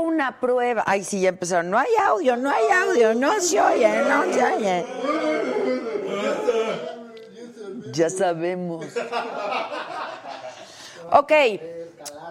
Una 0.00 0.40
prueba. 0.40 0.82
Ay, 0.86 1.04
sí, 1.04 1.20
ya 1.20 1.28
empezaron. 1.28 1.70
No 1.70 1.78
hay 1.78 1.88
audio, 2.02 2.36
no 2.36 2.50
hay 2.50 2.64
audio, 2.70 3.14
no 3.14 3.40
se 3.40 3.60
oye, 3.60 4.02
no 4.02 4.24
se 4.32 4.44
oye. 4.44 4.86
Ya 7.92 8.10
sabemos. 8.10 8.86
Ok, 11.12 11.32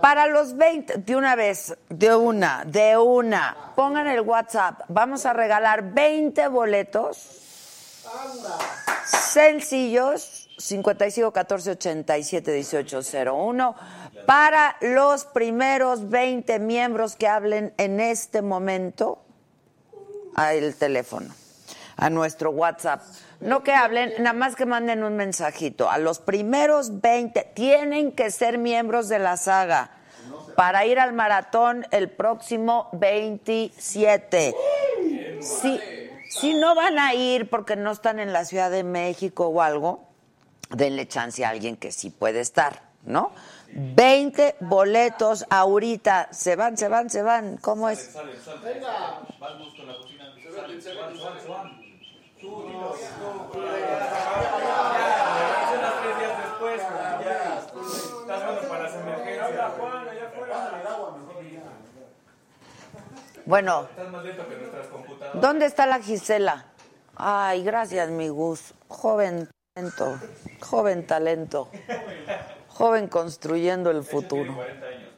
para 0.02 0.28
los 0.28 0.56
20, 0.56 1.00
de 1.00 1.16
una 1.16 1.36
vez, 1.36 1.76
de 1.90 2.16
una, 2.16 2.64
de 2.66 2.98
una, 2.98 3.74
pongan 3.76 4.08
el 4.08 4.22
WhatsApp. 4.22 4.82
Vamos 4.88 5.26
a 5.26 5.34
regalar 5.34 5.94
20 5.94 6.48
boletos 6.48 7.18
sencillos 9.06 10.50
55 10.58 11.32
14 11.32 11.72
87 11.72 12.52
18 12.52 13.00
01 13.34 13.76
para 14.26 14.78
los 14.82 15.26
primeros 15.26 16.10
20 16.10 16.60
miembros 16.60 17.16
que 17.16 17.28
hablen 17.28 17.74
en 17.78 18.00
este 18.00 18.42
momento 18.42 19.24
al 20.36 20.76
teléfono, 20.76 21.34
a 21.98 22.10
nuestro 22.10 22.52
WhatsApp. 22.52 23.02
No 23.40 23.64
que 23.64 23.74
hablen, 23.74 24.14
nada 24.20 24.34
más 24.34 24.56
que 24.56 24.66
manden 24.66 25.04
un 25.04 25.16
mensajito. 25.16 25.90
A 25.90 25.98
los 25.98 26.20
primeros 26.20 27.02
20 27.02 27.52
tienen 27.54 28.12
que 28.12 28.32
ser 28.32 28.58
miembros 28.58 29.08
de 29.10 29.20
la 29.20 29.38
saga 29.38 29.92
para 30.56 30.86
ir 30.86 31.00
al 31.00 31.14
maratón 31.14 31.88
el 31.92 32.10
próximo 32.10 32.90
27. 32.94 34.56
Si, 35.40 35.80
si 36.30 36.54
no 36.54 36.76
van 36.76 37.00
a 37.00 37.14
ir 37.14 37.50
porque 37.50 37.76
no 37.76 37.92
están 37.92 38.20
en 38.20 38.34
la 38.34 38.44
Ciudad 38.44 38.70
de 38.70 38.84
México 38.84 39.48
o 39.48 39.62
algo, 39.62 40.10
denle 40.70 41.08
chance 41.08 41.44
a 41.46 41.50
alguien 41.50 41.78
que 41.78 41.92
sí 41.92 42.10
puede 42.10 42.42
estar, 42.42 42.82
¿no? 43.06 43.32
20 43.74 44.56
boletos 44.62 45.46
ahorita. 45.50 46.30
Se 46.32 46.56
van, 46.56 46.78
se 46.78 46.88
van, 46.88 47.10
se 47.10 47.22
van. 47.22 47.58
¿Cómo 47.58 47.90
es? 47.90 48.16
Venga. 48.64 49.20
Bueno. 63.46 63.88
¿dónde 65.34 65.66
está 65.66 65.88
la 65.88 66.00
Gisela? 66.00 66.66
Ay, 67.16 67.64
gracias, 67.64 68.10
mi 68.10 68.30
Gus. 68.30 68.76
Joven 68.88 69.50
talento, 69.74 70.20
joven 70.60 71.08
talento, 71.08 71.70
joven 72.80 73.08
construyendo 73.10 73.92
el 73.92 74.04
futuro. 74.04 74.56
40 74.56 74.86
años, 74.86 75.10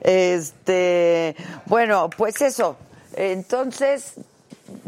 Este, 0.00 1.34
bueno, 1.64 2.10
pues 2.14 2.42
eso. 2.42 2.76
Entonces, 3.16 4.12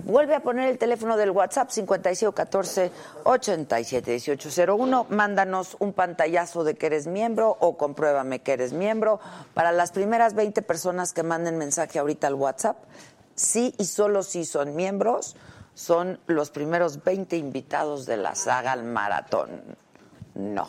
vuelve 0.05 0.35
a 0.35 0.41
poner 0.41 0.69
el 0.69 0.77
teléfono 0.77 1.17
del 1.17 1.31
WhatsApp 1.31 1.71
5514 1.71 2.91
87 3.25 4.11
1801. 4.11 5.07
Mándanos 5.09 5.79
un 5.79 5.95
pantallazo 5.95 6.63
de 6.63 6.75
que 6.75 6.87
eres 6.87 7.07
miembro 7.07 7.57
o 7.59 7.79
compruébame 7.79 8.41
que 8.41 8.53
eres 8.53 8.75
miembro. 8.75 9.21
Para 9.55 9.73
las 9.73 9.91
primeras 9.91 10.35
20 10.35 10.61
personas 10.61 11.15
que 11.15 11.23
manden 11.23 11.57
mensaje 11.57 11.99
ahorita 11.99 12.27
al 12.27 12.35
WhatsApp, 12.35 12.77
sí 13.35 13.75
y 13.79 13.87
solo 13.87 14.23
si 14.23 14.45
son 14.45 14.77
miembros, 14.77 15.35
son 15.77 16.19
los 16.27 16.51
primeros 16.51 17.05
20 17.05 17.37
invitados 17.37 18.07
de 18.07 18.17
la 18.17 18.35
saga 18.35 18.73
al 18.73 18.83
maratón. 18.83 19.77
No. 20.35 20.69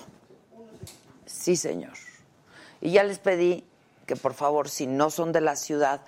Sí, 1.25 1.55
señor. 1.55 1.93
Y 2.81 2.91
ya 2.91 3.03
les 3.03 3.17
pedí 3.17 3.63
que 4.05 4.17
por 4.17 4.33
favor, 4.33 4.67
si 4.67 4.85
no 4.85 5.09
son 5.09 5.31
de 5.31 5.39
la 5.39 5.55
ciudad, 5.55 6.01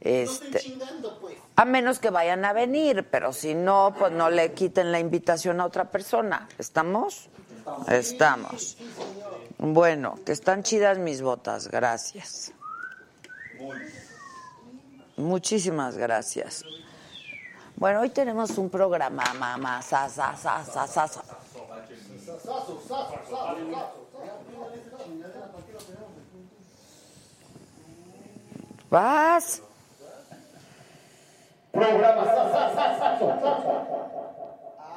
este, 0.00 0.60
chingando, 0.60 1.18
pues. 1.20 1.36
a 1.56 1.64
menos 1.64 1.98
que 1.98 2.10
vayan 2.10 2.44
a 2.44 2.52
venir, 2.52 3.08
pero 3.10 3.32
si 3.32 3.56
no, 3.56 3.92
pues 3.98 4.12
no 4.12 4.30
le 4.30 4.52
quiten 4.52 4.92
la 4.92 5.00
invitación 5.00 5.60
a 5.60 5.66
otra 5.66 5.90
persona. 5.90 6.48
¿Estamos? 6.56 7.28
Estamos. 7.88 8.76
Bueno, 9.58 10.16
que 10.24 10.30
están 10.30 10.62
chidas 10.62 10.98
mis 10.98 11.22
botas, 11.22 11.68
gracias. 11.68 12.52
Muchísimas 15.16 15.96
gracias. 15.96 16.64
Bueno, 17.76 18.00
hoy 18.00 18.10
tenemos 18.10 18.56
un 18.56 18.70
programa, 18.70 19.24
mamá, 19.38 19.82
sa, 19.82 20.08
sa, 20.08 20.36
sa, 20.36 20.64
sa, 20.64 20.86
sa, 20.86 21.08
sa. 21.08 21.22
¿Vas? 28.90 29.62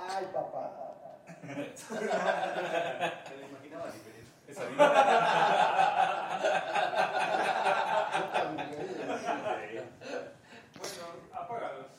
Ay, 0.09 0.25
papá. 0.33 0.71
Bueno, 11.47 11.97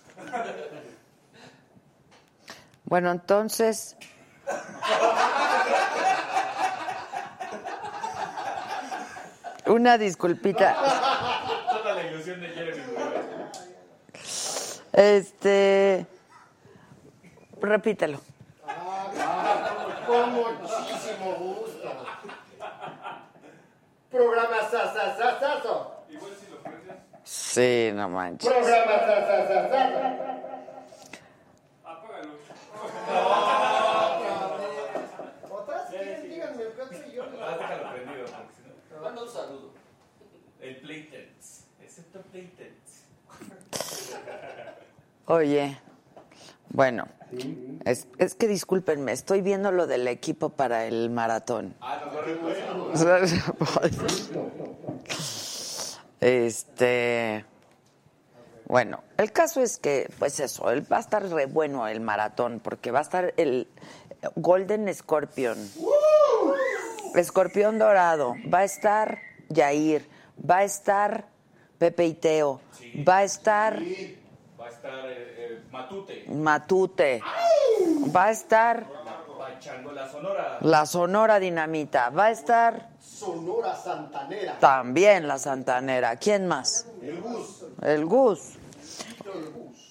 entonces. 3.11 3.97
Una 9.67 9.99
disculpita. 9.99 10.75
Toda 11.71 11.95
la 11.95 12.03
ilusión 12.05 12.41
de 12.41 12.49
Jeremy. 12.49 12.83
Este. 14.93 16.07
Repítelo. 17.61 18.21
Con 20.07 20.33
muchísimo 20.33 21.35
gusto. 21.35 22.07
Programa 24.11 24.57
Sasasasaso. 24.71 25.98
Sí, 27.49 27.91
no 27.95 28.09
manches. 28.11 28.49
Programa 28.53 28.93
Sasasasaso. 28.99 29.99
¿Otras? 35.51 35.91
¿Quieren? 35.91 36.29
Díganme, 36.29 36.63
¿qué 36.91 37.13
yo? 37.15 37.23
Ah, 37.41 37.57
déjalo 37.59 37.91
prendido. 37.93 38.25
porque 38.27 38.55
si 38.55 38.95
no- 38.95 39.03
Manda 39.03 39.23
un 39.23 39.29
saludo. 39.31 39.71
El 40.61 40.77
Playtents. 40.77 41.65
Excepto 41.83 42.21
Playtents. 42.33 43.05
Oye, 45.27 45.79
bueno, 46.71 47.07
es, 47.85 48.07
es 48.19 48.35
que 48.35 48.49
discúlpenme, 48.49 49.13
estoy 49.13 49.43
viendo 49.43 49.71
lo 49.73 49.87
del 49.87 50.09
equipo 50.09 50.49
para 50.51 50.87
el 50.87 51.11
maratón. 51.11 51.75
Ah, 51.81 52.01
nos 52.05 52.17
va 52.17 52.21
a 52.21 53.19
reemplazar. 53.19 54.68
Este, 56.21 57.45
bueno, 58.67 59.03
el 59.17 59.33
caso 59.33 59.63
es 59.63 59.79
que, 59.79 60.11
pues 60.19 60.41
eso, 60.41 60.71
él 60.71 60.91
va 60.91 60.99
a 60.99 61.01
estar 61.01 61.27
re 61.29 61.47
bueno 61.47 61.87
el 61.89 62.01
maratón, 62.01 62.61
porque 62.61 62.91
va 62.91 62.99
a 62.99 63.03
estar 63.03 63.33
el 63.37 63.69
Golden 64.35 64.93
Scorpion, 64.93 65.57
Escorpión 67.15 67.79
Dorado, 67.79 68.35
va 68.53 68.59
a 68.59 68.65
estar 68.65 69.19
Yair, 69.49 70.07
va 70.39 70.59
a 70.59 70.65
estar 70.65 71.27
Pepe 71.79 72.07
y 72.07 72.15
Teo, 72.15 72.61
va 73.09 73.19
a 73.19 73.25
estar 73.25 73.81
Va 74.61 74.67
a 74.67 74.71
estar 74.71 74.93
eh, 75.07 75.35
eh, 75.39 75.63
Matute. 75.71 76.25
Matute, 76.29 77.23
va 78.15 78.25
a 78.25 78.31
estar 78.33 78.87
la 79.95 80.09
Sonora. 80.09 80.59
la 80.61 80.85
Sonora 80.85 81.39
Dinamita, 81.39 82.11
va 82.11 82.27
a 82.27 82.31
estar 82.33 82.91
Sonora 83.19 83.75
Santanera. 83.75 84.59
también 84.59 85.27
la 85.27 85.39
Santanera. 85.39 86.17
¿Quién 86.17 86.47
más? 86.47 86.87
El 87.03 87.21
Gus. 87.21 87.65
El 87.83 88.07
Gus. 88.07 88.59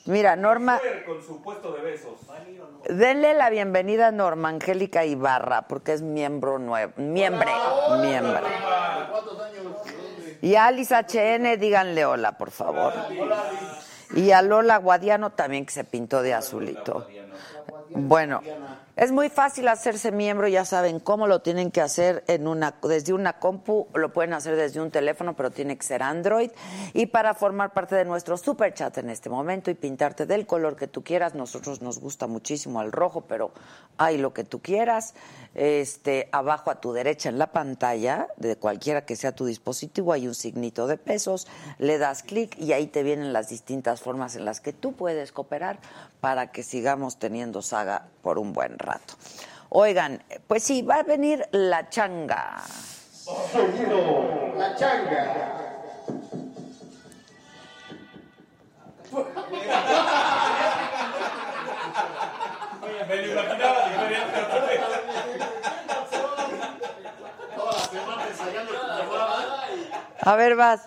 Mira, 0.05 0.37
Norma, 0.37 0.79
con 1.05 1.21
su 1.21 1.41
puesto 1.41 1.73
de 1.73 1.81
besos. 1.81 2.13
denle 2.87 3.33
la 3.33 3.49
bienvenida 3.49 4.07
a 4.07 4.11
Norma 4.11 4.47
Angélica 4.47 5.03
Ibarra, 5.03 5.63
porque 5.63 5.91
es 5.91 6.01
miembro 6.01 6.59
nuevo, 6.59 6.93
miembre, 6.95 7.51
miembro. 7.99 8.39
Y 10.41 10.55
a 10.55 10.67
Alice 10.67 10.95
HN, 10.95 11.59
díganle 11.59 12.05
hola, 12.05 12.37
por 12.37 12.51
favor. 12.51 12.93
Y 14.15 14.31
a 14.31 14.41
Lola 14.41 14.77
Guadiano 14.77 15.31
también, 15.31 15.65
que 15.65 15.73
se 15.73 15.83
pintó 15.83 16.21
de 16.21 16.33
azulito. 16.33 17.05
Bueno, 17.89 18.41
Es 18.97 19.11
muy 19.11 19.29
fácil 19.29 19.67
hacerse 19.67 20.11
miembro, 20.11 20.47
ya 20.47 20.65
saben 20.65 20.99
cómo 20.99 21.27
lo 21.27 21.43
tienen 21.43 21.69
que 21.69 21.81
hacer 21.81 22.23
en 22.25 22.47
una, 22.47 22.73
desde 22.81 23.13
una 23.13 23.33
compu, 23.33 23.85
lo 23.93 24.11
pueden 24.11 24.33
hacer 24.33 24.55
desde 24.55 24.81
un 24.81 24.89
teléfono, 24.89 25.35
pero 25.35 25.51
tiene 25.51 25.77
que 25.77 25.85
ser 25.85 26.01
Android. 26.01 26.49
Y 26.95 27.05
para 27.05 27.35
formar 27.35 27.73
parte 27.73 27.93
de 27.93 28.05
nuestro 28.05 28.37
super 28.37 28.73
chat 28.73 28.97
en 28.97 29.11
este 29.11 29.29
momento 29.29 29.69
y 29.69 29.75
pintarte 29.75 30.25
del 30.25 30.47
color 30.47 30.75
que 30.75 30.87
tú 30.87 31.03
quieras, 31.03 31.35
nosotros 31.35 31.79
nos 31.83 31.99
gusta 31.99 32.25
muchísimo 32.25 32.81
el 32.81 32.91
rojo, 32.91 33.21
pero 33.21 33.51
hay 33.99 34.17
lo 34.17 34.33
que 34.33 34.43
tú 34.43 34.63
quieras. 34.63 35.13
Este, 35.53 36.27
abajo 36.31 36.71
a 36.71 36.81
tu 36.81 36.91
derecha 36.91 37.29
en 37.29 37.37
la 37.37 37.51
pantalla, 37.51 38.29
de 38.37 38.55
cualquiera 38.55 39.05
que 39.05 39.15
sea 39.15 39.31
tu 39.31 39.45
dispositivo, 39.45 40.11
hay 40.11 40.27
un 40.27 40.33
signito 40.33 40.87
de 40.87 40.97
pesos, 40.97 41.47
le 41.77 41.99
das 41.99 42.23
clic 42.23 42.57
y 42.57 42.73
ahí 42.73 42.87
te 42.87 43.03
vienen 43.03 43.31
las 43.31 43.49
distintas 43.49 44.01
formas 44.01 44.35
en 44.35 44.43
las 44.43 44.59
que 44.59 44.73
tú 44.73 44.93
puedes 44.93 45.31
cooperar 45.31 45.77
para 46.19 46.51
que 46.51 46.63
sigamos 46.63 47.19
teniendo 47.19 47.61
saga 47.61 48.07
por 48.27 48.39
un 48.39 48.51
buen 48.51 48.77
rato. 48.77 49.13
Oigan, 49.69 50.21
pues 50.47 50.61
sí, 50.61 50.81
va 50.81 50.95
a 50.95 51.03
venir 51.03 51.47
la 51.51 51.87
changa. 51.87 52.61
La 54.57 54.75
changa. 54.75 55.53
Me 63.07 63.15
lo 63.15 63.31
imaginaba 63.31 63.87
diferente. 63.87 64.39
Toda 67.55 67.71
la 67.71 67.79
semana 67.79 68.27
ensayando 68.27 68.73
tu 68.73 68.87
llamada. 68.87 69.67
A 70.19 70.35
ver, 70.35 70.55
vas. 70.57 70.81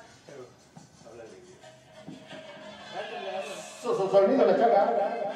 Sonido 3.83 4.45
la 4.45 4.57
changa. 4.59 5.30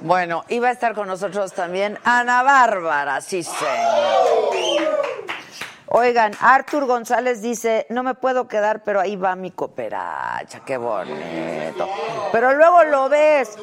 Bueno, 0.00 0.44
iba 0.48 0.68
a 0.68 0.72
estar 0.72 0.94
con 0.94 1.06
nosotros 1.06 1.52
también 1.52 1.98
Ana 2.04 2.42
Bárbara, 2.42 3.20
sí 3.20 3.42
señor. 3.42 4.52
Oigan, 5.94 6.32
Artur 6.40 6.86
González 6.86 7.42
dice, 7.42 7.86
no 7.90 8.02
me 8.02 8.14
puedo 8.14 8.48
quedar, 8.48 8.82
pero 8.82 8.98
ahí 8.98 9.14
va 9.14 9.36
mi 9.36 9.50
cooperacha, 9.50 10.60
qué 10.64 10.78
bonito. 10.78 11.86
Pero 12.32 12.54
luego 12.54 12.82
lo 12.84 13.10
ves. 13.10 13.58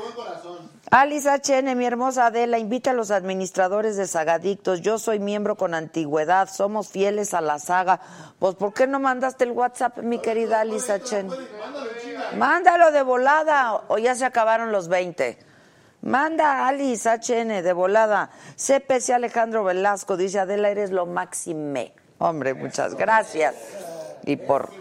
Alice 0.91 1.29
HN, 1.29 1.75
mi 1.77 1.85
hermosa 1.85 2.25
Adela, 2.25 2.57
invita 2.57 2.89
a 2.89 2.93
los 2.95 3.11
administradores 3.11 3.95
de 3.95 4.07
Sagadictos. 4.07 4.81
Yo 4.81 4.97
soy 4.97 5.19
miembro 5.19 5.55
con 5.55 5.75
antigüedad, 5.75 6.49
somos 6.49 6.89
fieles 6.89 7.35
a 7.35 7.41
la 7.41 7.59
saga. 7.59 7.99
Pues, 8.39 8.55
¿por 8.55 8.73
qué 8.73 8.87
no 8.87 8.99
mandaste 8.99 9.43
el 9.43 9.51
WhatsApp, 9.51 9.99
mi 9.99 10.17
querida 10.17 10.61
Alice 10.61 10.91
HN? 10.91 11.29
Mándalo 12.39 12.91
de 12.91 13.03
volada, 13.03 13.83
o 13.87 13.99
ya 13.99 14.15
se 14.15 14.25
acabaron 14.25 14.71
los 14.71 14.87
20. 14.87 15.37
Manda 16.01 16.67
Alice 16.67 17.07
HN 17.07 17.61
de 17.61 17.73
volada. 17.73 18.31
CPC 18.55 19.11
Alejandro 19.11 19.63
Velasco 19.63 20.17
dice, 20.17 20.39
Adela, 20.39 20.71
eres 20.71 20.89
lo 20.89 21.05
máxime. 21.05 21.93
Hombre, 22.17 22.55
muchas 22.55 22.95
gracias. 22.95 23.53
Y 24.25 24.37
por... 24.37 24.71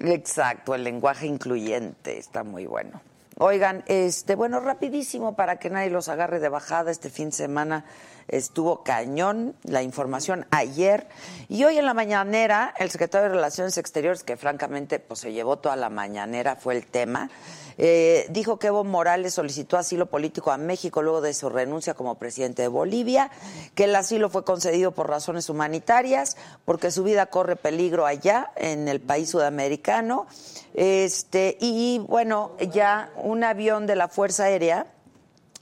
Exacto, 0.00 0.74
el 0.74 0.84
lenguaje 0.84 1.26
incluyente 1.26 2.18
está 2.18 2.42
muy 2.42 2.64
bueno. 2.64 3.02
Oigan, 3.38 3.84
este, 3.86 4.34
bueno, 4.34 4.60
rapidísimo 4.60 5.36
para 5.36 5.58
que 5.58 5.68
nadie 5.68 5.90
los 5.90 6.08
agarre 6.08 6.40
de 6.40 6.48
bajada 6.48 6.90
este 6.90 7.10
fin 7.10 7.26
de 7.26 7.36
semana. 7.36 7.84
Estuvo 8.28 8.82
cañón 8.82 9.54
la 9.62 9.82
información 9.82 10.46
ayer 10.50 11.06
y 11.48 11.62
hoy 11.64 11.78
en 11.78 11.86
la 11.86 11.94
mañanera 11.94 12.74
el 12.78 12.90
secretario 12.90 13.28
de 13.28 13.34
Relaciones 13.34 13.78
Exteriores, 13.78 14.24
que 14.24 14.36
francamente 14.36 14.98
pues 14.98 15.20
se 15.20 15.32
llevó 15.32 15.58
toda 15.58 15.76
la 15.76 15.90
mañanera, 15.90 16.56
fue 16.56 16.76
el 16.76 16.86
tema, 16.86 17.30
eh, 17.78 18.26
dijo 18.30 18.58
que 18.58 18.68
Evo 18.68 18.84
Morales 18.84 19.34
solicitó 19.34 19.76
asilo 19.76 20.06
político 20.06 20.50
a 20.50 20.56
México 20.56 21.02
luego 21.02 21.20
de 21.20 21.34
su 21.34 21.50
renuncia 21.50 21.94
como 21.94 22.16
presidente 22.16 22.62
de 22.62 22.68
Bolivia, 22.68 23.30
que 23.74 23.84
el 23.84 23.94
asilo 23.94 24.30
fue 24.30 24.44
concedido 24.44 24.92
por 24.92 25.08
razones 25.08 25.50
humanitarias, 25.50 26.36
porque 26.64 26.90
su 26.90 27.04
vida 27.04 27.26
corre 27.26 27.56
peligro 27.56 28.06
allá 28.06 28.50
en 28.56 28.88
el 28.88 29.00
país 29.00 29.30
sudamericano. 29.30 30.26
Este, 30.74 31.56
y 31.60 32.00
bueno, 32.08 32.52
ya 32.72 33.10
un 33.16 33.44
avión 33.44 33.86
de 33.86 33.96
la 33.96 34.08
Fuerza 34.08 34.44
Aérea 34.44 34.86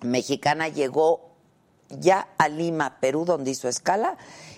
mexicana 0.00 0.68
llegó 0.68 1.33
ya 1.90 2.28
a 2.38 2.48
Lima, 2.48 2.98
Perú, 3.00 3.24
donde 3.24 3.50
hizo 3.50 3.68
escala, 3.68 4.16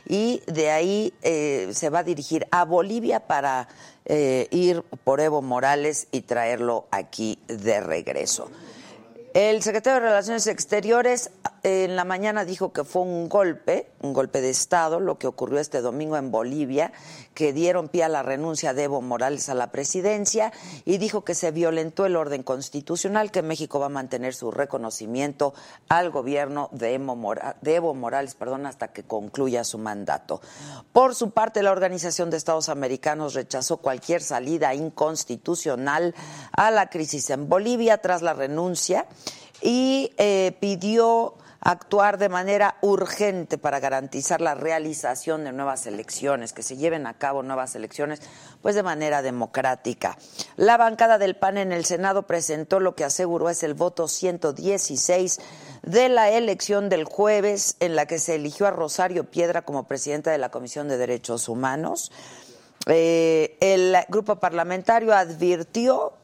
y 0.08 0.42
de 0.46 0.70
ahí 0.70 1.14
eh, 1.22 1.70
se 1.72 1.90
va 1.90 2.00
a 2.00 2.04
dirigir 2.04 2.46
a 2.50 2.64
Bolivia 2.64 3.20
para 3.20 3.68
eh, 4.04 4.46
ir 4.50 4.82
por 5.04 5.20
Evo 5.20 5.42
Morales 5.42 6.06
y 6.12 6.22
traerlo 6.22 6.86
aquí 6.90 7.38
de 7.48 7.80
regreso. 7.80 8.50
El 9.34 9.62
secretario 9.62 10.00
de 10.00 10.08
Relaciones 10.08 10.46
Exteriores 10.46 11.30
en 11.68 11.96
la 11.96 12.04
mañana 12.04 12.44
dijo 12.44 12.72
que 12.72 12.84
fue 12.84 13.02
un 13.02 13.28
golpe, 13.28 13.90
un 14.00 14.12
golpe 14.12 14.40
de 14.40 14.50
Estado, 14.50 15.00
lo 15.00 15.18
que 15.18 15.26
ocurrió 15.26 15.58
este 15.58 15.80
domingo 15.80 16.16
en 16.16 16.30
Bolivia, 16.30 16.92
que 17.34 17.52
dieron 17.52 17.88
pie 17.88 18.04
a 18.04 18.08
la 18.08 18.22
renuncia 18.22 18.72
de 18.72 18.84
Evo 18.84 19.02
Morales 19.02 19.48
a 19.48 19.54
la 19.54 19.72
presidencia 19.72 20.52
y 20.84 20.98
dijo 20.98 21.24
que 21.24 21.34
se 21.34 21.50
violentó 21.50 22.06
el 22.06 22.14
orden 22.14 22.44
constitucional, 22.44 23.32
que 23.32 23.42
México 23.42 23.80
va 23.80 23.86
a 23.86 23.88
mantener 23.88 24.32
su 24.32 24.52
reconocimiento 24.52 25.54
al 25.88 26.10
gobierno 26.10 26.68
de 26.70 26.94
Evo, 26.94 27.94
Morales 27.94 28.36
perdón, 28.36 28.66
hasta 28.66 28.92
que 28.92 29.02
concluya 29.02 29.64
su 29.64 29.78
mandato. 29.78 30.40
Por 30.92 31.16
su 31.16 31.32
parte, 31.32 31.64
la 31.64 31.72
Organización 31.72 32.30
de 32.30 32.36
Estados 32.36 32.68
Americanos 32.68 33.34
rechazó 33.34 33.78
cualquier 33.78 34.22
salida 34.22 34.72
inconstitucional 34.72 36.14
a 36.52 36.70
la 36.70 36.90
crisis 36.90 37.28
en 37.30 37.48
Bolivia 37.48 37.98
tras 37.98 38.22
la 38.22 38.34
renuncia 38.34 39.06
y 39.62 40.12
eh, 40.16 40.56
pidió 40.60 41.34
actuar 41.66 42.16
de 42.16 42.28
manera 42.28 42.76
urgente 42.80 43.58
para 43.58 43.80
garantizar 43.80 44.40
la 44.40 44.54
realización 44.54 45.42
de 45.42 45.52
nuevas 45.52 45.86
elecciones, 45.88 46.52
que 46.52 46.62
se 46.62 46.76
lleven 46.76 47.08
a 47.08 47.14
cabo 47.14 47.42
nuevas 47.42 47.74
elecciones, 47.74 48.20
pues 48.62 48.76
de 48.76 48.84
manera 48.84 49.20
democrática. 49.20 50.16
La 50.54 50.76
bancada 50.76 51.18
del 51.18 51.34
PAN 51.34 51.58
en 51.58 51.72
el 51.72 51.84
Senado 51.84 52.22
presentó 52.22 52.78
lo 52.78 52.94
que 52.94 53.02
aseguró 53.02 53.50
es 53.50 53.64
el 53.64 53.74
voto 53.74 54.06
116 54.06 55.40
de 55.82 56.08
la 56.08 56.30
elección 56.30 56.88
del 56.88 57.02
jueves, 57.02 57.76
en 57.80 57.96
la 57.96 58.06
que 58.06 58.20
se 58.20 58.36
eligió 58.36 58.68
a 58.68 58.70
Rosario 58.70 59.24
Piedra 59.24 59.62
como 59.62 59.88
presidenta 59.88 60.30
de 60.30 60.38
la 60.38 60.50
Comisión 60.50 60.86
de 60.86 60.98
Derechos 60.98 61.48
Humanos. 61.48 62.12
Eh, 62.86 63.56
el 63.60 63.96
grupo 64.08 64.36
parlamentario 64.36 65.12
advirtió 65.12 66.15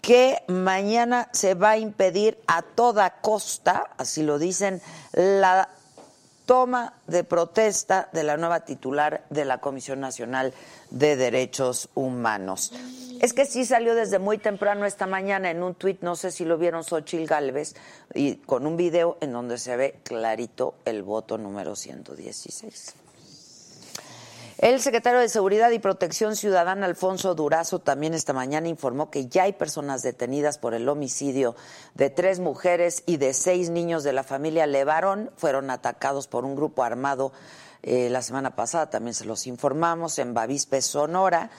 que 0.00 0.42
mañana 0.46 1.28
se 1.32 1.54
va 1.54 1.70
a 1.70 1.78
impedir 1.78 2.38
a 2.46 2.62
toda 2.62 3.20
costa, 3.20 3.90
así 3.96 4.22
lo 4.22 4.38
dicen, 4.38 4.80
la 5.12 5.68
toma 6.46 6.94
de 7.06 7.24
protesta 7.24 8.08
de 8.12 8.24
la 8.24 8.38
nueva 8.38 8.60
titular 8.60 9.22
de 9.28 9.44
la 9.44 9.58
Comisión 9.58 10.00
Nacional 10.00 10.54
de 10.90 11.16
Derechos 11.16 11.90
Humanos. 11.94 12.72
Es 13.20 13.34
que 13.34 13.44
sí 13.44 13.66
salió 13.66 13.94
desde 13.94 14.18
muy 14.18 14.38
temprano 14.38 14.86
esta 14.86 15.06
mañana 15.06 15.50
en 15.50 15.62
un 15.62 15.74
tuit, 15.74 16.00
no 16.00 16.16
sé 16.16 16.30
si 16.30 16.46
lo 16.46 16.56
vieron 16.56 16.84
Xochil 16.84 17.26
Gálvez, 17.26 17.74
y 18.14 18.36
con 18.36 18.66
un 18.66 18.78
video 18.78 19.18
en 19.20 19.32
donde 19.32 19.58
se 19.58 19.76
ve 19.76 20.00
clarito 20.04 20.74
el 20.86 21.02
voto 21.02 21.36
número 21.36 21.76
116. 21.76 23.07
El 24.58 24.80
secretario 24.80 25.20
de 25.20 25.28
Seguridad 25.28 25.70
y 25.70 25.78
Protección 25.78 26.34
Ciudadana, 26.34 26.86
Alfonso 26.86 27.36
Durazo, 27.36 27.78
también 27.78 28.12
esta 28.12 28.32
mañana 28.32 28.66
informó 28.66 29.08
que 29.08 29.28
ya 29.28 29.44
hay 29.44 29.52
personas 29.52 30.02
detenidas 30.02 30.58
por 30.58 30.74
el 30.74 30.88
homicidio 30.88 31.54
de 31.94 32.10
tres 32.10 32.40
mujeres 32.40 33.04
y 33.06 33.18
de 33.18 33.34
seis 33.34 33.70
niños 33.70 34.02
de 34.02 34.12
la 34.12 34.24
familia 34.24 34.66
Levarón. 34.66 35.30
Fueron 35.36 35.70
atacados 35.70 36.26
por 36.26 36.44
un 36.44 36.56
grupo 36.56 36.82
armado 36.82 37.30
eh, 37.84 38.10
la 38.10 38.22
semana 38.22 38.56
pasada, 38.56 38.90
también 38.90 39.14
se 39.14 39.24
los 39.24 39.46
informamos, 39.46 40.18
en 40.18 40.34
Bavispe, 40.34 40.82
Sonora. 40.82 41.50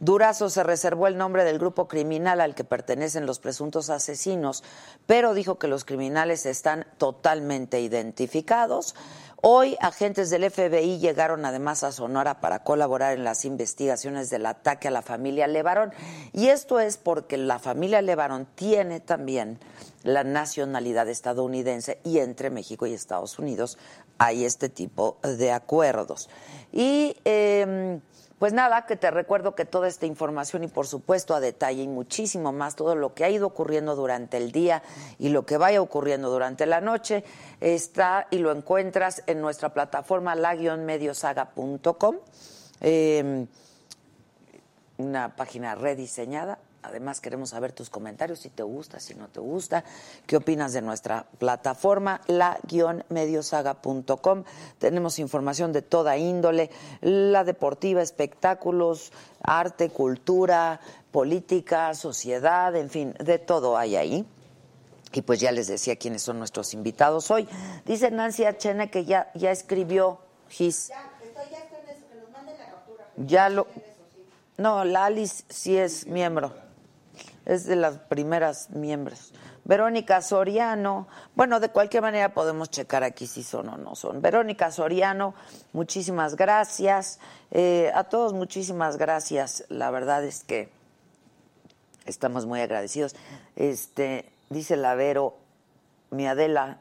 Durazo 0.00 0.50
se 0.50 0.64
reservó 0.64 1.06
el 1.06 1.16
nombre 1.16 1.44
del 1.44 1.60
grupo 1.60 1.86
criminal 1.86 2.40
al 2.40 2.56
que 2.56 2.64
pertenecen 2.64 3.26
los 3.26 3.38
presuntos 3.38 3.88
asesinos, 3.88 4.64
pero 5.06 5.34
dijo 5.34 5.60
que 5.60 5.68
los 5.68 5.84
criminales 5.84 6.46
están 6.46 6.86
totalmente 6.98 7.80
identificados. 7.80 8.96
Hoy 9.40 9.76
agentes 9.80 10.30
del 10.30 10.50
FBI 10.50 10.98
llegaron 10.98 11.44
además 11.44 11.84
a 11.84 11.92
Sonora 11.92 12.40
para 12.40 12.64
colaborar 12.64 13.16
en 13.16 13.22
las 13.22 13.44
investigaciones 13.44 14.30
del 14.30 14.44
ataque 14.46 14.88
a 14.88 14.90
la 14.90 15.00
familia 15.00 15.46
Levarón. 15.46 15.92
Y 16.32 16.48
esto 16.48 16.80
es 16.80 16.96
porque 16.96 17.36
la 17.36 17.60
familia 17.60 18.02
Levarón 18.02 18.48
tiene 18.56 18.98
también 18.98 19.60
la 20.02 20.24
nacionalidad 20.24 21.08
estadounidense 21.08 22.00
y 22.02 22.18
entre 22.18 22.50
México 22.50 22.86
y 22.86 22.94
Estados 22.94 23.38
Unidos 23.38 23.78
hay 24.18 24.44
este 24.44 24.68
tipo 24.68 25.18
de 25.22 25.52
acuerdos. 25.52 26.28
Y 26.72 27.16
eh, 27.24 28.00
pues 28.38 28.52
nada, 28.52 28.86
que 28.86 28.96
te 28.96 29.10
recuerdo 29.10 29.54
que 29.54 29.64
toda 29.64 29.88
esta 29.88 30.06
información 30.06 30.64
y 30.64 30.68
por 30.68 30.86
supuesto 30.86 31.34
a 31.34 31.40
detalle 31.40 31.82
y 31.82 31.88
muchísimo 31.88 32.52
más, 32.52 32.76
todo 32.76 32.94
lo 32.94 33.14
que 33.14 33.24
ha 33.24 33.30
ido 33.30 33.46
ocurriendo 33.46 33.96
durante 33.96 34.36
el 34.36 34.52
día 34.52 34.82
y 35.18 35.30
lo 35.30 35.44
que 35.44 35.56
vaya 35.56 35.82
ocurriendo 35.82 36.30
durante 36.30 36.66
la 36.66 36.80
noche, 36.80 37.24
está 37.60 38.28
y 38.30 38.38
lo 38.38 38.52
encuentras 38.52 39.22
en 39.26 39.40
nuestra 39.40 39.70
plataforma 39.70 40.34
la-mediosaga.com. 40.34 42.16
Eh, 42.80 43.46
una 44.98 45.34
página 45.34 45.74
rediseñada. 45.74 46.58
Además 46.82 47.20
queremos 47.20 47.50
saber 47.50 47.72
tus 47.72 47.90
comentarios, 47.90 48.38
si 48.38 48.48
te 48.50 48.62
gusta, 48.62 49.00
si 49.00 49.14
no 49.14 49.26
te 49.28 49.40
gusta, 49.40 49.82
qué 50.26 50.36
opinas 50.36 50.72
de 50.72 50.80
nuestra 50.80 51.26
plataforma, 51.38 52.20
la-mediosaga.com. 52.28 54.44
Tenemos 54.78 55.18
información 55.18 55.72
de 55.72 55.82
toda 55.82 56.16
índole, 56.16 56.70
la 57.00 57.42
deportiva, 57.42 58.00
espectáculos, 58.00 59.10
arte, 59.42 59.90
cultura, 59.90 60.78
política, 61.10 61.94
sociedad, 61.94 62.76
en 62.76 62.90
fin, 62.90 63.12
de 63.18 63.40
todo 63.40 63.76
hay 63.76 63.96
ahí. 63.96 64.24
Y 65.12 65.22
pues 65.22 65.40
ya 65.40 65.50
les 65.50 65.66
decía 65.66 65.96
quiénes 65.96 66.22
son 66.22 66.38
nuestros 66.38 66.74
invitados 66.74 67.28
hoy. 67.30 67.48
Dice 67.86 68.10
Nancy 68.10 68.44
Achene 68.44 68.90
que 68.90 69.04
ya, 69.04 69.30
ya 69.34 69.50
escribió 69.50 70.20
Gis. 70.48 70.88
Ya, 70.88 71.10
estoy 71.24 71.44
ya 71.50 71.58
eso, 71.58 71.74
que 72.08 72.20
nos 72.20 72.30
manden 72.30 72.56
la 72.56 72.66
captura. 72.66 73.04
Ya 73.16 73.48
lo. 73.48 73.66
No, 74.58 74.84
la 74.84 75.06
Alice 75.06 75.42
sí 75.48 75.76
es 75.76 76.06
miembro. 76.06 76.67
Es 77.48 77.64
de 77.64 77.74
las 77.74 77.98
primeras 77.98 78.70
miembros. 78.70 79.32
Verónica 79.64 80.22
Soriano. 80.22 81.08
Bueno, 81.34 81.58
de 81.58 81.70
cualquier 81.70 82.02
manera 82.02 82.32
podemos 82.32 82.70
checar 82.70 83.02
aquí 83.02 83.26
si 83.26 83.42
son 83.42 83.68
o 83.70 83.76
no 83.76 83.96
son. 83.96 84.22
Verónica 84.22 84.70
Soriano, 84.70 85.34
muchísimas 85.72 86.36
gracias. 86.36 87.18
Eh, 87.50 87.90
a 87.94 88.04
todos, 88.04 88.32
muchísimas 88.32 88.98
gracias. 88.98 89.64
La 89.68 89.90
verdad 89.90 90.22
es 90.24 90.44
que 90.44 90.70
estamos 92.06 92.46
muy 92.46 92.60
agradecidos. 92.60 93.16
Este, 93.56 94.30
dice 94.50 94.76
la 94.76 94.94
Vero, 94.94 95.36
mi 96.10 96.26
Adela, 96.26 96.78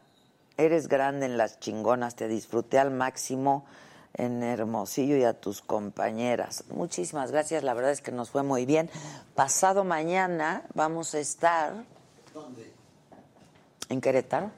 eres 0.57 0.87
grande 0.87 1.25
en 1.25 1.37
las 1.37 1.59
chingonas, 1.59 2.15
te 2.15 2.27
disfruté 2.27 2.77
al 2.77 2.91
máximo 2.91 3.65
en 4.13 4.43
Hermosillo 4.43 5.17
y 5.17 5.23
a 5.23 5.33
tus 5.33 5.61
compañeras. 5.61 6.63
Muchísimas 6.69 7.31
gracias, 7.31 7.63
la 7.63 7.73
verdad 7.73 7.91
es 7.91 8.01
que 8.01 8.11
nos 8.11 8.29
fue 8.29 8.43
muy 8.43 8.65
bien. 8.65 8.89
Pasado 9.35 9.83
mañana 9.83 10.63
vamos 10.73 11.13
a 11.13 11.19
estar 11.19 11.73
en 13.89 14.01
Querétaro. 14.01 14.51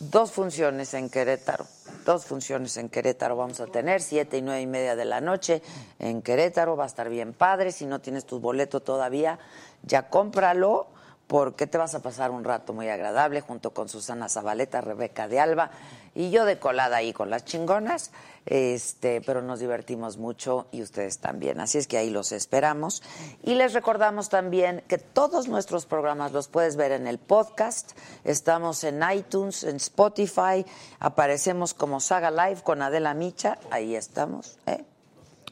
Dos 0.00 0.30
funciones 0.30 0.94
en 0.94 1.10
Querétaro. 1.10 1.66
Dos 2.04 2.24
funciones 2.24 2.76
en 2.76 2.88
Querétaro 2.88 3.36
vamos 3.36 3.60
a 3.60 3.66
tener, 3.66 4.00
siete 4.00 4.38
y 4.38 4.42
nueve 4.42 4.62
y 4.62 4.66
media 4.66 4.94
de 4.94 5.04
la 5.04 5.20
noche 5.20 5.60
en 5.98 6.22
Querétaro. 6.22 6.76
Va 6.76 6.84
a 6.84 6.86
estar 6.86 7.08
bien 7.08 7.32
padre. 7.32 7.72
Si 7.72 7.84
no 7.84 8.00
tienes 8.00 8.24
tu 8.24 8.38
boleto 8.38 8.80
todavía, 8.80 9.40
ya 9.82 10.08
cómpralo 10.08 10.86
porque 11.26 11.66
te 11.66 11.76
vas 11.76 11.94
a 11.94 12.00
pasar 12.00 12.30
un 12.30 12.44
rato 12.44 12.72
muy 12.72 12.88
agradable 12.88 13.42
junto 13.42 13.74
con 13.74 13.88
Susana 13.88 14.28
Zabaleta, 14.28 14.80
Rebeca 14.80 15.28
de 15.28 15.40
Alba 15.40 15.70
y 16.18 16.30
yo 16.30 16.44
de 16.44 16.58
colada 16.58 16.96
ahí 16.96 17.12
con 17.12 17.30
las 17.30 17.44
chingonas, 17.44 18.10
este, 18.44 19.20
pero 19.20 19.40
nos 19.40 19.60
divertimos 19.60 20.16
mucho 20.18 20.66
y 20.72 20.82
ustedes 20.82 21.18
también. 21.18 21.60
Así 21.60 21.78
es 21.78 21.86
que 21.86 21.96
ahí 21.96 22.10
los 22.10 22.32
esperamos. 22.32 23.02
Y 23.44 23.54
les 23.54 23.72
recordamos 23.72 24.28
también 24.28 24.82
que 24.88 24.98
todos 24.98 25.46
nuestros 25.46 25.86
programas 25.86 26.32
los 26.32 26.48
puedes 26.48 26.74
ver 26.74 26.90
en 26.90 27.06
el 27.06 27.18
podcast. 27.18 27.92
Estamos 28.24 28.82
en 28.82 29.00
iTunes, 29.14 29.62
en 29.62 29.76
Spotify, 29.76 30.66
aparecemos 30.98 31.72
como 31.72 32.00
Saga 32.00 32.32
Live 32.32 32.62
con 32.64 32.82
Adela 32.82 33.14
Micha, 33.14 33.58
ahí 33.70 33.94
estamos, 33.94 34.58
¿eh? 34.66 34.84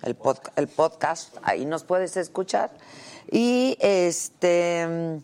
el, 0.03 0.19
podca- 0.19 0.51
el 0.57 0.67
podcast, 0.67 1.37
ahí 1.43 1.65
nos 1.65 1.85
puedes 1.85 2.17
escuchar. 2.17 2.71
Y 3.31 3.77
este 3.81 5.21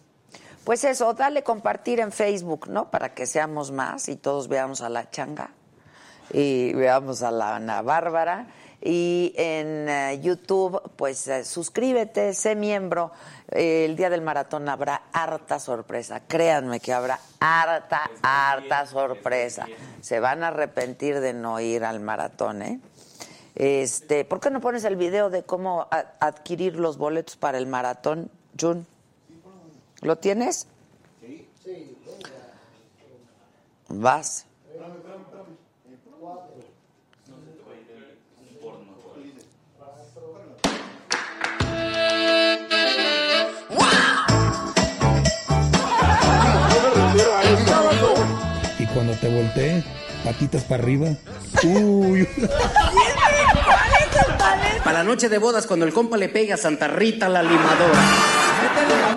pues 0.64 0.85
eso, 0.85 1.12
dale 1.14 1.42
compartir 1.42 2.00
en 2.00 2.12
Facebook, 2.12 2.69
¿no? 2.69 2.90
Para 2.90 3.14
que 3.14 3.26
seamos 3.26 3.71
más 3.73 4.09
y 4.09 4.16
todos 4.16 4.49
veamos 4.49 4.81
a 4.81 4.88
la 4.88 5.11
changa 5.11 5.50
y 6.33 6.73
veamos 6.73 7.23
a 7.23 7.31
la 7.31 7.57
Ana 7.57 7.83
Bárbara. 7.83 8.47
Y 8.85 9.33
en 9.37 9.88
eh, 9.88 10.21
YouTube, 10.21 10.83
pues 10.97 11.28
eh, 11.28 11.45
suscríbete, 11.45 12.35
sé 12.35 12.57
miembro. 12.57 13.12
Eh, 13.49 13.85
el 13.85 13.95
día 13.95 14.11
del 14.11 14.23
maratón 14.23 14.69
habrá 14.69 15.02
harta 15.12 15.61
sorpresa. 15.61 16.23
Créanme 16.26 16.81
que 16.81 16.92
habrá 16.92 17.21
harta, 17.38 18.11
harta 18.23 18.85
sorpresa. 18.87 19.66
Se 20.00 20.19
van 20.19 20.42
a 20.42 20.49
arrepentir 20.49 21.21
de 21.21 21.33
no 21.33 21.61
ir 21.61 21.85
al 21.85 22.00
maratón, 22.00 22.62
¿eh? 22.62 22.81
Este, 23.54 24.25
¿por 24.25 24.40
qué 24.40 24.50
no 24.50 24.61
pones 24.61 24.83
el 24.85 24.97
video 24.97 25.31
de 25.31 25.45
cómo 25.45 25.87
adquirir 26.19 26.76
los 26.76 26.97
boletos 26.97 27.37
para 27.37 27.59
el 27.59 27.66
maratón, 27.66 28.31
Jun? 28.59 28.87
¿Lo 30.03 30.17
tienes? 30.17 30.67
Sí, 31.21 31.49
Vas. 33.89 34.47
Y 48.79 48.87
cuando 48.87 49.15
te 49.15 49.29
volteé, 49.33 49.85
patitas 50.25 50.65
para 50.65 50.83
arriba. 50.83 51.17
Uy. 51.63 52.29
Para 54.83 54.99
la 54.99 55.05
noche 55.05 55.29
de 55.29 55.39
bodas, 55.39 55.69
cuando 55.69 55.87
el 55.87 55.93
compa 55.93 56.17
le 56.17 56.29
pega 56.29 56.57
a 56.57 56.59
Santa 56.59 56.89
Rita 56.89 57.29
la 57.29 57.45
limadora. 57.45 59.12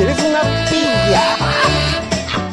Eres 0.00 0.18
una 0.24 0.40
pilla. 0.68 1.36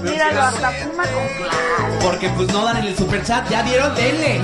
Míralo, 0.04 0.42
hasta 0.42 0.72
fuma 0.72 1.04
con 1.04 1.27
claro. 1.38 2.00
Porque 2.04 2.30
pues 2.30 2.54
no 2.54 2.63
dan 2.66 2.77
en 2.77 2.86
el 2.86 2.96
super 2.96 3.24
chat, 3.24 3.50
ya 3.50 3.63
dieron, 3.63 3.96
denle. 3.96 4.42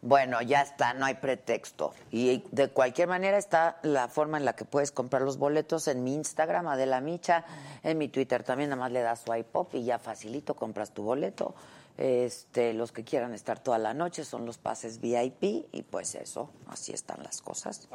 Bueno, 0.00 0.40
ya 0.42 0.60
está, 0.60 0.94
no 0.94 1.06
hay 1.06 1.14
pretexto. 1.14 1.92
Y 2.12 2.44
de 2.52 2.68
cualquier 2.68 3.08
manera 3.08 3.36
está 3.36 3.78
la 3.82 4.06
forma 4.06 4.38
en 4.38 4.44
la 4.44 4.54
que 4.54 4.64
puedes 4.64 4.92
comprar 4.92 5.22
los 5.22 5.38
boletos 5.38 5.88
en 5.88 6.04
mi 6.04 6.14
Instagram, 6.14 6.68
Adela 6.68 7.00
Micha, 7.00 7.44
en 7.82 7.98
mi 7.98 8.08
Twitter 8.08 8.44
también, 8.44 8.70
nada 8.70 8.80
más 8.80 8.92
le 8.92 9.00
das 9.00 9.22
swipe 9.22 9.58
up 9.58 9.70
y 9.72 9.82
ya 9.82 9.98
facilito, 9.98 10.54
compras 10.54 10.92
tu 10.92 11.02
boleto. 11.02 11.54
Este, 11.96 12.74
los 12.74 12.90
que 12.90 13.04
quieran 13.04 13.34
estar 13.34 13.60
toda 13.60 13.78
la 13.78 13.94
noche 13.94 14.24
son 14.24 14.46
los 14.46 14.58
pases 14.58 15.00
VIP 15.00 15.68
y 15.70 15.82
pues 15.88 16.16
eso, 16.16 16.50
así 16.66 16.92
están 16.92 17.22
las 17.22 17.40
cosas. 17.40 17.88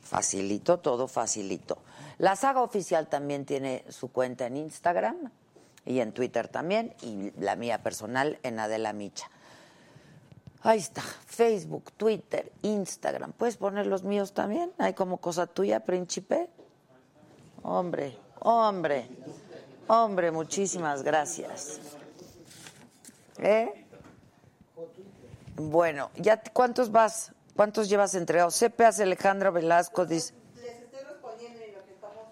Facilito, 0.00 0.78
todo 0.78 1.06
facilito. 1.06 1.78
La 2.18 2.34
saga 2.34 2.62
oficial 2.62 3.08
también 3.08 3.44
tiene 3.44 3.84
su 3.88 4.10
cuenta 4.10 4.46
en 4.46 4.56
Instagram 4.56 5.30
y 5.84 6.00
en 6.00 6.12
Twitter 6.12 6.48
también 6.48 6.94
y 7.02 7.30
la 7.40 7.54
mía 7.54 7.82
personal 7.82 8.38
en 8.42 8.58
Adela 8.58 8.92
Micha. 8.92 9.30
Ahí 10.62 10.78
está, 10.78 11.02
Facebook, 11.02 11.92
Twitter, 11.92 12.50
Instagram. 12.62 13.32
¿Puedes 13.32 13.56
poner 13.56 13.86
los 13.86 14.02
míos 14.02 14.32
también? 14.32 14.72
¿Hay 14.78 14.94
como 14.94 15.18
cosa 15.18 15.46
tuya, 15.46 15.84
príncipe? 15.84 16.48
Hombre, 17.62 18.18
hombre, 18.40 19.08
hombre, 19.86 20.32
muchísimas 20.32 21.04
gracias. 21.04 21.80
¿Eh? 23.38 23.86
Bueno, 25.56 26.10
ya 26.16 26.42
¿cuántos 26.52 26.90
vas? 26.92 27.32
¿Cuántos 27.54 27.88
llevas 27.88 28.14
entregados? 28.14 28.58
CPAS 28.58 29.00
Alejandra 29.00 29.50
Velasco 29.50 30.04
dice. 30.04 30.34
Les 30.56 30.82
estoy 30.82 31.00
respondiendo 31.00 31.60
y 31.66 31.72
lo 31.72 31.82
que 31.84 31.92
estamos 31.92 32.26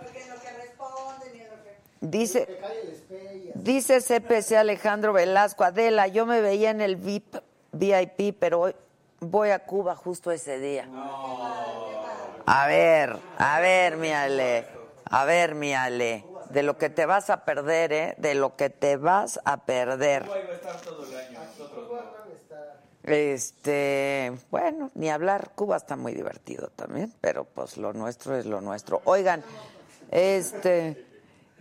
Porque 0.00 0.22
en 0.22 0.28
lo 0.30 0.36
que 0.36 1.38
en 1.38 1.50
lo 1.50 1.62
que... 1.62 1.76
Dice, 2.00 2.48
dice 3.54 4.00
CPC 4.00 4.52
Alejandro 4.52 5.12
Velasco, 5.12 5.64
Adela, 5.64 6.08
yo 6.08 6.24
me 6.26 6.40
veía 6.40 6.70
en 6.70 6.80
el 6.80 6.96
VIP, 6.96 7.36
VIP, 7.72 8.38
pero 8.38 8.60
hoy 8.60 8.74
voy 9.20 9.50
a 9.50 9.60
Cuba 9.60 9.94
justo 9.94 10.30
ese 10.30 10.58
día. 10.58 10.88
A 12.46 12.66
ver, 12.66 13.16
a 13.38 13.60
ver, 13.60 13.96
mi 13.96 14.10
Ale, 14.10 14.66
a 15.04 15.24
ver, 15.24 15.54
mi 15.54 15.74
Ale, 15.74 16.24
de 16.52 16.62
lo 16.62 16.76
que 16.76 16.90
te 16.90 17.06
vas 17.06 17.30
a 17.30 17.44
perder, 17.44 17.92
¿eh? 17.92 18.14
De 18.18 18.34
lo 18.34 18.56
que 18.56 18.70
te 18.70 18.96
vas 18.96 19.40
a 19.44 19.64
perder. 19.64 20.28
Este, 23.04 24.32
bueno, 24.50 24.90
ni 24.94 25.10
hablar, 25.10 25.50
Cuba 25.54 25.76
está 25.76 25.96
muy 25.96 26.12
divertido 26.12 26.68
también, 26.76 27.12
pero 27.20 27.44
pues 27.44 27.76
lo 27.76 27.92
nuestro 27.92 28.36
es 28.36 28.46
lo 28.46 28.60
nuestro. 28.60 29.00
Oigan, 29.04 29.42
este, 30.10 31.04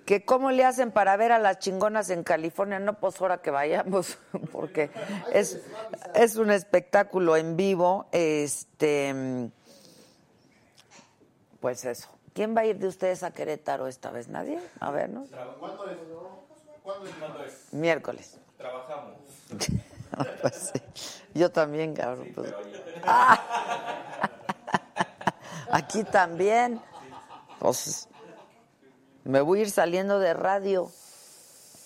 que 0.05 0.23
cómo 0.23 0.51
le 0.51 0.65
hacen 0.65 0.91
para 0.91 1.15
ver 1.17 1.31
a 1.31 1.39
las 1.39 1.59
chingonas 1.59 2.09
en 2.09 2.23
California, 2.23 2.79
no 2.79 2.99
pues 2.99 3.19
ahora 3.21 3.41
que 3.41 3.49
vayamos, 3.49 4.19
porque 4.51 4.91
es, 5.31 5.59
es 6.13 6.35
un 6.35 6.51
espectáculo 6.51 7.37
en 7.37 7.55
vivo, 7.55 8.07
este, 8.11 9.49
pues 11.59 11.85
eso. 11.85 12.09
¿Quién 12.33 12.55
va 12.55 12.61
a 12.61 12.65
ir 12.65 12.77
de 12.77 12.87
ustedes 12.87 13.23
a 13.23 13.31
Querétaro 13.31 13.87
esta 13.87 14.09
vez? 14.11 14.27
¿Nadie? 14.29 14.59
A 14.79 14.91
ver, 14.91 15.09
¿no? 15.09 15.25
¿Cuándo 15.59 15.89
es? 15.89 15.97
¿Cuándo 16.83 17.05
es? 17.05 17.15
¿Cuándo 17.15 17.43
es? 17.43 17.73
Miércoles. 17.73 18.37
Trabajamos. 18.57 19.15
Pues 20.41 20.71
sí. 20.73 21.21
Yo 21.33 21.49
también, 21.51 21.95
cabrón. 21.95 22.27
pues. 22.35 22.53
Ah. 23.03 24.29
Aquí 25.71 26.03
también. 26.03 26.81
Pues, 27.59 28.09
me 29.23 29.39
voy 29.39 29.59
a 29.59 29.61
ir 29.61 29.71
saliendo 29.71 30.19
de 30.19 30.33
radio 30.33 30.91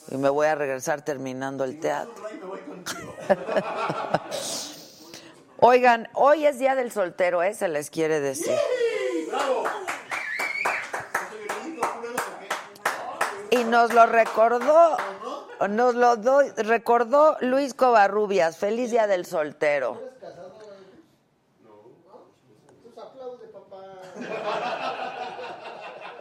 y 0.09 0.17
me 0.17 0.29
voy 0.29 0.47
a 0.47 0.55
regresar 0.55 1.03
terminando 1.03 1.63
el 1.65 1.79
teatro. 1.79 2.15
Oigan, 5.59 6.09
hoy 6.13 6.47
es 6.47 6.57
día 6.57 6.73
del 6.73 6.91
soltero, 6.91 7.43
¿eh? 7.43 7.53
Se 7.53 7.67
les 7.67 7.91
quiere 7.91 8.19
decir. 8.19 8.57
Y 13.55 13.63
nos 13.63 13.93
lo 13.93 14.05
recordó, 14.05 14.97
nos 15.69 15.95
lo 15.95 16.17
doy, 16.17 16.49
recordó 16.57 17.37
Luis 17.39 17.73
Covarrubias. 17.73 18.57
Feliz 18.57 18.91
día 18.91 19.07
del 19.07 19.25
soltero. 19.25 20.01
Tus 22.83 22.97
aplaude, 22.97 23.47
papá. 23.47 23.83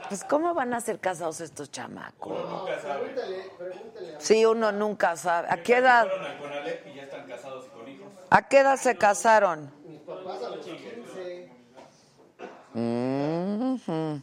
Pues, 0.08 0.22
¿cómo 0.24 0.54
van 0.54 0.74
a 0.74 0.80
ser 0.80 1.00
casados 1.00 1.40
estos 1.40 1.72
chamacos? 1.72 2.40
Pregúntale, 2.40 3.50
pregúntale. 3.58 4.14
Sí, 4.18 4.46
uno 4.46 4.70
nunca 4.70 5.16
sabe. 5.16 5.48
¿A 5.50 5.56
qué 5.56 5.78
edad, 5.78 6.06
y 6.86 6.94
ya 6.94 7.02
están 7.02 7.26
casados 7.26 7.66
y 7.66 7.68
con 7.70 7.88
hijos. 7.88 8.06
a 8.30 8.48
qué 8.48 8.60
edad 8.60 8.76
se 8.76 8.96
casaron? 8.96 9.72
Mis 9.88 10.00
papás 10.02 10.40
a 10.40 10.50
los 10.50 10.64
15. 10.64 11.50
Ujú. 12.74 14.22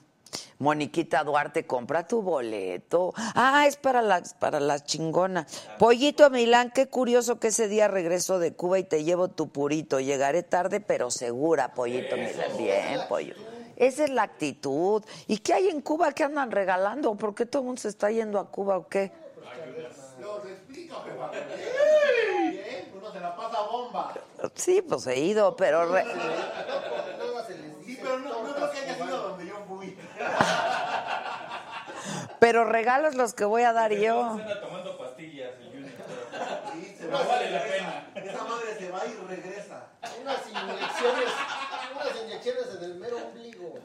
Moniquita 0.62 1.24
Duarte, 1.24 1.65
compra 1.65 2.08
tu 2.08 2.22
boleto. 2.22 3.13
Ah, 3.18 3.65
es 3.68 3.77
para 3.77 4.01
la, 4.03 4.22
para 4.39 4.60
la 4.60 4.80
chingona. 4.80 5.48
Pollito 5.80 6.30
Milán, 6.30 6.72
qué 6.72 6.88
curioso 6.88 7.39
que 7.39 7.48
ese 7.48 7.68
día 7.68 7.88
regreso 7.88 8.38
de 8.38 8.53
Cuba 8.53 8.77
y 8.77 8.84
te 8.84 9.03
llevo 9.03 9.27
tu 9.27 9.50
purito. 9.50 10.00
Llegaré 10.00 10.44
tarde, 10.44 10.80
pero 10.80 11.10
segura, 11.10 11.74
Pollito 11.74 12.15
Milán. 12.15 12.58
Bien, 12.60 13.00
pollo. 13.10 13.34
Esa 13.75 14.03
es 14.03 14.12
la 14.12 14.22
actitud. 14.22 15.03
¿Y 15.27 15.39
qué 15.39 15.56
hay 15.56 15.70
en 15.70 15.82
Cuba 15.82 16.12
que 16.12 16.24
andan 16.24 16.51
regalando? 16.51 17.15
¿Por 17.15 17.34
qué 17.34 17.48
todo 17.48 17.63
el 17.63 17.65
mundo 17.65 17.82
se 17.82 17.88
está 17.88 18.12
yendo 18.12 18.38
a 18.39 18.51
Cuba 18.51 18.77
o 18.77 18.88
qué? 18.88 19.12
Uno 22.96 23.12
se 23.12 23.20
la 23.20 23.36
pasa 23.36 23.62
bomba. 23.63 24.13
Sí, 24.56 24.82
pues 24.84 25.08
he 25.08 25.20
ido, 25.20 25.56
pero... 25.56 25.86
re- 25.91 26.06
Sí, 27.86 27.98
pero 28.01 28.20
no, 28.20 28.30
no 28.30 28.41
creo 28.41 28.53
tortas 28.56 28.70
que 28.72 28.77
haya 28.80 28.94
cubanas. 28.96 29.15
sido 29.15 29.30
donde 29.30 29.46
yo 29.48 29.56
fui. 29.68 29.98
Pero 32.40 32.66
regalos 32.66 33.13
los 33.16 33.34
que 33.36 33.46
voy 33.46 33.63
a 33.63 33.72
dar 33.72 33.94
yo. 33.94 34.24
Anda 34.24 34.60
tomando 34.60 34.98
pastillas 34.98 35.51
el 35.62 35.72
Junior. 35.72 35.92
Sí, 36.74 36.96
se 36.98 37.06
No 37.06 37.20
va, 37.20 37.24
vale 37.24 37.51
la 37.51 37.63
pena. 37.63 38.08
Esa 38.16 38.44
madre 38.44 38.75
se 38.80 38.90
va 38.90 39.06
y 39.06 39.13
regresa. 39.28 39.84
Unas 40.22 40.50
inyecciones, 40.50 41.29
unas 41.96 42.24
inyecciones 42.24 42.66
en 42.77 42.84
el 42.84 42.96
mero 42.96 43.18
ombligo. 43.18 43.75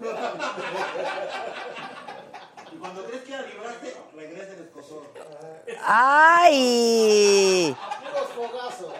Y 2.73 2.77
cuando 2.79 3.05
crees 3.05 3.23
que 3.25 3.31
ya 3.31 3.43
libraste, 3.43 3.97
regresa 4.15 4.53
el 4.55 4.61
escosor. 4.61 5.03
¡Ay! 5.85 7.77
Puros 8.01 8.29
fogazos. 8.31 8.95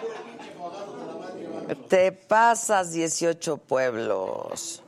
Puro 0.00 0.14
pinche 0.24 0.52
fogazo 0.52 0.96
de 0.96 1.06
la 1.06 1.12
madre. 1.14 1.74
Te 1.88 2.12
pasas 2.12 2.92
18 2.92 3.56
pueblos. 3.56 4.82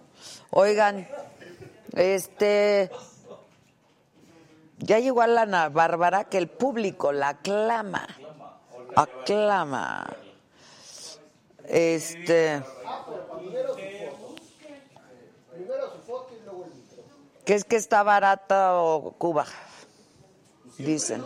Oigan, 0.51 1.09
este. 1.95 2.91
Ya 4.79 4.99
llegó 4.99 5.21
a 5.21 5.27
la 5.27 5.43
Ana 5.43 5.69
Bárbara 5.69 6.25
que 6.25 6.39
el 6.39 6.49
público 6.49 7.13
la 7.13 7.31
aclama. 7.31 8.07
Aclama. 8.97 10.17
Este. 11.65 12.63
Que 17.45 17.55
es 17.55 17.65
que 17.65 17.77
está 17.77 18.03
barata 18.03 18.81
o 18.81 19.13
Cuba. 19.13 19.47
Dicen. 20.79 21.25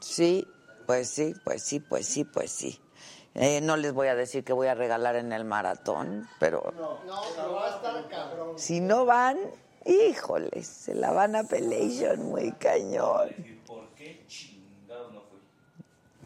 Sí, 0.00 0.46
pues 0.86 1.08
sí, 1.08 1.34
pues 1.44 1.62
sí, 1.62 1.80
pues 1.80 2.06
sí, 2.06 2.24
pues 2.24 2.50
sí. 2.50 2.81
Eh, 3.34 3.60
no 3.62 3.76
les 3.76 3.92
voy 3.92 4.08
a 4.08 4.14
decir 4.14 4.44
que 4.44 4.52
voy 4.52 4.66
a 4.66 4.74
regalar 4.74 5.16
en 5.16 5.32
el 5.32 5.44
maratón, 5.44 6.28
pero 6.38 6.72
No, 6.76 6.98
pero 7.34 7.52
va 7.54 7.66
a 7.66 7.76
estar 7.76 8.08
cabrón. 8.08 8.58
si 8.58 8.80
no 8.80 9.06
van, 9.06 9.38
híjoles, 9.86 10.66
se 10.66 10.94
la 10.94 11.12
van 11.12 11.36
a 11.36 11.44
Pelation 11.44 12.22
muy 12.24 12.52
cañón. 12.52 13.30
¿Por 13.66 13.88
qué 13.94 14.22
chingados 14.26 15.12
no 15.14 15.22
fui? 15.22 15.38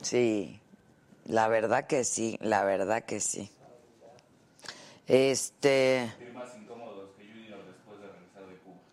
Sí, 0.02 0.60
la 1.26 1.46
verdad 1.46 1.86
que 1.86 2.02
sí, 2.02 2.38
la 2.40 2.64
verdad 2.64 3.04
que 3.04 3.20
sí. 3.20 3.50
Este, 5.06 6.12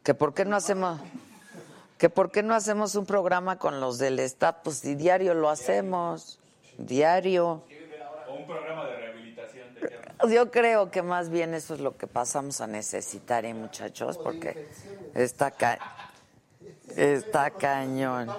que 0.04 0.14
por 0.14 0.34
qué 0.36 0.46
no 0.46 0.56
hacemos 0.56 1.00
que 1.98 2.10
por 2.10 2.32
qué 2.32 2.44
no 2.44 2.54
hacemos 2.54 2.96
un 2.96 3.06
programa 3.06 3.58
con 3.58 3.80
los 3.80 3.98
del 3.98 4.20
staff, 4.20 4.58
pues 4.64 4.80
si 4.80 4.94
diario 4.96 5.34
lo 5.34 5.50
hacemos, 5.50 6.38
diario. 6.78 7.64
O 8.28 8.34
un 8.36 8.46
programa 8.46 8.86
de 8.88 8.96
rehabilitación 8.98 9.74
de 9.76 9.80
qué 9.82 10.00
Yo 10.30 10.52
creo 10.52 10.92
que 10.92 11.02
más 11.02 11.30
bien 11.30 11.54
eso 11.54 11.74
es 11.74 11.80
lo 11.80 11.98
que 11.98 12.08
pasamos 12.08 12.62
a 12.62 12.68
necesitar, 12.68 13.46
¿eh, 13.46 13.54
muchachos? 13.54 14.18
Porque 14.18 14.68
está 15.14 15.52
ca 15.52 15.80
está 16.96 17.52
cañón. 17.52 18.30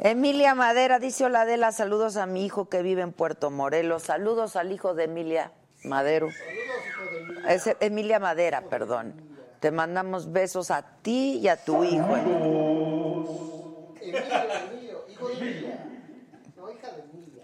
Emilia 0.00 0.54
Madera 0.54 0.98
dice 0.98 1.24
hola 1.24 1.40
Adela, 1.40 1.72
saludos 1.72 2.16
a 2.16 2.26
mi 2.26 2.44
hijo 2.46 2.68
que 2.68 2.82
vive 2.82 3.02
en 3.02 3.12
Puerto 3.12 3.50
Morelos, 3.50 4.04
saludos 4.04 4.54
al 4.54 4.70
hijo 4.70 4.94
de 4.94 5.04
Emilia 5.04 5.52
Madero. 5.82 6.28
Es 7.48 7.68
Emilia 7.80 8.18
Madera, 8.20 8.62
perdón. 8.62 9.14
Te 9.60 9.72
mandamos 9.72 10.30
besos 10.30 10.70
a 10.70 10.82
ti 11.02 11.40
y 11.42 11.48
a 11.48 11.56
tu 11.56 11.82
hijo. 11.82 12.16
Emilio, 14.00 15.04
hijo 15.08 15.28
de 15.28 15.34
Emilia. 15.34 15.84
No, 16.56 16.70
hija 16.70 16.92
de 16.92 17.02
Emilia. 17.02 17.42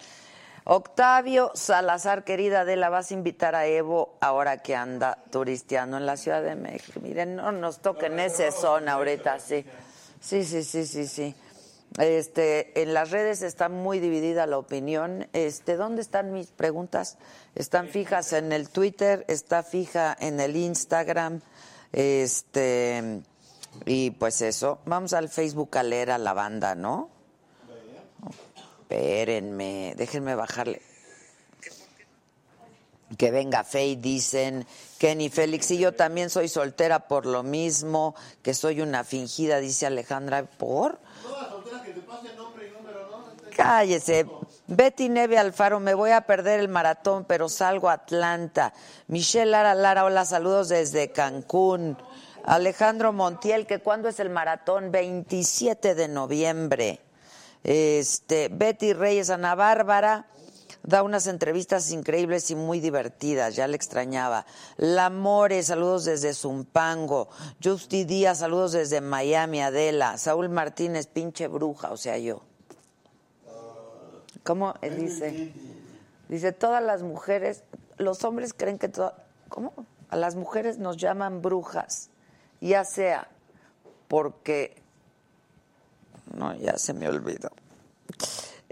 Octavio 0.67 1.51
Salazar, 1.55 2.25
querida 2.25 2.61
Adela, 2.61 2.89
vas 2.89 3.11
a 3.11 3.15
invitar 3.15 3.55
a 3.55 3.67
Evo 3.67 4.17
ahora 4.21 4.63
que 4.63 4.75
anda 4.75 5.23
turisteando 5.31 5.99
en 5.99 6.07
la 6.07 6.17
Ciudad 6.17 6.43
de 6.43 6.55
México. 6.55 7.01
Miren, 7.03 7.37
no 7.37 7.53
nos 7.53 7.81
toquen 7.81 8.19
esa 8.19 8.51
zona 8.51 8.93
ahorita, 8.93 9.39
sí. 9.41 9.67
Sí, 10.21 10.43
sí, 10.45 10.65
sí, 10.65 10.87
sí, 10.87 11.07
sí. 11.07 11.35
Este, 11.99 12.81
en 12.81 12.95
las 12.95 13.11
redes 13.11 13.43
está 13.43 13.69
muy 13.69 14.01
dividida 14.01 14.47
la 14.47 14.57
opinión. 14.57 15.29
Este, 15.35 15.77
¿dónde 15.77 16.01
están 16.01 16.33
mis 16.33 16.51
preguntas? 16.51 17.19
Están 17.55 17.89
fijas 17.89 18.33
en 18.33 18.51
el 18.51 18.71
Twitter, 18.71 19.27
está 19.29 19.63
fija 19.63 20.17
en 20.19 20.41
el 20.41 20.57
Instagram. 20.57 21.43
Este, 21.93 23.21
y 23.85 24.13
pues 24.13 24.41
eso, 24.41 24.81
vamos 24.87 25.13
al 25.13 25.29
Facebook 25.29 25.77
a 25.77 25.83
leer 25.83 26.11
a 26.11 26.17
la 26.17 26.33
banda, 26.33 26.75
¿no? 26.75 27.14
Espérenme, 28.89 29.95
déjenme 29.97 30.35
bajarle. 30.35 30.83
Que 33.17 33.31
venga 33.31 33.65
Faye, 33.65 33.97
dicen. 33.97 34.67
Kenny 34.99 35.31
Félix, 35.31 35.71
y 35.71 35.79
yo 35.79 35.93
también 35.93 36.31
soy 36.31 36.49
soltera 36.49 37.09
por 37.09 37.27
lo 37.27 37.43
mismo, 37.43 38.15
que 38.43 38.55
soy 38.55 38.81
una 38.81 39.05
fingida, 39.05 39.59
dice 39.59 39.87
Alejandra. 39.87 40.45
¿Por? 40.45 40.99
Cállese. 43.57 44.27
Betty 44.67 45.09
Neve 45.09 45.39
Alfaro, 45.39 45.81
me 45.81 45.95
voy 45.95 46.11
a 46.11 46.23
perder 46.23 46.61
el 46.61 46.69
maratón, 46.69 47.25
pero 47.25 47.49
salgo 47.49 47.89
a 47.89 47.95
Atlanta. 47.95 48.73
Michelle 49.09 49.51
Lara 49.51 49.75
Lara, 49.75 50.05
hola, 50.05 50.25
saludos 50.25 50.69
desde 50.69 51.13
Cancún. 51.13 51.97
Alejandro 52.45 53.13
Montiel, 53.13 53.67
que 53.67 53.81
cuándo 53.81 54.09
es 54.09 54.21
el 54.21 54.31
maratón? 54.31 54.91
27 54.91 55.95
de 55.95 56.09
noviembre. 56.09 57.01
Este, 57.65 58.49
Betty 58.49 58.93
Reyes, 58.93 59.31
Ana 59.31 59.55
Bárbara, 59.55 60.29
da 60.83 61.03
unas 61.03 61.27
entrevistas 61.27 61.91
increíbles 61.91 62.51
y 62.51 62.55
muy 62.55 62.79
divertidas, 62.79 63.57
ya 63.57 63.67
le 63.67 63.75
extrañaba. 63.75 64.45
La 64.77 65.11
More, 65.11 65.63
saludos 65.63 66.05
desde 66.05 66.35
Zumpango. 66.35 67.29
Justy 67.63 68.05
Díaz, 68.05 68.39
saludos 68.39 68.73
desde 68.73 69.01
Miami, 69.01 69.63
Adela. 69.63 70.19
Saúl 70.19 70.51
Martínez, 70.51 71.07
pinche 71.07 71.49
bruja, 71.49 71.91
o 71.91 71.97
sea, 71.97 72.19
yo. 72.19 72.43
¿Cómo 74.43 74.75
dice? 74.83 75.55
Dice, 76.29 76.53
todas 76.53 76.83
las 76.83 77.03
mujeres, 77.03 77.65
los 77.97 78.23
hombres 78.25 78.53
creen 78.53 78.79
que 78.79 78.89
todas, 78.89 79.15
¿cómo? 79.49 79.73
A 80.11 80.17
las 80.17 80.37
mujeres 80.37 80.79
nos 80.79 80.99
llaman 80.99 81.41
brujas, 81.41 82.11
ya 82.61 82.85
sea 82.85 83.29
porque, 84.09 84.83
no, 86.35 86.55
ya 86.57 86.79
se 86.79 86.93
me 86.93 87.09
olvidó. 87.09 87.51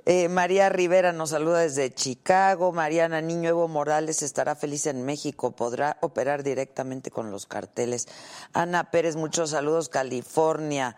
Eh, 0.05 0.29
María 0.29 0.69
Rivera 0.69 1.13
nos 1.13 1.31
saluda 1.31 1.61
desde 1.61 1.95
Chicago. 1.95 2.73
Mariana 2.73 3.21
Niño 3.21 3.51
Evo 3.51 3.69
Morales 3.69 4.23
estará 4.23 4.57
feliz 4.57 4.87
en 4.87 5.05
México. 5.05 5.53
Podrá 5.53 5.97
operar 6.01 6.43
directamente 6.43 7.13
con 7.13 7.31
los 7.31 7.47
carteles. 7.47 8.09
Ana 8.53 8.91
Pérez, 8.91 9.15
muchos 9.15 9.51
saludos. 9.51 9.89
California. 9.89 10.97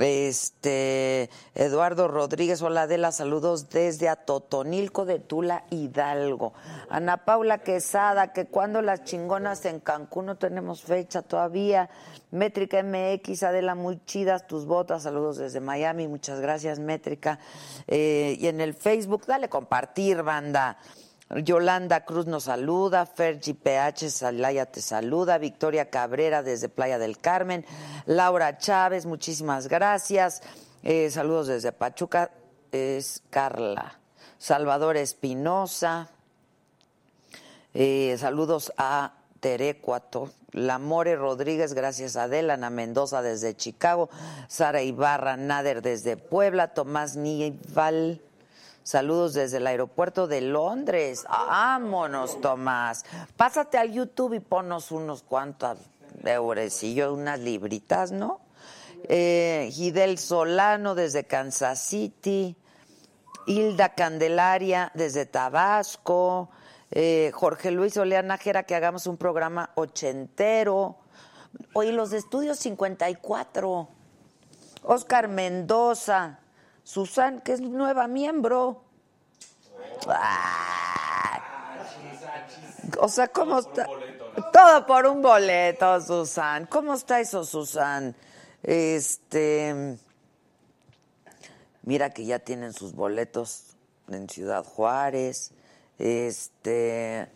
Este, 0.00 1.30
Eduardo 1.54 2.08
Rodríguez, 2.08 2.60
hola 2.62 2.82
Adela, 2.82 3.12
saludos 3.12 3.70
desde 3.70 4.08
Atotonilco 4.08 5.04
de 5.04 5.20
Tula, 5.20 5.64
Hidalgo. 5.70 6.52
Ana 6.90 7.24
Paula 7.24 7.58
Quesada, 7.58 8.32
que 8.32 8.46
cuando 8.46 8.82
las 8.82 9.04
chingonas 9.04 9.64
en 9.66 9.78
Cancún 9.78 10.26
no 10.26 10.36
tenemos 10.36 10.82
fecha 10.82 11.22
todavía. 11.22 11.90
Métrica 12.32 12.82
MX, 12.82 13.44
Adela, 13.44 13.76
muy 13.76 14.00
chidas 14.04 14.48
tus 14.48 14.66
botas, 14.66 15.04
saludos 15.04 15.36
desde 15.36 15.60
Miami, 15.60 16.08
muchas 16.08 16.40
gracias 16.40 16.80
Métrica. 16.80 17.38
Eh, 17.86 18.36
y 18.40 18.48
en 18.48 18.60
el 18.60 18.74
Facebook, 18.74 19.26
dale 19.26 19.48
compartir, 19.48 20.24
banda. 20.24 20.76
Yolanda 21.30 22.04
Cruz 22.04 22.26
nos 22.26 22.44
saluda, 22.44 23.06
Fergi 23.06 23.54
PH 23.54 24.10
Salaya 24.10 24.66
te 24.66 24.80
saluda, 24.82 25.38
Victoria 25.38 25.88
Cabrera 25.90 26.42
desde 26.42 26.68
Playa 26.68 26.98
del 26.98 27.18
Carmen, 27.18 27.64
Laura 28.06 28.58
Chávez, 28.58 29.06
muchísimas 29.06 29.68
gracias, 29.68 30.42
Eh, 30.86 31.10
saludos 31.10 31.46
desde 31.46 31.72
Pachuca, 31.72 32.30
es 32.70 33.22
Carla, 33.30 33.98
Salvador 34.36 34.98
Espinosa, 34.98 36.10
eh, 37.72 38.14
saludos 38.18 38.70
a 38.76 39.14
Terecuato, 39.40 40.30
Lamore 40.52 41.16
Rodríguez, 41.16 41.72
gracias 41.72 42.16
a 42.16 42.24
Ana 42.24 42.68
Mendoza 42.68 43.22
desde 43.22 43.56
Chicago, 43.56 44.10
Sara 44.46 44.82
Ibarra 44.82 45.38
Nader 45.38 45.80
desde 45.80 46.18
Puebla, 46.18 46.74
Tomás 46.74 47.16
Nival. 47.16 48.20
Saludos 48.84 49.32
desde 49.32 49.56
el 49.56 49.66
aeropuerto 49.66 50.26
de 50.26 50.42
Londres. 50.42 51.24
Vámonos, 51.26 52.38
Tomás. 52.42 53.06
Pásate 53.34 53.78
al 53.78 53.90
YouTube 53.90 54.34
y 54.34 54.40
ponos 54.40 54.92
unos 54.92 55.22
cuantos 55.22 55.78
eurecillos, 56.22 57.10
unas 57.10 57.40
libritas, 57.40 58.12
¿no? 58.12 58.42
Eh, 59.08 59.70
Gidel 59.72 60.18
Solano 60.18 60.94
desde 60.94 61.24
Kansas 61.24 61.78
City. 61.80 62.56
Hilda 63.46 63.94
Candelaria 63.94 64.92
desde 64.92 65.24
Tabasco. 65.24 66.50
Eh, 66.90 67.30
Jorge 67.32 67.70
Luis 67.70 67.96
Oleana 67.96 68.36
Jera, 68.36 68.64
que 68.64 68.74
hagamos 68.74 69.06
un 69.06 69.16
programa 69.16 69.70
ochentero. 69.76 70.98
Hoy 71.72 71.90
los 71.90 72.12
Estudios 72.12 72.58
54. 72.58 73.88
Oscar 74.82 75.28
Mendoza. 75.28 76.40
Susan, 76.84 77.40
que 77.40 77.52
es 77.52 77.60
nueva 77.60 78.06
miembro. 78.06 78.84
Ah. 80.06 81.40
O 83.00 83.08
sea, 83.08 83.28
¿cómo 83.28 83.58
está? 83.58 83.86
Todo 84.52 84.86
por 84.86 85.06
un 85.06 85.22
boleto, 85.22 86.00
Susan. 86.00 86.66
¿Cómo 86.66 86.94
está 86.94 87.20
eso, 87.20 87.44
Susan? 87.44 88.14
Este. 88.62 89.96
Mira 91.82 92.10
que 92.10 92.24
ya 92.24 92.38
tienen 92.38 92.72
sus 92.72 92.94
boletos 92.94 93.76
en 94.08 94.28
Ciudad 94.28 94.64
Juárez. 94.64 95.52
Este. 95.98 97.28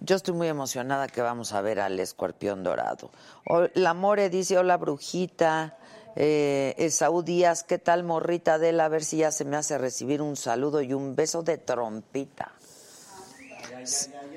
Yo 0.00 0.16
estoy 0.16 0.34
muy 0.34 0.48
emocionada 0.48 1.06
que 1.08 1.22
vamos 1.22 1.52
a 1.54 1.60
ver 1.62 1.80
al 1.80 1.98
escorpión 2.00 2.62
dorado. 2.62 3.10
O- 3.48 3.68
La 3.74 3.94
More 3.94 4.28
dice: 4.28 4.58
Hola, 4.58 4.76
brujita. 4.76 5.78
Eh, 6.18 6.74
Esaú 6.78 7.22
Díaz, 7.22 7.62
¿qué 7.62 7.78
tal, 7.78 8.02
morrita 8.02 8.58
de 8.58 8.70
él? 8.70 8.80
A 8.80 8.88
ver 8.88 9.04
si 9.04 9.18
ya 9.18 9.30
se 9.30 9.44
me 9.44 9.58
hace 9.58 9.76
recibir 9.76 10.22
un 10.22 10.34
saludo 10.34 10.80
y 10.80 10.94
un 10.94 11.14
beso 11.14 11.42
de 11.42 11.58
trompita. 11.58 12.52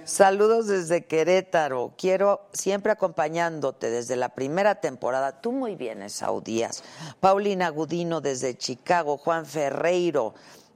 Saludos 0.04 0.68
desde 0.68 1.06
Querétaro. 1.06 1.94
Quiero 1.98 2.42
siempre 2.52 2.92
acompañándote 2.92 3.90
desde 3.90 4.18
la 4.18 4.30
primera 4.30 4.76
temporada. 4.82 5.40
Tú 5.40 5.54
muy 5.54 5.76
bien, 5.76 6.02
Esaú 6.02 6.42
Díaz. 6.42 6.84
Paulina 7.22 7.70
Gudino 7.70 8.20
desde 8.20 8.58
Chicago. 8.58 9.18
Juan 9.18 9.46
Ferreiro. 9.46 10.34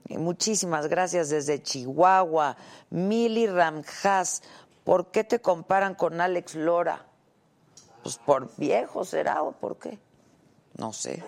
eh, 0.08 0.16
Muchísimas 0.16 0.86
gracias 0.86 1.28
desde 1.28 1.62
Chihuahua. 1.62 2.56
Mili 2.90 3.46
Ramjas. 3.46 4.42
¿Por 4.84 5.10
qué 5.10 5.24
te 5.24 5.40
comparan 5.40 5.94
con 5.94 6.20
Alex 6.20 6.54
Lora? 6.54 7.04
Pues 8.02 8.16
por 8.16 8.50
viejo 8.56 9.04
será 9.04 9.42
o 9.42 9.52
por 9.52 9.78
qué. 9.78 9.98
No 10.76 10.92
sé. 10.92 11.22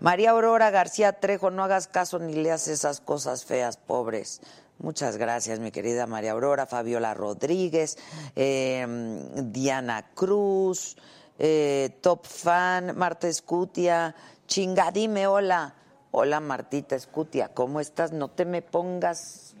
María 0.00 0.30
Aurora 0.30 0.70
García 0.70 1.12
Trejo, 1.20 1.50
no 1.50 1.64
hagas 1.64 1.88
caso 1.88 2.18
ni 2.18 2.34
leas 2.34 2.68
esas 2.68 3.00
cosas 3.00 3.44
feas, 3.44 3.76
pobres. 3.76 4.40
Muchas 4.78 5.16
gracias, 5.16 5.60
mi 5.60 5.70
querida 5.70 6.06
María 6.06 6.32
Aurora, 6.32 6.66
Fabiola 6.66 7.14
Rodríguez, 7.14 7.96
eh, 8.34 8.86
Diana 9.36 10.10
Cruz, 10.14 10.96
eh, 11.38 11.96
Top 12.00 12.26
Fan, 12.26 12.96
Marta 12.96 13.28
Escutia, 13.28 14.14
chinga, 14.46 14.90
dime 14.90 15.26
hola. 15.26 15.74
Hola 16.10 16.38
Martita 16.38 16.94
Escutia, 16.94 17.48
¿cómo 17.54 17.80
estás? 17.80 18.12
No 18.12 18.28
te 18.28 18.44
me 18.44 18.62
pongas 18.62 19.54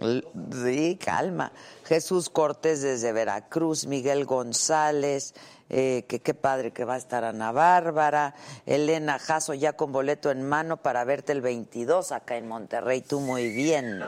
Sí, 0.00 0.98
calma. 1.02 1.52
Jesús 1.84 2.28
Cortés 2.28 2.82
desde 2.82 3.12
Veracruz, 3.12 3.86
Miguel 3.86 4.24
González, 4.24 5.34
eh, 5.70 6.04
que 6.08 6.20
qué 6.20 6.34
padre 6.34 6.72
que 6.72 6.84
va 6.84 6.94
a 6.94 6.98
estar 6.98 7.24
Ana 7.24 7.52
Bárbara, 7.52 8.34
Elena 8.66 9.18
Jasso 9.18 9.54
ya 9.54 9.74
con 9.74 9.92
boleto 9.92 10.30
en 10.30 10.42
mano 10.42 10.76
para 10.76 11.04
verte 11.04 11.32
el 11.32 11.40
22 11.40 12.12
acá 12.12 12.36
en 12.36 12.48
Monterrey, 12.48 13.00
tú 13.00 13.20
muy 13.20 13.48
bien. 13.48 14.02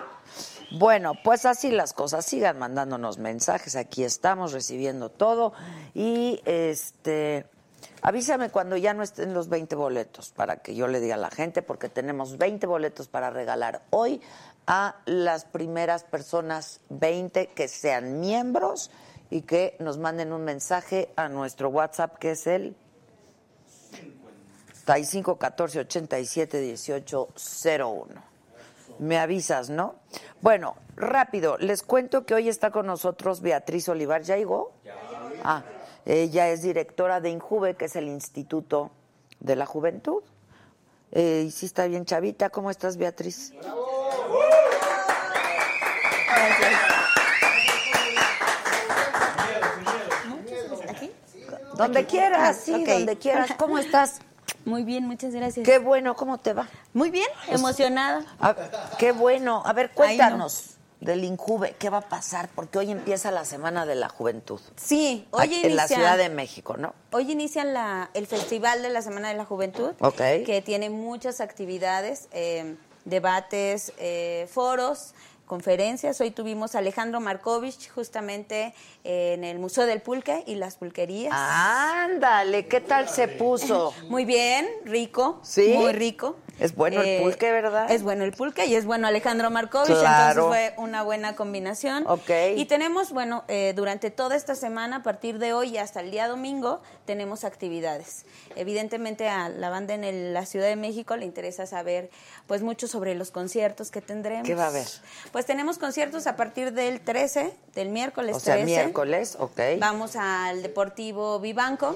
Bueno, 0.72 1.12
pues 1.22 1.46
así 1.46 1.70
las 1.70 1.92
cosas, 1.92 2.27
sigan 2.27 2.59
mandándonos 2.59 3.18
mensajes, 3.18 3.77
aquí 3.77 4.05
estamos 4.05 4.53
recibiendo 4.53 5.09
todo 5.09 5.53
y 5.94 6.40
este 6.44 7.46
avísame 8.03 8.51
cuando 8.51 8.77
ya 8.77 8.92
no 8.92 9.03
estén 9.03 9.33
los 9.33 9.49
20 9.49 9.77
boletos 9.77 10.31
para 10.31 10.59
que 10.59 10.75
yo 10.75 10.88
le 10.88 11.01
diga 11.01 11.14
a 11.14 11.18
la 11.18 11.31
gente 11.31 11.62
porque 11.62 11.88
tenemos 11.88 12.37
20 12.37 12.66
boletos 12.66 13.09
para 13.09 13.31
regalar 13.31 13.83
hoy 13.90 14.20
a 14.66 14.96
las 15.07 15.44
primeras 15.44 16.05
personas 16.05 16.81
20 16.88 17.48
que 17.48 17.68
sean 17.68 18.20
miembros 18.20 18.90
y 19.31 19.42
que 19.42 19.76
nos 19.81 19.98
manden 19.98 20.33
un 20.33 20.44
mensaje 20.44 21.12
a 21.16 21.29
nuestro 21.29 21.68
WhatsApp 21.68 22.18
que 22.18 22.33
es 22.33 22.46
el 22.46 22.76
35 24.87 25.37
14 25.37 25.81
87 25.81 26.61
18 26.61 27.29
01. 27.35 28.07
Me 28.98 29.18
avisas, 29.18 29.68
¿no? 29.68 29.96
Bueno, 30.40 30.76
rápido, 30.94 31.59
les 31.59 31.83
cuento 31.83 32.24
que 32.24 32.35
hoy 32.35 32.48
está 32.48 32.70
con 32.70 32.87
nosotros 32.87 33.40
Beatriz 33.40 33.88
Olivar. 33.88 34.22
¿Ya 34.22 34.37
llegó? 34.37 34.72
Ah, 35.44 35.64
ella 36.05 36.48
es 36.48 36.62
directora 36.62 37.20
de 37.20 37.31
INJUVE, 37.31 37.74
que 37.74 37.87
es 37.87 37.96
el 37.96 38.09
Instituto 38.09 38.92
de 39.40 39.57
la 39.57 39.66
Juventud. 39.66 40.22
Eh, 41.12 41.44
y 41.46 41.50
sí 41.50 41.66
está 41.66 41.87
bien, 41.87 42.05
chavita. 42.05 42.50
¿Cómo 42.50 42.70
estás, 42.70 42.96
Beatriz? 42.96 43.52
Donde 51.77 52.07
quieras, 52.07 52.59
sí, 52.64 52.72
ok. 52.75 52.87
donde 52.88 53.16
quieras. 53.16 53.51
¿Cómo 53.59 53.79
estás? 53.79 54.18
Muy 54.64 54.83
bien, 54.83 55.07
muchas 55.07 55.33
gracias. 55.35 55.64
Qué 55.64 55.79
bueno, 55.79 56.16
¿cómo 56.16 56.38
te 56.38 56.53
va? 56.53 56.68
Muy 56.92 57.11
bien, 57.11 57.27
emocionada. 57.49 58.25
Ah, 58.40 58.57
qué 58.99 59.12
bueno. 59.12 59.62
A 59.64 59.72
ver, 59.72 59.90
cuéntanos 59.90 60.70
del 61.01 61.22
INJUVE, 61.25 61.77
¿qué 61.79 61.90
va 61.90 61.99
a 61.99 62.09
pasar? 62.09 62.49
Porque 62.55 62.79
hoy 62.79 62.90
empieza 62.90 63.31
la 63.31 63.44
Semana 63.44 63.85
de 63.87 63.94
la 63.94 64.09
Juventud. 64.09 64.61
Sí, 64.77 65.29
hoy 65.31 65.44
inicia, 65.46 65.68
En 65.68 65.77
la 65.77 65.87
Ciudad 65.87 66.16
de 66.18 66.31
México, 66.31 66.77
¿no? 66.79 66.94
Hoy 67.12 67.31
inicia 67.31 67.64
la- 67.64 68.11
el 68.14 68.27
Festival 68.27 68.83
de 68.83 68.88
la 68.88 69.03
Semana 69.03 69.29
de 69.29 69.35
la 69.35 69.44
Juventud, 69.44 69.92
Ok. 70.01 70.16
que 70.16 70.62
tiene 70.64 70.88
muchas 70.90 71.40
actividades, 71.40 72.29
eh, 72.33 72.77
debates, 73.07 73.92
eh, 73.97 74.47
foros, 74.51 75.14
conferencias. 75.47 76.21
Hoy 76.21 76.31
tuvimos 76.31 76.75
a 76.75 76.79
Alejandro 76.79 77.21
Markovich 77.21 77.89
justamente 77.91 78.75
eh, 79.05 79.35
en 79.35 79.45
el 79.45 79.59
Museo 79.59 79.87
del 79.87 80.03
Pulque 80.03 80.43
y 80.47 80.57
las 80.57 80.77
pulquerías. 80.77 81.33
Ándale, 81.35 82.67
¿qué 82.67 82.81
tal 82.81 83.09
se 83.09 83.29
puso? 83.29 83.95
Muy 84.09 84.25
bien, 84.25 84.67
rico, 84.85 85.41
¿Sí? 85.43 85.75
muy 85.79 85.93
rico. 85.93 86.37
Eh, 86.59 86.65
Es 86.65 86.75
bueno 86.75 87.03
el 87.03 87.23
pulque, 87.23 87.53
¿verdad? 87.53 87.91
Es 87.91 88.03
bueno 88.03 88.25
el 88.25 88.33
pulque 88.33 88.65
y 88.67 88.75
es 88.77 88.87
bueno 88.87 89.07
Alejandro 89.07 89.51
Markovich, 89.51 89.89
Claro. 89.99 90.45
entonces 90.47 90.73
fue 90.75 90.83
una 90.85 91.03
buena 91.03 91.37
combinación. 91.37 92.07
Ok. 92.07 92.31
Y 92.57 92.65
tenemos, 92.65 93.13
bueno, 93.13 93.45
eh, 93.49 93.73
durante 93.77 94.11
toda 94.11 94.37
esta 94.37 94.55
semana, 94.55 94.97
a 94.97 95.03
partir 95.03 95.39
de 95.39 95.53
hoy 95.53 95.71
y 95.75 95.79
hasta 95.79 96.01
el 96.01 96.11
día 96.11 96.29
domingo, 96.29 96.81
tenemos 97.05 97.45
actividades. 97.45 98.25
Evidentemente 98.57 99.29
a 99.29 99.49
la 99.51 99.69
banda 99.71 99.95
en 99.95 100.05
el- 100.05 100.33
la 100.35 100.47
Ciudad 100.47 100.67
de 100.67 100.77
México 100.77 101.15
le 101.17 101.27
interesa 101.27 101.67
saber, 101.67 102.11
pues, 102.47 102.63
mucho 102.63 102.89
sobre 102.89 103.15
los 103.15 103.31
conciertos 103.31 103.91
que 103.91 104.01
tendremos. 104.01 104.47
¿Qué 104.47 104.55
va 104.55 104.65
a 104.65 104.69
haber? 104.69 104.87
Pues 105.37 105.44
tenemos 105.44 105.77
conciertos 105.77 106.27
a 106.27 106.35
partir 106.35 106.72
del 106.72 106.99
13, 106.99 107.55
del 107.75 107.90
miércoles 107.90 108.37
O 108.37 108.40
sea, 108.40 108.55
13. 108.55 108.64
miércoles, 108.64 109.37
ok. 109.38 109.61
Vamos 109.79 110.16
al 110.16 110.62
Deportivo 110.62 111.38
Vivanco, 111.40 111.94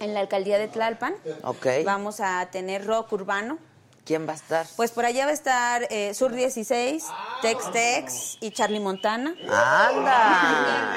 en 0.00 0.12
la 0.12 0.18
alcaldía 0.18 0.58
de 0.58 0.66
Tlalpan. 0.66 1.14
Ok. 1.44 1.66
Vamos 1.84 2.18
a 2.18 2.44
tener 2.50 2.84
rock 2.84 3.12
urbano. 3.12 3.58
¿Quién 4.04 4.26
va 4.26 4.32
a 4.32 4.34
estar? 4.34 4.66
Pues 4.74 4.90
por 4.90 5.04
allá 5.04 5.24
va 5.24 5.30
a 5.30 5.34
estar 5.34 5.86
eh, 5.88 6.14
Sur 6.14 6.32
16, 6.32 7.04
Tex 7.42 7.70
Tex 7.70 8.38
y 8.40 8.50
Charlie 8.50 8.80
Montana. 8.80 9.36
¡Anda! 9.42 10.96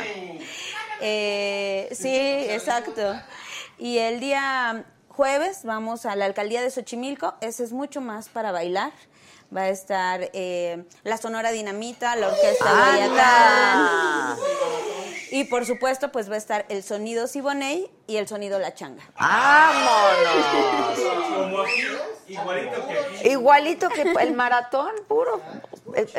Eh, 0.99 1.89
sí, 1.91 2.09
exacto. 2.09 3.21
Y 3.77 3.99
el 3.99 4.19
día 4.19 4.83
jueves 5.09 5.63
vamos 5.63 6.07
a 6.07 6.15
la 6.15 6.25
alcaldía 6.25 6.63
de 6.63 6.71
Xochimilco, 6.71 7.35
ese 7.41 7.63
es 7.63 7.71
mucho 7.71 8.01
más 8.01 8.29
para 8.29 8.51
bailar. 8.51 8.93
Va 9.55 9.62
a 9.62 9.69
estar 9.69 10.29
eh, 10.33 10.83
la 11.03 11.17
Sonora 11.17 11.51
Dinamita, 11.51 12.15
la 12.15 12.27
Orquesta. 12.27 12.71
Guayacán. 12.71 14.38
Y 15.31 15.45
por 15.45 15.65
supuesto, 15.65 16.12
pues 16.12 16.29
va 16.29 16.36
a 16.36 16.38
estar 16.38 16.65
el 16.69 16.83
sonido 16.83 17.27
Siboney 17.27 17.89
y 18.07 18.17
el 18.17 18.27
sonido 18.27 18.57
La 18.57 18.73
Changa. 18.73 19.03
¡Vámonos! 19.19 20.97
Como 21.35 21.61
aquí, 21.61 21.83
igualito 22.27 22.87
que 22.87 22.99
aquí. 22.99 23.27
Igualito 23.29 23.89
que 23.89 24.01
el 24.01 24.33
maratón, 24.33 24.91
puro. 25.07 25.41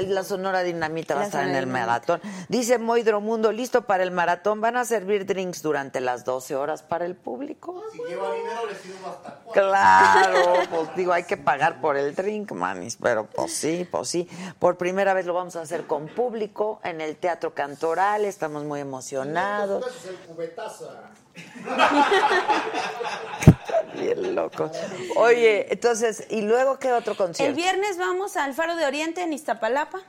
La 0.07 0.25
Sonora 0.25 0.63
Dinamita 0.63 1.15
va 1.15 1.23
a 1.23 1.25
estar 1.25 1.47
en 1.47 1.55
el 1.55 1.67
maratón. 1.67 2.21
Dice 2.49 2.79
Moidro 2.79 3.21
Mundo, 3.21 3.53
listo 3.53 3.83
para 3.83 4.03
el 4.03 4.11
maratón. 4.11 4.61
¿Van 4.61 4.77
a 4.77 4.85
servir 4.85 5.25
drinks 5.27 5.63
durante 5.63 6.01
las 6.01 6.25
12 6.25 6.57
horas 6.57 6.83
para 6.83 7.07
el 7.07 7.15
público? 7.15 7.83
Si 7.93 7.99
lleva 7.99 8.35
dinero, 8.35 8.67
le 8.67 8.75
sirvo 8.75 9.09
hasta 9.09 9.41
cuatro. 9.45 9.53
Claro, 9.53 10.55
pues 10.71 10.97
digo, 10.97 11.13
hay 11.13 11.25
que 11.25 11.37
pagar 11.37 11.81
por 11.81 11.97
el 11.97 12.15
drink, 12.15 12.53
manis, 12.53 12.99
pero 13.01 13.27
pues 13.27 13.55
sí, 13.55 13.89
pues 13.91 14.09
sí. 14.09 14.29
Por 14.59 14.77
primera 14.77 15.15
vez 15.15 15.27
lo 15.27 15.35
vamos 15.35 15.57
a 15.57 15.63
hacer 15.63 15.87
con 15.87 16.09
público 16.09 16.81
en 16.85 17.01
el 17.01 17.17
Teatro 17.17 17.55
Cantoral, 17.55 18.25
estamos 18.25 18.65
muy 18.65 18.81
emocionados. 18.81 19.85
El 20.07 20.17
cubetazo. 20.17 20.91
Bien 23.95 24.35
loco. 24.35 24.71
Oye, 25.17 25.67
entonces, 25.73 26.27
¿y 26.31 26.43
luego 26.43 26.79
qué 26.79 26.93
otro 26.93 27.13
El 27.13 27.19
concierto? 27.19 27.57
viernes 27.57 27.99
vamos 27.99 28.37
al 28.37 28.55
Faro 28.55 28.77
de 28.77 28.87
Oriente 28.87 29.23
en 29.23 29.33
Iztapalapa. 29.33 30.01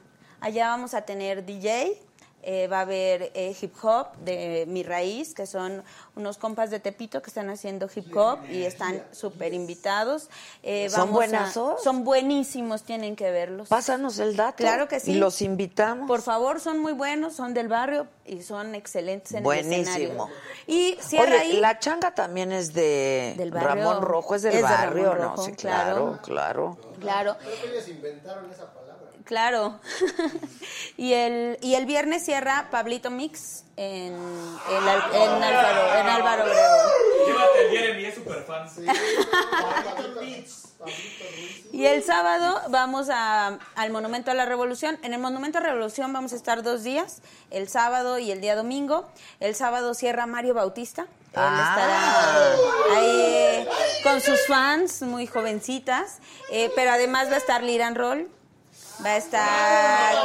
Allá 0.42 0.68
vamos 0.68 0.94
a 0.94 1.02
tener 1.02 1.46
DJ. 1.46 2.00
Eh, 2.44 2.68
va 2.68 2.80
a 2.80 2.82
haber 2.82 3.32
eh, 3.34 3.56
hip 3.62 3.74
hop 3.84 4.08
de 4.24 4.66
Mi 4.68 4.84
Raíz, 4.84 5.34
que 5.34 5.46
son 5.46 5.84
unos 6.16 6.38
compas 6.38 6.70
de 6.72 6.80
Tepito 6.80 7.22
que 7.22 7.30
están 7.30 7.50
haciendo 7.50 7.90
hip 7.94 8.16
hop 8.16 8.40
y 8.50 8.64
están 8.64 9.04
súper 9.12 9.54
invitados. 9.54 10.30
Eh, 10.64 10.90
¿Son 10.90 11.10
a- 11.10 11.12
buenazos? 11.12 11.84
Son 11.84 12.04
buenísimos, 12.04 12.84
tienen 12.84 13.16
que 13.16 13.30
verlos. 13.32 13.68
Pásanos 13.68 14.20
el 14.20 14.36
dato. 14.36 14.58
Claro 14.58 14.88
que 14.88 15.00
sí. 15.00 15.12
Y 15.12 15.16
los 15.16 15.42
invitamos. 15.42 16.08
Por 16.08 16.22
favor, 16.22 16.60
son 16.60 16.80
muy 16.80 16.94
buenos, 16.94 17.34
son 17.36 17.54
del 17.54 17.68
barrio 17.68 18.08
y 18.26 18.42
son 18.42 18.76
excelentes 18.76 19.32
en 19.32 19.38
el 19.40 19.44
Buenísimo. 19.44 19.82
escenario. 19.82 20.28
Y 20.68 20.98
cierra 21.02 21.36
Oye, 21.36 21.40
ahí. 21.40 21.58
la 21.60 21.80
changa 21.80 22.14
también 22.16 22.52
es 22.52 22.74
de 22.74 23.34
Del 23.38 23.52
barrio. 23.52 23.70
Ramón 23.86 24.02
Rojo, 24.04 24.36
es 24.36 24.44
del 24.44 24.54
Es 24.54 24.58
de 24.58 24.64
barrio, 24.64 25.04
Ramón 25.14 25.18
¿no? 25.18 25.30
Rojo, 25.36 25.44
sí, 25.46 25.52
claro, 25.54 26.20
claro. 26.24 26.78
claro. 26.78 26.78
Claro. 27.00 27.38
Creo 27.40 27.62
que 27.62 27.70
ellos 27.78 27.88
inventaron 27.90 28.52
esa. 28.52 28.66
Claro. 29.30 29.80
y 30.98 31.14
el 31.14 31.60
y 31.62 31.76
el 31.76 31.86
viernes 31.86 32.26
cierra 32.26 32.70
Pablito 32.72 33.12
Mix 33.12 33.64
en, 33.78 34.14
en, 34.16 34.88
Al- 34.90 35.04
en 35.14 35.44
Álvaro, 35.44 36.00
en 36.00 36.08
Álvaro 36.08 36.44
Obregón. 36.46 37.28
Llévate 37.28 37.66
el 37.66 37.70
Jeremy, 37.78 38.06
es 38.06 38.16
super 38.16 38.44
fan. 38.44 38.68
Pablito 38.76 40.20
Ruiz. 40.20 40.64
Y 41.72 41.86
el 41.86 42.04
sábado 42.04 42.60
vamos 42.70 43.10
a, 43.12 43.60
al 43.76 43.92
Monumento 43.92 44.32
a 44.32 44.34
la 44.34 44.46
Revolución. 44.48 44.98
En 45.04 45.14
el 45.14 45.20
Monumento 45.20 45.60
a 45.60 45.62
la 45.62 45.68
Revolución 45.74 46.12
vamos 46.12 46.34
a 46.34 46.36
estar 46.36 46.64
dos 46.64 46.82
días, 46.82 47.22
el 47.52 47.70
sábado 47.70 48.18
y 48.18 48.32
el 48.32 48.42
día 48.42 48.56
domingo. 48.56 49.08
El 49.40 49.54
sábado 49.54 49.94
cierra 49.94 50.26
Mario 50.26 50.56
Bautista. 50.56 51.04
Él 51.04 51.08
Ah. 51.36 51.76
estará 51.76 53.00
ahí 53.00 53.22
eh, 53.22 53.68
con 54.02 54.22
sus 54.22 54.48
fans, 54.48 55.04
muy 55.04 55.28
jovencitas. 55.28 56.18
Eh, 56.52 56.72
pero 56.76 56.90
además 56.90 57.30
va 57.30 57.36
a 57.36 57.38
estar 57.38 57.62
Liran 57.62 57.94
Roll. 57.94 58.28
Va 59.06 59.12
a 59.12 59.18
estar 59.18 60.16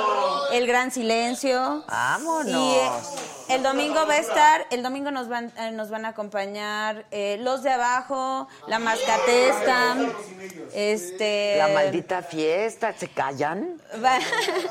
El 0.52 0.66
Gran 0.66 0.90
Silencio. 0.90 1.84
Vámonos. 1.86 2.46
Y 2.46 2.74
eh, 2.74 2.90
el 3.56 3.62
domingo 3.62 4.04
va 4.06 4.14
a 4.14 4.18
estar, 4.18 4.66
el 4.70 4.82
domingo 4.82 5.10
nos 5.12 5.28
van, 5.28 5.52
eh, 5.58 5.70
nos 5.70 5.90
van 5.90 6.04
a 6.04 6.08
acompañar 6.08 7.06
eh, 7.12 7.36
Los 7.40 7.62
de 7.62 7.70
Abajo, 7.70 8.48
La 8.66 8.78
Mascatesta, 8.80 9.96
este... 10.74 11.54
La 11.58 11.68
maldita 11.68 12.22
fiesta, 12.22 12.92
¿se 12.98 13.08
callan? 13.08 13.80
va- 14.04 14.18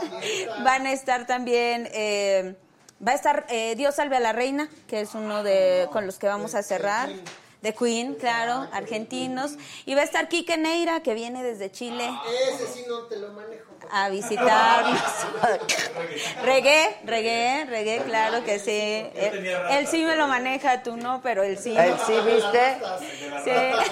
van 0.63 0.85
a 0.85 0.91
estar 0.91 1.25
también... 1.25 1.87
eh, 1.93 2.55
va 3.05 3.11
a 3.13 3.15
estar 3.15 3.45
eh, 3.49 3.75
Dios 3.75 3.95
salve 3.95 4.17
a 4.17 4.19
la 4.19 4.33
reina, 4.33 4.69
que 4.87 5.01
es 5.01 5.13
uno 5.13 5.43
de 5.43 5.87
con 5.91 6.05
los 6.05 6.19
que 6.19 6.27
vamos 6.27 6.55
a 6.55 6.63
cerrar. 6.63 7.09
De 7.61 7.73
Queen, 7.73 8.15
claro, 8.15 8.67
argentinos. 8.73 9.53
Y 9.85 9.95
va 9.95 10.01
a 10.01 10.03
estar 10.03 10.27
Quique 10.27 10.57
Neira, 10.57 11.01
que 11.01 11.13
viene 11.13 11.43
desde 11.43 11.71
Chile 11.71 12.09
Ese 12.51 12.67
sí 12.67 12.83
no 12.89 13.03
te 13.03 13.15
lo 13.17 13.29
manejo. 13.31 13.72
A 13.91 14.09
visitarnos. 14.09 15.01
reggae, 16.43 16.97
reggae, 17.05 17.65
reggae, 17.65 18.01
claro 18.03 18.43
que 18.43 18.59
sí. 18.59 18.71
Él, 19.15 19.47
él 19.71 19.87
sí 19.87 20.03
me 20.05 20.15
lo 20.15 20.27
maneja, 20.27 20.83
tú 20.83 20.95
no, 20.97 21.21
pero 21.21 21.43
él 21.43 21.57
sí. 21.57 21.75
¿El 21.77 21.97
sí 21.99 22.13
viste? 22.25 22.77
Sí. 23.43 23.51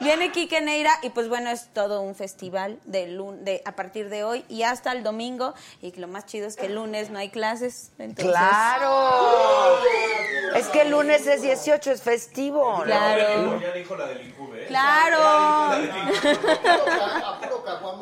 Viene 0.00 0.30
Quique 0.32 0.60
Neira 0.60 0.92
y 1.02 1.10
pues 1.10 1.28
bueno, 1.28 1.50
es 1.50 1.68
todo 1.72 2.00
un 2.02 2.14
festival 2.14 2.78
de, 2.84 3.08
lun- 3.08 3.42
de 3.44 3.62
a 3.64 3.72
partir 3.72 4.08
de 4.08 4.22
hoy 4.24 4.44
y 4.48 4.62
hasta 4.62 4.92
el 4.92 5.02
domingo. 5.02 5.54
Y 5.82 5.92
lo 5.98 6.06
más 6.08 6.24
chido 6.26 6.46
es 6.46 6.56
que 6.56 6.66
el 6.66 6.74
lunes 6.76 7.10
no 7.10 7.18
hay 7.18 7.30
clases. 7.30 7.90
Entonces, 7.98 8.32
¡Claro! 8.32 9.78
Es 10.54 10.68
que 10.68 10.82
el 10.82 10.90
lunes 10.90 11.26
es 11.26 11.42
18, 11.42 11.90
es 11.92 12.02
festivo. 12.02 12.78
¿no? 12.78 12.84
Claro. 12.84 13.60
Ya 13.60 13.72
dijo 13.72 13.96
la 13.96 14.06
del 14.06 14.28
Incube, 14.28 14.64
¿eh? 14.64 14.66
Claro. 14.68 15.18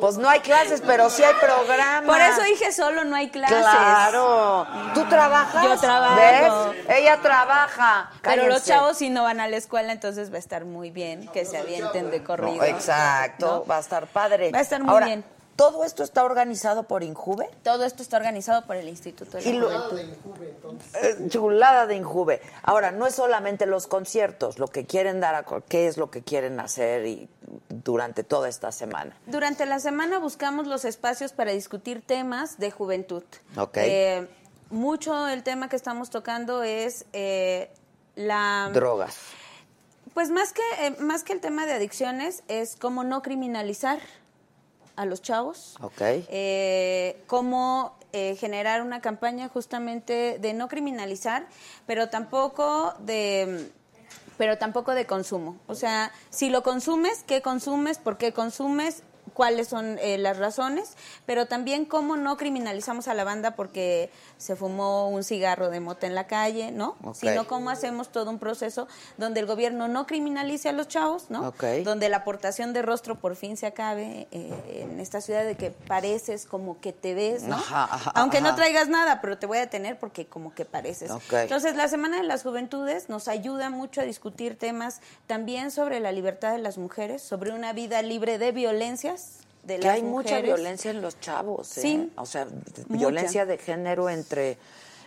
Pues 0.07 0.19
no 0.19 0.29
hay 0.29 0.39
clases, 0.39 0.81
pero 0.87 1.09
sí 1.09 1.21
hay 1.21 1.33
programa. 1.33 2.07
Por 2.07 2.21
eso 2.21 2.41
dije 2.43 2.71
solo 2.71 3.03
no 3.03 3.13
hay 3.17 3.29
clases. 3.29 3.57
Claro. 3.57 4.65
¿Tú 4.93 5.03
trabajas? 5.09 5.65
Yo 5.65 5.77
trabajo. 5.77 6.15
¿Ves? 6.15 6.97
Ella 6.97 7.17
trabaja. 7.21 8.09
Pero 8.21 8.47
los 8.47 8.63
chavos 8.63 8.97
si 8.97 9.09
no 9.09 9.23
van 9.23 9.41
a 9.41 9.49
la 9.49 9.57
escuela, 9.57 9.91
entonces 9.91 10.31
va 10.31 10.37
a 10.37 10.39
estar 10.39 10.63
muy 10.63 10.91
bien 10.91 11.27
que 11.33 11.43
se 11.43 11.57
avienten 11.57 12.09
de 12.09 12.23
corrido. 12.23 12.55
No, 12.55 12.63
exacto, 12.63 13.45
¿no? 13.47 13.65
va 13.65 13.75
a 13.75 13.79
estar 13.81 14.07
padre. 14.07 14.49
Va 14.51 14.59
a 14.59 14.61
estar 14.61 14.81
muy 14.81 14.93
Ahora, 14.93 15.07
bien. 15.07 15.25
¿Todo 15.57 15.83
esto 15.83 16.03
está 16.03 16.23
organizado 16.23 16.83
por 16.83 17.01
Injuve? 17.03 17.49
Todo 17.63 17.83
esto 17.83 18.03
está 18.03 18.17
organizado 18.17 18.65
por 18.67 18.75
el 18.75 18.87
Instituto 18.87 19.37
de 19.37 19.53
la 19.53 19.65
Juventud. 19.65 19.95
de 19.97 20.03
Injuve, 20.03 20.49
entonces. 20.49 21.03
Eh, 21.03 21.29
chulada 21.29 21.87
de 21.87 21.95
Injuve. 21.95 22.41
Ahora, 22.61 22.91
no 22.91 23.07
es 23.07 23.15
solamente 23.15 23.65
los 23.65 23.87
conciertos, 23.87 24.59
lo 24.59 24.67
que 24.67 24.85
quieren 24.85 25.19
dar 25.19 25.33
a 25.33 25.43
qué 25.67 25.87
es 25.87 25.97
lo 25.97 26.11
que 26.11 26.21
quieren 26.21 26.59
hacer 26.59 27.07
y 27.07 27.27
durante 27.69 28.23
toda 28.23 28.49
esta 28.49 28.71
semana. 28.71 29.17
Durante 29.25 29.65
la 29.65 29.79
semana 29.79 30.19
buscamos 30.19 30.67
los 30.67 30.85
espacios 30.85 31.33
para 31.33 31.51
discutir 31.51 32.03
temas 32.05 32.59
de 32.59 32.69
juventud. 32.69 33.23
Ok. 33.57 33.77
Eh, 33.77 34.27
mucho 34.69 35.27
el 35.27 35.41
tema 35.41 35.69
que 35.69 35.75
estamos 35.75 36.11
tocando 36.11 36.61
es 36.61 37.05
eh, 37.13 37.71
la... 38.15 38.69
Drogas. 38.73 39.17
Pues 40.13 40.29
más 40.29 40.53
que, 40.53 40.61
eh, 40.81 40.95
más 40.99 41.23
que 41.23 41.33
el 41.33 41.41
tema 41.41 41.65
de 41.65 41.73
adicciones 41.73 42.43
es 42.47 42.75
cómo 42.75 43.03
no 43.03 43.21
criminalizar 43.21 43.99
a 44.97 45.05
los 45.05 45.21
chavos. 45.21 45.77
Ok. 45.81 46.01
Eh, 46.01 47.23
cómo 47.27 47.97
eh, 48.11 48.35
generar 48.35 48.81
una 48.81 48.99
campaña 48.99 49.47
justamente 49.47 50.37
de 50.39 50.53
no 50.53 50.67
criminalizar, 50.67 51.47
pero 51.85 52.09
tampoco 52.09 52.93
de 52.99 53.71
pero 54.37 54.57
tampoco 54.57 54.93
de 54.93 55.05
consumo. 55.05 55.57
O 55.67 55.73
sea, 55.73 56.11
si 56.29 56.49
lo 56.49 56.61
consumes, 56.61 57.23
¿qué 57.25 57.41
consumes? 57.41 57.97
¿Por 57.97 58.17
qué 58.17 58.33
consumes? 58.33 59.03
Cuáles 59.37 59.67
son 59.67 59.99
eh, 59.99 60.17
las 60.17 60.37
razones, 60.37 60.97
pero 61.27 61.45
también 61.45 61.85
cómo 61.85 62.17
no 62.17 62.37
criminalizamos 62.37 63.07
a 63.07 63.13
la 63.13 63.23
banda 63.23 63.51
porque 63.51 64.09
se 64.39 64.55
fumó 64.55 65.09
un 65.09 65.23
cigarro 65.23 65.69
de 65.69 65.79
mota 65.79 66.07
en 66.07 66.15
la 66.15 66.25
calle, 66.25 66.71
¿no? 66.71 66.95
Sino 67.13 67.45
cómo 67.45 67.69
hacemos 67.69 68.09
todo 68.09 68.31
un 68.31 68.39
proceso 68.39 68.87
donde 69.17 69.41
el 69.41 69.45
gobierno 69.45 69.87
no 69.87 70.07
criminalice 70.07 70.69
a 70.69 70.71
los 70.71 70.87
chavos, 70.87 71.29
¿no? 71.29 71.49
Ok. 71.49 71.63
Donde 71.83 72.09
la 72.09 72.17
aportación 72.17 72.73
de 72.73 72.81
rostro 72.81 73.13
por 73.13 73.35
fin 73.35 73.57
se 73.57 73.67
acabe 73.67 74.27
eh, 74.31 74.87
en 74.89 74.99
esta 74.99 75.21
ciudad 75.21 75.45
de 75.45 75.55
que 75.55 75.69
pareces 75.69 76.47
como 76.47 76.81
que 76.81 76.91
te 76.91 77.13
ves, 77.13 77.43
¿no? 77.43 77.57
Ajá, 77.57 77.83
ajá, 77.91 78.11
Aunque 78.15 78.41
no 78.41 78.55
traigas 78.55 78.89
nada, 78.89 79.21
pero 79.21 79.37
te 79.37 79.45
voy 79.45 79.59
a 79.59 79.61
detener 79.61 79.99
porque 79.99 80.25
como 80.25 80.55
que 80.55 80.65
pareces. 80.65 81.11
Entonces, 81.31 81.75
la 81.75 81.87
Semana 81.87 82.17
de 82.17 82.23
las 82.23 82.41
Juventudes 82.41 83.07
nos 83.07 83.27
ayuda 83.27 83.69
mucho 83.69 84.01
a 84.01 84.03
discutir 84.03 84.57
temas 84.57 84.99
también 85.27 85.69
sobre 85.69 85.99
la 85.99 86.11
libertad 86.11 86.53
de 86.53 86.57
las 86.57 86.79
mujeres, 86.79 87.21
sobre 87.21 87.51
una 87.51 87.71
vida 87.73 88.01
libre 88.01 88.39
de 88.39 88.51
violencias 88.51 89.26
de 89.67 89.79
Que 89.79 89.89
hay 89.89 90.01
mucha 90.01 90.39
violencia 90.41 90.91
en 90.91 91.01
los 91.01 91.19
chavos, 91.19 91.77
¿eh? 91.77 91.81
Sí. 91.81 92.11
O 92.15 92.25
sea, 92.25 92.45
Mucha. 92.45 92.99
violencia 92.99 93.45
de 93.45 93.57
género 93.57 94.09
entre, 94.09 94.57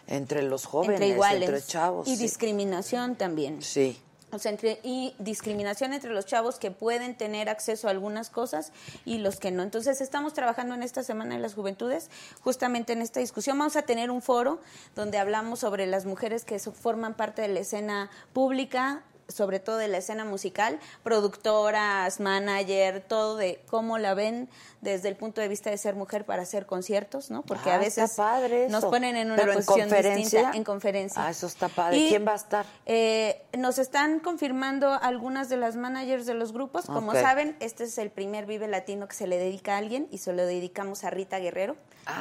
entre 0.06 0.42
los 0.42 0.66
jóvenes, 0.66 0.96
entre 1.00 1.08
iguales 1.08 1.48
entre 1.48 1.62
chavos. 1.62 2.06
y 2.06 2.16
sí. 2.16 2.22
discriminación 2.22 3.16
también. 3.16 3.62
Sí. 3.62 3.98
O 4.32 4.38
sea, 4.38 4.52
entre, 4.52 4.78
y 4.84 5.14
discriminación 5.18 5.92
entre 5.92 6.12
los 6.12 6.24
chavos 6.24 6.58
que 6.60 6.70
pueden 6.70 7.16
tener 7.16 7.48
acceso 7.48 7.88
a 7.88 7.90
algunas 7.90 8.30
cosas 8.30 8.72
y 9.04 9.18
los 9.18 9.40
que 9.40 9.50
no. 9.50 9.62
Entonces, 9.64 10.00
estamos 10.00 10.34
trabajando 10.34 10.74
en 10.74 10.84
esta 10.84 11.02
Semana 11.02 11.34
de 11.34 11.40
las 11.40 11.54
Juventudes, 11.54 12.10
justamente 12.40 12.92
en 12.92 13.02
esta 13.02 13.18
discusión. 13.18 13.58
Vamos 13.58 13.74
a 13.74 13.82
tener 13.82 14.10
un 14.10 14.22
foro 14.22 14.60
donde 14.94 15.18
hablamos 15.18 15.58
sobre 15.58 15.86
las 15.86 16.06
mujeres 16.06 16.44
que 16.44 16.60
forman 16.60 17.14
parte 17.14 17.42
de 17.42 17.48
la 17.48 17.60
escena 17.60 18.10
pública, 18.32 19.02
sobre 19.30 19.60
todo 19.60 19.76
de 19.76 19.88
la 19.88 19.98
escena 19.98 20.24
musical, 20.24 20.78
productoras, 21.02 22.20
manager, 22.20 23.00
todo 23.06 23.36
de 23.36 23.60
cómo 23.68 23.98
la 23.98 24.14
ven 24.14 24.48
desde 24.80 25.08
el 25.08 25.16
punto 25.16 25.40
de 25.40 25.48
vista 25.48 25.68
de 25.70 25.76
ser 25.76 25.94
mujer 25.94 26.24
para 26.24 26.42
hacer 26.42 26.64
conciertos, 26.66 27.30
¿no? 27.30 27.42
Porque 27.42 27.70
Ah, 27.70 27.74
a 27.74 27.78
veces 27.78 28.10
está 28.10 28.16
padre 28.30 28.68
nos 28.70 28.84
ponen 28.84 29.14
en 29.16 29.28
una 29.30 29.36
Pero 29.36 29.52
en 29.52 29.58
posición 29.58 29.80
conferencia. 29.88 30.16
distinta 30.40 30.56
en 30.56 30.64
conferencia. 30.64 31.26
Ah, 31.26 31.30
eso 31.30 31.46
está 31.46 31.68
padre. 31.68 32.08
¿Quién 32.08 32.26
va 32.26 32.32
a 32.32 32.36
estar? 32.36 32.66
eh, 32.86 33.42
nos 33.58 33.78
están 33.78 34.20
confirmando 34.20 34.92
algunas 35.02 35.48
de 35.48 35.56
las 35.58 35.76
managers 35.76 36.24
de 36.26 36.34
los 36.34 36.52
grupos. 36.52 36.86
Como 36.86 37.12
saben, 37.12 37.56
este 37.60 37.84
es 37.84 37.98
el 37.98 38.10
primer 38.10 38.46
Vive 38.46 38.68
Latino 38.68 39.06
que 39.06 39.14
se 39.14 39.26
le 39.26 39.36
dedica 39.38 39.74
a 39.74 39.78
alguien 39.78 40.08
y 40.10 40.18
se 40.18 40.32
lo 40.32 40.46
dedicamos 40.46 41.04
a 41.04 41.10
Rita 41.10 41.38
Guerrero 41.38 41.76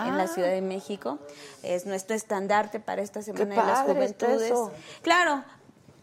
en 0.05 0.17
la 0.17 0.23
Ah. 0.23 0.27
Ciudad 0.27 0.49
de 0.49 0.61
México. 0.61 1.17
Es 1.63 1.85
nuestro 1.85 2.15
estandarte 2.15 2.79
para 2.79 3.01
esta 3.01 3.21
Semana 3.21 3.45
de 3.55 3.55
las 3.67 3.79
Juventudes. 3.85 4.41
eso. 4.51 4.71
Claro. 5.01 5.43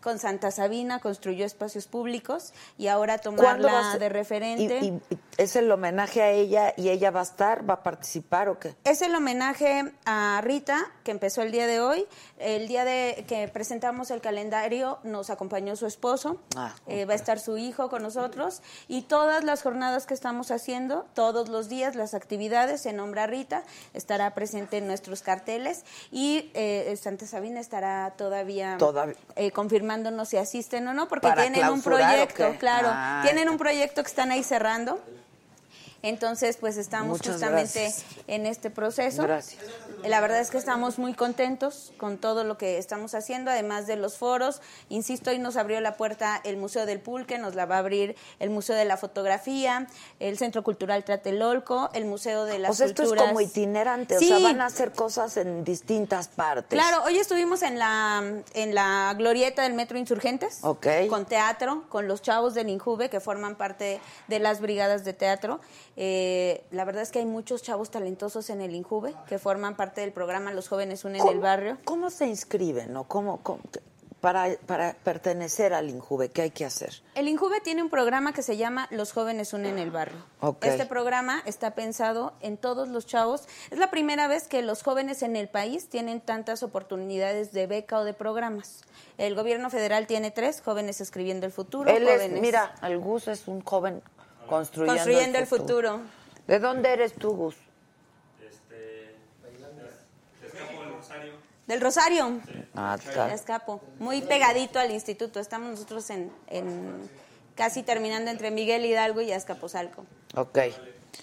Con 0.07 0.21
Santa 0.21 0.53
Sabina 0.53 1.01
construyó 1.01 1.45
espacios 1.45 1.89
públicos 1.89 2.53
y 2.79 2.87
ahora 2.87 3.19
¿Cuándo 3.19 3.43
va 3.43 3.51
a 3.51 3.57
tomarla 3.57 3.99
de 3.99 4.09
referente. 4.09 4.79
Y, 4.81 4.87
y- 5.13 5.19
es 5.37 5.57
el 5.57 5.71
homenaje 5.71 6.23
a 6.23 6.31
ella 6.31 6.73
y 6.77 6.91
ella 6.91 7.11
va 7.11 7.21
a 7.21 7.25
estar, 7.25 7.69
va 7.69 7.75
a 7.75 7.83
participar 7.83 8.49
o 8.49 8.59
qué? 8.61 8.77
Es 8.85 9.03
el 9.03 9.13
homenaje 9.17 9.93
a 10.05 10.41
Rita, 10.45 10.79
que 11.03 11.11
empezó 11.11 11.43
el 11.43 11.51
día 11.51 11.67
de 11.67 11.81
hoy. 11.81 12.07
El 12.39 12.69
día 12.69 12.85
de 12.85 13.25
que 13.29 13.49
presentamos 13.49 14.11
el 14.13 14.21
calendario 14.21 14.99
nos 15.03 15.29
acompañó 15.29 15.75
su 15.75 15.87
esposo. 15.87 16.39
Ah, 16.57 16.73
Eh, 16.87 17.05
va 17.05 17.13
a 17.15 17.17
estar 17.17 17.41
su 17.41 17.59
hijo 17.59 17.91
con 17.91 18.03
nosotros. 18.03 18.63
Y 18.87 19.03
todas 19.03 19.43
las 19.43 19.63
jornadas 19.65 20.07
que 20.07 20.15
estamos 20.15 20.53
haciendo, 20.53 21.05
todos 21.15 21.49
los 21.49 21.69
días, 21.69 21.97
las 21.97 22.15
actividades, 22.15 22.81
se 22.81 22.93
nombra 22.93 23.27
Rita, 23.27 23.65
estará 23.93 24.35
presente 24.35 24.79
en 24.79 24.87
nuestros 24.87 25.23
carteles. 25.23 25.85
Y 26.13 26.51
eh, 26.55 26.97
Santa 26.97 27.27
Sabina 27.27 27.59
estará 27.61 28.15
todavía 28.17 28.77
Todavía. 28.79 29.17
eh, 29.35 29.51
confirmándonos 29.97 30.29
si 30.29 30.37
asisten 30.37 30.87
o 30.89 30.95
no, 30.95 31.09
porque 31.09 31.29
¿Para 31.29 31.43
tienen 31.43 31.69
un 31.69 31.83
proyecto, 31.83 32.55
claro. 32.59 32.89
Ah, 32.91 33.21
tienen 33.23 33.49
un 33.49 33.57
proyecto 33.57 34.03
que 34.03 34.09
están 34.09 34.31
ahí 34.31 34.43
cerrando. 34.43 35.01
Entonces, 36.09 36.57
pues 36.57 36.77
estamos 36.77 37.19
Muchas 37.19 37.35
justamente 37.35 37.83
gracias. 37.83 38.05
en 38.29 38.47
este 38.47 38.71
proceso. 38.71 39.23
Gracias. 39.25 39.61
La 40.05 40.21
verdad 40.21 40.39
es 40.39 40.51
que 40.51 40.59
estamos 40.59 40.99
muy 41.01 41.15
contentos 41.15 41.93
con 41.97 42.19
todo 42.19 42.45
lo 42.45 42.57
que 42.59 42.79
estamos 42.79 43.15
haciendo, 43.15 43.51
además 43.51 43.89
de 43.89 43.97
los 43.97 44.17
foros. 44.17 44.61
Insisto, 44.89 45.31
hoy 45.31 45.39
nos 45.41 45.57
abrió 45.57 45.81
la 45.81 45.97
puerta 45.97 46.41
el 46.45 46.59
Museo 46.59 46.87
del 46.87 47.01
Pulque, 47.01 47.39
nos 47.39 47.57
la 47.57 47.67
va 47.67 47.77
a 47.77 47.79
abrir 47.79 48.15
el 48.39 48.51
Museo 48.51 48.77
de 48.77 48.85
la 48.85 48.97
Fotografía, 48.97 49.89
el 50.21 50.39
Centro 50.39 50.63
Cultural 50.63 51.03
Tlatelolco, 51.03 51.91
el 51.93 52.05
Museo 52.05 52.45
de 52.45 52.61
las 52.61 52.71
o 52.71 52.75
sea, 52.75 52.87
esto 52.87 53.03
es 53.03 53.13
como 53.13 53.41
itinerante, 53.41 54.19
Sí. 54.21 54.27
o 54.33 54.39
sea, 54.39 54.47
van 54.47 54.61
a 54.61 54.67
hacer 54.67 54.93
cosas 54.93 55.37
en 55.37 55.65
distintas 55.65 56.29
partes. 56.29 56.79
Claro, 56.79 57.03
hoy 57.05 57.19
estuvimos 57.19 57.63
en 57.63 57.79
la, 57.81 58.23
en 58.55 58.75
la 58.77 59.13
glorieta 59.19 59.63
del 59.63 59.75
Metro 59.75 59.99
Insurgentes, 59.99 60.61
Ok. 60.63 60.87
con 61.09 61.27
teatro, 61.27 61.83
con 61.89 62.07
los 62.07 62.23
chavos 62.23 62.55
del 62.55 62.69
Injuve 62.69 63.11
que 63.11 63.19
forman 63.19 63.57
parte 63.57 64.01
de 64.29 64.39
las 64.39 64.61
brigadas 64.61 65.05
de 65.05 65.13
teatro. 65.15 65.61
Eh, 65.97 66.63
la 66.71 66.85
verdad 66.85 67.03
es 67.03 67.11
que 67.11 67.21
hay 67.21 67.27
muchos 67.27 67.63
chavos 67.63 67.91
talentosos 67.91 68.51
en 68.51 68.61
el 68.61 68.75
Injuve 68.75 69.15
que 69.29 69.39
forman 69.39 69.77
parte 69.77 70.03
del 70.03 70.13
programa 70.13 70.53
Los 70.53 70.69
Jóvenes 70.69 71.05
Unen 71.05 71.27
el 71.27 71.41
Barrio. 71.41 71.79
¿Cómo 71.85 72.11
se 72.11 72.27
inscriben 72.27 72.95
o 72.97 73.05
cómo, 73.05 73.43
cómo- 73.43 73.61
para, 74.21 74.57
para 74.67 74.95
pertenecer 74.95 75.73
al 75.73 75.89
Injuve? 75.89 76.31
¿Qué 76.31 76.43
hay 76.43 76.51
que 76.51 76.65
hacer? 76.65 77.03
El 77.15 77.29
Injuve 77.29 77.61
tiene 77.61 77.83
un 77.83 77.91
programa 77.91 78.33
que 78.33 78.43
se 78.43 78.57
llama 78.57 78.89
Los 78.91 79.13
jóvenes 79.13 79.53
unen 79.53 79.79
el 79.79 79.91
barrio. 79.91 80.19
Este 80.63 80.85
programa 80.85 81.43
está 81.47 81.75
pensado 81.75 82.33
en 82.41 82.57
todos 82.57 82.89
los 82.89 83.07
chavos. 83.07 83.47
Es 83.71 83.79
la 83.79 83.91
primera 83.91 84.27
vez 84.27 84.49
que 84.49 84.63
los 84.63 84.83
jóvenes 84.83 85.23
en 85.23 85.37
el 85.37 85.49
país 85.49 85.89
tienen 85.89 86.21
tantas 86.21 86.63
oportunidades 86.63 87.53
de 87.53 87.67
beca 87.67 88.01
o 88.01 88.05
de 88.05 88.15
programas. 88.15 88.83
El 89.17 89.35
gobierno 89.35 89.71
federal 89.71 90.07
tiene 90.07 90.31
tres, 90.31 90.61
jóvenes 90.61 91.01
escribiendo 91.01 91.47
el 91.47 91.53
futuro, 91.53 91.89
Él 91.91 92.07
es, 92.09 92.15
jóvenes 92.17 92.41
mira, 92.41 92.75
el 92.83 92.99
Gus 92.99 93.29
es 93.29 93.49
un 93.49 93.63
joven 93.63 94.03
construyendo, 94.47 94.95
construyendo 95.03 95.39
el 95.39 95.47
futuro. 95.47 96.01
¿De 96.47 96.59
dónde 96.59 96.93
eres 96.93 97.15
tú, 97.15 97.31
Gus? 97.35 97.57
Del 101.67 101.81
Rosario. 101.81 102.41
Ah, 102.77 102.97
Ya 103.03 103.11
está. 103.11 103.35
escapo. 103.35 103.81
Muy 103.99 104.23
pegadito 104.23 104.79
al 104.79 104.93
instituto. 104.93 105.41
Estamos 105.41 105.71
nosotros 105.71 106.09
en, 106.11 106.31
en 106.47 107.11
casi 107.57 107.83
terminando 107.83 108.31
entre 108.31 108.53
Miguel 108.53 108.85
Hidalgo 108.85 109.21
y 109.21 109.33
Azcapotzalco. 109.33 110.05
Ok. 110.37 110.59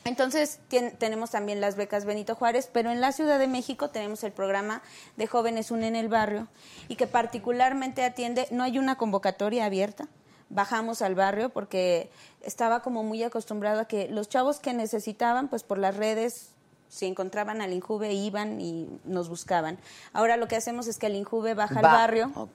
Entonces 0.04 0.60
tien- 0.70 0.98
tenemos 0.98 1.32
también 1.32 1.62
las 1.62 1.78
becas 1.78 2.04
Benito 2.04 2.36
Juárez, 2.36 2.70
pero 2.74 2.92
en 2.92 3.00
la 3.00 3.14
Ciudad 3.14 3.40
de 3.40 3.48
México 3.48 3.90
tenemos 3.90 4.22
el 4.26 4.34
programa 4.34 4.82
de 5.16 5.28
Jóvenes 5.28 5.72
Unen 5.72 5.96
el 5.96 6.10
Barrio 6.10 6.48
y 6.90 6.98
que 6.98 7.08
particularmente 7.08 8.04
atiende, 8.04 8.48
no 8.52 8.64
hay 8.64 8.80
una 8.80 8.98
convocatoria 8.98 9.64
abierta, 9.64 10.08
bajamos 10.54 11.02
al 11.02 11.16
barrio 11.16 11.50
porque 11.50 12.10
estaba 12.42 12.82
como 12.82 13.04
muy 13.04 13.24
acostumbrado 13.24 13.82
a 13.82 13.86
que 13.86 14.08
los 14.08 14.30
chavos 14.30 14.60
que 14.60 14.74
necesitaban, 14.74 15.48
pues 15.48 15.64
por 15.64 15.78
las 15.78 15.98
redes, 15.98 16.50
si 16.90 17.08
encontraban 17.08 17.62
al 17.62 17.74
Injuve, 17.74 18.14
iban 18.14 18.62
y 18.62 18.88
nos 19.04 19.28
buscaban. 19.28 19.80
Ahora 20.14 20.38
lo 20.38 20.48
que 20.48 20.56
hacemos 20.56 20.88
es 20.88 21.00
que 21.00 21.08
el 21.08 21.16
Injuve 21.16 21.56
baja 21.56 21.80
al 21.80 21.82
barrio, 21.82 22.50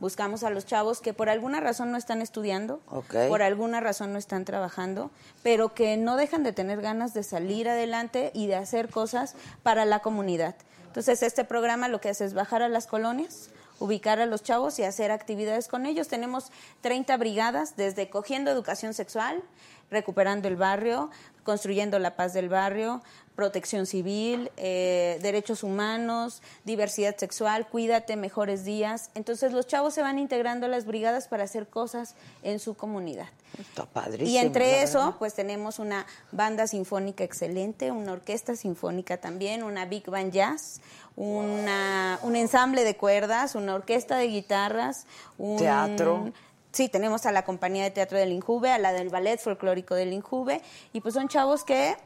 buscamos 0.00 0.42
a 0.42 0.50
los 0.50 0.66
chavos 0.66 1.00
que 1.00 1.14
por 1.14 1.28
alguna 1.28 1.60
razón 1.60 1.92
no 1.92 1.96
están 1.96 2.20
estudiando, 2.20 2.80
por 3.28 3.42
alguna 3.42 3.80
razón 3.80 4.12
no 4.12 4.18
están 4.18 4.44
trabajando, 4.44 5.10
pero 5.42 5.74
que 5.74 5.96
no 5.96 6.16
dejan 6.16 6.42
de 6.42 6.52
tener 6.52 6.80
ganas 6.80 7.14
de 7.14 7.22
salir 7.22 7.68
adelante 7.68 8.32
y 8.34 8.48
de 8.48 8.56
hacer 8.56 8.88
cosas 8.88 9.36
para 9.62 9.84
la 9.84 10.00
comunidad. 10.00 10.56
Entonces, 10.86 11.22
este 11.22 11.44
programa 11.44 11.88
lo 11.88 12.00
que 12.00 12.08
hace 12.08 12.24
es 12.24 12.34
bajar 12.34 12.62
a 12.62 12.68
las 12.68 12.86
colonias, 12.86 13.50
ubicar 13.78 14.20
a 14.20 14.26
los 14.26 14.42
chavos 14.42 14.78
y 14.78 14.84
hacer 14.84 15.10
actividades 15.10 15.68
con 15.68 15.86
ellos. 15.86 16.08
Tenemos 16.08 16.50
30 16.80 17.16
brigadas, 17.16 17.76
desde 17.76 18.08
cogiendo 18.08 18.50
educación 18.50 18.94
sexual, 18.94 19.42
recuperando 19.90 20.48
el 20.48 20.56
barrio, 20.56 21.10
construyendo 21.42 21.98
la 21.98 22.16
paz 22.16 22.32
del 22.32 22.48
barrio, 22.48 23.02
protección 23.34 23.86
civil, 23.86 24.50
eh, 24.56 25.18
derechos 25.22 25.62
humanos, 25.62 26.42
diversidad 26.64 27.16
sexual, 27.16 27.66
cuídate, 27.68 28.16
mejores 28.16 28.64
días. 28.64 29.10
Entonces 29.14 29.52
los 29.52 29.66
chavos 29.66 29.94
se 29.94 30.02
van 30.02 30.18
integrando 30.18 30.66
a 30.66 30.68
las 30.68 30.86
brigadas 30.86 31.28
para 31.28 31.44
hacer 31.44 31.66
cosas 31.66 32.14
en 32.42 32.58
su 32.58 32.74
comunidad. 32.74 33.26
Está 33.58 33.86
padrísimo. 33.86 34.30
Y 34.30 34.38
entre 34.38 34.82
eso, 34.82 35.16
pues 35.18 35.34
tenemos 35.34 35.78
una 35.78 36.06
banda 36.32 36.66
sinfónica 36.66 37.24
excelente, 37.24 37.90
una 37.90 38.12
orquesta 38.12 38.56
sinfónica 38.56 39.16
también, 39.18 39.62
una 39.62 39.84
big 39.84 40.08
band 40.08 40.32
jazz, 40.32 40.80
una, 41.16 42.18
un 42.22 42.36
ensamble 42.36 42.84
de 42.84 42.96
cuerdas, 42.96 43.54
una 43.54 43.74
orquesta 43.74 44.16
de 44.16 44.26
guitarras, 44.28 45.06
un 45.38 45.58
Teatro. 45.58 46.32
Sí, 46.72 46.88
tenemos 46.88 47.24
a 47.24 47.30
la 47.30 47.44
compañía 47.44 47.84
de 47.84 47.92
teatro 47.92 48.18
del 48.18 48.32
Injuve, 48.32 48.72
a 48.72 48.78
la 48.78 48.92
del 48.92 49.08
ballet 49.08 49.38
folclórico 49.38 49.94
del 49.94 50.12
Injuve, 50.12 50.60
y 50.92 51.00
pues 51.00 51.14
son 51.14 51.28
chavos 51.28 51.62
que 51.62 51.96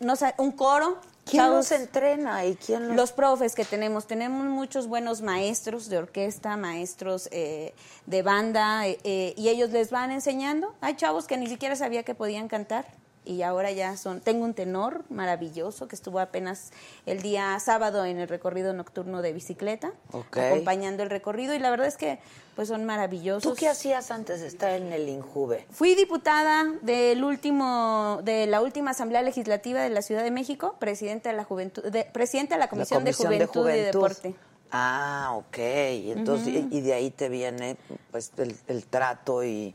no 0.00 0.14
un 0.38 0.52
coro. 0.52 0.98
¿Quién 1.24 1.42
chavos- 1.42 1.56
los 1.70 1.72
entrena 1.72 2.44
y 2.46 2.56
quién 2.56 2.88
los... 2.88 2.96
los 2.96 3.12
profes 3.12 3.54
que 3.54 3.64
tenemos, 3.64 4.06
tenemos 4.06 4.44
muchos 4.46 4.88
buenos 4.88 5.20
maestros 5.20 5.88
de 5.88 5.98
orquesta, 5.98 6.56
maestros 6.56 7.28
eh, 7.30 7.72
de 8.06 8.22
banda, 8.22 8.88
eh, 8.88 8.98
eh, 9.04 9.34
y 9.36 9.48
ellos 9.48 9.70
les 9.70 9.90
van 9.90 10.10
enseñando. 10.10 10.74
Hay 10.80 10.96
chavos 10.96 11.26
que 11.26 11.36
ni 11.36 11.46
siquiera 11.46 11.76
sabía 11.76 12.02
que 12.02 12.14
podían 12.14 12.48
cantar 12.48 12.86
y 13.30 13.42
ahora 13.42 13.70
ya 13.70 13.96
son. 13.96 14.20
Tengo 14.20 14.44
un 14.44 14.54
tenor 14.54 15.04
maravilloso 15.08 15.86
que 15.86 15.94
estuvo 15.94 16.18
apenas 16.18 16.72
el 17.06 17.22
día 17.22 17.56
sábado 17.60 18.04
en 18.04 18.18
el 18.18 18.28
recorrido 18.28 18.72
nocturno 18.72 19.22
de 19.22 19.32
bicicleta, 19.32 19.92
acompañando 20.12 21.04
el 21.04 21.10
recorrido, 21.10 21.54
y 21.54 21.60
la 21.60 21.70
verdad 21.70 21.86
es 21.86 21.96
que 21.96 22.18
pues 22.56 22.66
son 22.68 22.84
maravillosos. 22.84 23.42
¿Tú 23.42 23.54
qué 23.56 23.68
hacías 23.68 24.10
antes 24.10 24.40
de 24.40 24.48
estar 24.48 24.72
en 24.72 24.92
el 24.92 25.08
Injuve? 25.08 25.64
Fui 25.70 25.94
diputada 25.94 26.66
del 26.82 27.22
último, 27.22 28.20
de 28.24 28.46
la 28.46 28.60
última 28.60 28.90
Asamblea 28.90 29.22
Legislativa 29.22 29.80
de 29.80 29.90
la 29.90 30.02
Ciudad 30.02 30.24
de 30.24 30.32
México, 30.32 30.74
presidenta 30.80 31.30
de 31.30 31.36
la 31.36 31.44
Juventud, 31.44 31.84
de, 31.84 32.04
presidenta 32.04 32.56
de 32.56 32.58
la 32.58 32.68
Comisión, 32.68 33.04
de, 33.04 33.12
Juventud 33.12 33.70
y 33.70 33.78
Deporte. 33.80 34.34
Ah, 34.72 35.32
ok. 35.36 35.58
Y 35.58 36.10
Entonces, 36.12 36.48
y- 36.48 36.68
y 36.70 36.80
de 36.80 36.94
ahí 36.94 37.10
te 37.10 37.28
viene 37.28 37.76
pues 38.10 38.32
el, 38.36 38.56
el 38.66 38.84
trato 38.86 39.42
y, 39.44 39.74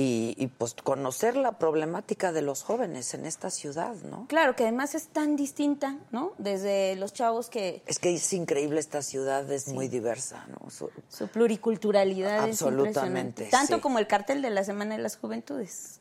y, 0.00 0.34
y, 0.38 0.46
pues 0.46 0.74
conocer 0.74 1.36
la 1.36 1.58
problemática 1.58 2.30
de 2.30 2.40
los 2.40 2.62
jóvenes 2.62 3.14
en 3.14 3.26
esta 3.26 3.50
ciudad, 3.50 3.96
¿no? 4.08 4.26
Claro, 4.28 4.54
que 4.54 4.62
además 4.62 4.94
es 4.94 5.08
tan 5.08 5.34
distinta, 5.34 5.96
¿no? 6.12 6.34
Desde 6.38 6.94
los 6.94 7.12
chavos 7.12 7.50
que 7.50 7.82
Es 7.84 7.98
que 7.98 8.14
es 8.14 8.32
increíble 8.32 8.78
esta 8.78 9.02
ciudad, 9.02 9.50
es 9.50 9.66
muy 9.66 9.88
diversa, 9.88 10.46
¿no? 10.50 10.70
Su- 10.70 10.90
su 11.08 11.26
pluriculturalidad 11.26 12.44
Absolutamente, 12.44 12.92
es 12.92 12.96
impresionante. 12.96 13.44
Tanto 13.50 13.74
sí. 13.74 13.80
como 13.80 13.98
el 13.98 14.06
cartel 14.06 14.40
de 14.40 14.50
la 14.50 14.62
Semana 14.62 14.94
de 14.96 15.02
las 15.02 15.16
Juventudes, 15.16 15.98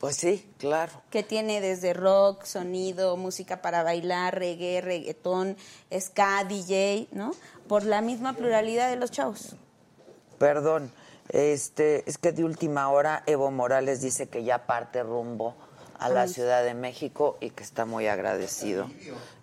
pues 0.00 0.16
sí, 0.16 0.44
claro. 0.58 0.90
que 1.10 1.22
tiene 1.22 1.60
desde 1.60 1.92
rock, 1.94 2.42
sonido, 2.42 3.16
música 3.16 3.62
para 3.62 3.84
bailar, 3.84 4.36
reggae, 4.36 4.80
reggaetón, 4.80 5.56
ska, 5.96 6.42
DJ, 6.42 7.06
¿no? 7.12 7.30
Por 7.68 7.84
la 7.84 8.00
misma 8.00 8.32
pluralidad 8.32 8.90
de 8.90 8.96
los 8.96 9.12
chavos. 9.12 9.54
Perdón, 10.38 10.90
este, 11.28 12.08
es 12.08 12.18
que 12.18 12.32
de 12.32 12.44
última 12.44 12.90
hora 12.90 13.22
Evo 13.26 13.50
Morales 13.50 14.00
dice 14.02 14.28
que 14.28 14.44
ya 14.44 14.66
parte 14.66 15.02
rumbo 15.02 15.54
a 15.98 16.08
la 16.08 16.26
Ciudad 16.26 16.64
de 16.64 16.74
México 16.74 17.36
y 17.40 17.50
que 17.50 17.62
está 17.62 17.84
muy 17.84 18.08
agradecido. 18.08 18.90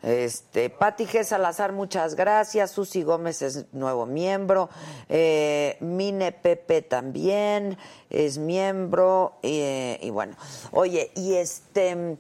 Este, 0.04 0.70
Pati 0.70 1.06
G. 1.06 1.24
Salazar, 1.24 1.72
muchas 1.72 2.16
gracias. 2.16 2.72
Susi 2.72 3.02
Gómez 3.04 3.42
es 3.42 3.66
nuevo 3.74 4.06
miembro. 4.06 4.70
Eh, 5.08 5.78
Mine 5.80 6.34
Pepe 6.34 6.82
también 6.82 7.78
es 8.10 8.38
miembro. 8.40 9.38
eh, 9.42 10.00
y 10.02 10.10
bueno, 10.10 10.36
oye, 10.72 11.12
y 11.16 11.36
este. 11.36 12.18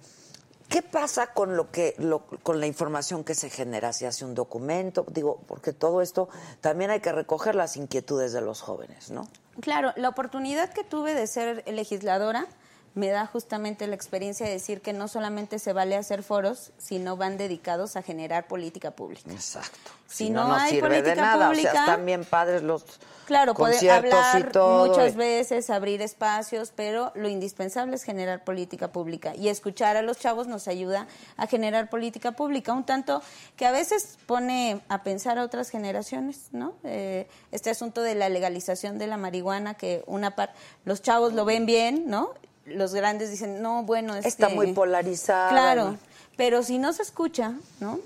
¿Qué 0.69 0.83
pasa 0.83 1.33
con 1.33 1.57
lo 1.57 1.71
que 1.71 1.95
lo- 1.97 2.23
con 2.43 2.59
la 2.59 2.67
información 2.67 3.23
que 3.23 3.33
se 3.33 3.49
genera? 3.49 3.91
¿Se 3.91 4.05
hace 4.05 4.23
un 4.23 4.35
documento? 4.35 5.03
Digo, 5.09 5.41
porque 5.47 5.73
todo 5.73 5.99
esto 6.03 6.29
también 6.61 6.91
hay 6.91 6.99
que 6.99 7.11
recoger 7.11 7.55
las 7.55 7.75
inquietudes 7.75 8.33
de 8.33 8.41
los 8.41 8.61
jóvenes, 8.61 9.09
¿no? 9.09 9.27
Claro, 9.61 9.93
la 9.95 10.09
oportunidad 10.09 10.71
que 10.71 10.83
tuve 10.83 11.13
de 11.13 11.27
ser 11.27 11.63
legisladora 11.67 12.47
me 12.95 13.09
da 13.09 13.25
justamente 13.27 13.85
la 13.87 13.95
experiencia 13.95 14.45
de 14.45 14.53
decir 14.53 14.81
que 14.81 14.93
no 14.93 15.07
solamente 15.07 15.59
se 15.59 15.73
vale 15.73 15.95
hacer 15.95 16.23
foros, 16.23 16.71
sino 16.77 17.17
van 17.17 17.37
dedicados 17.37 17.95
a 17.95 18.01
generar 18.01 18.47
política 18.47 18.91
pública. 18.91 19.31
Exacto. 19.31 19.91
Si 20.07 20.31
no 20.31 20.47
nos 20.47 20.59
hay 20.59 20.71
sirve 20.71 20.89
de 20.89 21.01
política 21.03 21.21
nada, 21.21 21.47
o 21.47 21.51
pública- 21.51 21.71
sea, 21.71 21.81
están 21.81 22.05
bien 22.05 22.25
padres 22.25 22.63
los 22.63 22.83
Claro, 23.27 23.53
poder 23.53 23.73
conciertos 23.75 24.13
hablar 24.25 24.49
y 24.49 24.51
todo. 24.51 24.87
muchas 24.87 25.15
veces, 25.15 25.69
abrir 25.69 26.01
espacios, 26.01 26.71
pero 26.75 27.11
lo 27.13 27.29
indispensable 27.29 27.95
es 27.95 28.03
generar 28.03 28.43
política 28.43 28.91
pública. 28.91 29.35
Y 29.35 29.49
escuchar 29.49 29.97
a 29.97 30.01
los 30.01 30.17
chavos 30.17 30.47
nos 30.47 30.67
ayuda 30.67 31.05
a 31.37 31.45
generar 31.45 31.91
política 31.91 32.31
pública, 32.31 32.73
un 32.73 32.85
tanto 32.85 33.21
que 33.55 33.67
a 33.67 33.71
veces 33.71 34.17
pone 34.25 34.81
a 34.89 35.03
pensar 35.03 35.37
a 35.37 35.43
otras 35.43 35.69
generaciones, 35.69 36.47
¿no? 36.53 36.73
Eh, 36.83 37.27
este 37.51 37.69
asunto 37.69 38.01
de 38.01 38.15
la 38.15 38.29
legalización 38.29 38.97
de 38.97 39.05
la 39.05 39.17
marihuana, 39.17 39.75
que 39.75 40.03
una 40.07 40.35
parte, 40.35 40.55
los 40.85 41.03
chavos 41.03 41.33
lo 41.33 41.45
ven 41.45 41.67
bien, 41.67 42.05
¿no? 42.07 42.33
Los 42.69 42.93
grandes 42.93 43.31
dicen, 43.31 43.61
no, 43.61 43.83
bueno, 43.83 44.15
Está 44.15 44.27
este- 44.47 44.55
muy 44.55 44.73
polarizada. 44.73 45.49
Claro, 45.49 45.97
pero 46.37 46.63
si 46.63 46.77
no 46.77 46.93
se 46.93 47.01
escucha, 47.03 47.53
¿no? 47.79 47.99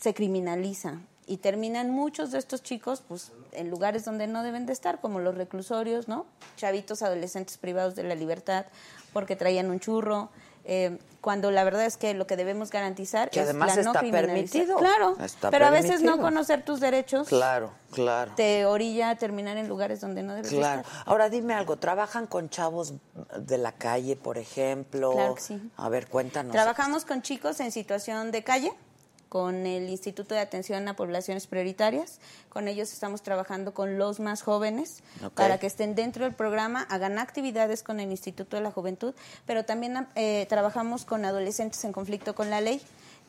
Se 0.00 0.14
criminaliza 0.14 0.94
y 1.26 1.38
terminan 1.38 1.90
muchos 1.90 2.30
de 2.30 2.38
estos 2.38 2.62
chicos 2.62 3.02
pues 3.06 3.32
en 3.52 3.70
lugares 3.70 4.04
donde 4.04 4.26
no 4.26 4.42
deben 4.42 4.66
de 4.66 4.72
estar, 4.72 5.00
como 5.00 5.18
los 5.18 5.34
reclusorios, 5.36 6.06
¿no? 6.08 6.26
Chavitos 6.56 7.02
adolescentes 7.02 7.56
privados 7.58 7.96
de 7.96 8.04
la 8.04 8.14
libertad 8.14 8.66
porque 9.12 9.34
traían 9.34 9.70
un 9.70 9.80
churro, 9.80 10.28
eh, 10.66 10.98
cuando 11.20 11.50
la 11.50 11.64
verdad 11.64 11.84
es 11.86 11.96
que 11.96 12.14
lo 12.14 12.26
que 12.28 12.36
debemos 12.36 12.70
garantizar 12.70 13.30
Que 13.30 13.40
es 13.40 13.46
además 13.46 13.74
la 13.76 13.82
no 13.82 13.90
está 13.92 14.00
permitido. 14.00 14.76
Claro, 14.76 15.16
Está 15.20 15.50
pero 15.50 15.66
a 15.66 15.70
veces 15.70 16.02
no 16.02 16.18
conocer 16.18 16.64
tus 16.64 16.78
derechos 16.78 17.26
Claro, 17.26 17.72
claro. 17.90 18.32
te 18.36 18.64
orilla 18.64 19.10
a 19.10 19.16
terminar 19.16 19.56
en 19.56 19.66
lugares 19.68 20.00
donde 20.00 20.22
no 20.22 20.34
debes 20.34 20.50
de 20.52 20.58
Claro. 20.58 20.82
estar. 20.82 21.02
Ahora 21.04 21.28
dime 21.28 21.54
algo, 21.54 21.76
¿trabajan 21.78 22.26
con 22.28 22.48
chavos 22.48 22.94
de 23.38 23.58
la 23.58 23.72
calle, 23.72 24.14
por 24.14 24.38
ejemplo? 24.38 25.12
Claro 25.12 25.34
que 25.34 25.40
sí. 25.40 25.70
A 25.76 25.88
ver, 25.88 26.06
cuéntanos. 26.06 26.52
Trabajamos 26.52 27.04
con 27.04 27.22
chicos 27.22 27.58
en 27.58 27.72
situación 27.72 28.30
de 28.30 28.44
calle, 28.44 28.72
con 29.28 29.66
el 29.66 29.88
Instituto 29.88 30.34
de 30.34 30.40
Atención 30.40 30.86
a 30.88 30.96
Poblaciones 30.96 31.46
Prioritarias. 31.46 32.20
Con 32.48 32.68
ellos 32.68 32.92
estamos 32.92 33.22
trabajando 33.22 33.74
con 33.74 33.98
los 33.98 34.20
más 34.20 34.42
jóvenes 34.42 35.02
para 35.34 35.58
que 35.58 35.66
estén 35.66 35.94
dentro 35.94 36.24
del 36.24 36.34
programa, 36.34 36.82
hagan 36.82 37.18
actividades 37.18 37.82
con 37.82 38.00
el 38.00 38.10
Instituto 38.10 38.56
de 38.56 38.62
la 38.62 38.70
Juventud, 38.70 39.14
pero 39.46 39.64
también 39.64 40.06
eh, 40.14 40.46
trabajamos 40.48 41.04
con 41.04 41.24
adolescentes 41.24 41.84
en 41.84 41.92
conflicto 41.92 42.34
con 42.34 42.50
la 42.50 42.60
ley 42.60 42.80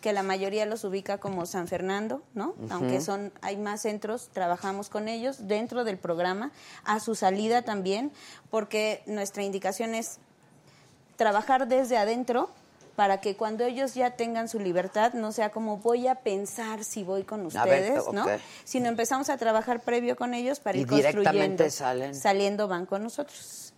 que 0.01 0.13
la 0.13 0.23
mayoría 0.23 0.65
los 0.65 0.83
ubica 0.83 1.17
como 1.17 1.45
San 1.45 1.67
Fernando, 1.67 2.21
¿no? 2.35 2.53
Aunque 2.69 3.01
son 3.01 3.33
hay 3.41 3.57
más 3.57 3.81
centros, 3.81 4.29
trabajamos 4.31 4.89
con 4.89 5.07
ellos 5.07 5.47
dentro 5.47 5.83
del 5.83 5.97
programa, 5.97 6.51
a 6.83 6.99
su 6.99 7.15
salida 7.15 7.63
también, 7.63 8.11
porque 8.51 9.01
nuestra 9.07 9.43
indicación 9.43 9.95
es 9.95 10.19
trabajar 11.15 11.67
desde 11.67 11.97
adentro 11.97 12.51
para 12.97 13.21
que 13.21 13.35
cuando 13.35 13.63
ellos 13.63 13.93
ya 13.93 14.09
tengan 14.15 14.49
su 14.49 14.59
libertad 14.59 15.13
no 15.13 15.31
sea 15.31 15.51
como 15.51 15.77
voy 15.77 16.07
a 16.07 16.15
pensar 16.15 16.83
si 16.83 17.03
voy 17.03 17.21
con 17.21 17.47
ver, 17.47 17.47
ustedes, 17.47 18.11
¿no? 18.11 18.25
Sino 18.63 18.89
empezamos 18.89 19.29
a 19.29 19.37
trabajar 19.37 19.81
previo 19.81 20.15
con 20.15 20.33
ellos 20.33 20.59
para 20.59 20.79
Y 20.79 20.81
ir 20.81 20.87
directamente 20.87 21.65
construyendo. 21.65 21.69
salen. 21.69 22.15
Saliendo 22.15 22.67
van 22.67 22.87
con 22.87 23.03
nosotros. 23.03 23.71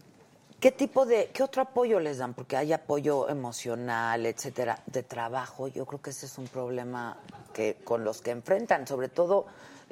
¿Qué 0.61 0.71
tipo 0.71 1.05
de, 1.05 1.31
qué 1.33 1.43
otro 1.43 1.63
apoyo 1.63 1.99
les 1.99 2.19
dan? 2.19 2.33
Porque 2.33 2.55
hay 2.55 2.71
apoyo 2.71 3.27
emocional, 3.27 4.25
etcétera, 4.25 4.79
de 4.85 5.03
trabajo. 5.03 5.67
Yo 5.67 5.85
creo 5.85 6.01
que 6.01 6.11
ese 6.11 6.25
es 6.25 6.37
un 6.37 6.47
problema 6.47 7.17
que 7.53 7.75
con 7.83 8.05
los 8.05 8.21
que 8.21 8.31
enfrentan, 8.31 8.87
sobre 8.87 9.09
todo 9.09 9.47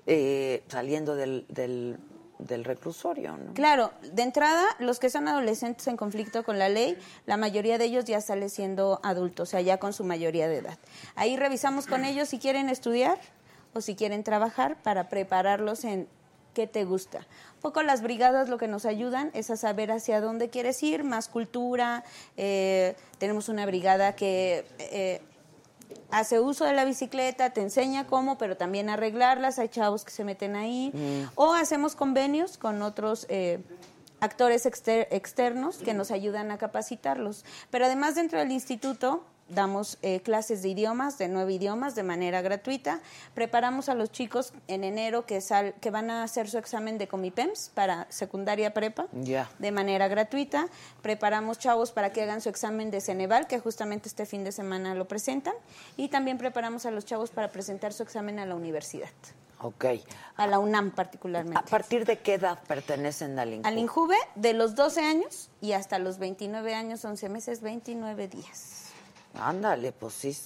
eh, 0.06 0.64
saliendo 0.70 1.18
del, 1.18 1.46
del, 1.50 1.98
del 2.40 2.64
reclusorio, 2.64 3.36
¿no? 3.38 3.54
Claro, 3.54 3.92
de 4.02 4.24
entrada, 4.24 4.64
los 4.80 5.00
que 5.00 5.10
son 5.10 5.28
adolescentes 5.28 5.88
en 5.88 5.98
conflicto 5.98 6.44
con 6.44 6.60
la 6.60 6.70
ley, 6.70 6.98
la 7.26 7.38
mayoría 7.38 7.78
de 7.78 7.86
ellos 7.86 8.06
ya 8.06 8.22
sale 8.22 8.50
siendo 8.50 9.00
adultos, 9.04 9.50
o 9.50 9.52
sea, 9.52 9.62
ya 9.62 9.78
con 9.78 9.94
su 9.94 10.04
mayoría 10.04 10.48
de 10.48 10.58
edad. 10.58 10.78
Ahí 11.16 11.38
revisamos 11.38 11.88
con 11.88 12.06
ellos 12.06 12.30
si 12.30 12.40
quieren 12.40 12.70
estudiar 12.70 13.18
o 13.74 13.82
si 13.82 13.96
quieren 13.96 14.24
trabajar 14.24 14.82
para 14.84 15.10
prepararlos 15.10 15.84
en 15.84 16.08
qué 16.54 16.68
te 16.68 16.86
gusta. 16.86 17.20
Un 17.56 17.62
poco 17.62 17.84
las 17.84 18.02
brigadas 18.02 18.50
lo 18.50 18.58
que 18.58 18.68
nos 18.68 18.86
ayudan 18.86 19.32
es 19.34 19.50
a 19.50 19.58
saber 19.58 19.92
hacia 19.92 20.22
dónde 20.22 20.50
quieres 20.50 20.82
ir, 20.84 21.04
más 21.04 21.28
cultura. 21.28 22.04
eh, 22.36 22.96
tenemos 23.18 23.50
una 23.50 23.66
brigada 23.66 24.16
que... 24.16 24.66
eh, 24.80 25.22
hace 26.12 26.40
uso 26.40 26.66
de 26.66 26.74
la 26.74 26.86
bicicleta, 26.86 27.52
te 27.52 27.62
enseña 27.62 28.08
cómo, 28.08 28.38
pero 28.38 28.58
también 28.58 28.90
arreglarlas, 28.90 29.60
hay 29.60 29.70
chavos 29.70 30.04
que 30.06 30.12
se 30.12 30.24
meten 30.24 30.56
ahí, 30.56 30.92
o 31.36 31.54
hacemos 31.54 31.96
convenios 31.96 32.58
con 32.58 32.82
otros 32.82 33.26
eh, 33.30 33.60
actores 34.20 34.66
exter- 34.66 35.08
externos 35.12 35.78
que 35.78 35.94
nos 35.94 36.12
ayudan 36.12 36.52
a 36.52 36.58
capacitarlos. 36.58 37.46
Pero 37.70 37.86
además 37.86 38.16
dentro 38.16 38.40
del 38.40 38.52
instituto 38.52 39.24
damos 39.50 39.98
eh, 40.02 40.22
clases 40.22 40.62
de 40.62 40.70
idiomas, 40.70 41.18
de 41.18 41.28
nueve 41.28 41.54
idiomas, 41.54 41.96
de 41.96 42.04
manera 42.04 42.42
gratuita. 42.42 43.00
Preparamos 43.34 43.90
a 43.90 43.96
los 43.96 44.12
chicos 44.12 44.54
en 44.68 44.84
enero 44.84 45.26
que, 45.26 45.42
sal, 45.42 45.74
que 45.82 45.90
van 45.92 46.10
a 46.10 46.24
hacer 46.24 46.50
su 46.50 46.58
examen 46.58 46.98
de 46.98 47.08
Comipems 47.08 47.72
para 47.74 48.06
secundaria 48.10 48.74
prepa 48.74 49.08
Ya. 49.14 49.50
de 49.60 49.72
manera 49.72 50.08
gratuita. 50.08 50.68
Preparamos 51.02 51.60
chavos 51.60 51.92
para 51.92 52.12
que 52.12 52.24
hagan 52.24 52.42
su 52.42 52.50
examen 52.50 52.92
de 52.92 53.02
Ceneval, 53.02 53.48
que 53.48 53.60
justamente 53.60 54.10
este 54.10 54.26
fin 54.26 54.44
de 54.44 54.52
semana 54.52 54.96
lo 54.96 55.08
presentan. 55.08 55.54
Y 55.96 56.10
también 56.10 56.38
preparamos 56.38 56.86
a 56.86 56.92
los 56.92 57.06
chavos 57.06 57.32
para 57.32 57.50
presentar 57.52 57.94
su 57.94 58.04
examen 58.04 58.40
a 58.40 58.46
la 58.46 58.56
universidad, 58.56 59.10
Ok. 59.60 59.86
a 60.36 60.48
la 60.48 60.60
UNAM 60.60 60.90
¿A 60.90 60.96
particularmente. 60.96 61.62
partir 61.70 62.06
de 62.06 62.20
qué 62.20 62.36
edad 62.36 62.60
pertenecen 62.68 63.40
al 63.40 63.54
INCU? 63.54 63.68
Al 63.68 63.78
INJUVE, 63.78 64.16
de 64.36 64.54
los 64.54 64.76
12 64.76 65.02
años 65.02 65.50
y 65.62 65.72
hasta 65.72 66.00
los 66.00 66.18
29 66.20 66.76
años, 66.76 67.04
11 67.06 67.30
meses, 67.30 67.62
29 67.62 68.28
días. 68.28 68.87
Ándale, 69.40 69.92
pues 69.92 70.14
sí, 70.14 70.38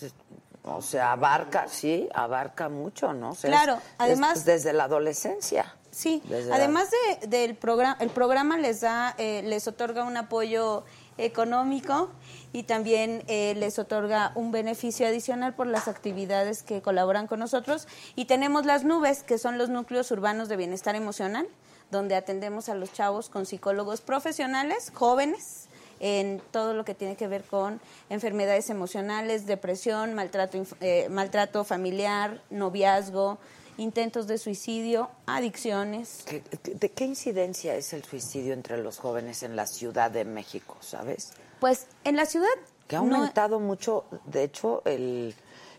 o 0.64 0.82
sea, 0.82 1.14
abarca, 1.14 1.68
sí, 1.68 2.08
abarca 2.14 2.70
mucho, 2.70 3.14
¿no? 3.14 3.32
O 3.32 3.36
sea, 3.36 3.50
Claro, 3.50 3.76
es- 3.76 3.82
además- 3.98 4.38
es 4.40 4.46
desde 4.46 4.74
la 4.74 4.84
adolescencia. 4.86 5.74
Sí, 5.92 6.22
Desde 6.26 6.50
la- 6.50 6.56
además 6.56 6.88
de, 7.20 7.28
del 7.28 7.56
programa, 7.56 7.98
el 8.00 8.10
programa 8.12 8.58
les 8.58 8.80
da, 8.82 9.14
eh, 9.18 9.42
les 9.44 9.68
otorga 9.68 10.04
un 10.06 10.16
apoyo 10.16 10.86
económico 11.18 12.10
y 12.54 12.64
también 12.64 13.24
eh, 13.28 13.54
les 13.58 13.78
otorga 13.80 14.32
un 14.36 14.52
beneficio 14.52 15.08
adicional 15.08 15.54
por 15.54 15.68
las 15.68 15.88
actividades 15.88 16.64
que 16.64 16.82
colaboran 16.82 17.28
con 17.28 17.40
nosotros. 17.40 17.88
Y 18.16 18.26
tenemos 18.26 18.66
las 18.66 18.84
nubes, 18.84 19.24
que 19.24 19.38
son 19.38 19.58
los 19.58 19.70
núcleos 19.70 20.12
urbanos 20.12 20.48
de 20.50 20.56
bienestar 20.58 20.96
emocional, 20.96 21.48
donde 21.92 22.16
atendemos 22.16 22.70
a 22.70 22.76
los 22.76 22.94
chavos 22.94 23.30
con 23.30 23.46
psicólogos 23.46 24.00
profesionales, 24.02 24.92
jóvenes, 24.94 25.68
en 26.04 26.42
todo 26.52 26.74
lo 26.74 26.84
que 26.84 26.96
tiene 26.96 27.16
que 27.16 27.28
ver 27.28 27.44
con 27.44 27.80
enfermedades 28.10 28.70
emocionales, 28.72 29.46
depresión, 29.46 30.14
maltrato, 30.16 30.62
eh, 30.82 31.08
maltrato 31.10 31.64
familiar, 31.64 32.42
noviazgo, 32.50 33.38
intentos 33.78 34.26
de 34.28 34.38
suicidio, 34.40 35.10
adicciones. 35.28 36.24
¿Qué- 36.26 36.42
¿De 36.74 36.90
qué 36.90 37.06
incidencia 37.06 37.76
es 37.76 37.94
el 37.94 38.04
suicidio 38.04 38.54
entre 38.54 38.78
los 38.80 38.98
jóvenes 38.98 39.44
en 39.44 39.56
la 39.56 39.68
Ciudad 39.68 40.10
de 40.12 40.26
México, 40.26 40.76
sabes? 40.82 41.32
Pues 41.60 41.86
en 42.04 42.16
la 42.16 42.26
ciudad 42.26 42.48
Que 42.88 42.96
ha 42.96 43.02
no- 43.02 43.16
aumentado 43.18 43.60
mucho, 43.60 44.04
de 44.26 44.44
hecho, 44.44 44.82
el... 44.86 45.36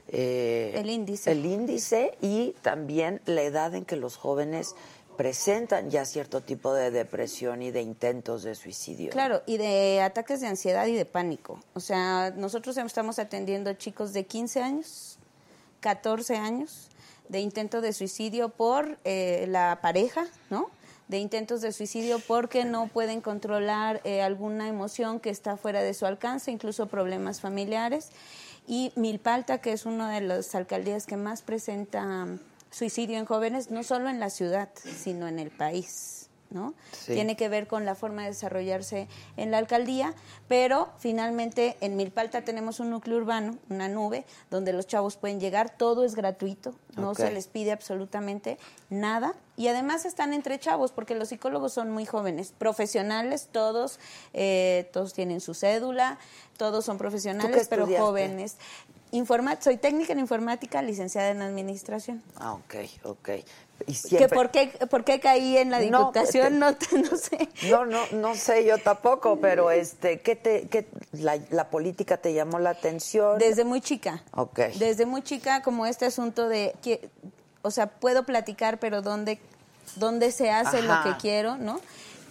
eh, 0.08 0.72
El 0.76 0.88
índice. 0.90 1.32
El 1.32 1.44
índice 1.46 2.16
y 2.20 2.54
también 2.62 3.20
la 3.26 3.42
edad 3.42 3.74
en 3.74 3.84
que 3.84 3.96
los 3.96 4.16
jóvenes 4.16 4.74
presentan 5.16 5.90
ya 5.90 6.04
cierto 6.04 6.40
tipo 6.40 6.72
de 6.72 6.90
depresión 6.90 7.62
y 7.62 7.70
de 7.70 7.82
intentos 7.82 8.42
de 8.42 8.54
suicidio. 8.54 9.10
Claro, 9.10 9.42
y 9.46 9.56
de 9.56 10.00
ataques 10.00 10.40
de 10.40 10.48
ansiedad 10.48 10.86
y 10.86 10.94
de 10.94 11.04
pánico. 11.04 11.60
O 11.74 11.80
sea, 11.80 12.32
nosotros 12.36 12.76
estamos 12.76 13.18
atendiendo 13.18 13.72
chicos 13.74 14.12
de 14.12 14.24
15 14.26 14.62
años, 14.62 15.18
14 15.80 16.36
años, 16.36 16.88
de 17.28 17.40
intento 17.40 17.80
de 17.80 17.92
suicidio 17.92 18.50
por 18.50 18.98
eh, 19.04 19.46
la 19.48 19.78
pareja, 19.80 20.26
¿no? 20.50 20.70
De 21.08 21.18
intentos 21.18 21.60
de 21.60 21.72
suicidio 21.72 22.18
porque 22.20 22.64
no 22.64 22.86
pueden 22.86 23.20
controlar 23.20 24.00
eh, 24.04 24.22
alguna 24.22 24.68
emoción 24.68 25.20
que 25.20 25.30
está 25.30 25.56
fuera 25.56 25.82
de 25.82 25.94
su 25.94 26.06
alcance, 26.06 26.50
incluso 26.50 26.86
problemas 26.86 27.40
familiares. 27.40 28.10
Y 28.66 28.92
Milpalta, 28.96 29.58
que 29.58 29.72
es 29.72 29.86
una 29.86 30.12
de 30.12 30.20
las 30.20 30.54
alcaldías 30.54 31.06
que 31.06 31.16
más 31.16 31.42
presenta 31.42 32.26
suicidio 32.72 33.18
en 33.18 33.26
jóvenes, 33.26 33.70
no 33.70 33.84
solo 33.84 34.08
en 34.08 34.18
la 34.18 34.30
ciudad, 34.30 34.70
sino 34.74 35.28
en 35.28 35.38
el 35.38 35.50
país. 35.50 36.22
¿no? 36.50 36.74
Sí. 36.92 37.14
Tiene 37.14 37.36
que 37.36 37.48
ver 37.48 37.66
con 37.66 37.84
la 37.84 37.94
forma 37.94 38.22
de 38.22 38.28
desarrollarse 38.28 39.08
en 39.36 39.50
la 39.50 39.58
alcaldía, 39.58 40.14
pero 40.48 40.90
finalmente 40.98 41.76
en 41.80 41.96
Milpalta 41.96 42.42
tenemos 42.42 42.80
un 42.80 42.90
núcleo 42.90 43.16
urbano, 43.16 43.56
una 43.70 43.88
nube, 43.88 44.24
donde 44.50 44.72
los 44.72 44.86
chavos 44.86 45.16
pueden 45.16 45.40
llegar, 45.40 45.70
todo 45.70 46.04
es 46.04 46.14
gratuito, 46.14 46.74
no 46.96 47.14
se 47.14 47.30
les 47.30 47.46
pide 47.46 47.72
absolutamente 47.72 48.58
nada 48.90 49.34
y 49.56 49.68
además 49.68 50.04
están 50.04 50.32
entre 50.32 50.58
chavos 50.58 50.92
porque 50.92 51.14
los 51.14 51.28
psicólogos 51.28 51.72
son 51.72 51.90
muy 51.90 52.06
jóvenes, 52.06 52.52
profesionales, 52.56 53.48
todos, 53.50 53.98
eh, 54.32 54.90
todos 54.92 55.12
tienen 55.12 55.40
su 55.40 55.54
cédula, 55.54 56.18
todos 56.56 56.84
son 56.84 56.98
profesionales, 56.98 57.66
pero 57.68 57.86
jóvenes. 57.86 58.56
Informa- 59.12 59.58
soy 59.60 59.76
técnica 59.76 60.14
en 60.14 60.20
informática, 60.20 60.80
licenciada 60.80 61.28
en 61.30 61.42
administración. 61.42 62.22
Ah, 62.36 62.54
ok, 62.54 62.74
ok. 63.04 63.28
Y 63.80 63.84
¿Que 63.84 63.94
siempre... 63.94 64.28
por, 64.30 64.50
qué, 64.50 64.68
¿Por 64.88 65.04
qué 65.04 65.20
caí 65.20 65.58
en 65.58 65.70
la 65.70 65.80
No, 65.80 65.98
diputación? 65.98 66.58
No, 66.58 66.74
te- 66.74 66.98
no 66.98 67.16
sé. 67.16 67.48
No, 67.68 67.84
no, 67.84 68.00
no 68.12 68.34
sé 68.34 68.64
yo 68.64 68.78
tampoco, 68.78 69.38
pero 69.38 69.70
este, 69.70 70.20
¿qué 70.20 70.34
te, 70.34 70.66
qué, 70.68 70.86
la, 71.12 71.38
la 71.50 71.68
política 71.68 72.16
te 72.16 72.32
llamó 72.32 72.58
la 72.58 72.70
atención? 72.70 73.38
Desde 73.38 73.64
muy 73.64 73.82
chica. 73.82 74.22
Ok. 74.34 74.58
Desde 74.78 75.04
muy 75.04 75.20
chica, 75.22 75.62
como 75.62 75.84
este 75.84 76.06
asunto 76.06 76.48
de, 76.48 76.74
que, 76.82 77.10
o 77.60 77.70
sea, 77.70 77.88
puedo 77.88 78.24
platicar, 78.24 78.78
pero 78.78 79.02
¿dónde, 79.02 79.38
dónde 79.96 80.32
se 80.32 80.50
hace 80.50 80.78
Ajá. 80.78 81.04
lo 81.04 81.12
que 81.12 81.20
quiero, 81.20 81.56
no? 81.56 81.80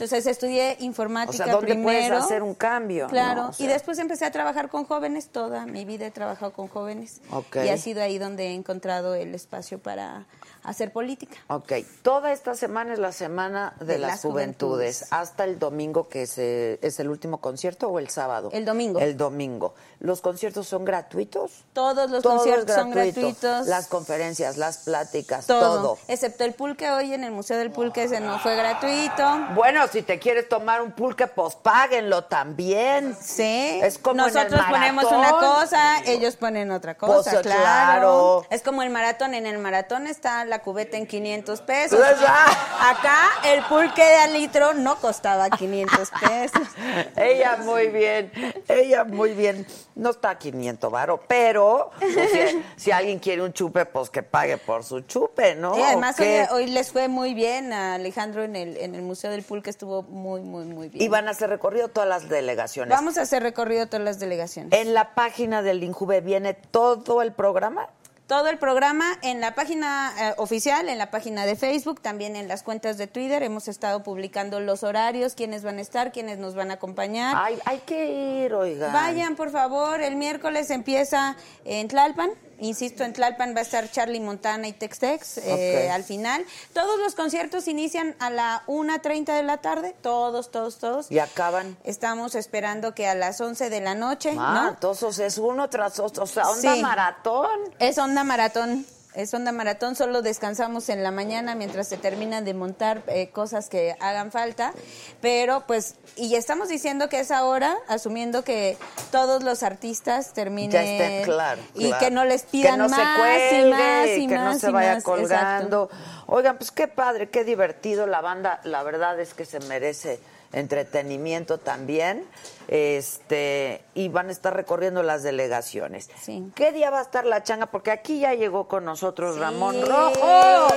Entonces 0.02 0.26
estudié 0.26 0.78
o 0.80 0.84
informática 0.84 1.44
sea, 1.44 1.54
¿dónde 1.54 1.76
puedes 1.76 2.06
primero. 2.06 2.18
hacer 2.18 2.42
un 2.42 2.56
cambio? 2.56 3.08
Claro, 3.08 3.44
no? 3.44 3.50
O 3.50 3.54
sea, 3.54 3.64
y 3.64 3.70
después 3.70 4.00
empecé 4.00 4.26
a 4.26 4.32
trabajar 4.32 4.70
con 4.70 4.86
jóvenes, 4.86 5.28
toda 5.28 5.68
mi 5.68 5.86
vida 5.86 6.08
he 6.08 6.12
trabajado 6.12 6.54
con 6.54 6.68
jóvenes. 6.68 7.22
Ok. 7.30 7.58
Y 7.64 7.70
ha 7.70 7.78
sido 7.78 8.02
ahí 8.02 8.18
donde 8.18 8.48
he 8.48 8.54
encontrado 8.56 9.14
el 9.14 9.36
espacio 9.36 9.78
para 9.78 10.26
hacer 10.64 10.92
política. 10.92 11.38
Ok, 11.48 11.74
toda 12.04 12.32
esta 12.32 12.56
semana 12.56 12.94
es 12.94 13.00
la 13.00 13.12
semana 13.12 13.74
de, 13.80 13.86
De 13.86 13.98
las, 14.00 14.12
las 14.12 14.22
juventudes, 14.22 14.98
juventudes. 15.00 15.08
hasta 15.14 15.44
el 15.44 15.58
domingo 15.60 16.08
que 16.08 16.28
se, 16.28 16.80
es 16.82 17.00
el 17.00 17.10
último 17.10 17.40
concierto 17.40 17.88
o 17.88 18.00
el 18.00 18.10
sábado. 18.10 18.50
El 18.54 18.66
domingo. 18.66 19.00
El 19.00 19.18
domingo. 19.18 19.74
¿Los 20.00 20.22
conciertos 20.22 20.68
son 20.68 20.84
gratuitos? 20.86 21.64
Todos 21.74 22.10
los 22.10 22.24
es 22.24 22.30
conciertos 22.30 22.76
son 22.76 22.92
gratuito. 22.92 23.22
gratuitos. 23.22 23.68
Las 23.68 23.88
conferencias, 23.88 24.58
las 24.58 24.80
pláticas, 24.80 25.46
todo, 25.48 25.60
todo. 25.82 25.98
Excepto 26.08 26.44
el 26.44 26.54
pulque 26.54 26.90
hoy 26.92 27.14
en 27.14 27.24
el 27.24 27.32
Museo 27.32 27.58
del 27.58 27.72
Pulque, 27.72 28.04
ese 28.04 28.20
no 28.20 28.40
fue 28.40 28.56
gratuito. 28.56 29.24
Bueno, 29.54 29.88
si 29.88 30.02
te 30.02 30.20
quieres 30.20 30.50
tomar 30.50 30.82
un 30.82 30.92
pulque, 30.92 31.28
pues 31.28 31.56
páguenlo 31.56 32.24
también. 32.26 33.16
Sí. 33.22 33.80
Es 33.84 33.98
como 33.98 34.22
en 34.22 34.28
el 34.30 34.34
Nosotros 34.34 34.62
ponemos 34.70 35.06
una 35.12 35.32
cosa, 35.32 36.00
ellos 36.06 36.36
ponen 36.36 36.72
otra 36.72 36.96
cosa, 36.96 37.32
Pues, 37.32 37.42
claro. 37.44 37.62
claro. 37.62 38.46
Es 38.50 38.62
como 38.64 38.82
el 38.84 38.90
maratón. 38.90 39.34
En 39.34 39.46
el 39.46 39.58
maratón 39.60 40.08
está 40.08 40.46
la 40.52 40.62
cubeta 40.62 40.98
en 40.98 41.08
500 41.08 41.62
pesos. 41.62 41.98
Pues, 41.98 42.18
ah. 42.28 42.92
Acá 42.92 43.50
el 43.52 43.64
pulque 43.64 44.04
de 44.04 44.16
al 44.16 44.34
litro 44.34 44.74
no 44.74 44.98
costaba 44.98 45.50
500 45.50 46.12
pesos. 46.22 46.68
Ella 47.16 47.58
muy 47.58 47.88
bien, 47.88 48.32
ella 48.68 49.06
muy 49.06 49.32
bien. 49.32 49.66
No 49.96 50.10
está 50.10 50.32
a 50.32 50.38
500 50.38 50.92
varo, 50.92 51.22
pero 51.26 51.92
pues, 52.00 52.32
si, 52.32 52.64
si 52.76 52.92
alguien 52.92 53.20
quiere 53.20 53.42
un 53.42 53.54
chupe, 53.54 53.86
pues 53.86 54.10
que 54.10 54.24
pague 54.24 54.58
por 54.58 54.84
su 54.84 55.02
chupe, 55.02 55.56
¿no? 55.56 55.74
Sí, 55.74 55.82
además 55.82 56.20
¿O 56.20 56.24
hoy, 56.24 56.64
hoy 56.64 56.68
les 56.68 56.92
fue 56.92 57.08
muy 57.08 57.34
bien 57.34 57.72
a 57.72 57.96
Alejandro 57.96 58.44
en 58.44 58.58
el, 58.58 58.76
en 58.78 58.94
el 58.94 59.04
Museo 59.04 59.32
del 59.32 59.44
Pulque, 59.44 59.70
estuvo 59.70 60.04
muy, 60.04 60.42
muy, 60.42 60.66
muy 60.66 60.90
bien. 60.90 61.02
Y 61.02 61.08
van 61.08 61.30
a 61.30 61.32
hacer 61.32 61.50
recorrido 61.50 61.88
todas 61.88 62.10
las 62.10 62.28
delegaciones. 62.28 62.94
Vamos 62.94 63.18
a 63.18 63.22
hacer 63.22 63.42
recorrido 63.42 63.88
todas 63.88 64.04
las 64.04 64.20
delegaciones. 64.20 64.78
En 64.78 64.94
la 64.94 65.16
página 65.16 65.62
del 65.62 65.82
Injuve 65.82 66.20
viene 66.20 66.54
todo 66.54 67.22
el 67.22 67.32
programa. 67.32 67.88
Todo 68.32 68.48
el 68.48 68.58
programa 68.58 69.20
en 69.24 69.42
la 69.42 69.56
página 69.56 70.14
eh, 70.18 70.34
oficial, 70.38 70.88
en 70.88 70.98
la 70.98 71.12
página 71.12 71.46
de 71.46 71.58
Facebook, 71.58 72.00
también 72.00 72.38
en 72.38 72.48
las 72.48 72.64
cuentas 72.64 72.98
de 72.98 73.06
Twitter. 73.08 73.44
Hemos 73.44 73.68
estado 73.68 74.04
publicando 74.04 74.62
los 74.62 74.84
horarios, 74.84 75.36
quiénes 75.36 75.64
van 75.64 75.80
a 75.80 75.82
estar, 75.82 76.14
quiénes 76.14 76.38
nos 76.38 76.56
van 76.56 76.72
a 76.72 76.76
acompañar. 76.76 77.36
Ay, 77.38 77.60
hay 77.66 77.80
que 77.80 78.46
ir, 78.46 78.54
oiga. 78.54 78.94
Vayan, 78.94 79.36
por 79.36 79.52
favor. 79.52 80.00
El 80.00 80.16
miércoles 80.16 80.70
empieza 80.70 81.36
en 81.66 81.90
Tlalpan. 81.90 82.30
Insisto, 82.62 83.04
en 83.04 83.12
Tlalpan 83.14 83.56
va 83.56 83.60
a 83.60 83.64
estar 83.64 83.90
Charlie 83.92 84.20
Montana 84.20 84.68
y 84.68 84.74
Tex 84.74 85.00
Tex 85.00 85.38
eh, 85.40 85.90
al 85.92 86.04
final. 86.04 86.46
Todos 86.74 87.00
los 87.00 87.16
conciertos 87.16 87.68
inician 87.68 88.16
a 88.20 88.30
la 88.30 88.64
1.30 88.68 89.36
de 89.36 89.44
la 89.44 89.58
tarde. 89.58 89.96
Todos, 90.02 90.52
todos, 90.52 90.78
todos. 90.78 91.12
Y 91.12 91.18
acaban. 91.20 91.76
Estamos 91.84 92.36
esperando 92.36 92.94
que 92.94 93.08
a 93.08 93.16
las 93.16 93.42
11 93.42 93.70
de 93.72 93.82
la 93.82 93.96
noche, 93.96 94.36
Ah, 94.38 94.62
¿no? 94.64 94.70
entonces 94.70 95.18
es 95.20 95.38
uno 95.40 95.70
tras 95.70 96.00
otro. 96.00 96.24
O 96.24 96.28
sea, 96.28 96.48
onda 96.50 96.76
Sí. 96.76 96.82
maratón. 96.82 97.50
Es 97.80 97.98
onda 97.98 98.24
maratón. 98.24 98.86
Es 99.14 99.34
onda 99.34 99.52
maratón, 99.52 99.96
solo 99.96 100.22
descansamos 100.22 100.88
en 100.88 101.04
la 101.04 101.12
mañana 101.12 101.54
mientras 101.54 101.90
se 101.90 101.98
terminan 101.98 102.46
de 102.46 102.54
montar 102.54 103.04
eh, 103.08 103.30
cosas 103.30 103.68
que 103.68 103.98
hagan 104.00 104.32
falta. 104.32 104.74
Pero 105.20 105.66
pues, 105.68 105.96
y 106.16 106.36
estamos 106.36 106.70
diciendo 106.70 107.10
que 107.10 107.20
es 107.20 107.30
ahora, 107.30 107.76
asumiendo 107.90 108.46
que 108.46 108.78
todos 109.12 109.44
los 109.44 109.64
artistas 109.64 110.32
terminen. 110.32 110.72
Ya 110.72 110.84
estén 110.84 111.26
claro. 111.26 111.62
Y 111.76 111.88
claro. 111.88 112.06
que 112.06 112.12
no 112.12 112.24
les 112.24 112.44
pidan 112.44 112.74
que 112.74 112.78
no 112.78 112.90
más 112.90 113.00
se 113.00 113.20
cuelgue, 113.20 113.62
y 113.62 113.70
más 113.70 114.08
y 114.08 114.28
que 114.28 114.36
más 114.36 114.54
no 114.54 114.60
se 114.60 114.70
y 114.70 114.72
vaya 114.72 114.96
más. 114.96 115.04
colgando. 115.04 115.90
Exacto. 115.92 116.24
Oigan, 116.28 116.58
pues 116.58 116.72
qué 116.72 116.88
padre, 116.88 117.30
qué 117.30 117.44
divertido 117.44 118.08
la 118.08 118.22
banda. 118.22 118.62
La 118.64 118.82
verdad 118.84 119.20
es 119.20 119.34
que 119.34 119.44
se 119.44 119.60
merece 119.62 120.22
entretenimiento 120.54 121.58
también. 121.58 122.26
Este, 122.68 123.84
y 123.96 124.08
van 124.10 124.30
a 124.30 124.32
estar 124.32 124.56
recorriendo 124.56 125.04
las 125.04 125.24
delegaciones. 125.24 126.10
Sí. 126.22 126.52
¿Qué 126.56 126.72
día 126.72 126.90
va 126.90 127.00
a 127.00 127.02
estar 127.02 127.26
la 127.26 127.44
changa? 127.44 127.66
Porque 127.66 127.92
aquí 127.92 128.22
ya 128.22 128.34
llegó 128.34 128.68
con 128.70 128.86
nosotros 128.86 129.38
Ramón 129.40 129.76
Sí. 129.76 129.82
Rojo. 129.84 130.70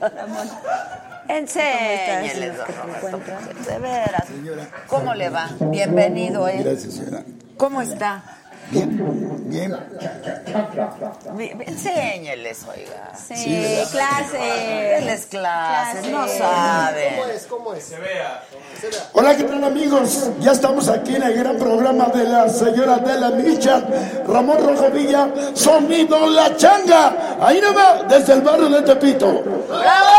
Ramón. 0.00 0.48
Enséñeles, 1.28 2.54
¿Cómo 2.56 2.94
estás? 2.94 3.46
don. 3.46 3.64
De 3.64 3.78
veras. 3.78 4.26
¿Cómo 4.86 5.14
le 5.14 5.28
va? 5.28 5.48
Bienvenido, 5.60 6.46
¿eh? 6.48 6.62
Gracias, 6.62 6.94
señora. 6.94 7.24
¿Cómo 7.56 7.82
está? 7.82 8.22
Bien, 8.70 8.88
bien. 9.48 9.72
Bi- 11.36 11.54
bi- 11.54 11.64
Enséñeles, 11.66 12.64
oiga. 12.68 13.12
Sí, 13.16 13.84
clase. 13.92 14.38
Denles 14.38 15.26
clases, 15.26 16.00
Clase. 16.00 16.10
no 16.10 16.26
saben. 16.28 17.14
¿Cómo 17.48 17.74
es? 17.74 17.92
Hola, 19.12 19.36
¿qué 19.36 19.44
tal 19.44 19.62
amigos? 19.64 20.30
Ya 20.40 20.50
estamos 20.52 20.88
aquí 20.88 21.14
en 21.14 21.22
el 21.22 21.34
gran 21.34 21.56
programa 21.58 22.06
de 22.06 22.24
la 22.24 22.48
señora 22.48 22.96
de 22.98 23.20
la 23.20 23.30
Micha, 23.30 23.82
Ramón 24.26 24.58
Rojo 24.58 24.90
Villa, 24.90 25.28
Sonido 25.54 26.28
La 26.30 26.56
Changa. 26.56 27.36
Ahí 27.40 27.60
nomás, 27.60 28.08
desde 28.08 28.32
el 28.34 28.40
barrio 28.42 28.68
de 28.68 28.82
Tepito. 28.82 29.42
¡Bravo! 29.68 30.16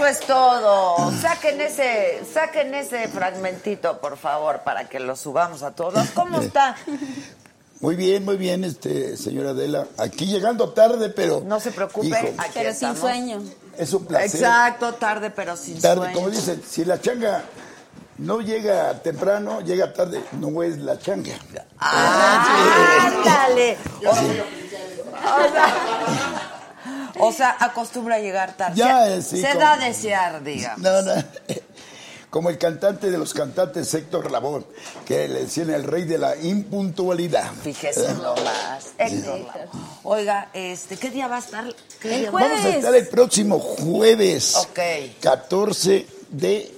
Eso 0.00 0.06
es 0.08 0.20
todo. 0.20 1.12
Saquen 1.20 1.60
ese, 1.60 2.22
saquen 2.32 2.72
ese 2.74 3.06
fragmentito, 3.08 4.00
por 4.00 4.16
favor, 4.16 4.60
para 4.60 4.88
que 4.88 4.98
lo 4.98 5.14
subamos 5.14 5.62
a 5.62 5.72
todos. 5.72 6.08
¿Cómo 6.14 6.40
está? 6.40 6.74
Muy 7.80 7.96
bien, 7.96 8.24
muy 8.24 8.36
bien, 8.38 8.64
este, 8.64 9.18
señora 9.18 9.50
Adela. 9.50 9.86
Aquí 9.98 10.24
llegando 10.24 10.70
tarde, 10.70 11.10
pero... 11.10 11.42
No 11.44 11.60
se 11.60 11.70
preocupe, 11.70 12.06
hijo, 12.06 12.16
aquí 12.38 12.50
Pero 12.54 12.72
sin 12.72 12.96
sueño. 12.96 13.42
es 13.76 13.92
un 13.92 14.06
placer. 14.06 14.40
Exacto, 14.40 14.94
tarde 14.94 15.28
pero 15.28 15.54
sin 15.58 15.78
Tarde, 15.78 15.96
sueño. 16.04 16.14
como 16.14 16.30
dicen, 16.30 16.62
si 16.66 16.86
la 16.86 16.98
changa 16.98 17.42
no 18.16 18.40
llega 18.40 18.94
temprano, 19.02 19.60
llega 19.60 19.92
tarde, 19.92 20.24
no 20.32 20.62
es 20.62 20.78
la 20.78 20.98
changa. 20.98 21.34
¡Ándale! 21.78 23.76
O 24.06 24.14
sea, 24.14 24.44
o 27.22 27.32
sea, 27.32 27.56
acostumbra 27.58 28.16
a 28.16 28.18
llegar 28.18 28.56
tarde. 28.56 28.76
Ya, 28.76 29.08
eh, 29.14 29.22
sí, 29.22 29.40
se 29.40 29.48
como- 29.48 29.60
da 29.60 29.72
a 29.74 29.78
desear, 29.78 30.42
digamos. 30.42 30.80
No, 30.80 31.02
no. 31.02 31.14
Como 32.30 32.48
el 32.48 32.58
cantante 32.58 33.10
de 33.10 33.18
los 33.18 33.34
cantantes 33.34 33.92
Héctor 33.92 34.30
Labón, 34.30 34.64
que 35.04 35.26
le 35.26 35.40
decían 35.46 35.68
el 35.70 35.82
rey 35.82 36.04
de 36.04 36.16
la 36.16 36.36
impuntualidad. 36.36 37.50
Fíjese 37.64 38.14
nomás. 38.14 38.90
Héctor 38.98 39.40
Lavoe. 39.40 39.68
Oiga, 40.04 40.48
este, 40.52 40.96
¿qué 40.96 41.10
día 41.10 41.26
va 41.26 41.36
a 41.36 41.38
estar? 41.40 41.64
¿Qué 41.98 42.14
El 42.14 42.20
día- 42.20 42.30
jueves. 42.30 42.50
Vamos 42.52 42.66
a 42.66 42.76
estar 42.76 42.94
el 42.94 43.08
próximo 43.08 43.58
jueves, 43.58 44.54
Ok. 44.54 44.78
14 45.20 46.06
de 46.30 46.72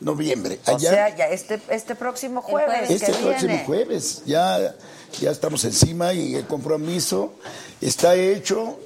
noviembre. 0.00 0.58
O 0.66 0.70
Allá, 0.74 0.90
sea, 0.90 1.16
ya 1.16 1.26
este, 1.28 1.60
este 1.68 1.94
próximo 1.94 2.42
jueves, 2.42 2.68
jueves. 2.88 2.90
este 2.90 3.12
que 3.12 3.18
próximo 3.18 3.48
viene. 3.52 3.64
jueves. 3.66 4.22
Ya, 4.26 4.74
ya 5.20 5.30
estamos 5.30 5.64
encima 5.64 6.12
y 6.12 6.34
el 6.34 6.46
compromiso 6.48 7.34
está 7.80 8.16
hecho. 8.16 8.80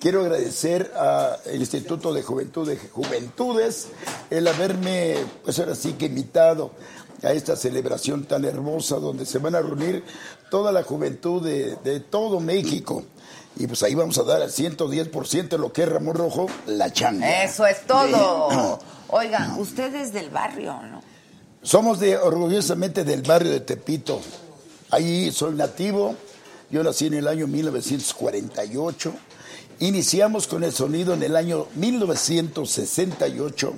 Quiero 0.00 0.22
agradecer 0.22 0.92
al 0.96 1.56
Instituto 1.56 2.14
de 2.14 2.22
Juventud 2.22 2.66
de 2.66 2.78
Juventudes 2.78 3.88
el 4.30 4.48
haberme, 4.48 5.16
pues 5.44 5.58
ahora 5.58 5.74
sí 5.74 5.92
que 5.92 6.06
invitado 6.06 6.70
a 7.22 7.32
esta 7.32 7.54
celebración 7.54 8.24
tan 8.24 8.46
hermosa 8.46 8.96
donde 8.96 9.26
se 9.26 9.38
van 9.38 9.54
a 9.54 9.60
reunir 9.60 10.02
toda 10.50 10.72
la 10.72 10.84
juventud 10.84 11.44
de, 11.44 11.76
de 11.84 12.00
todo 12.00 12.40
México. 12.40 13.04
Y 13.56 13.66
pues 13.66 13.82
ahí 13.82 13.94
vamos 13.94 14.16
a 14.16 14.22
dar 14.22 14.40
al 14.40 14.50
110% 14.50 15.58
lo 15.58 15.70
que 15.70 15.82
es 15.82 15.88
Ramón 15.90 16.14
Rojo, 16.14 16.46
la 16.66 16.90
changa. 16.90 17.44
Eso 17.44 17.66
es 17.66 17.86
todo. 17.86 18.78
Oiga, 19.08 19.54
usted 19.58 19.94
es 19.94 20.14
del 20.14 20.30
barrio, 20.30 20.80
¿no? 20.82 21.02
Somos 21.62 22.00
de 22.00 22.16
orgullosamente 22.16 23.04
del 23.04 23.20
barrio 23.20 23.50
de 23.50 23.60
Tepito. 23.60 24.18
Ahí 24.90 25.30
soy 25.30 25.54
nativo. 25.54 26.14
Yo 26.70 26.82
nací 26.82 27.08
en 27.08 27.14
el 27.14 27.28
año 27.28 27.46
1948. 27.46 29.12
Iniciamos 29.80 30.46
con 30.46 30.62
el 30.62 30.72
sonido 30.72 31.14
en 31.14 31.22
el 31.22 31.36
año 31.36 31.66
1968 31.74 33.72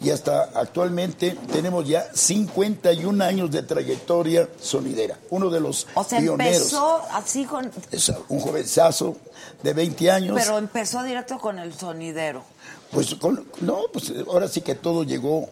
y 0.00 0.10
hasta 0.10 0.44
actualmente 0.54 1.36
tenemos 1.52 1.86
ya 1.86 2.06
51 2.14 3.24
años 3.24 3.50
de 3.50 3.62
trayectoria 3.62 4.48
sonidera. 4.60 5.18
Uno 5.30 5.50
de 5.50 5.60
los 5.60 5.86
O 5.94 6.04
sea, 6.04 6.18
pioneros. 6.20 6.54
empezó 6.56 7.00
así 7.12 7.44
con... 7.44 7.70
Es 7.90 8.12
un 8.28 8.40
jovenzazo 8.40 9.16
de 9.62 9.72
20 9.74 10.10
años. 10.10 10.36
Pero 10.38 10.58
empezó 10.58 11.02
directo 11.02 11.38
con 11.38 11.58
el 11.58 11.72
sonidero. 11.74 12.42
Pues 12.90 13.14
con- 13.16 13.44
no, 13.60 13.82
pues 13.92 14.12
ahora 14.28 14.48
sí 14.48 14.60
que 14.60 14.74
todo 14.74 15.02
llegó 15.04 15.48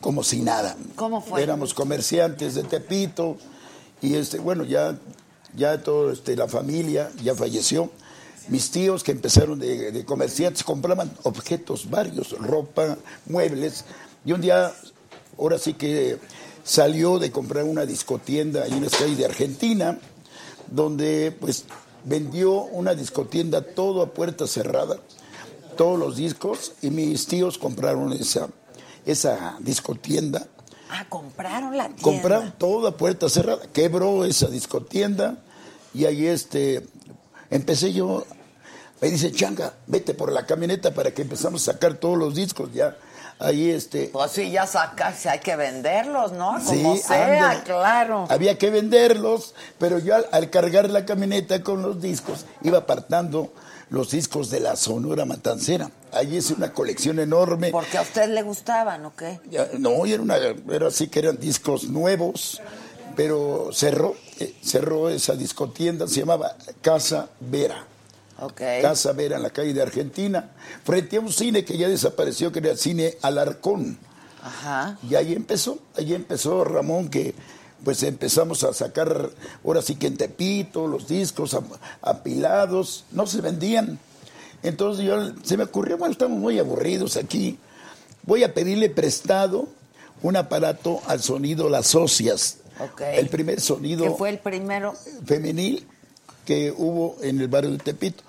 como 0.00 0.22
si 0.22 0.40
nada. 0.40 0.76
¿Cómo 0.96 1.20
fue? 1.22 1.42
Éramos 1.42 1.72
comerciantes 1.74 2.54
de 2.54 2.64
Tepito 2.64 3.36
y 4.02 4.16
este, 4.16 4.38
bueno, 4.38 4.64
ya, 4.64 4.96
ya 5.56 5.82
todo 5.82 6.10
este, 6.10 6.36
la 6.36 6.48
familia 6.48 7.10
ya 7.22 7.34
falleció. 7.34 7.90
Mis 8.48 8.70
tíos 8.70 9.02
que 9.02 9.12
empezaron 9.12 9.58
de, 9.58 9.90
de 9.90 10.04
comerciantes 10.04 10.64
compraban 10.64 11.10
objetos 11.22 11.90
varios, 11.90 12.32
ropa, 12.38 12.98
muebles. 13.26 13.84
Y 14.24 14.32
un 14.32 14.40
día, 14.40 14.72
ahora 15.38 15.58
sí 15.58 15.74
que 15.74 16.18
salió 16.62 17.18
de 17.18 17.30
comprar 17.30 17.64
una 17.64 17.86
discotienda 17.86 18.66
en 18.66 18.74
una 18.74 18.88
calle 18.88 19.16
de 19.16 19.24
Argentina, 19.24 19.98
donde 20.70 21.36
pues 21.40 21.64
vendió 22.04 22.52
una 22.52 22.94
discotienda 22.94 23.62
todo 23.62 24.02
a 24.02 24.12
puerta 24.12 24.46
cerrada 24.46 24.98
todos 25.74 25.98
los 25.98 26.16
discos 26.16 26.72
y 26.82 26.90
mis 26.90 27.26
tíos 27.26 27.58
compraron 27.58 28.12
esa, 28.12 28.48
esa 29.04 29.56
discotienda. 29.60 30.46
Ah, 30.90 31.06
compraron 31.08 31.76
la 31.76 31.86
tienda. 31.86 32.02
Compraron 32.02 32.52
toda 32.58 32.96
puerta 32.96 33.28
cerrada. 33.28 33.62
Quebró 33.72 34.24
esa 34.24 34.48
discotienda 34.48 35.38
y 35.92 36.04
ahí 36.04 36.26
este, 36.26 36.86
empecé 37.50 37.92
yo. 37.92 38.24
Me 39.00 39.10
dice, 39.10 39.32
Changa, 39.32 39.74
vete 39.86 40.14
por 40.14 40.32
la 40.32 40.46
camioneta 40.46 40.94
para 40.94 41.10
que 41.12 41.22
empezamos 41.22 41.66
a 41.68 41.72
sacar 41.72 41.94
todos 41.94 42.16
los 42.16 42.34
discos 42.34 42.72
ya. 42.72 42.96
Ahí 43.40 43.70
este, 43.70 44.10
Pues 44.12 44.30
sí, 44.30 44.50
ya 44.50 44.66
sacarse, 44.66 45.28
hay 45.28 45.40
que 45.40 45.56
venderlos, 45.56 46.32
¿no? 46.32 46.56
Como 46.64 46.94
Sí, 46.96 47.02
sea, 47.02 47.62
claro. 47.64 48.26
Había 48.30 48.56
que 48.56 48.70
venderlos, 48.70 49.54
pero 49.78 49.98
yo 49.98 50.14
al, 50.14 50.26
al 50.30 50.50
cargar 50.50 50.88
la 50.88 51.04
camioneta 51.04 51.62
con 51.62 51.82
los 51.82 52.00
discos, 52.00 52.46
iba 52.62 52.78
apartando 52.78 53.52
los 53.90 54.12
discos 54.12 54.50
de 54.50 54.60
la 54.60 54.76
Sonora 54.76 55.24
Matancera. 55.24 55.90
Ahí 56.12 56.36
es 56.36 56.52
una 56.52 56.72
colección 56.72 57.18
enorme. 57.18 57.70
Porque 57.70 57.98
a 57.98 58.02
usted 58.02 58.28
le 58.28 58.42
gustaban, 58.42 59.04
¿o 59.04 59.14
qué? 59.16 59.40
Ya, 59.50 59.68
no, 59.78 60.06
era, 60.06 60.22
una, 60.22 60.36
era 60.36 60.86
así 60.86 61.08
que 61.08 61.18
eran 61.18 61.38
discos 61.38 61.84
nuevos, 61.84 62.62
pero 63.16 63.70
cerró, 63.72 64.14
eh, 64.40 64.54
cerró 64.62 65.08
esa 65.08 65.34
discotienda, 65.34 66.06
se 66.08 66.20
llamaba 66.20 66.56
Casa 66.80 67.28
Vera. 67.40 67.86
Casa 68.82 69.12
Vera 69.12 69.36
en 69.36 69.42
la 69.42 69.50
calle 69.50 69.72
de 69.72 69.82
Argentina, 69.82 70.50
frente 70.84 71.16
a 71.16 71.20
un 71.20 71.32
cine 71.32 71.64
que 71.64 71.78
ya 71.78 71.88
desapareció, 71.88 72.50
que 72.50 72.58
era 72.58 72.72
el 72.72 72.78
cine 72.78 73.16
Alarcón. 73.22 73.96
Ajá. 74.42 74.98
Y 75.08 75.14
ahí 75.14 75.32
empezó, 75.32 75.78
ahí 75.96 76.14
empezó 76.14 76.64
Ramón 76.64 77.08
que 77.08 77.34
pues 77.84 78.02
empezamos 78.02 78.64
a 78.64 78.72
sacar, 78.72 79.30
ahora 79.64 79.82
sí 79.82 79.96
que 79.96 80.06
en 80.06 80.16
Tepito, 80.16 80.86
los 80.86 81.06
discos 81.06 81.52
ap- 81.54 81.64
apilados, 82.02 83.04
no 83.12 83.26
se 83.26 83.40
vendían. 83.40 83.98
Entonces 84.62 85.04
yo 85.04 85.32
se 85.42 85.56
me 85.58 85.64
ocurrió, 85.64 85.98
bueno, 85.98 86.12
estamos 86.12 86.38
muy 86.38 86.58
aburridos 86.58 87.16
aquí, 87.16 87.58
voy 88.22 88.42
a 88.42 88.54
pedirle 88.54 88.88
prestado 88.88 89.68
un 90.22 90.36
aparato 90.36 91.02
al 91.06 91.22
sonido 91.22 91.68
Las 91.68 91.88
Socias. 91.88 92.56
El 93.00 93.28
primer 93.28 93.60
sonido 93.60 94.04
Que 94.04 94.10
fue 94.10 94.30
el 94.30 94.38
primero. 94.38 94.94
femenil 95.24 95.86
que 96.44 96.72
hubo 96.76 97.16
en 97.22 97.40
el 97.40 97.48
barrio 97.48 97.70
de 97.70 97.78
Tepito. 97.78 98.22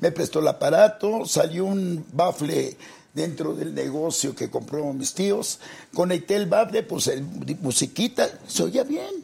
Me 0.00 0.10
prestó 0.10 0.40
el 0.40 0.48
aparato, 0.48 1.24
salió 1.26 1.64
un 1.64 2.04
bafle 2.12 2.76
dentro 3.14 3.54
del 3.54 3.74
negocio 3.74 4.34
que 4.34 4.50
compró 4.50 4.92
mis 4.92 5.14
tíos. 5.14 5.60
Conecté 5.94 6.34
el 6.36 6.46
bafle, 6.46 6.82
pues 6.82 7.06
el 7.06 7.22
musiquita, 7.60 8.28
se 8.46 8.64
oía 8.64 8.82
bien, 8.82 9.14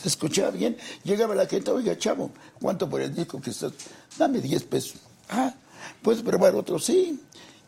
se 0.00 0.08
escuchaba 0.08 0.50
bien. 0.50 0.76
Llegaba 1.02 1.34
la 1.34 1.46
gente, 1.46 1.70
oiga, 1.70 1.98
chavo, 1.98 2.30
¿cuánto 2.60 2.88
por 2.88 3.00
el 3.00 3.14
disco 3.14 3.40
que 3.40 3.50
estás? 3.50 3.72
Dame 4.16 4.40
10 4.40 4.62
pesos. 4.64 4.96
Ah, 5.28 5.52
¿puedes 6.02 6.22
probar 6.22 6.54
otro? 6.54 6.78
Sí. 6.78 7.20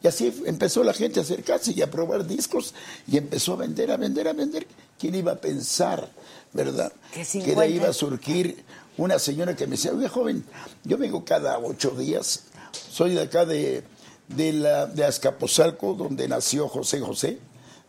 Y 0.02 0.06
así 0.08 0.42
empezó 0.46 0.84
la 0.84 0.92
gente 0.92 1.18
a 1.18 1.22
acercarse 1.22 1.72
y 1.72 1.82
a 1.82 1.90
probar 1.90 2.26
discos 2.26 2.74
y 3.08 3.16
empezó 3.16 3.54
a 3.54 3.56
vender, 3.56 3.90
a 3.90 3.96
vender, 3.96 4.28
a 4.28 4.34
vender. 4.34 4.66
¿Quién 4.98 5.14
iba 5.14 5.32
a 5.32 5.36
pensar, 5.36 6.08
verdad? 6.56 6.92
Que 7.12 7.20
de 7.20 7.24
50 7.24 7.60
ahí 7.62 7.74
iba 7.76 7.88
a 7.88 7.92
surgir 7.92 8.64
una 8.96 9.18
señora 9.18 9.54
que 9.54 9.66
me 9.66 9.72
decía, 9.76 9.92
oye, 9.92 10.08
joven, 10.08 10.44
yo 10.84 10.96
vengo 10.98 11.24
cada 11.24 11.58
ocho 11.58 11.90
días, 11.90 12.44
soy 12.90 13.14
de 13.14 13.22
acá 13.22 13.44
de, 13.44 13.84
de, 14.28 14.52
la, 14.54 14.86
de 14.86 15.04
Azcapotzalco, 15.04 15.94
donde 15.94 16.26
nació 16.28 16.66
José 16.68 17.00
José, 17.00 17.38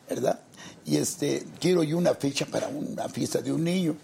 ¿verdad? 0.09 0.39
Y 0.85 0.97
este, 0.97 1.45
quiero 1.59 1.83
yo 1.83 1.97
una 1.97 2.13
fecha 2.13 2.45
para 2.45 2.67
una 2.67 3.09
fiesta 3.09 3.41
de 3.41 3.51
un 3.51 3.63
niño. 3.63 3.95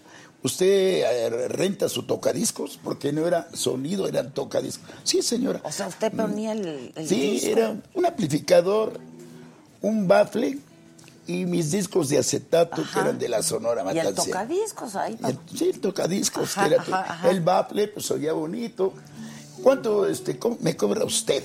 ¿Usted 0.42 0.66
eh, 0.66 1.48
renta 1.48 1.88
su 1.88 2.02
tocadiscos? 2.02 2.78
Porque 2.82 3.10
no 3.12 3.26
era 3.26 3.48
sonido, 3.54 4.06
eran 4.06 4.32
tocadiscos. 4.34 4.86
Sí, 5.02 5.22
señora. 5.22 5.62
O 5.64 5.72
sea, 5.72 5.86
usted 5.88 6.12
ponía 6.12 6.52
el, 6.52 6.92
el 6.94 7.08
Sí, 7.08 7.30
disco. 7.32 7.48
era 7.50 7.76
un 7.94 8.04
amplificador, 8.04 9.00
un 9.80 10.06
bafle 10.06 10.58
y 11.26 11.46
mis 11.46 11.70
discos 11.70 12.08
de 12.10 12.18
acetato 12.18 12.82
que 12.92 12.98
eran 13.00 13.18
de 13.18 13.28
la 13.28 13.42
Sonora 13.42 13.82
Y 13.94 13.98
el 13.98 14.04
Matancera. 14.06 14.40
tocadiscos 14.46 14.94
ahí. 14.96 15.18
El- 15.24 15.38
Sí, 15.56 15.70
el 15.70 15.80
tocadiscos, 15.80 16.56
Ajá, 16.56 16.68
que 16.68 16.74
era 16.74 16.82
ajá, 16.82 17.30
el 17.30 17.40
bafle, 17.40 17.88
pues 17.88 18.10
oía 18.10 18.32
bonito. 18.32 18.92
¿Cuánto 19.62 20.06
este, 20.06 20.38
co- 20.38 20.58
me 20.60 20.76
cobra 20.76 21.04
usted? 21.04 21.42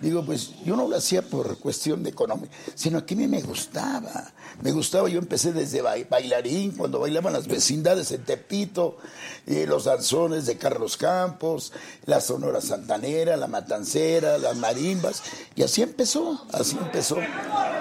Digo, 0.00 0.24
pues 0.24 0.50
yo 0.64 0.74
no 0.74 0.88
lo 0.88 0.96
hacía 0.96 1.22
por 1.22 1.58
cuestión 1.58 2.02
de 2.02 2.10
económica, 2.10 2.52
sino 2.74 3.06
que 3.06 3.14
a 3.14 3.16
mí 3.16 3.28
me 3.28 3.40
gustaba. 3.42 4.32
Me 4.60 4.70
gustaba, 4.72 5.08
yo 5.08 5.18
empecé 5.18 5.52
desde 5.52 5.80
ba- 5.82 5.94
bailarín, 6.10 6.72
cuando 6.72 7.00
bailaban 7.00 7.32
las 7.32 7.46
vecindades 7.48 8.10
en 8.12 8.22
Tepito, 8.24 8.98
eh, 9.46 9.64
los 9.66 9.84
danzones 9.84 10.46
de 10.46 10.56
Carlos 10.58 10.96
Campos, 10.96 11.72
la 12.06 12.20
Sonora 12.20 12.60
Santanera, 12.60 13.36
la 13.36 13.46
Matancera, 13.48 14.38
las 14.38 14.56
marimbas, 14.56 15.22
y 15.56 15.62
así 15.62 15.82
empezó, 15.82 16.44
así 16.52 16.76
empezó 16.80 17.16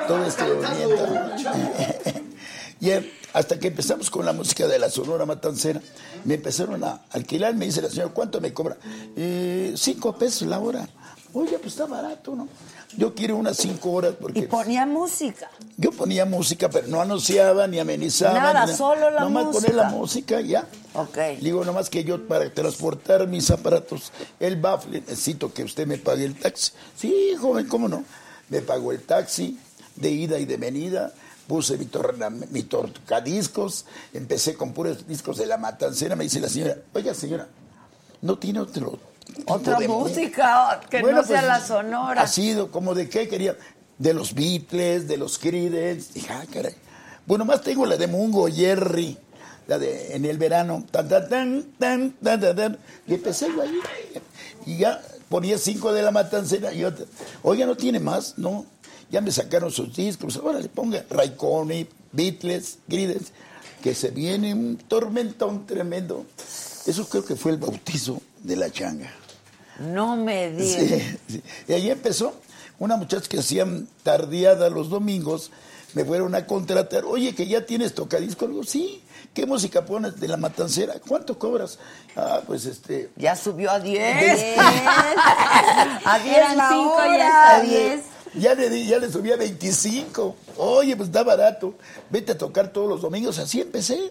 todo 0.07 0.23
este 0.25 0.43
movimiento. 0.43 2.21
Y 2.79 2.89
eh, 2.89 3.13
hasta 3.33 3.59
que 3.59 3.67
empezamos 3.67 4.09
con 4.09 4.25
la 4.25 4.33
música 4.33 4.65
de 4.67 4.79
la 4.79 4.89
Sonora 4.89 5.23
Matancera, 5.27 5.79
me 6.25 6.33
empezaron 6.33 6.83
a 6.83 7.03
alquilar. 7.11 7.53
Me 7.53 7.65
dice 7.65 7.79
la 7.79 7.89
señora, 7.91 8.09
¿cuánto 8.11 8.41
me 8.41 8.53
cobra? 8.53 8.75
"Eh, 9.15 9.73
cinco 9.77 10.15
pesos 10.17 10.47
la 10.47 10.57
hora. 10.57 10.89
Oye, 11.33 11.59
pues 11.59 11.73
está 11.73 11.85
barato, 11.85 12.35
¿no? 12.35 12.47
Yo 12.97 13.13
quiero 13.15 13.37
unas 13.37 13.57
cinco 13.57 13.91
horas 13.91 14.15
porque 14.19 14.39
Y 14.39 14.41
ponía 14.43 14.85
música. 14.85 15.49
yo 15.77 15.91
ponía 15.91 16.25
música, 16.25 16.69
pero 16.69 16.87
no 16.87 17.01
anunciaba 17.01 17.65
ni 17.67 17.79
amenizaba. 17.79 18.33
Nada, 18.39 18.65
ni 18.65 18.73
solo 18.73 19.09
la 19.09 19.21
nomás 19.21 19.45
música. 19.45 19.61
poner 19.67 19.75
la 19.75 19.89
música 19.89 20.41
y 20.41 20.47
ya. 20.49 20.67
Ok. 20.93 21.17
Digo, 21.41 21.63
nomás 21.63 21.89
que 21.89 22.03
yo 22.03 22.27
para 22.27 22.53
transportar 22.53 23.27
mis 23.27 23.49
aparatos, 23.49 24.11
el 24.39 24.57
bafle, 24.57 25.01
necesito 25.01 25.53
que 25.53 25.63
usted 25.63 25.87
me 25.87 25.97
pague 25.97 26.25
el 26.25 26.35
taxi. 26.35 26.71
Sí, 26.97 27.33
joven, 27.39 27.67
¿cómo 27.67 27.87
no? 27.87 28.03
Me 28.49 28.61
pagó 28.61 28.91
el 28.91 29.01
taxi 29.01 29.57
de 29.95 30.09
ida 30.11 30.37
y 30.39 30.45
de 30.45 30.57
venida, 30.57 31.13
puse 31.47 31.77
mi, 31.77 31.85
torna, 31.85 32.29
mi 32.29 32.63
tocadiscos, 32.63 33.85
empecé 34.13 34.55
con 34.55 34.73
puros 34.73 35.07
discos 35.07 35.37
de 35.37 35.45
la 35.45 35.57
matancera. 35.57 36.15
Me 36.15 36.25
dice 36.25 36.39
la 36.39 36.49
señora, 36.49 36.77
oiga, 36.93 37.13
señora, 37.13 37.47
¿no 38.21 38.37
tiene 38.37 38.59
otro 38.59 38.99
Otra 39.45 39.77
de 39.77 39.87
mu-?" 39.87 39.99
música 40.01 40.81
que 40.89 41.01
Bueno, 41.01 41.21
no 41.21 41.23
sea 41.23 41.39
pues, 41.39 41.47
la 41.47 41.65
sonora. 41.65 42.21
Ha 42.21 42.27
sido 42.27 42.71
como 42.71 42.93
de 42.93 43.09
qué 43.09 43.27
quería. 43.27 43.55
De 43.97 44.15
los 44.15 44.33
Beatles, 44.33 45.07
de 45.07 45.17
los 45.17 45.37
Creedence. 45.37 46.13
Dije, 46.13 46.27
ah, 46.31 46.43
caray. 46.51 46.73
Bueno, 47.25 47.45
más 47.45 47.61
tengo 47.61 47.85
la 47.85 47.97
de 47.97 48.07
Mungo 48.07 48.47
Jerry, 48.47 49.15
la 49.67 49.77
de 49.77 50.15
en 50.15 50.25
el 50.25 50.39
verano. 50.39 50.83
Tan, 50.89 51.07
tan, 51.07 51.29
tan, 51.29 51.63
tan, 51.77 52.11
tan, 52.13 52.39
tan, 52.41 52.55
tan. 52.55 52.77
Y 53.05 53.13
empecé 53.13 53.47
yo 53.55 53.61
ahí. 53.61 53.79
Y 54.65 54.77
ya 54.77 54.99
ponía 55.29 55.57
cinco 55.57 55.93
de 55.93 56.01
la 56.01 56.11
matancera 56.11 56.73
y 56.73 56.83
otra. 56.83 57.05
Oiga, 57.43 57.65
¿no 57.65 57.77
tiene 57.77 57.99
más? 57.99 58.37
No. 58.37 58.65
Ya 59.11 59.21
me 59.21 59.31
sacaron 59.31 59.71
sus 59.71 59.95
discos. 59.95 60.37
Ahora 60.37 60.59
le 60.59 60.69
ponga 60.69 61.05
Raikkonen, 61.09 61.87
Beatles, 62.11 62.79
Creedence. 62.89 63.31
Que 63.83 63.93
se 63.93 64.09
viene 64.09 64.53
un 64.53 64.77
tormentón 64.77 65.67
tremendo. 65.67 66.25
Eso 66.87 67.07
creo 67.07 67.23
que 67.23 67.35
fue 67.35 67.51
el 67.51 67.57
bautizo 67.57 68.19
de 68.43 68.55
la 68.55 68.69
changa. 68.71 69.11
No 69.79 70.15
me 70.15 70.51
digas. 70.51 70.83
Sí, 70.83 71.17
sí. 71.27 71.43
Y 71.67 71.73
ahí 71.73 71.89
empezó. 71.89 72.35
Una 72.79 72.97
muchacha 72.97 73.27
que 73.29 73.39
hacían 73.39 73.87
tardeada 74.03 74.69
los 74.69 74.89
domingos, 74.89 75.51
me 75.93 76.03
fueron 76.03 76.33
a 76.33 76.47
contratar. 76.47 77.05
Oye, 77.05 77.35
que 77.35 77.45
ya 77.47 77.65
tienes 77.65 77.93
tocadisco. 77.93 78.47
Digo, 78.47 78.63
sí. 78.63 79.03
¿Qué 79.33 79.45
música 79.45 79.85
pones 79.85 80.19
de 80.19 80.27
la 80.27 80.35
matancera? 80.37 80.95
¿Cuánto 81.07 81.37
cobras? 81.39 81.77
Ah, 82.15 82.41
pues 82.45 82.65
este. 82.65 83.11
Ya 83.15 83.35
subió 83.35 83.71
a 83.71 83.79
10. 83.79 84.19
Diez. 84.19 84.57
a 84.57 86.19
10 86.23 86.35
Eran 86.37 86.57
la 86.57 86.69
cinco, 86.69 86.93
hora. 86.93 87.17
ya 87.17 87.27
está 87.27 87.55
a 87.55 87.61
diez. 87.61 88.01
Ya 88.33 88.55
le, 88.55 88.69
di, 88.69 88.87
ya 88.87 88.97
le 88.97 89.11
subí 89.11 89.31
a 89.31 89.35
25. 89.37 90.35
Oye, 90.57 90.95
pues 90.95 91.09
está 91.09 91.23
barato. 91.23 91.75
Vete 92.09 92.31
a 92.33 92.37
tocar 92.37 92.71
todos 92.73 92.89
los 92.89 93.01
domingos. 93.01 93.37
Así 93.39 93.61
empecé. 93.61 94.09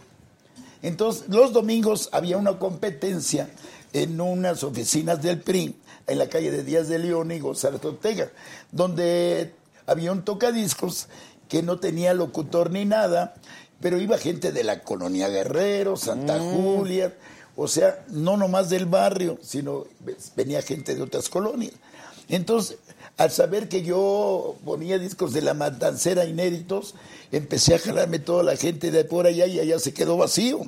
Entonces, 0.82 1.24
los 1.28 1.52
domingos 1.52 2.08
había 2.12 2.36
una 2.36 2.58
competencia 2.58 3.50
en 3.92 4.20
unas 4.20 4.62
oficinas 4.62 5.22
del 5.22 5.40
PRI, 5.40 5.76
en 6.06 6.18
la 6.18 6.28
calle 6.28 6.50
de 6.50 6.64
Díaz 6.64 6.88
de 6.88 6.98
León 6.98 7.30
y 7.32 7.38
González 7.38 7.84
Ortega, 7.84 8.30
donde 8.72 9.52
había 9.86 10.12
un 10.12 10.24
tocadiscos 10.24 11.08
que 11.48 11.62
no 11.62 11.78
tenía 11.78 12.14
locutor 12.14 12.70
ni 12.70 12.84
nada, 12.84 13.34
pero 13.80 14.00
iba 14.00 14.18
gente 14.18 14.52
de 14.52 14.64
la 14.64 14.82
colonia 14.82 15.28
Guerrero, 15.28 15.96
Santa 15.96 16.38
Julia, 16.38 17.14
o 17.56 17.66
sea, 17.66 18.04
no 18.08 18.36
nomás 18.36 18.70
del 18.70 18.86
barrio, 18.86 19.38
sino 19.42 19.86
venía 20.36 20.62
gente 20.62 20.94
de 20.94 21.02
otras 21.02 21.28
colonias. 21.28 21.72
Entonces, 22.28 22.78
al 23.16 23.30
saber 23.30 23.68
que 23.68 23.82
yo 23.82 24.56
ponía 24.64 24.98
discos 24.98 25.32
de 25.32 25.42
la 25.42 25.54
matancera 25.54 26.24
inéditos, 26.24 26.94
empecé 27.32 27.74
a 27.74 27.78
jalarme 27.78 28.18
toda 28.18 28.42
la 28.42 28.56
gente 28.56 28.90
de 28.90 29.04
por 29.04 29.26
allá 29.26 29.46
y 29.46 29.58
allá 29.58 29.78
se 29.78 29.92
quedó 29.92 30.16
vacío. 30.16 30.60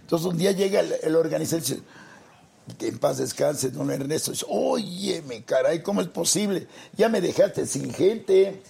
Entonces 0.00 0.26
un 0.26 0.36
día 0.36 0.52
llega 0.52 0.80
el, 0.80 0.94
el 1.02 1.16
organizador 1.16 1.64
y 1.64 1.68
dice, 1.68 1.82
que 2.78 2.88
en 2.88 2.98
paz 2.98 3.18
descanse, 3.18 3.70
don 3.70 3.90
Ernesto. 3.90 4.32
Dice, 4.32 4.46
oye, 4.48 5.22
me 5.22 5.42
caray, 5.42 5.82
¿cómo 5.82 6.00
es 6.00 6.08
posible? 6.08 6.66
Ya 6.96 7.08
me 7.08 7.20
dejaste 7.20 7.66
sin 7.66 7.92
gente. 7.92 8.60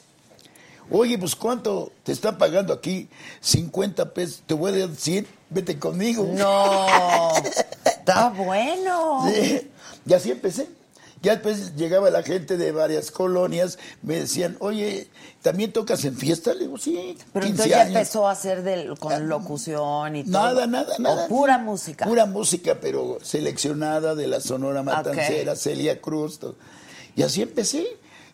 Oye, 0.91 1.19
pues 1.19 1.35
¿cuánto 1.35 1.93
te 2.05 2.13
está 2.13 2.39
pagando 2.39 2.73
aquí? 2.73 3.09
50 3.41 4.13
pesos, 4.15 4.43
te 4.47 4.55
voy 4.55 4.73
a 4.73 4.87
dar 4.87 4.97
100, 4.97 5.27
vete 5.51 5.79
conmigo. 5.79 6.29
No, 6.33 7.33
está 7.85 8.29
bueno. 8.31 9.25
Sí, 9.29 9.71
Y 10.07 10.15
así 10.15 10.31
empecé. 10.31 10.69
Ya 11.27 11.33
después 11.33 11.75
llegaba 11.75 12.09
la 12.09 12.23
gente 12.23 12.57
de 12.57 12.71
varias 12.71 13.11
colonias, 13.11 13.81
me 14.01 14.15
decían, 14.15 14.57
oye, 14.61 15.09
¿también 15.43 15.73
tocas 15.73 16.05
en 16.05 16.17
fiesta? 16.17 16.55
Le 16.55 16.67
digo, 16.67 16.79
sí, 16.79 17.19
Pero 17.33 17.45
15 17.45 17.49
entonces 17.49 17.67
ya 17.67 17.81
años. 17.81 17.97
empezó 17.97 18.29
a 18.29 18.31
hacer 18.31 18.63
del, 18.63 18.97
con 18.97 19.29
locución 19.29 20.15
y 20.15 20.23
todo. 20.23 20.33
Nada, 20.33 20.69
nada, 20.69 20.95
nada. 21.01 21.25
O 21.25 21.29
pura 21.29 21.59
música. 21.59 22.07
Pura 22.07 22.27
música, 22.27 22.79
pero 22.81 23.19
seleccionada 23.23 24.15
de 24.15 24.29
la 24.29 24.41
Sonora 24.41 24.85
Matancera, 24.85 25.57
Celia 25.57 26.01
Cruz. 26.01 26.39
todo. 26.39 26.55
Y 27.17 27.25
así 27.25 27.43
empecé, 27.43 27.89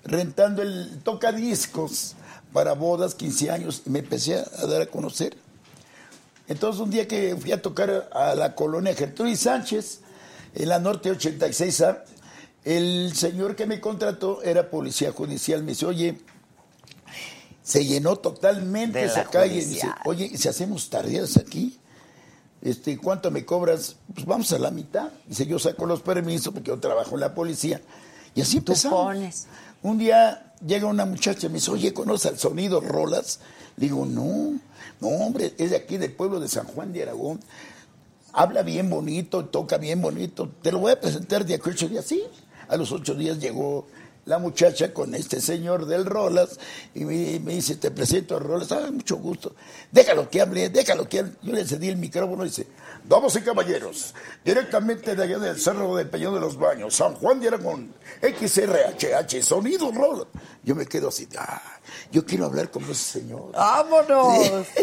rentando 0.04 0.60
el 0.60 1.00
tocadiscos 1.02 2.14
para 2.52 2.74
bodas, 2.74 3.14
15 3.14 3.50
años, 3.50 3.82
y 3.86 3.88
me 3.88 4.00
empecé 4.00 4.34
a 4.34 4.66
dar 4.66 4.82
a 4.82 4.86
conocer. 4.86 5.34
Entonces, 6.46 6.78
un 6.78 6.90
día 6.90 7.08
que 7.08 7.36
fui 7.36 7.52
a 7.52 7.62
tocar 7.62 8.10
a 8.12 8.34
la 8.34 8.54
colonia 8.54 8.94
Gertrudis 8.94 9.40
Sánchez, 9.40 10.00
en 10.54 10.68
la 10.68 10.78
Norte 10.78 11.10
86A, 11.10 12.02
el 12.64 13.12
señor 13.14 13.56
que 13.56 13.66
me 13.66 13.80
contrató 13.80 14.42
era 14.42 14.70
policía 14.70 15.12
judicial. 15.12 15.62
Me 15.62 15.72
dice, 15.72 15.86
oye, 15.86 16.18
se 17.62 17.84
llenó 17.84 18.16
totalmente 18.16 18.98
De 19.00 19.04
esa 19.06 19.24
calle. 19.24 19.64
Dice, 19.64 19.88
oye, 20.04 20.30
¿y 20.32 20.36
si 20.38 20.48
hacemos 20.48 20.88
tardeadas 20.90 21.36
aquí? 21.36 21.78
Este, 22.60 22.96
¿Cuánto 22.98 23.30
me 23.30 23.44
cobras? 23.44 23.96
Pues 24.14 24.26
vamos 24.26 24.52
a 24.52 24.58
la 24.58 24.70
mitad. 24.70 25.10
Dice, 25.26 25.46
yo 25.46 25.58
saco 25.58 25.86
los 25.86 26.02
permisos 26.02 26.52
porque 26.52 26.68
yo 26.68 26.78
trabajo 26.78 27.14
en 27.14 27.20
la 27.20 27.34
policía. 27.34 27.80
Y 28.34 28.40
así 28.40 28.60
Tú 28.60 28.72
empezamos. 28.72 29.04
pones. 29.04 29.46
Un 29.82 29.98
día 29.98 30.52
llega 30.64 30.86
una 30.86 31.04
muchacha 31.04 31.46
y 31.46 31.50
me 31.50 31.56
dice, 31.56 31.72
oye, 31.72 31.92
¿conoces 31.92 32.30
al 32.32 32.38
sonido 32.38 32.80
Rolas? 32.80 33.40
Le 33.76 33.86
digo, 33.86 34.06
no, 34.06 34.52
no, 35.00 35.08
hombre, 35.08 35.54
es 35.58 35.70
de 35.70 35.76
aquí 35.76 35.96
del 35.96 36.12
pueblo 36.12 36.38
de 36.38 36.46
San 36.48 36.66
Juan 36.66 36.92
de 36.92 37.02
Aragón. 37.02 37.40
Habla 38.32 38.62
bien 38.62 38.88
bonito, 38.88 39.44
toca 39.46 39.76
bien 39.76 40.00
bonito. 40.00 40.48
Te 40.62 40.70
lo 40.72 40.78
voy 40.78 40.92
a 40.92 41.00
presentar 41.00 41.44
de 41.44 41.54
aquí 41.54 41.68
a 41.68 41.72
ocho 41.72 41.88
días. 41.88 42.04
Sí, 42.06 42.22
a 42.72 42.76
los 42.76 42.90
ocho 42.90 43.14
días 43.14 43.38
llegó 43.38 43.86
la 44.24 44.38
muchacha 44.38 44.94
con 44.94 45.14
este 45.14 45.40
señor 45.40 45.84
del 45.86 46.06
Rolas 46.06 46.58
y 46.94 47.04
me, 47.04 47.38
dice, 47.38 47.76
te 47.76 47.90
presento 47.90 48.36
a 48.36 48.38
Rolas, 48.38 48.72
ah, 48.72 48.88
mucho 48.90 49.16
gusto. 49.16 49.54
Déjalo 49.90 50.30
que 50.30 50.40
hable, 50.40 50.70
déjalo 50.70 51.08
que 51.08 51.18
hable. 51.18 51.32
Yo 51.42 51.52
le 51.52 51.66
cedí 51.66 51.88
el 51.88 51.96
micrófono 51.98 52.44
y 52.44 52.48
dice, 52.48 52.66
damas 53.04 53.36
y 53.36 53.40
caballeros, 53.42 54.14
directamente 54.44 55.14
de 55.14 55.22
allá 55.22 55.38
del 55.38 55.58
Cerro 55.58 55.96
del 55.96 56.08
Peñón 56.08 56.34
de 56.34 56.40
los 56.40 56.56
Baños, 56.56 56.94
San 56.94 57.14
Juan 57.14 57.40
de 57.40 57.48
Aragón, 57.48 57.92
XRHH, 58.20 59.42
sonido 59.42 59.90
Rolas. 59.92 60.26
Yo 60.62 60.74
me 60.74 60.86
quedo 60.86 61.08
así, 61.08 61.28
ah, 61.38 61.60
yo 62.10 62.24
quiero 62.24 62.46
hablar 62.46 62.70
con 62.70 62.84
ese 62.84 63.20
señor. 63.20 63.52
¡Vámonos! 63.52 64.66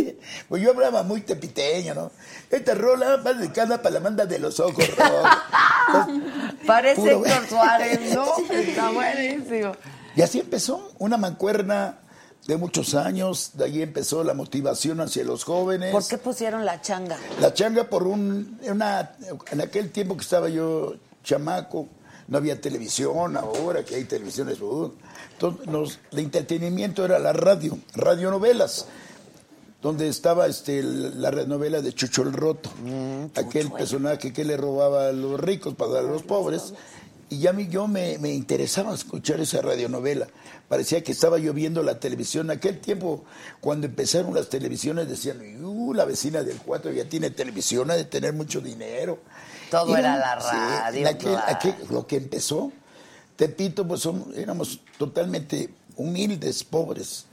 Pues 0.47 0.61
yo 0.61 0.71
hablaba 0.71 1.03
muy 1.03 1.21
tepiteño, 1.21 1.93
¿no? 1.93 2.11
Esta 2.49 2.73
rola 2.73 3.17
va 3.17 3.33
dedicada 3.33 3.81
para 3.81 3.95
la 3.95 3.99
banda 3.99 4.25
de 4.25 4.39
los 4.39 4.59
ojos. 4.59 4.83
Parece 6.67 7.11
Héctor 7.11 7.45
Suárez, 7.49 8.13
¿no? 8.13 8.25
Está 8.49 8.89
buenísimo. 8.89 9.71
Y 10.15 10.21
así 10.21 10.39
empezó, 10.39 10.91
una 10.97 11.17
mancuerna 11.17 11.99
de 12.49 12.57
muchos 12.57 12.95
años, 12.95 13.51
de 13.53 13.65
ahí 13.65 13.81
empezó 13.83 14.23
la 14.23 14.33
motivación 14.33 14.99
hacia 15.01 15.23
los 15.23 15.43
jóvenes. 15.43 15.91
¿Por 15.91 16.05
qué 16.07 16.17
pusieron 16.17 16.65
la 16.65 16.81
changa? 16.81 17.15
La 17.39 17.53
changa 17.53 17.83
por 17.87 18.07
un, 18.07 18.59
una, 18.67 19.15
en 19.51 19.61
aquel 19.61 19.91
tiempo 19.91 20.15
que 20.17 20.23
estaba 20.23 20.49
yo 20.49 20.95
chamaco, 21.23 21.87
no 22.27 22.37
había 22.39 22.59
televisión, 22.59 23.37
ahora 23.37 23.85
que 23.85 23.95
hay 23.95 24.05
televisiones, 24.05 24.59
uh, 24.61 24.91
entonces 25.33 25.67
nos- 25.67 25.99
el 26.11 26.19
entretenimiento 26.19 27.05
era 27.05 27.19
la 27.19 27.33
radio, 27.33 27.77
radionovelas, 27.93 28.87
donde 29.81 30.07
estaba 30.09 30.47
este, 30.47 30.81
la 30.83 31.29
novela 31.45 31.81
de 31.83 31.93
Chucho 31.93 32.23
el 32.23 32.33
Roto, 32.33 32.71
aquel 33.35 33.71
personaje 33.71 34.33
que 34.33 34.43
le 34.43 34.57
robaba 34.57 35.07
a 35.09 35.11
los 35.11 35.39
ricos 35.39 35.75
para 35.75 35.91
dar 35.91 36.05
a 36.05 36.07
los 36.07 36.23
pobres. 36.23 36.73
Y 37.31 37.37
ya 37.41 37.53
mí 37.53 37.67
yo 37.69 37.87
me, 37.87 38.17
me 38.17 38.33
interesaba 38.33 38.93
escuchar 38.95 39.39
esa 39.39 39.61
radionovela. 39.61 40.27
Parecía 40.69 41.03
que 41.03 41.11
estaba 41.11 41.37
yo 41.39 41.51
viendo 41.53 41.81
la 41.83 41.99
televisión. 41.99 42.49
Aquel 42.51 42.79
tiempo, 42.79 43.25
cuando 43.59 43.87
empezaron 43.87 44.33
las 44.35 44.49
televisiones, 44.49 45.09
decían, 45.09 45.41
uh, 45.65 45.93
la 45.95 46.05
vecina 46.05 46.43
del 46.43 46.57
4 46.59 46.91
ya 46.91 47.05
tiene 47.05 47.31
televisión, 47.31 47.89
ha 47.91 47.95
de 47.95 48.05
tener 48.05 48.33
mucho 48.33 48.61
dinero. 48.61 49.19
Todo 49.71 49.97
era 49.97 50.17
la 50.17 50.35
radio, 50.35 51.07
aquel- 51.09 51.35
aquel- 51.47 51.75
lo 51.89 52.05
que 52.07 52.15
empezó, 52.17 52.71
Tepito, 53.35 53.87
pues 53.87 54.01
son- 54.01 54.31
éramos 54.35 54.79
totalmente 54.97 55.69
humildes, 55.95 56.63
pobres. 56.63 57.25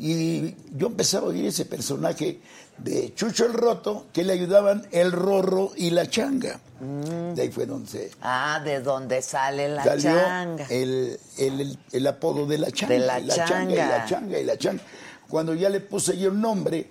Y 0.00 0.54
yo 0.76 0.86
empezaba 0.86 1.26
a 1.26 1.30
oír 1.30 1.44
ese 1.46 1.66
personaje 1.66 2.40
de 2.78 3.12
Chucho 3.14 3.44
el 3.44 3.52
Roto, 3.52 4.06
que 4.12 4.24
le 4.24 4.32
ayudaban 4.32 4.86
el 4.92 5.12
Rorro 5.12 5.72
y 5.76 5.90
la 5.90 6.08
Changa. 6.08 6.58
De 6.80 7.42
ahí 7.42 7.50
fue 7.50 7.66
donde 7.66 7.86
se 7.90 8.10
Ah, 8.22 8.62
de 8.64 8.80
dónde 8.80 9.20
sale 9.20 9.68
la 9.68 9.84
salió 9.84 10.12
changa. 10.14 10.64
El, 10.70 11.18
el- 11.36 11.60
el- 11.60 11.78
el 11.92 12.06
apodo 12.06 12.46
de 12.46 12.56
la 12.56 12.70
Changa. 12.70 12.94
De 12.94 13.00
la 13.00 13.20
y 13.20 13.26
changa. 13.28 13.44
Y 13.44 13.76
Changa. 13.76 13.88
la 13.98 14.06
Changa 14.06 14.38
y 14.38 14.44
la 14.44 14.56
Changa. 14.56 14.82
Cuando 15.28 15.52
ya 15.54 15.68
le 15.68 15.80
puse 15.80 16.16
yo 16.16 16.30
el 16.30 16.40
nombre 16.40 16.88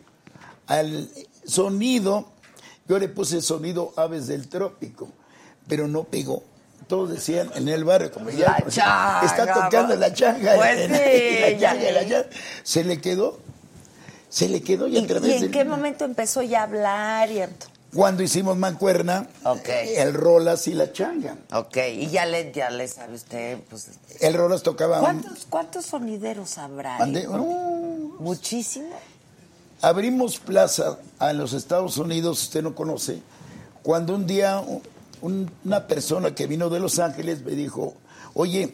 al 0.67 1.09
sonido, 1.45 2.27
yo 2.87 2.99
le 2.99 3.09
puse 3.09 3.41
sonido 3.41 3.91
Aves 3.97 4.27
del 4.27 4.47
Trópico, 4.47 5.09
pero 5.67 5.87
no 5.87 6.03
pegó. 6.03 6.43
Todos 6.89 7.11
decían 7.11 7.51
en 7.53 7.69
el 7.69 7.83
barrio, 7.83 8.11
como 8.11 8.31
ya 8.31 8.57
La 8.65 8.67
changa, 8.67 9.21
está 9.23 9.53
tocando 9.53 9.95
la 9.95 10.11
changa. 10.11 10.55
Pues 10.55 10.89
la 10.89 10.97
sí, 10.97 11.57
changa, 11.59 11.91
la 11.91 12.01
changa. 12.01 12.25
Se 12.63 12.83
le 12.83 12.99
quedó, 12.99 13.39
se 14.27 14.49
le 14.49 14.61
quedó 14.63 14.87
y, 14.87 14.95
¿Y, 14.95 14.97
a 14.97 15.01
y 15.01 15.03
en 15.03 15.41
del- 15.41 15.51
qué 15.51 15.63
momento 15.65 16.03
empezó 16.03 16.41
ya 16.41 16.61
a 16.61 16.63
hablar? 16.63 17.29
Y... 17.29 17.41
Cuando 17.95 18.23
hicimos 18.23 18.57
mancuerna, 18.57 19.27
el 19.73 20.15
Rolas 20.15 20.67
y 20.67 20.73
la 20.73 20.91
changa. 20.91 21.35
Ok, 21.53 21.77
y 21.93 22.07
ya 22.07 22.25
le, 22.25 22.51
ya 22.51 22.71
le 22.71 22.87
sabe 22.87 23.13
usted, 23.15 23.59
pues... 23.69 23.87
El 24.19 24.33
Rolas 24.33 24.63
tocaba... 24.63 24.99
¿Cuántos, 24.99 25.45
cuántos 25.47 25.85
sonideros 25.85 26.57
habrá? 26.57 26.97
ahí? 26.97 27.25
Uh, 27.27 28.15
Muchísimo. 28.19 28.89
Abrimos 29.81 30.39
plaza 30.39 30.97
en 31.21 31.37
los 31.37 31.53
Estados 31.53 31.97
Unidos, 31.97 32.41
usted 32.43 32.61
no 32.63 32.73
conoce, 32.75 33.21
cuando 33.81 34.13
un 34.15 34.27
día 34.27 34.61
un- 35.21 35.49
una 35.65 35.87
persona 35.87 36.33
que 36.35 36.47
vino 36.47 36.69
de 36.69 36.79
Los 36.79 36.99
Ángeles 36.99 37.43
me 37.43 37.51
dijo, 37.51 37.95
oye, 38.33 38.73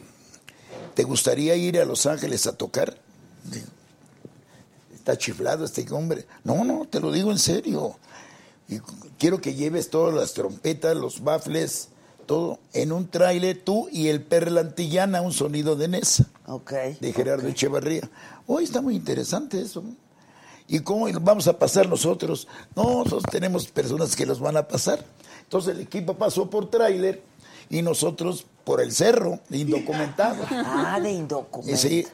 ¿te 0.94 1.04
gustaría 1.04 1.56
ir 1.56 1.80
a 1.80 1.86
Los 1.86 2.06
Ángeles 2.06 2.48
a 2.48 2.56
tocar? 2.56 2.98
Está 4.94 5.18
chiflado 5.18 5.66
este 5.66 5.86
hombre. 5.94 6.26
No, 6.44 6.64
no, 6.64 6.88
te 6.90 7.00
lo 7.00 7.12
digo 7.12 7.32
en 7.32 7.38
serio. 7.40 7.98
Y 8.68 8.80
quiero 9.20 9.40
que 9.40 9.54
lleves 9.54 9.90
todas 9.90 10.14
las 10.16 10.34
trompetas, 10.34 10.96
los 10.98 11.24
baffles, 11.24 11.90
todo 12.26 12.58
en 12.74 12.92
un 12.92 13.08
tráiler, 13.08 13.62
tú 13.64 13.88
y 13.92 14.08
el 14.08 14.24
Perlantillana, 14.24 15.22
un 15.22 15.32
sonido 15.34 15.76
de 15.76 15.88
Nesa 15.88 16.26
de 17.00 17.14
Gerardo 17.14 17.48
Echevarría. 17.48 18.10
Hoy 18.48 18.64
está 18.64 18.82
muy 18.82 18.96
interesante 18.96 19.62
eso. 19.62 19.84
¿Y 20.68 20.80
cómo 20.80 21.08
vamos 21.22 21.48
a 21.48 21.60
pasar 21.60 21.88
nosotros? 21.88 22.48
No, 22.76 23.04
nosotros 23.04 23.24
tenemos 23.30 23.68
personas 23.68 24.16
que 24.16 24.26
los 24.26 24.40
van 24.40 24.58
a 24.58 24.68
pasar. 24.68 25.06
Entonces 25.46 25.76
el 25.76 25.82
equipo 25.82 26.16
pasó 26.16 26.50
por 26.50 26.70
tráiler 26.70 27.24
y 27.70 27.82
nosotros 27.82 28.46
por 28.64 28.82
el 28.82 28.92
cerro, 28.92 29.40
indocumentado. 29.50 30.44
Ah, 30.52 31.00
de 31.00 31.12
indocumentado. 31.12 31.78
sí, 31.78 32.06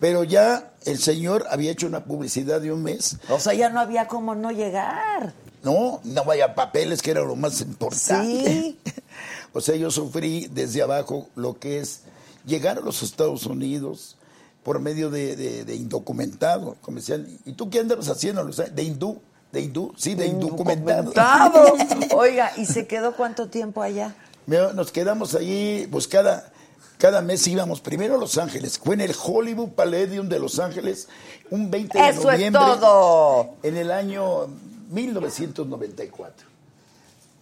pero 0.00 0.24
ya 0.24 0.72
el 0.84 0.98
señor 0.98 1.46
había 1.50 1.72
hecho 1.72 1.86
una 1.86 2.04
publicidad 2.04 2.60
de 2.60 2.72
un 2.72 2.82
mes. 2.82 3.18
O 3.28 3.40
sea, 3.40 3.54
ya 3.54 3.68
no 3.70 3.80
había 3.80 4.06
cómo 4.06 4.34
no 4.34 4.50
llegar. 4.50 5.34
No, 5.62 6.00
no 6.04 6.24
vaya 6.24 6.54
papeles, 6.54 7.02
que 7.02 7.10
era 7.10 7.22
lo 7.22 7.34
más 7.34 7.60
importante. 7.60 8.50
Sí. 8.50 8.78
o 9.52 9.60
sea, 9.60 9.74
yo 9.74 9.90
sufrí 9.90 10.48
desde 10.52 10.82
abajo 10.82 11.28
lo 11.34 11.58
que 11.58 11.80
es 11.80 12.02
llegar 12.46 12.78
a 12.78 12.82
los 12.82 13.02
Estados 13.02 13.46
Unidos 13.46 14.16
por 14.62 14.80
medio 14.80 15.10
de, 15.10 15.34
de, 15.34 15.64
de 15.64 15.74
indocumentado. 15.74 16.76
Como 16.82 16.98
decían, 16.98 17.26
¿y 17.44 17.52
tú 17.52 17.68
qué 17.70 17.80
andabas 17.80 18.08
haciendo? 18.08 18.44
De 18.44 18.82
hindú. 18.82 19.20
De 19.52 19.60
hindú, 19.60 19.92
sí, 19.96 20.14
de 20.14 20.26
indocumentado. 20.26 21.12
Tado. 21.12 21.74
Oiga, 22.16 22.52
¿y 22.56 22.66
se 22.66 22.86
quedó 22.86 23.14
cuánto 23.16 23.48
tiempo 23.48 23.82
allá? 23.82 24.14
Nos 24.46 24.92
quedamos 24.92 25.34
allí, 25.34 25.88
pues 25.90 26.06
cada, 26.06 26.52
cada 26.98 27.20
mes 27.22 27.46
íbamos 27.46 27.80
primero 27.80 28.14
a 28.14 28.18
Los 28.18 28.38
Ángeles. 28.38 28.78
Fue 28.78 28.94
en 28.94 29.00
el 29.00 29.14
Hollywood 29.20 29.70
Palladium 29.70 30.28
de 30.28 30.38
Los 30.38 30.58
Ángeles, 30.58 31.08
un 31.50 31.70
20 31.70 31.98
de 31.98 32.08
Eso 32.08 32.30
es 32.30 32.38
noviembre. 32.38 32.62
todo. 32.62 33.50
En 33.62 33.76
el 33.76 33.90
año 33.90 34.46
1994. 34.90 36.46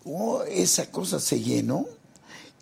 Oh, 0.07 0.43
esa 0.45 0.87
cosa 0.91 1.19
se 1.19 1.41
llenó, 1.41 1.87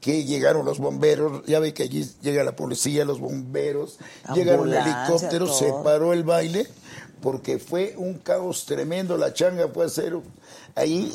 que 0.00 0.24
llegaron 0.24 0.64
los 0.64 0.78
bomberos, 0.78 1.44
ya 1.46 1.58
ve 1.60 1.72
que 1.74 1.84
allí 1.84 2.08
llega 2.22 2.42
la 2.44 2.56
policía, 2.56 3.04
los 3.04 3.20
bomberos, 3.20 3.98
llegaron 4.34 4.72
helicópteros, 4.72 5.56
se 5.58 5.68
todo. 5.68 5.82
paró 5.84 6.12
el 6.12 6.24
baile, 6.24 6.66
porque 7.22 7.58
fue 7.58 7.94
un 7.96 8.14
caos 8.14 8.66
tremendo, 8.66 9.16
la 9.16 9.32
changa 9.32 9.68
fue 9.68 9.84
a 9.84 9.86
hacer 9.86 10.14
ahí 10.74 11.10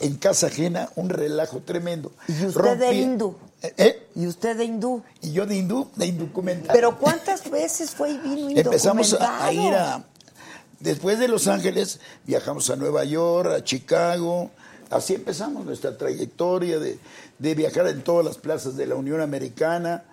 en 0.00 0.16
casa 0.16 0.46
ajena 0.46 0.88
un 0.94 1.10
relajo 1.10 1.60
tremendo. 1.60 2.12
¿Y 2.28 2.46
usted 2.46 2.78
de 2.78 2.92
hindú? 2.94 3.36
¿Eh? 3.60 3.74
¿Eh? 3.76 4.06
¿Y 4.14 4.26
usted 4.28 4.56
de 4.56 4.64
hindú? 4.64 5.02
Y 5.20 5.32
yo 5.32 5.44
de 5.44 5.56
hindú, 5.56 5.90
de 5.96 6.06
indocumentado. 6.06 6.72
¿Pero 6.72 6.96
cuántas 6.98 7.50
veces 7.50 7.90
fue 7.90 8.12
y 8.12 8.18
vino 8.18 8.50
Empezamos 8.60 9.14
a, 9.14 9.44
a 9.44 9.52
ir 9.52 9.74
a... 9.74 10.04
Después 10.78 11.18
de 11.18 11.26
Los 11.26 11.48
Ángeles, 11.48 11.98
viajamos 12.24 12.70
a 12.70 12.76
Nueva 12.76 13.02
York, 13.02 13.50
a 13.52 13.64
Chicago. 13.64 14.50
Así 14.90 15.14
empezamos 15.14 15.66
nuestra 15.66 15.98
trayectoria 15.98 16.78
de, 16.78 17.00
de 17.40 17.54
viajar 17.56 17.88
en 17.88 18.02
todas 18.02 18.24
las 18.24 18.38
plazas 18.38 18.76
de 18.76 18.86
la 18.86 18.94
Unión 18.94 19.20
Americana. 19.20 20.04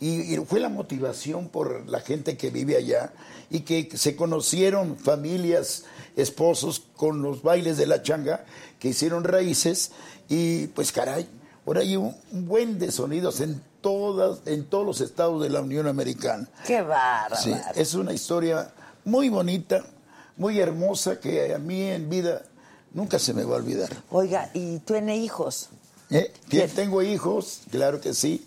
Y, 0.00 0.34
y 0.34 0.36
fue 0.44 0.60
la 0.60 0.68
motivación 0.68 1.48
por 1.48 1.88
la 1.88 2.00
gente 2.00 2.36
que 2.36 2.50
vive 2.50 2.76
allá 2.76 3.12
y 3.50 3.60
que 3.60 3.88
se 3.96 4.16
conocieron 4.16 4.96
familias, 4.96 5.84
esposos 6.16 6.82
con 6.96 7.22
los 7.22 7.42
bailes 7.42 7.76
de 7.76 7.86
la 7.86 8.02
changa, 8.02 8.44
que 8.78 8.88
hicieron 8.88 9.24
raíces. 9.24 9.92
Y 10.28 10.68
pues 10.68 10.92
caray, 10.92 11.28
ahora 11.66 11.80
hay 11.80 11.96
un, 11.96 12.16
buen 12.32 12.78
de 12.78 12.90
sonidos 12.90 13.40
en, 13.40 13.62
todas, 13.80 14.40
en 14.46 14.64
todos 14.64 14.86
los 14.86 15.00
estados 15.00 15.42
de 15.42 15.50
la 15.50 15.60
Unión 15.60 15.86
Americana. 15.86 16.48
Qué 16.66 16.82
bárbaro. 16.82 17.36
Sí, 17.40 17.54
es 17.74 17.94
una 17.94 18.12
historia 18.12 18.72
muy 19.04 19.28
bonita, 19.28 19.84
muy 20.36 20.58
hermosa, 20.58 21.20
que 21.20 21.54
a 21.54 21.58
mí 21.58 21.82
en 21.82 22.08
vida 22.08 22.42
nunca 22.92 23.18
se 23.18 23.34
me 23.34 23.44
va 23.44 23.54
a 23.54 23.58
olvidar. 23.58 23.90
Oiga, 24.10 24.50
¿y 24.54 24.78
tiene 24.80 25.16
hijos? 25.16 25.68
¿Eh? 26.10 26.32
Tengo 26.74 27.02
hijos, 27.02 27.60
claro 27.70 28.00
que 28.00 28.14
sí. 28.14 28.46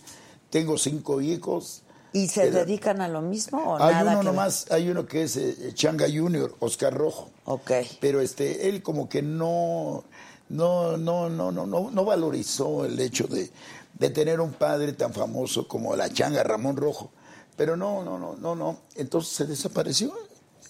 Tengo 0.50 0.78
cinco 0.78 1.22
hijos. 1.22 1.84
¿Y 2.14 2.30
se 2.30 2.50
dedican 2.50 3.02
a 3.02 3.08
lo 3.08 3.22
mismo 3.22 3.60
o 3.60 3.78
Hay 3.82 3.94
nada 3.94 4.12
uno 4.12 4.20
que 4.22 4.26
nomás, 4.26 4.72
hay 4.72 4.90
uno 4.90 5.06
que 5.06 5.24
es 5.24 5.38
eh, 5.38 5.72
Changa 5.74 6.08
Junior, 6.12 6.56
Oscar 6.60 6.94
Rojo. 6.94 7.30
Ok. 7.46 7.72
Pero 8.00 8.22
este, 8.22 8.70
él 8.70 8.82
como 8.82 9.10
que 9.10 9.22
no, 9.22 10.04
no, 10.50 10.98
no, 10.98 11.30
no, 11.30 11.52
no, 11.52 11.66
no, 11.68 11.92
no 11.92 12.06
valorizó 12.06 12.86
el 12.86 13.00
hecho 13.00 13.28
de, 13.28 13.52
de 13.94 14.10
tener 14.10 14.40
un 14.40 14.54
padre 14.54 14.94
tan 14.94 15.14
famoso 15.14 15.68
como 15.68 15.96
la 15.96 16.10
Changa 16.10 16.44
Ramón 16.44 16.78
Rojo. 16.78 17.12
Pero 17.56 17.76
no, 17.76 18.04
no, 18.04 18.18
no, 18.18 18.36
no, 18.36 18.56
no. 18.56 18.80
Entonces 18.96 19.34
se 19.34 19.46
desapareció 19.46 20.14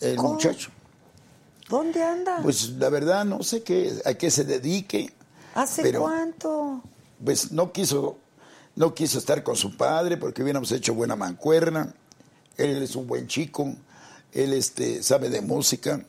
el 0.01 0.15
¿Cómo? 0.15 0.33
muchacho. 0.33 0.71
¿Dónde 1.69 2.01
anda? 2.01 2.39
Pues 2.41 2.69
la 2.71 2.89
verdad 2.89 3.25
no 3.25 3.43
sé 3.43 3.61
qué, 3.61 3.93
a 4.05 4.13
qué 4.13 4.31
se 4.31 4.45
dedique. 4.45 5.11
¿Hace 5.53 5.81
pero, 5.81 6.01
cuánto? 6.01 6.81
Pues 7.23 7.51
no 7.51 7.71
quiso, 7.73 8.17
no 8.77 8.93
quiso 8.93 9.17
estar 9.17 9.43
con 9.43 9.55
su 9.57 9.75
padre 9.75 10.15
porque 10.17 10.41
hubiéramos 10.43 10.71
hecho 10.71 10.93
buena 10.93 11.15
mancuerna. 11.17 11.93
Él 12.57 12.81
es 12.81 12.95
un 12.95 13.05
buen 13.07 13.27
chico, 13.27 13.75
él 14.31 14.53
este, 14.53 15.03
sabe 15.03 15.29
de 15.29 15.41
música, 15.41 15.99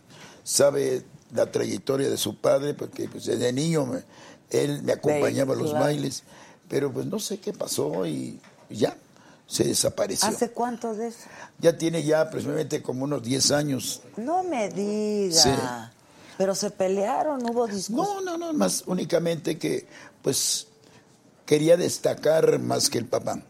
sabe 0.44 1.02
la 1.34 1.50
trayectoria 1.50 2.08
de 2.08 2.16
su 2.16 2.36
padre, 2.36 2.74
porque 2.74 3.08
pues, 3.08 3.24
desde 3.26 3.52
niño 3.52 3.86
me- 3.86 4.02
él 4.50 4.82
me 4.82 4.92
acompañaba 4.92 5.54
a 5.54 5.56
los 5.56 5.70
claro. 5.70 5.84
bailes, 5.86 6.22
pero 6.68 6.92
pues 6.92 7.06
no 7.06 7.18
sé 7.18 7.38
qué 7.38 7.52
pasó 7.52 8.06
y 8.06 8.38
ya, 8.70 8.96
se 9.46 9.64
desapareció. 9.64 10.28
¿Hace 10.28 10.50
cuánto 10.50 10.94
de 10.94 11.08
eso? 11.08 11.18
Ya 11.58 11.76
tiene 11.76 12.02
ya 12.02 12.20
aproximadamente 12.22 12.82
como 12.82 13.04
unos 13.04 13.22
10 13.22 13.50
años. 13.50 14.02
No 14.16 14.42
me 14.44 14.68
diga. 14.70 15.34
Sí. 15.42 15.50
Pero 16.38 16.54
se 16.54 16.70
pelearon, 16.70 17.44
hubo 17.50 17.66
discusión. 17.66 17.96
No, 17.96 18.20
no, 18.20 18.38
no, 18.38 18.52
más 18.52 18.84
únicamente 18.86 19.58
que 19.58 19.86
pues 20.22 20.67
quería 21.48 21.78
destacar 21.78 22.58
más 22.58 22.90
que 22.90 22.98
el 22.98 23.06
papá. 23.06 23.40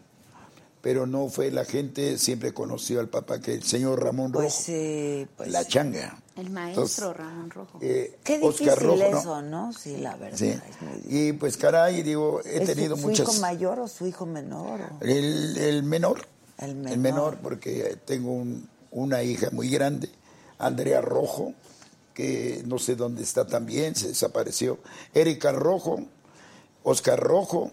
Pero 0.81 1.05
no 1.05 1.27
fue 1.27 1.51
la 1.51 1.65
gente, 1.65 2.17
siempre 2.17 2.53
conoció 2.53 3.01
al 3.01 3.09
papá, 3.09 3.41
que 3.41 3.53
el 3.53 3.63
señor 3.63 4.01
Ramón 4.01 4.31
Rojo. 4.31 4.43
Pues 4.45 4.53
sí, 4.53 5.27
pues 5.35 5.51
la 5.51 5.67
changa. 5.67 6.17
El 6.37 6.49
maestro 6.51 6.83
Entonces, 6.85 7.17
Ramón 7.17 7.49
Rojo. 7.49 7.79
eh, 7.81 8.17
Qué 8.23 8.39
difícil 8.39 8.69
Oscar 8.69 8.85
Rojo, 8.85 8.97
¿no? 9.11 9.19
eso, 9.19 9.41
¿no? 9.41 9.73
Sí, 9.73 9.97
la 9.97 10.15
verdad. 10.15 10.37
Sí. 10.37 10.47
es 10.47 10.81
muy 10.81 10.93
difícil. 10.93 11.17
Y 11.29 11.33
pues 11.33 11.57
caray, 11.57 12.01
digo, 12.01 12.39
he 12.45 12.63
¿Es 12.63 12.65
tenido 12.65 12.95
su, 12.95 13.01
su 13.01 13.07
muchas... 13.09 13.27
hijo 13.29 13.41
mayor 13.41 13.79
o 13.81 13.89
su 13.89 14.07
hijo 14.07 14.25
menor? 14.25 14.79
o? 14.79 15.03
El, 15.03 15.57
el 15.57 15.83
menor. 15.83 16.25
El 16.59 16.87
El 16.87 16.97
menor. 16.97 17.39
porque 17.43 17.97
tengo 18.05 18.31
un- 18.31 18.69
una 18.91 19.21
hija 19.21 19.49
muy 19.51 19.69
grande, 19.69 20.09
Andrea 20.59 21.01
Rojo, 21.01 21.53
que 22.13 22.63
no 22.65 22.79
sé 22.79 22.95
dónde 22.95 23.21
está 23.23 23.45
también, 23.45 23.95
se 23.95 24.07
desapareció. 24.07 24.79
Erika 25.13 25.51
Rojo, 25.51 25.99
Oscar 26.83 27.19
Rojo 27.19 27.71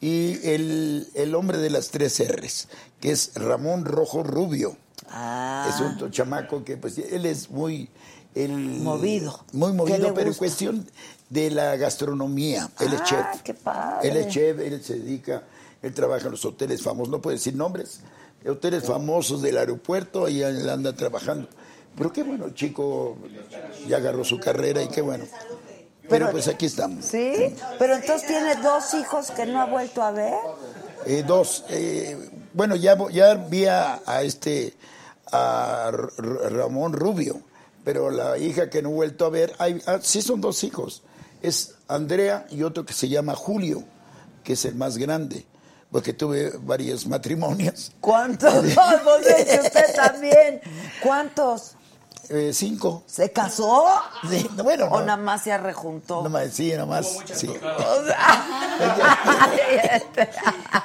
y 0.00 0.38
el, 0.48 1.08
el 1.14 1.34
hombre 1.34 1.58
de 1.58 1.70
las 1.70 1.88
tres 1.90 2.20
R's, 2.26 2.68
que 3.00 3.10
es 3.10 3.32
Ramón 3.34 3.84
Rojo 3.84 4.22
Rubio. 4.22 4.76
Ah, 5.10 5.70
Es 5.72 5.80
un 5.80 6.10
chamaco 6.10 6.64
que 6.64 6.76
pues 6.76 6.98
él 6.98 7.26
es 7.26 7.50
muy... 7.50 7.88
el- 8.34 8.50
Movido. 8.80 9.44
Muy 9.52 9.70
¿Qué 9.70 9.76
movido, 9.76 10.14
pero 10.14 10.28
en 10.30 10.34
cuestión 10.36 10.86
de 11.30 11.50
la 11.50 11.76
gastronomía. 11.76 12.70
Él 12.80 12.92
es 12.92 13.00
Ah, 13.00 13.04
chef. 13.32 13.42
qué 13.42 13.54
padre. 13.54 14.08
Él 14.08 14.16
es 14.16 14.28
chef, 14.28 14.58
él 14.60 14.82
se 14.82 14.94
dedica, 14.98 15.42
él 15.82 15.92
trabaja 15.94 16.26
en 16.26 16.32
los 16.32 16.44
hoteles 16.44 16.82
famosos, 16.82 17.10
no 17.10 17.20
puedo 17.20 17.36
decir 17.36 17.54
nombres, 17.54 18.00
hoteles 18.48 18.84
famosos 18.84 19.42
del 19.42 19.58
aeropuerto 19.58 20.28
y 20.28 20.42
él 20.42 20.68
anda 20.68 20.92
trabajando. 20.94 21.48
Pero 21.96 22.12
qué 22.12 22.22
bueno, 22.22 22.44
el 22.46 22.54
chico 22.54 23.16
ya 23.88 23.96
agarró 23.96 24.22
su 24.22 24.38
carrera 24.38 24.82
y 24.82 24.88
qué 24.88 25.00
bueno. 25.00 25.24
Pero, 26.08 26.30
pues 26.30 26.48
aquí 26.48 26.66
estamos. 26.66 27.04
¿Sí? 27.04 27.54
Pero 27.78 27.94
entonces 27.96 28.26
tiene 28.26 28.56
dos 28.56 28.94
hijos 28.94 29.30
que 29.30 29.46
no 29.46 29.60
ha 29.60 29.66
vuelto 29.66 30.02
a 30.02 30.10
ver. 30.12 30.34
Eh, 31.06 31.22
dos, 31.26 31.64
eh, 31.68 32.16
bueno, 32.52 32.74
ya, 32.76 32.96
ya 33.10 33.34
vi 33.34 33.66
a, 33.66 34.00
a 34.06 34.22
este, 34.22 34.74
a 35.32 35.90
R- 35.92 36.48
Ramón 36.50 36.92
Rubio, 36.92 37.40
pero 37.84 38.10
la 38.10 38.38
hija 38.38 38.70
que 38.70 38.82
no 38.82 38.90
he 38.90 38.94
vuelto 38.94 39.24
a 39.26 39.30
ver, 39.30 39.54
hay, 39.58 39.80
ah, 39.86 39.98
sí 40.02 40.20
son 40.22 40.40
dos 40.40 40.64
hijos, 40.64 41.02
es 41.42 41.74
Andrea 41.86 42.46
y 42.50 42.62
otro 42.64 42.84
que 42.84 42.92
se 42.92 43.08
llama 43.08 43.34
Julio, 43.36 43.84
que 44.42 44.54
es 44.54 44.64
el 44.64 44.74
más 44.74 44.96
grande, 44.98 45.46
porque 45.92 46.12
tuve 46.12 46.50
varios 46.60 47.06
matrimonios, 47.06 47.92
¿Cuántos? 48.00 48.52
Pues 49.04 49.64
usted 49.64 49.94
también. 49.94 50.60
¿Cuántos? 51.02 51.76
Eh, 52.28 52.50
cinco. 52.52 53.02
¿Se 53.06 53.30
casó? 53.32 53.86
Sí, 54.28 54.48
no, 54.56 54.64
bueno, 54.64 54.86
¿O 54.86 55.00
no. 55.00 55.06
nada 55.06 55.16
más 55.16 55.42
se 55.42 55.56
rejuntó? 55.56 56.22
No 56.22 56.28
más, 56.30 56.52
sí, 56.52 56.70
nada 56.72 56.86
más. 56.86 57.06
sí. 57.34 57.48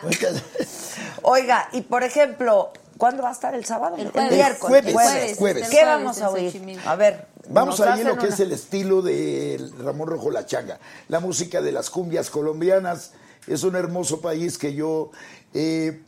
Muchas- 0.03 0.43
Oiga, 1.23 1.69
y 1.71 1.81
por 1.81 2.03
ejemplo, 2.03 2.71
¿cuándo 2.97 3.23
va 3.23 3.29
a 3.29 3.33
estar 3.33 3.53
el 3.55 3.65
sábado? 3.65 3.95
El 3.97 4.07
El, 4.07 4.11
jueves. 4.11 4.31
miércoles. 4.31 4.59
Jueves, 4.83 4.93
jueves. 4.93 5.37
jueves. 5.37 5.69
¿Qué 5.69 5.85
vamos 5.85 6.21
a 6.21 6.29
oír? 6.29 6.79
A 6.85 6.95
ver. 6.95 7.27
Vamos 7.49 7.79
nos 7.79 7.87
a 7.87 7.97
ir 7.99 8.05
lo 8.05 8.13
que 8.17 8.25
una- 8.27 8.33
es 8.33 8.39
el 8.39 8.51
estilo 8.51 9.01
de 9.01 9.71
Ramón 9.79 10.07
Rojo 10.07 10.31
La 10.31 10.45
Changa, 10.45 10.79
la 11.09 11.19
música 11.19 11.61
de 11.61 11.71
las 11.71 11.89
cumbias 11.89 12.29
colombianas. 12.29 13.11
Es 13.47 13.63
un 13.63 13.75
hermoso 13.75 14.21
país 14.21 14.57
que 14.57 14.73
yo 14.73 15.11
eh, 15.53 16.03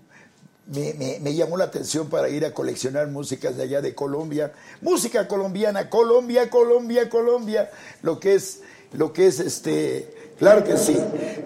me, 0.68 1.20
me- 1.22 1.34
llamó 1.36 1.58
la 1.58 1.66
atención 1.66 2.10
para 2.10 2.30
ir 2.30 2.46
a 2.46 2.54
coleccionar 2.54 3.08
músicas 3.08 3.58
de 3.58 3.64
allá 3.64 3.82
de 3.82 3.94
Colombia. 3.94 4.52
Música 4.82 5.28
colombiana, 5.28 5.90
Colombia, 5.90 6.50
Colombia, 6.50 7.10
Colombia. 7.10 7.70
Lo 8.02 8.20
que 8.20 8.36
es, 8.36 8.62
lo 8.94 9.12
que 9.12 9.28
es 9.28 9.40
este, 9.40 10.34
claro 10.40 10.64
que 10.64 10.78
sí. 10.78 10.98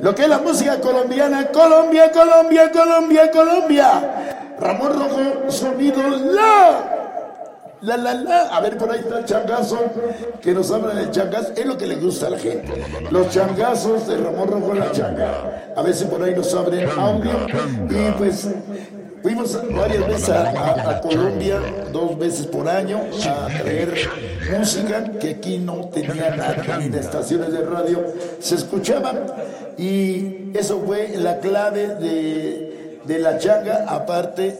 Lo 0.01 0.13
que 0.13 0.23
es 0.23 0.29
la 0.29 0.39
música 0.39 0.79
colombiana, 0.79 1.47
Colombia, 1.51 2.11
Colombia, 2.11 2.71
Colombia, 2.71 3.31
Colombia. 3.31 4.55
Ramón 4.59 4.93
Rojo, 4.93 5.51
sonido 5.51 6.01
la. 6.09 6.93
La, 7.81 7.95
la, 7.95 8.15
la. 8.15 8.47
A 8.47 8.59
ver, 8.61 8.75
por 8.75 8.91
ahí 8.91 8.99
está 9.01 9.19
el 9.19 9.25
changazo 9.25 9.79
que 10.41 10.51
nos 10.51 10.71
habla 10.71 10.95
del 10.95 11.11
changazo. 11.11 11.53
Es 11.55 11.63
lo 11.65 11.77
que 11.77 11.85
le 11.85 11.95
gusta 11.97 12.25
a 12.25 12.29
la 12.31 12.39
gente. 12.39 12.73
Los 13.11 13.29
changazos 13.29 14.07
de 14.07 14.17
Ramón 14.17 14.47
Rojo 14.49 14.73
la 14.73 14.91
changa. 14.91 15.73
A 15.75 15.81
veces 15.83 16.07
por 16.07 16.21
ahí 16.23 16.33
nos 16.33 16.51
abren 16.55 16.89
audio. 16.97 17.31
Y 17.89 18.11
pues 18.17 18.47
fuimos 19.21 19.57
varias 19.73 20.07
veces 20.07 20.29
a, 20.29 21.01
Colombia, 21.01 21.59
dos 21.91 22.17
veces 22.17 22.47
por 22.47 22.67
año, 22.67 23.01
a 23.25 23.47
traer 23.47 24.09
música 24.57 25.11
que 25.19 25.31
aquí 25.31 25.57
no 25.57 25.89
tenía 25.89 26.35
nada, 26.35 26.77
ni 26.79 26.89
de 26.89 26.99
estaciones 26.99 27.51
de 27.51 27.61
radio 27.61 28.03
se 28.39 28.55
escuchaba. 28.55 29.13
Y 29.77 30.51
eso 30.53 30.81
fue 30.85 31.17
la 31.17 31.39
clave 31.39 31.87
de, 31.95 32.99
de 33.05 33.19
la 33.19 33.37
changa, 33.37 33.85
aparte 33.87 34.57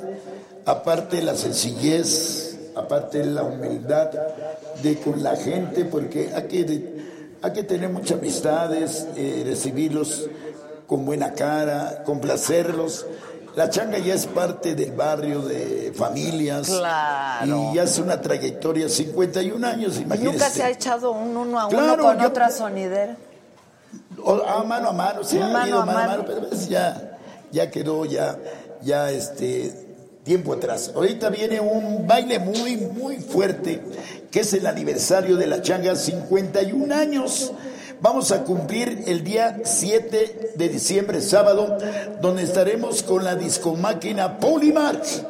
aparte 0.68 1.22
la 1.22 1.34
sencillez, 1.34 2.58
aparte 2.76 3.26
la 3.26 3.44
humildad 3.44 4.12
de 4.84 4.98
con 4.98 5.24
la 5.24 5.38
gente, 5.38 5.86
porque 5.86 6.32
hay 6.36 6.44
que, 6.44 7.04
hay 7.42 7.54
que 7.54 7.64
tener 7.64 7.90
muchas 7.90 8.20
amistades, 8.20 9.08
eh, 9.16 9.44
recibirlos 9.46 10.30
con 10.86 11.06
buena 11.06 11.34
cara, 11.34 12.04
complacerlos. 12.06 13.06
La 13.58 13.72
changa 13.72 13.98
ya 13.98 14.14
es 14.14 14.28
parte 14.28 14.76
del 14.76 14.92
barrio 14.92 15.42
de 15.42 15.92
familias. 15.96 16.68
Claro. 16.68 17.72
Y 17.72 17.76
ya 17.76 17.84
es 17.84 17.98
una 17.98 18.22
trayectoria, 18.22 18.88
51 18.88 19.64
años, 19.68 20.00
imagínese. 20.00 20.32
Nunca 20.38 20.50
se 20.52 20.62
ha 20.62 20.70
echado 20.70 21.10
un 21.12 21.36
uno 21.36 21.60
a 21.60 21.66
uno 21.66 21.98
con 21.98 22.20
yo- 22.20 22.28
otra 22.28 22.52
sonidera. 22.52 23.18
O- 24.24 24.44
ah, 24.48 24.64
mano 24.64 24.90
a 24.90 24.94
mano, 24.94 25.24
sí, 25.24 25.40
Mano 25.40 25.58
ha 25.58 25.68
ido 25.68 25.82
a 25.82 25.86
mano 25.88 26.22
a 26.22 26.26
pero 26.26 26.48
pues 26.50 26.70
ya, 26.70 27.18
ya 27.52 27.72
quedó 27.72 28.06
ya, 28.06 28.38
ya 28.84 29.10
este 29.10 29.74
tiempo 30.24 30.54
atrás. 30.54 30.92
Ahorita 30.94 31.30
viene 31.32 31.60
un 31.60 32.06
baile 32.06 32.38
muy, 32.38 32.78
muy 32.78 33.16
fuerte, 33.18 33.82
que 34.30 34.42
es 34.42 34.54
el 34.54 34.68
aniversario 34.68 35.36
de 35.36 35.48
la 35.48 35.64
changa, 35.64 35.96
51 35.96 36.92
años. 36.92 37.52
Vamos 38.00 38.32
a 38.32 38.44
cumplir 38.44 39.06
el 39.08 39.24
día 39.24 39.58
7 39.64 40.52
de 40.56 40.70
diciembre, 40.70 41.20
sábado, 41.22 41.78
donde 42.22 42.44
estaremos 42.44 43.02
con 43.02 43.24
la 43.24 43.36
discomáquina 43.36 44.38
Polymarch. 44.38 45.24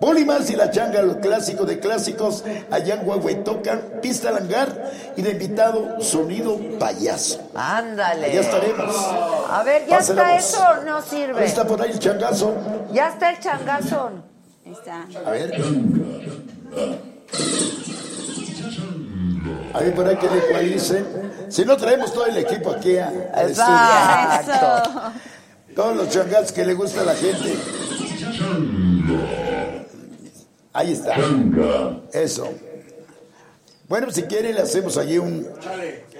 Polymarch 0.00 0.50
y 0.50 0.56
la 0.56 0.70
changa, 0.70 1.02
los 1.02 1.16
clásicos 1.16 1.66
de 1.66 1.78
clásicos, 1.78 2.44
allá 2.70 2.94
en 2.94 3.08
Huehuetocan, 3.08 4.00
pista 4.00 4.30
langar 4.30 4.90
y 5.16 5.22
de 5.22 5.32
invitado 5.32 6.00
sonido 6.00 6.58
payaso. 6.78 7.40
Ándale. 7.54 8.26
Allá 8.26 8.40
estaremos. 8.40 8.96
A 9.50 9.62
ver, 9.62 9.86
¿ya 9.86 9.98
está 9.98 10.32
voz. 10.32 10.44
eso 10.44 10.64
no 10.86 11.02
sirve? 11.02 11.40
Ahí 11.40 11.46
está 11.46 11.66
por 11.66 11.80
ahí 11.80 11.90
el 11.90 11.98
changazo. 11.98 12.54
Ya 12.92 13.08
está 13.08 13.30
el 13.30 13.40
changazón. 13.40 14.24
Ahí 14.64 14.72
está. 14.72 15.06
A 15.26 15.30
ver. 15.30 15.52
A 19.74 19.80
ver, 19.80 19.94
por 19.94 20.06
ahí 20.06 20.16
que 20.16 20.28
le 20.30 20.38
ecualicen. 20.38 21.06
Si 21.48 21.64
no 21.64 21.76
traemos 21.76 22.12
todo 22.12 22.26
el 22.26 22.38
equipo 22.38 22.70
aquí 22.70 22.96
a, 22.96 23.08
al 23.34 23.48
Exacto. 23.50 25.12
Todos 25.74 25.96
los 25.96 26.08
changazos 26.10 26.52
que 26.52 26.64
le 26.64 26.74
gusta 26.74 27.00
a 27.00 27.04
la 27.04 27.14
gente. 27.14 27.54
Ahí 30.72 30.92
está. 30.92 31.14
Eso. 32.12 32.48
Bueno, 33.88 34.10
si 34.10 34.22
quieren 34.22 34.54
le 34.54 34.62
hacemos 34.62 34.96
allí 34.96 35.18
un 35.18 35.46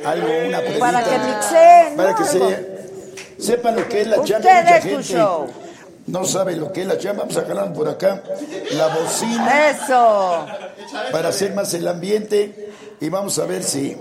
algo, 0.05 0.27
una 0.47 0.59
pruebita. 0.59 0.79
Para 0.81 1.03
que 1.05 1.19
mixen. 1.19 1.97
Para 1.97 2.15
que 2.15 2.25
se, 2.25 2.79
sepan 3.39 3.77
lo 3.77 3.89
que 3.89 4.01
es 4.03 4.07
la 4.09 4.17
changa. 4.23 4.39
Ustedes, 4.39 4.65
Mucha 4.65 4.81
gente 4.81 5.03
show. 5.03 5.47
no 6.07 6.25
sabe 6.25 6.57
lo 6.57 6.73
que 6.73 6.83
es 6.83 6.87
la 6.87 6.99
changa. 6.99 7.21
Vamos 7.21 7.37
a 7.37 7.45
jalar 7.45 7.73
por 7.73 7.89
acá 7.89 8.23
la 8.73 8.89
bocina 8.89 9.71
Eso. 9.71 10.47
para 11.11 11.29
hacer 11.31 11.55
más 11.55 11.73
el 11.75 11.89
ambiente 11.89 12.64
y 13.01 13.09
vamos 13.09 13.39
a 13.39 13.47
ver 13.47 13.63
si, 13.63 13.97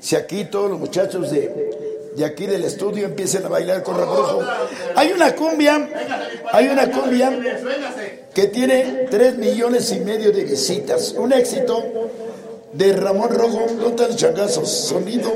si 0.00 0.16
aquí 0.16 0.44
todos 0.44 0.70
los 0.70 0.78
muchachos 0.78 1.30
de, 1.30 2.12
de 2.16 2.24
aquí 2.24 2.46
del 2.46 2.64
estudio 2.64 3.06
empiezan 3.06 3.44
a 3.46 3.48
bailar 3.48 3.82
con 3.82 3.96
Rojo. 3.96 4.40
Hay 4.96 5.12
una 5.12 5.34
cumbia, 5.34 5.88
hay 6.52 6.68
una 6.68 6.90
cumbia 6.90 7.30
que 8.34 8.46
tiene 8.48 9.06
tres 9.10 9.36
millones 9.36 9.92
y 9.92 10.00
medio 10.00 10.32
de 10.32 10.44
visitas, 10.44 11.12
un 11.12 11.32
éxito 11.32 11.82
de 12.72 12.92
Ramón 12.92 13.30
Rojo, 13.30 13.66
no 13.76 13.92
tan 13.92 14.14
changazos, 14.14 14.68
sonido, 14.68 15.32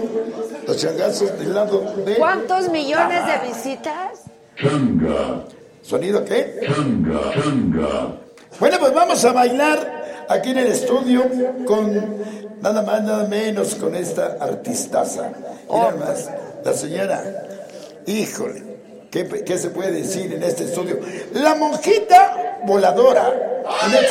los 0.67 0.77
changazos 0.77 1.39
del 1.39 1.55
lado 1.55 1.95
de 2.05 2.17
¿Cuántos 2.17 2.69
millones 2.71 3.21
de 3.27 3.49
visitas? 3.49 4.23
¿Sonido 5.83 6.25
qué? 6.25 6.61
Bueno, 8.61 8.79
pues 8.79 8.95
vamos 8.95 9.25
a 9.25 9.33
bailar 9.33 10.25
aquí 10.29 10.51
en 10.51 10.59
el 10.59 10.67
estudio 10.69 11.25
con 11.67 12.17
nada 12.61 12.83
más, 12.83 13.03
nada 13.03 13.25
menos 13.27 13.75
con 13.75 13.95
esta 13.95 14.37
artistaza. 14.41 15.31
Mira 15.71 15.95
más, 15.99 16.31
la 16.65 16.73
señora, 16.75 17.25
híjole, 18.07 18.63
¿qué, 19.11 19.27
qué 19.45 19.59
se 19.59 19.71
puede 19.71 19.91
decir 19.93 20.33
en 20.33 20.43
este 20.43 20.65
estudio? 20.65 20.99
La 21.33 21.55
monjita 21.55 22.61
voladora. 22.65 23.33
De- 23.91 24.09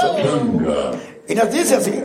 sonido. 0.00 0.92
Y 1.28 1.34
nos 1.34 1.50
dice 1.50 1.76
así. 1.76 2.02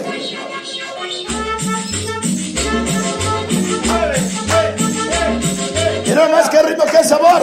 Mira 6.05 6.27
más 6.29 6.49
que 6.49 6.61
ritmo, 6.61 6.83
que 6.85 7.03
sabor. 7.03 7.41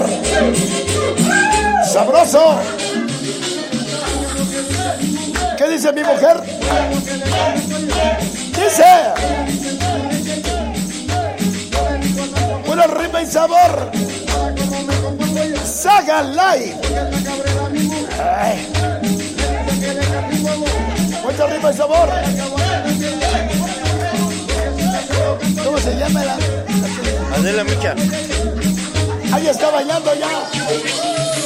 Sabroso. 1.98 2.60
¿Qué 5.56 5.68
dice 5.68 5.92
mi 5.92 6.04
mujer? 6.04 6.40
Dice. 8.52 8.84
Puro 12.64 12.86
ritmo 12.86 13.18
y 13.18 13.26
sabor. 13.26 13.90
Saga 15.64 16.22
Live. 16.22 16.76
Ay. 18.22 18.68
Mucho 21.24 21.46
ritmo 21.48 21.68
y 21.68 21.74
sabor. 21.74 22.08
¿Cómo 25.64 25.78
se 25.78 25.96
llama 25.96 26.24
la? 26.24 26.38
Adela 27.34 27.64
Micha. 27.64 27.96
Ahí 29.32 29.48
está 29.48 29.70
bailando 29.70 30.14
ya. 30.14 31.37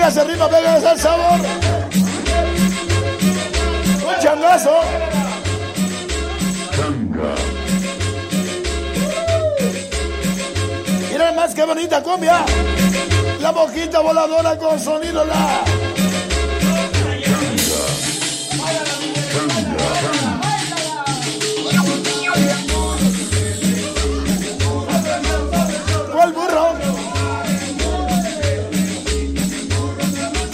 Venga 0.00 0.08
ese 0.08 0.24
ritmo, 0.24 0.48
venga 0.48 0.78
ese 0.78 1.02
sabor. 1.02 1.40
Un 4.08 4.22
changazo. 4.22 4.80
Mira 11.12 11.32
más 11.32 11.54
que 11.54 11.64
bonita 11.66 12.02
cumbia. 12.02 12.46
La 13.42 13.50
boquita 13.50 14.00
voladora 14.00 14.56
con 14.56 14.80
sonido 14.80 15.22
la. 15.22 15.99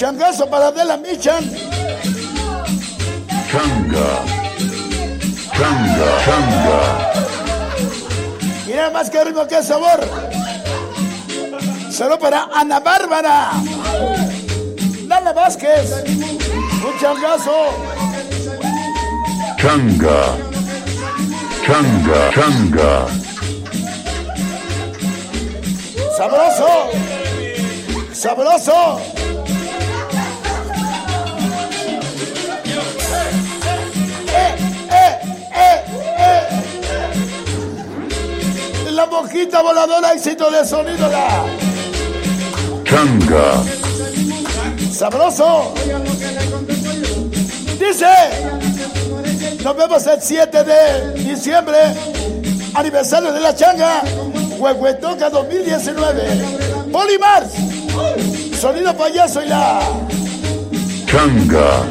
Changazo 0.06 0.48
para 0.48 0.68
Adela 0.68 0.96
Michan. 0.98 1.50
Mira 8.68 8.90
más 8.90 9.10
que 9.10 9.24
ritmo 9.24 9.44
que 9.48 9.60
sabor. 9.64 9.98
Solo 11.90 12.16
para 12.20 12.46
Ana 12.54 12.78
Bárbara. 12.78 13.50
Nana 15.08 15.32
Vázquez. 15.32 15.90
Un 16.06 16.98
changazo. 17.00 17.56
Changa. 19.58 20.36
Changa. 21.66 22.30
Changa. 22.32 23.06
Sabroso. 26.16 26.90
Sabroso. 28.12 29.25
La 39.06 39.22
mojita 39.22 39.62
voladora, 39.62 40.14
éxito 40.14 40.50
de 40.50 40.66
sonido. 40.66 41.08
La. 41.08 41.44
Changa. 42.84 43.62
Sabroso. 44.92 45.74
Dice, 47.78 48.06
nos 49.62 49.76
vemos 49.76 50.06
el 50.08 50.20
7 50.20 50.64
de 50.64 51.12
diciembre, 51.22 51.78
aniversario 52.74 53.32
de 53.32 53.40
la 53.40 53.54
changa, 53.54 54.02
Huehuetoca 54.58 55.30
2019. 55.30 56.90
Polimars, 56.90 57.52
sonido 58.60 58.96
payaso 58.96 59.42
y 59.42 59.48
la 59.48 59.80
Changa. 61.06 61.86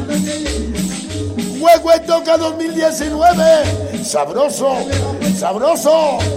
Huehuetoca 1.60 2.36
2019. 2.36 4.04
Sabroso, 4.04 4.76
sabroso. 5.38 6.35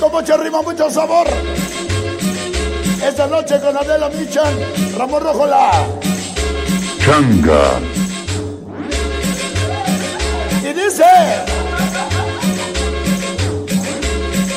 Con 0.00 0.12
mucho 0.12 0.36
ritmo, 0.36 0.62
mucho 0.62 0.90
sabor. 0.90 1.26
Esta 3.02 3.26
noche 3.26 3.60
con 3.60 3.76
Adela 3.76 4.08
Michan, 4.10 4.54
Ramón 4.96 5.22
Rojola. 5.22 5.70
Changa. 7.04 7.80
Y 10.62 10.72
dice 10.72 11.04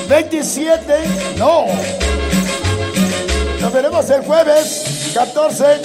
27, 0.09 0.93
no. 1.37 1.65
Nos 3.61 3.73
veremos 3.73 4.09
el 4.09 4.21
jueves 4.23 5.11
14, 5.13 5.81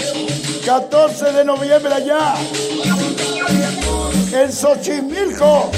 14 0.64 1.32
de 1.32 1.44
noviembre 1.44 1.92
allá 1.92 2.34
en 4.32 4.52
Xochimilco. 4.52 5.70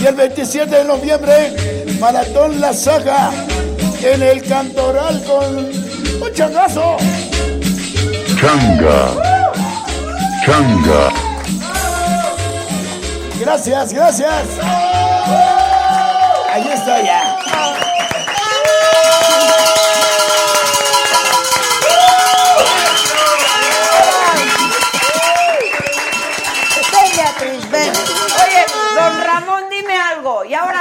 Y 0.00 0.06
el 0.06 0.14
27 0.14 0.76
de 0.76 0.84
noviembre, 0.84 1.86
Maratón 2.00 2.60
La 2.60 2.72
Saga 2.72 3.30
en 4.02 4.22
el 4.22 4.42
Cantoral 4.42 5.22
con 5.24 5.58
un 5.58 6.32
changazo. 6.34 6.96
Changa. 8.40 9.14
Changa. 10.44 11.12
Gracias, 13.40 13.92
gracias. 13.92 14.95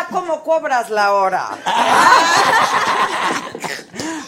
Ahora 0.06 0.22
cómo 0.22 0.44
cobras 0.44 0.90
la 0.90 1.14
hora? 1.14 1.50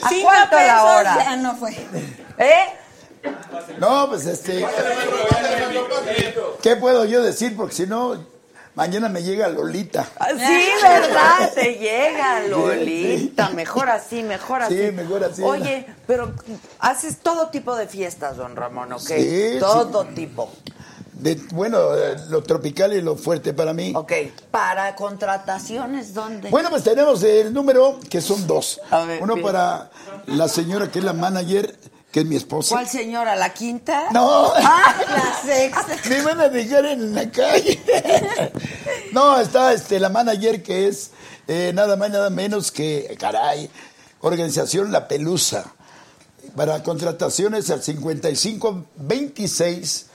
¿A 0.04 0.10
Cinco 0.10 0.24
cuánto 0.24 0.50
pesos, 0.56 0.68
la 0.68 0.84
hora? 0.84 1.18
ya 1.18 1.36
no 1.38 1.56
fue. 1.56 1.72
¿Eh? 2.38 2.66
No, 3.80 4.08
pues 4.10 4.26
este. 4.26 4.66
¿Qué 6.62 6.76
puedo 6.76 7.06
yo 7.06 7.22
decir? 7.22 7.56
Porque 7.58 7.74
si 7.76 7.86
no, 7.88 8.16
mañana 8.76 9.10
me 9.10 9.24
llega 9.24 9.48
Lolita. 9.50 10.08
Ah, 10.20 10.30
Sí, 10.30 10.70
¿verdad? 10.82 11.52
Te 11.54 11.74
llega, 11.76 12.42
Lolita. 12.42 13.50
Mejor 13.50 13.90
así, 13.90 14.24
mejor 14.24 14.62
así. 14.62 14.78
Sí, 14.78 14.92
mejor 14.92 15.24
así. 15.24 15.42
Oye, 15.44 15.88
pero 16.06 16.32
haces 16.80 17.18
todo 17.20 17.50
tipo 17.50 17.76
de 17.76 17.88
fiestas, 17.88 18.38
don 18.38 18.56
Ramón, 18.56 18.94
¿ok? 18.94 19.00
Sí, 19.02 19.58
todo 19.60 20.06
tipo. 20.06 20.52
De, 21.20 21.36
bueno, 21.52 21.96
eh, 21.96 22.16
lo 22.30 22.44
tropical 22.44 22.94
y 22.94 23.02
lo 23.02 23.16
fuerte 23.16 23.54
para 23.54 23.74
mí. 23.74 23.92
Ok. 23.96 24.12
¿Para 24.52 24.96
contrataciones 24.96 26.14
dónde? 26.14 26.50
Bueno, 26.50 26.70
pues 26.70 26.84
tenemos 26.84 27.24
el 27.24 27.54
número, 27.54 28.00
que 28.10 28.22
son 28.22 28.46
dos. 28.46 28.80
A 28.92 29.04
ver, 29.06 29.22
Uno 29.22 29.42
para 29.42 29.90
la 30.28 30.48
señora 30.48 30.92
que 30.92 31.00
es 31.00 31.06
la 31.06 31.14
manager, 31.14 31.76
que 32.12 32.20
es 32.20 32.26
mi 32.26 32.36
esposa. 32.36 32.76
¿Cuál 32.76 32.88
señora? 32.88 33.36
¿La 33.36 33.52
quinta? 33.52 34.10
No. 34.12 34.52
Ah, 34.56 34.96
la 35.10 35.42
sexta. 35.44 35.98
Me 36.10 36.22
van 36.22 36.40
a 36.40 36.50
dejar 36.50 36.86
en 36.86 37.16
la 37.16 37.30
calle. 37.32 37.82
no, 39.12 39.40
está 39.40 39.74
este, 39.74 40.00
la 40.00 40.10
manager 40.10 40.62
que 40.62 40.88
es 40.88 41.12
eh, 41.48 41.72
nada 41.74 41.96
más, 41.96 42.12
nada 42.12 42.30
menos 42.30 42.72
que, 42.72 43.16
caray, 43.20 43.70
Organización 44.22 44.92
La 44.92 45.08
Pelusa. 45.08 45.74
Para 46.56 46.82
contrataciones 46.84 47.70
al 47.70 47.84
55 47.84 48.86
26 48.96 50.07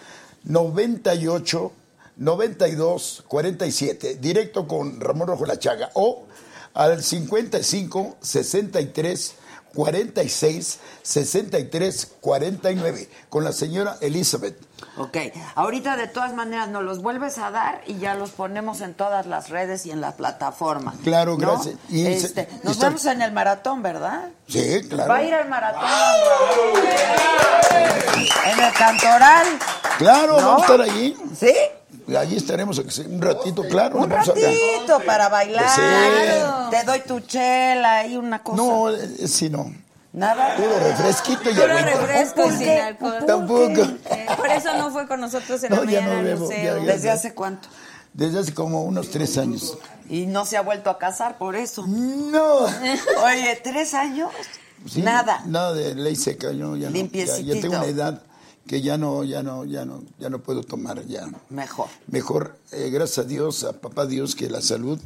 98 0.45 1.73
92 2.17 3.25
47. 3.27 4.17
Directo 4.17 4.67
con 4.67 5.01
Ramón 5.01 5.29
Rojo 5.29 5.47
La 5.47 5.59
Chaga. 5.59 5.91
O 5.95 6.27
al 6.75 7.03
55 7.03 8.17
63 8.21 9.35
46 9.75 10.79
63 11.03 12.13
49 12.21 13.09
con 13.29 13.45
la 13.45 13.53
señora 13.53 13.99
Elizabeth. 14.01 14.57
Ok, 14.97 15.17
ahorita 15.55 15.97
de 15.97 16.07
todas 16.07 16.35
maneras 16.35 16.69
nos 16.69 16.83
los 16.83 17.03
vuelves 17.03 17.39
a 17.39 17.51
dar 17.51 17.81
y 17.87 17.99
ya 17.99 18.15
los 18.15 18.31
ponemos 18.31 18.81
en 18.81 18.95
todas 18.95 19.27
las 19.27 19.49
redes 19.49 19.87
y 19.87 19.91
en 19.91 20.01
la 20.01 20.13
plataforma. 20.13 20.95
Claro, 21.03 21.33
¿no? 21.33 21.39
gracias. 21.39 21.77
Y 21.89 22.07
Este, 22.07 22.49
y 22.63 22.67
nos 22.67 22.79
vemos 22.79 23.05
en 23.07 23.23
el 23.23 23.33
maratón, 23.33 23.83
¿verdad? 23.83 24.29
Sí, 24.49 24.81
claro. 24.89 25.11
Va 25.11 25.17
a 25.19 25.23
ir 25.23 25.35
al 25.35 25.49
maratón. 25.49 25.83
En 28.47 28.61
el 28.61 28.73
cantoral. 28.73 29.47
Claro, 29.99 30.41
¿No? 30.41 30.47
vamos 30.47 30.63
a 30.63 30.73
estar 30.73 30.81
allí. 30.81 31.17
¿Sí? 31.39 31.55
Allí 32.17 32.37
estaremos 32.37 32.79
un 32.79 33.23
ratito, 33.23 33.63
claro. 33.69 33.99
Un 33.99 34.11
ratito 34.11 35.01
para 35.07 35.29
bailar. 35.29 35.69
Sí. 35.69 35.81
Te 36.71 36.85
doy 36.85 37.01
tu 37.01 37.21
chela 37.21 38.07
y 38.07 38.17
una 38.17 38.43
cosa. 38.43 38.57
No, 38.57 38.91
eh, 38.91 39.29
sí, 39.29 39.49
no. 39.49 39.73
Nada. 40.13 40.57
Puro 40.57 40.79
refresquito 40.79 41.51
y 41.51 41.55
Puro 41.55 41.73
agüita. 41.73 42.01
refresco 42.01 42.41
y 42.45 42.49
¿Un 42.51 42.59
sin 42.59 42.69
alcohol. 42.71 43.17
¿Un 43.21 43.27
Tampoco. 43.27 43.81
Eh, 44.11 44.27
por 44.37 44.47
eso 44.49 44.77
no 44.77 44.91
fue 44.91 45.07
con 45.09 45.21
nosotros 45.21 45.63
en 45.65 45.71
No, 45.71 45.85
la 45.85 45.91
ya 45.91 46.01
mañana 46.01 46.13
no 46.15 46.19
al 46.19 46.25
bebo, 46.25 46.45
museo. 46.47 46.79
ya- 46.79 46.85
ya- 46.85 46.93
¿Desde 46.93 47.11
hace 47.11 47.35
cuánto? 47.35 47.69
Desde 48.13 48.39
hace 48.41 48.53
como 48.53 48.85
unos 48.85 49.09
tres 49.11 49.39
años. 49.39 49.79
Y 50.11 50.27
no 50.27 50.45
se 50.45 50.59
ha 50.59 50.61
vuelto 50.63 50.91
a 50.91 50.99
casar 50.99 51.39
por 51.39 51.57
eso. 51.57 51.87
No. 51.87 52.57
Oye, 53.25 53.59
¿tres 53.65 53.95
años? 53.95 54.31
Sí, 54.87 55.01
Nada. 55.01 55.43
Nada 55.47 55.73
de 55.73 55.95
ley 55.95 56.17
seca, 56.17 56.53
yo 56.53 56.77
ya 56.77 56.91
no. 56.91 56.97
Ya, 56.97 57.39
ya 57.39 57.53
tengo 57.61 57.77
una 57.77 57.87
edad 57.87 58.23
que 58.67 58.83
ya 58.83 58.99
no, 58.99 59.25
ya 59.25 59.43
no, 59.43 59.65
ya 59.65 59.85
no, 59.87 60.03
ya 60.19 60.29
no 60.29 60.41
puedo 60.41 60.63
tomar 60.63 61.07
ya. 61.07 61.27
Mejor. 61.49 61.87
Mejor, 62.09 62.59
eh, 62.73 62.91
gracias 62.91 63.25
a 63.25 63.29
Dios, 63.29 63.65
a 63.65 63.73
papá 63.73 64.05
Dios, 64.07 64.35
que 64.35 64.51
la 64.51 64.61
salud 64.61 65.01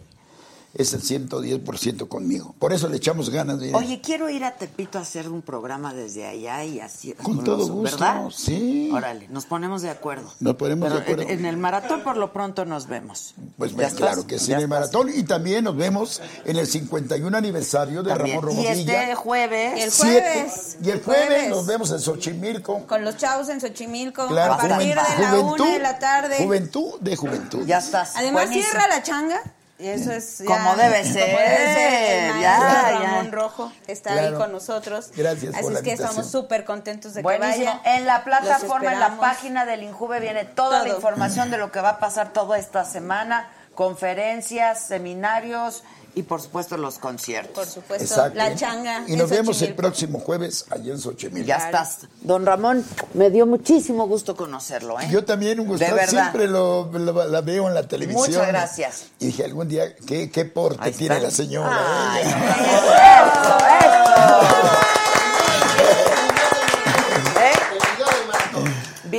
es 0.78 0.92
el 0.94 1.02
110% 1.02 2.08
conmigo. 2.08 2.54
Por 2.58 2.72
eso 2.72 2.88
le 2.88 2.96
echamos 2.96 3.30
ganas 3.30 3.58
de 3.60 3.74
Oye, 3.74 4.00
quiero 4.00 4.28
ir 4.30 4.44
a 4.44 4.52
Tepito 4.56 4.98
a 4.98 5.02
hacer 5.02 5.28
un 5.28 5.42
programa 5.42 5.94
desde 5.94 6.26
allá 6.26 6.64
y 6.64 6.80
así. 6.80 7.12
Con 7.14 7.42
todo 7.44 7.56
los- 7.58 7.70
gusto, 7.70 7.96
¿Verdad? 7.98 8.22
sí. 8.34 8.90
Órale, 8.92 9.28
nos 9.28 9.46
ponemos 9.46 9.82
de 9.82 9.90
acuerdo. 9.90 10.32
Nos 10.40 10.56
ponemos 10.56 10.88
Pero 10.88 10.96
de 10.96 11.02
acuerdo. 11.02 11.22
En, 11.24 11.40
en 11.40 11.46
el 11.46 11.56
maratón 11.56 12.02
por 12.02 12.16
lo 12.16 12.32
pronto 12.32 12.64
nos 12.64 12.86
vemos. 12.86 13.34
Pues 13.58 13.72
¿Ya 13.72 13.76
ven, 13.78 13.86
estás? 13.86 14.00
claro 14.00 14.26
que 14.26 14.38
sí, 14.38 14.48
¿Ya 14.48 14.56
en 14.56 14.62
el 14.62 14.68
maratón. 14.68 15.10
Y 15.14 15.22
también 15.24 15.64
nos 15.64 15.76
vemos 15.76 16.20
en 16.44 16.56
el 16.56 16.66
51 16.66 17.36
aniversario 17.36 18.02
de 18.02 18.10
También. 18.14 18.40
Ramón 18.40 18.58
Y 18.58 18.64
Romodilla. 18.66 19.02
este 19.02 19.14
jueves. 19.14 19.84
El 19.84 19.90
Siete- 19.90 20.20
jueves. 20.20 20.76
Y 20.82 20.90
el 20.90 21.02
jueves, 21.02 21.26
Jueves. 21.26 21.48
nos 21.50 21.66
vemos 21.66 21.90
en 21.90 22.00
Xochimilco. 22.00 22.86
Con 22.86 23.04
los 23.04 23.16
chavos 23.16 23.48
en 23.48 23.60
Xochimilco. 23.60 24.26
Claro, 24.26 24.54
a 24.54 24.56
partir 24.58 24.76
juven- 24.76 24.88
de 24.88 24.94
la 24.94 25.04
juventud, 25.30 25.60
una 25.64 25.72
de 25.72 25.78
la 25.78 25.98
tarde. 25.98 26.36
Juventud 26.38 27.00
de 27.00 27.16
juventud. 27.16 27.66
Ya 27.66 27.78
estás. 27.78 28.16
Además 28.16 28.46
Buenísimo. 28.46 28.70
cierra 28.70 28.88
la 28.88 29.02
changa. 29.02 29.40
Y 29.78 29.88
eso 29.88 30.10
es 30.10 30.38
ya- 30.38 30.46
Como 30.46 30.74
debe 30.76 31.00
como 31.02 31.12
ser, 31.12 31.26
debe 31.26 31.74
ser. 31.74 32.30
El 32.36 32.40
ya. 32.40 32.88
Ramón 33.00 33.32
Rojo 33.32 33.72
está 33.86 34.12
Claro. 34.12 34.28
ahí 34.28 34.34
con 34.34 34.52
nosotros. 34.52 35.10
Gracias 35.14 35.54
Así 35.54 35.62
por 35.62 35.72
la 35.72 35.78
es 35.80 35.84
que 35.84 35.90
invitación. 35.90 36.08
estamos 36.20 36.30
súper 36.30 36.64
contentos 36.64 37.12
de 37.14 37.20
que 37.20 37.22
Buenísimo. 37.22 37.66
vayan. 37.66 37.80
En 37.84 38.06
la 38.06 38.24
plataforma, 38.24 38.92
en 38.92 39.00
la 39.00 39.16
página 39.18 39.66
del 39.66 39.82
Injuve 39.82 40.20
viene 40.20 40.44
toda 40.44 40.82
la 40.82 40.88
información 40.88 41.50
de 41.50 41.58
lo 41.58 41.70
que 41.72 41.80
va 41.80 41.90
a 41.90 41.98
pasar 41.98 42.32
toda 42.32 42.58
esta 42.58 42.84
semana, 42.86 43.50
conferencias, 43.74 44.80
seminarios 44.86 45.82
y 46.16 46.22
por 46.24 46.40
supuesto 46.42 46.76
los 46.76 46.98
conciertos. 46.98 47.54
Por 47.54 47.66
supuesto, 47.66 48.04
Exacto. 48.04 48.36
la 48.38 48.54
changa. 48.56 49.04
Y 49.06 49.14
nos 49.16 49.30
vemos 49.30 49.62
el 49.62 49.74
próximo 49.74 50.18
jueves 50.18 50.64
allá 50.70 50.92
en 50.94 50.98
Xochimilco. 50.98 51.46
Ya 51.46 51.58
estás. 51.58 51.98
Don 52.22 52.44
Ramón, 52.44 52.84
me 53.14 53.30
dio 53.30 53.46
muchísimo 53.46 54.08
gusto 54.08 54.34
conocerlo, 54.34 54.98
¿eh? 54.98 55.06
Yo 55.10 55.24
también, 55.24 55.60
un 55.60 55.68
gusto. 55.68 55.84
De 55.84 55.92
verdad. 55.92 56.08
Siempre 56.08 56.48
lo, 56.48 56.90
lo- 56.92 57.24
la 57.28 57.40
veo 57.42 57.68
en 57.68 57.74
la 57.74 57.86
televisión. 57.86 58.26
Muchas 58.28 58.48
gracias. 58.48 59.04
Y 59.20 59.26
dije, 59.26 59.44
algún 59.44 59.68
día, 59.68 59.94
¿qué, 59.94 60.30
qué 60.30 60.44
porte 60.46 60.90
tiene 60.92 61.20
la 61.20 61.30
señora? 61.30 61.70
Ay, 62.12 62.22
eso, 62.24 63.56
eso. 63.80 64.85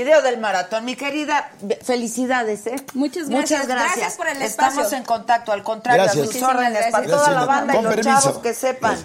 Video 0.07 0.21
del 0.21 0.37
maratón. 0.39 0.85
Mi 0.85 0.95
querida, 0.95 1.49
felicidades, 1.83 2.65
¿eh? 2.65 2.77
Muchas 2.93 3.27
Muchas 3.27 3.67
gracias. 3.67 3.67
gracias. 3.67 3.95
Gracias 3.97 4.15
por 4.15 4.27
el 4.29 4.41
Estamos 4.41 4.73
espacio. 4.77 4.97
en 4.99 5.03
contacto, 5.03 5.51
al 5.51 5.63
contrario, 5.63 6.03
Gracias. 6.03 6.15
a 6.23 6.25
sus 6.25 6.27
Muchísimas 6.27 6.55
órdenes, 6.55 6.71
gracias. 6.79 6.91
para 6.93 7.07
toda 7.07 7.27
la 7.27 7.43
Gracias, 7.43 7.47
banda 7.47 7.73
y 7.73 7.81
los 7.83 7.95
permiso. 7.95 8.21
chavos 8.21 8.37
que 8.41 8.53
sepan. 8.53 8.97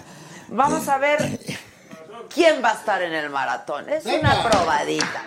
Vamos 0.47 0.87
a 0.87 0.97
ver 0.99 1.39
quién 2.33 2.63
va 2.63 2.69
a 2.71 2.73
estar 2.75 3.01
en 3.01 3.13
el 3.13 3.29
maratón. 3.29 3.89
Es 3.89 4.05
una 4.05 4.43
probadita. 4.49 5.23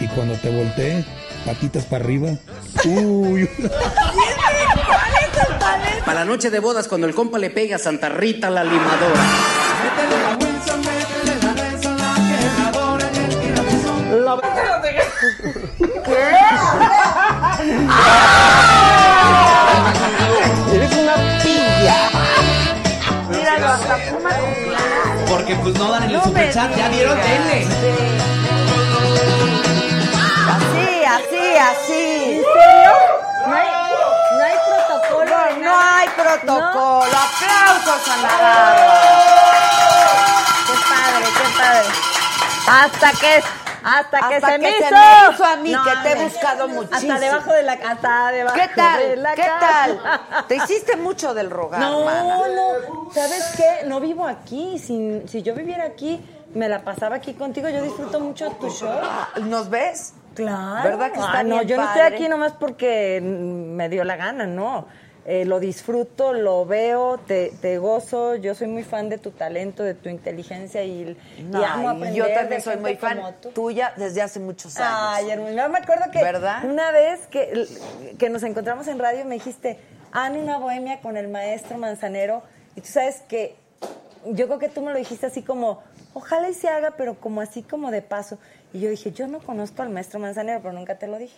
Y 0.00 0.06
cuando 0.08 0.34
te 0.34 0.50
volteé, 0.50 1.04
patitas 1.44 1.84
para 1.84 2.04
arriba. 2.04 2.30
Uy. 2.84 3.48
La 6.16 6.24
noche 6.24 6.48
de 6.48 6.60
bodas, 6.60 6.88
cuando 6.88 7.06
el 7.06 7.14
compa 7.14 7.38
le 7.38 7.50
pega 7.50 7.76
a 7.76 7.78
Santa 7.78 8.08
Rita 8.08 8.48
la 8.48 8.64
limadora. 8.64 9.20
Eres 20.72 20.92
una 20.92 21.14
pilla. 21.42 21.96
Míralo, 23.30 23.66
hasta 23.68 23.96
fuma. 23.96 24.30
Porque 25.28 25.54
pues 25.56 25.74
no 25.78 25.90
dan 25.90 26.04
en 26.04 26.10
el 26.10 26.16
No 26.16 26.24
superchat. 26.24 26.74
Ya 26.76 26.88
vieron, 26.88 27.16
digas. 27.16 27.30
denle. 27.30 27.66
Así, 30.56 31.04
así, 31.04 31.56
así. 31.56 32.04
¿En 32.24 32.42
serio? 32.42 32.92
No 33.46 33.54
hay, 33.54 33.68
no 34.36 34.42
hay 34.44 34.56
protocolo. 34.68 35.30
No, 35.30 35.38
de 35.46 35.52
no 35.54 35.60
nada. 35.64 35.98
hay 35.98 36.04
protocolo. 36.16 37.06
No. 37.06 37.18
Aplausos 37.18 38.08
a 38.08 38.16
Navarro. 38.22 38.92
Qué 40.66 40.74
padre. 40.88 41.26
qué 41.36 41.58
padre. 41.58 41.88
Hasta 42.68 43.12
que, 43.12 43.42
hasta 43.84 44.28
que 44.28 44.40
se 44.40 44.46
que 44.46 44.58
me 44.58 44.72
se 44.72 44.78
hizo. 44.78 44.90
me 44.90 45.34
hizo 45.34 45.44
a 45.44 45.56
mí, 45.56 45.72
No, 45.72 45.84
que 45.84 45.90
te 46.02 46.12
he 46.12 46.24
buscado 46.24 46.68
muchísimo. 46.68 47.12
Hasta 47.12 47.24
debajo 47.24 47.52
de 47.52 47.62
la 47.62 47.72
hasta 47.74 48.32
debajo 48.32 48.56
¿Qué 48.56 48.68
de 48.68 48.74
tal? 48.74 49.22
la 49.22 49.34
¿Qué 49.34 49.42
cama. 49.42 49.60
tal? 50.30 50.46
Te 50.48 50.56
hiciste 50.56 50.96
mucho 50.96 51.32
del 51.34 51.50
rogar, 51.50 51.80
No, 51.80 52.04
mana. 52.04 52.22
no. 52.24 53.12
¿Sabes 53.12 53.54
qué? 53.56 53.86
No 53.86 54.00
vivo 54.00 54.26
aquí. 54.26 54.78
Si, 54.80 55.22
si 55.28 55.42
yo 55.42 55.54
viviera 55.54 55.84
aquí, 55.84 56.20
me 56.54 56.68
la 56.68 56.82
pasaba 56.82 57.16
aquí 57.16 57.34
contigo. 57.34 57.68
Yo 57.68 57.82
disfruto 57.82 58.18
mucho 58.18 58.50
tu 58.52 58.68
show. 58.70 58.90
¿Nos 59.42 59.70
ves? 59.70 60.14
Claro. 60.34 60.82
¿Verdad 60.82 61.12
que 61.12 61.20
está 61.20 61.38
Ah, 61.38 61.42
no, 61.44 61.62
yo 61.62 61.76
no 61.76 61.84
estoy 61.84 62.02
aquí 62.02 62.28
nomás 62.28 62.52
porque 62.52 63.20
me 63.22 63.88
dio 63.88 64.02
la 64.04 64.16
gana, 64.16 64.46
no. 64.46 64.86
Eh, 65.28 65.44
lo 65.44 65.58
disfruto, 65.58 66.32
lo 66.32 66.64
veo, 66.66 67.18
te, 67.18 67.52
te 67.60 67.78
gozo. 67.78 68.36
Yo 68.36 68.54
soy 68.54 68.68
muy 68.68 68.84
fan 68.84 69.08
de 69.08 69.18
tu 69.18 69.32
talento, 69.32 69.82
de 69.82 69.94
tu 69.94 70.08
inteligencia 70.08 70.84
y, 70.84 71.16
amo 71.52 71.90
aprender. 71.90 72.14
yo 72.14 72.32
también 72.32 72.62
soy 72.62 72.76
muy 72.76 72.94
fan 72.94 73.20
tuya 73.52 73.92
desde 73.96 74.22
hace 74.22 74.38
muchos 74.38 74.76
años. 74.76 74.92
Ay, 74.94 75.30
hermano, 75.30 75.68
me 75.68 75.78
acuerdo 75.78 76.12
que 76.12 76.22
¿Verdad? 76.22 76.64
una 76.64 76.92
vez 76.92 77.26
que, 77.26 77.66
que 78.18 78.30
nos 78.30 78.44
encontramos 78.44 78.86
en 78.86 79.00
radio 79.00 79.24
me 79.24 79.34
dijiste, 79.34 79.80
Ana, 80.12 80.38
una 80.38 80.58
bohemia 80.58 81.00
con 81.00 81.16
el 81.16 81.26
maestro 81.26 81.76
Manzanero. 81.76 82.42
Y 82.76 82.82
tú 82.82 82.88
sabes 82.88 83.22
que 83.28 83.56
yo 84.26 84.46
creo 84.46 84.60
que 84.60 84.68
tú 84.68 84.80
me 84.80 84.92
lo 84.92 84.98
dijiste 84.98 85.26
así 85.26 85.42
como, 85.42 85.82
ojalá 86.14 86.48
y 86.48 86.54
se 86.54 86.68
haga, 86.68 86.92
pero 86.96 87.18
como 87.18 87.40
así 87.40 87.62
como 87.64 87.90
de 87.90 88.00
paso. 88.00 88.38
Y 88.72 88.78
yo 88.78 88.90
dije, 88.90 89.10
yo 89.10 89.26
no 89.26 89.40
conozco 89.40 89.82
al 89.82 89.90
maestro 89.90 90.20
Manzanero, 90.20 90.60
pero 90.62 90.72
nunca 90.72 90.98
te 90.98 91.08
lo 91.08 91.18
dije. 91.18 91.36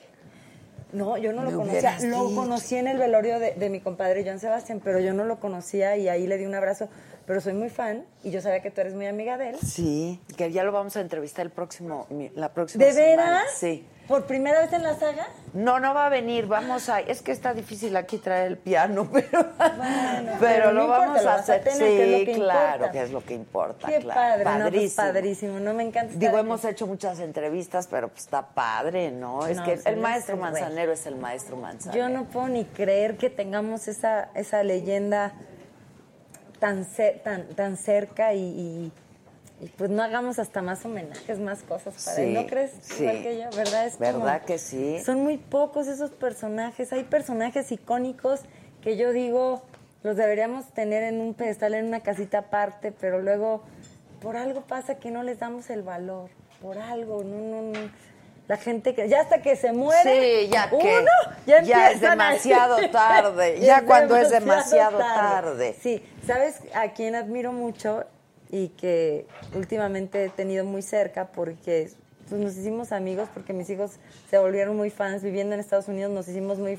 No, 0.92 1.18
yo 1.18 1.32
no 1.32 1.44
lo 1.44 1.56
conocía. 1.56 1.98
Lo 2.04 2.34
conocí 2.34 2.76
en 2.76 2.88
el 2.88 2.98
velorio 2.98 3.38
de, 3.38 3.52
de 3.52 3.68
mi 3.68 3.80
compadre 3.80 4.24
John 4.26 4.38
Sebastián, 4.38 4.80
pero 4.82 5.00
yo 5.00 5.12
no 5.12 5.24
lo 5.24 5.38
conocía 5.38 5.96
y 5.96 6.08
ahí 6.08 6.26
le 6.26 6.38
di 6.38 6.46
un 6.46 6.54
abrazo. 6.54 6.88
Pero 7.28 7.40
soy 7.42 7.52
muy 7.52 7.68
fan 7.68 8.04
y 8.24 8.30
yo 8.30 8.40
sabía 8.40 8.60
que 8.62 8.70
tú 8.70 8.80
eres 8.80 8.94
muy 8.94 9.06
amiga 9.06 9.36
de 9.36 9.50
él. 9.50 9.56
Sí, 9.64 10.18
que 10.38 10.50
ya 10.50 10.64
lo 10.64 10.72
vamos 10.72 10.96
a 10.96 11.02
entrevistar 11.02 11.44
el 11.44 11.52
próximo, 11.52 12.06
la 12.34 12.54
próxima 12.54 12.82
¿De 12.86 12.92
semana. 12.92 13.22
veras? 13.40 13.50
Sí. 13.54 13.86
¿Por 14.08 14.24
primera 14.24 14.62
vez 14.62 14.72
en 14.72 14.82
la 14.82 14.94
saga? 14.98 15.26
No, 15.52 15.78
no 15.78 15.92
va 15.92 16.06
a 16.06 16.08
venir, 16.08 16.46
vamos 16.46 16.88
a... 16.88 17.00
Es 17.00 17.20
que 17.20 17.30
está 17.30 17.52
difícil 17.52 17.94
aquí 17.98 18.16
traer 18.16 18.46
el 18.46 18.56
piano, 18.56 19.06
pero, 19.12 19.28
pero, 19.58 20.32
pero 20.40 20.66
no 20.68 20.72
lo 20.72 20.82
importa, 20.84 20.98
vamos 21.06 21.20
a 21.20 21.24
vas 21.24 21.26
a 21.26 21.34
hacer. 21.52 21.64
tener, 21.64 21.78
que 21.78 22.02
es 22.04 22.10
lo 22.12 22.18
sí, 22.20 22.24
que 22.24 22.32
claro, 22.32 22.72
importa. 22.76 22.90
que 22.92 23.02
es 23.02 23.10
lo 23.10 23.24
que 23.26 23.34
importa. 23.34 23.88
Qué 23.88 23.98
claro. 23.98 24.20
padre, 24.20 24.44
no, 24.44 24.50
pues 24.50 24.94
padrísimo. 24.94 25.06
padrísimo, 25.06 25.60
no 25.60 25.74
me 25.74 25.82
encanta. 25.82 26.14
Digo, 26.16 26.32
aquí. 26.38 26.40
hemos 26.46 26.64
hecho 26.64 26.86
muchas 26.86 27.20
entrevistas, 27.20 27.86
pero 27.86 28.08
pues 28.08 28.22
está 28.22 28.46
padre, 28.46 29.10
¿no? 29.10 29.46
Es 29.46 29.58
No, 29.58 29.64
que 29.64 29.76
sí, 29.76 29.82
el 29.84 29.98
maestro 29.98 30.38
manzanero 30.38 30.92
es 30.92 31.04
el 31.04 31.16
maestro 31.16 31.58
manzanero. 31.58 32.02
Yo 32.02 32.08
no 32.08 32.24
puedo 32.24 32.48
ni 32.48 32.64
creer 32.64 33.18
que 33.18 33.28
tengamos 33.28 33.88
esa, 33.88 34.30
esa 34.34 34.62
leyenda 34.62 35.34
tan, 36.58 36.86
tan, 37.24 37.48
tan 37.54 37.76
cerca 37.76 38.34
y, 38.34 38.40
y- 38.40 38.92
y, 39.60 39.66
pues 39.76 39.90
no 39.90 40.02
hagamos 40.04 40.38
hasta 40.38 40.62
más 40.62 40.84
homenajes, 40.84 41.40
más 41.40 41.62
cosas 41.64 41.94
para 42.04 42.16
Sí, 42.16 42.22
él. 42.22 42.34
¿No 42.34 42.46
crees? 42.46 42.72
sí. 42.80 43.02
Igual 43.02 43.22
que 43.22 43.38
yo, 43.38 43.50
¿verdad? 43.56 43.86
Es 43.86 43.96
como- 43.96 44.24
¿Verdad 44.24 44.42
que 44.44 44.58
sí? 44.58 45.00
Son 45.04 45.20
muy 45.22 45.36
pocos 45.36 45.88
esos 45.88 46.10
personajes. 46.12 46.92
Hay 46.92 47.02
personajes 47.04 47.72
icónicos 47.72 48.40
que 48.82 48.96
yo 48.96 49.12
digo 49.12 49.62
los 50.04 50.16
deberíamos 50.16 50.72
tener 50.74 51.02
en 51.02 51.20
un 51.20 51.34
pedestal, 51.34 51.74
en 51.74 51.86
una 51.86 52.00
casita 52.00 52.38
aparte, 52.38 52.92
pero 52.92 53.20
luego 53.20 53.62
por 54.20 54.36
algo 54.36 54.60
pasa 54.60 54.94
que 54.94 55.10
no 55.10 55.24
les 55.24 55.40
damos 55.40 55.70
el 55.70 55.82
valor. 55.82 56.30
Por 56.62 56.78
algo, 56.78 57.24
no, 57.24 57.38
no, 57.40 57.62
no. 57.62 57.90
La 58.48 58.56
gente 58.56 58.94
que 58.94 59.08
ya 59.08 59.20
hasta 59.20 59.42
que 59.42 59.56
se 59.56 59.72
muere, 59.72 60.42
Sí, 60.42 60.48
ya 60.48 60.68
uno, 60.72 60.80
que 60.82 61.04
ya, 61.46 61.62
ya 61.62 61.90
es 61.90 62.02
a 62.02 62.10
demasiado 62.10 62.76
tarde, 62.92 63.60
ya 63.60 63.84
cuando 63.84 64.16
es 64.16 64.30
demasiado 64.30 64.98
tarde. 64.98 65.76
Sí, 65.80 66.02
¿sabes 66.26 66.56
a 66.74 66.88
quién 66.94 67.14
admiro 67.14 67.52
mucho 67.52 68.04
y 68.50 68.68
que 68.70 69.26
últimamente 69.54 70.24
he 70.24 70.28
tenido 70.30 70.64
muy 70.64 70.80
cerca 70.80 71.26
porque 71.26 71.90
pues, 72.30 72.40
nos 72.40 72.56
hicimos 72.56 72.92
amigos 72.92 73.28
porque 73.34 73.52
mis 73.52 73.68
hijos 73.68 73.92
se 74.30 74.38
volvieron 74.38 74.74
muy 74.76 74.88
fans 74.90 75.22
viviendo 75.22 75.52
en 75.54 75.60
Estados 75.60 75.88
Unidos, 75.88 76.10
nos 76.12 76.26
hicimos 76.28 76.58
muy 76.58 76.78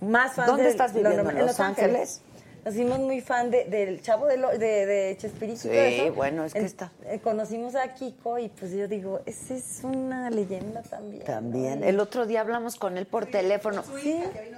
más 0.00 0.34
fans 0.34 0.46
¿Dónde 0.46 0.62
de 0.64 0.70
estás 0.70 0.92
viviendo? 0.94 1.16
normal- 1.24 1.38
¿En 1.40 1.46
Los 1.46 1.58
Ángeles? 1.58 2.22
Nos 2.68 2.74
hicimos 2.76 2.98
muy 2.98 3.22
fan 3.22 3.50
de- 3.50 3.64
del 3.64 4.02
chavo 4.02 4.26
de, 4.26 4.36
lo- 4.36 4.50
de, 4.50 4.84
de 4.84 5.16
Chespirito 5.16 5.68
y 5.68 5.70
todo 5.70 5.72
Sí, 5.72 6.00
eso. 6.02 6.12
bueno, 6.12 6.44
es 6.44 6.52
que 6.52 6.58
está- 6.58 6.92
eh, 7.06 7.18
conocimos 7.18 7.74
a 7.74 7.94
Kiko 7.94 8.38
y 8.38 8.50
pues 8.50 8.72
yo 8.72 8.86
digo, 8.86 9.20
ese 9.24 9.56
es 9.56 9.80
una 9.84 10.28
leyenda 10.28 10.82
también. 10.82 11.24
También. 11.24 11.80
¿no? 11.80 11.86
El 11.86 11.98
otro 11.98 12.26
día 12.26 12.42
hablamos 12.42 12.76
con 12.76 12.98
él 12.98 13.06
por 13.06 13.24
teléfono. 13.24 13.82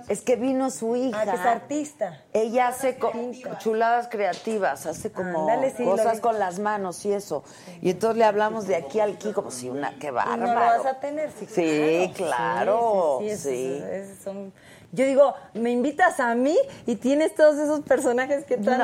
Es 0.08 0.22
que 0.22 0.34
vino 0.34 0.70
su 0.72 0.96
hija. 0.96 1.20
Ah, 1.20 1.24
que 1.24 1.36
es 1.36 1.46
artista. 1.46 2.20
Ella 2.32 2.66
hace 2.66 2.96
co- 2.98 3.12
chuladas 3.60 4.08
creativas, 4.08 4.86
hace 4.86 5.12
como 5.12 5.48
sí, 5.76 5.84
cosas 5.84 6.18
con 6.18 6.40
las 6.40 6.58
manos 6.58 7.04
y 7.06 7.12
eso. 7.12 7.44
Y 7.80 7.90
entonces 7.90 8.18
le 8.18 8.24
hablamos 8.24 8.66
de 8.66 8.74
aquí 8.74 8.98
al 8.98 9.18
Kiko, 9.18 9.34
como 9.34 9.52
si 9.52 9.68
una, 9.70 9.96
qué 10.00 10.08
Y 10.08 10.10
bárbaro. 10.10 10.36
no 10.48 10.52
lo 10.54 10.58
vas 10.58 10.84
a 10.84 10.98
tener, 10.98 11.30
sí, 11.38 11.46
Sí, 11.48 12.12
claro, 12.16 13.18
Sí, 13.20 13.30
sí, 13.30 13.36
sí, 13.36 13.42
sí. 13.50 13.74
esos- 13.76 13.88
esos 14.10 14.24
son- 14.24 14.52
Yo 14.92 15.04
digo, 15.06 15.34
me 15.54 15.70
invitas 15.70 16.18
a 16.18 16.34
mí 16.34 16.56
y 16.86 16.96
tienes 16.96 17.34
todos 17.34 17.58
esos 17.58 17.80
personajes 17.80 18.44
que 18.44 18.56
tú 18.56 18.64
No, 18.70 18.72
has 18.72 18.80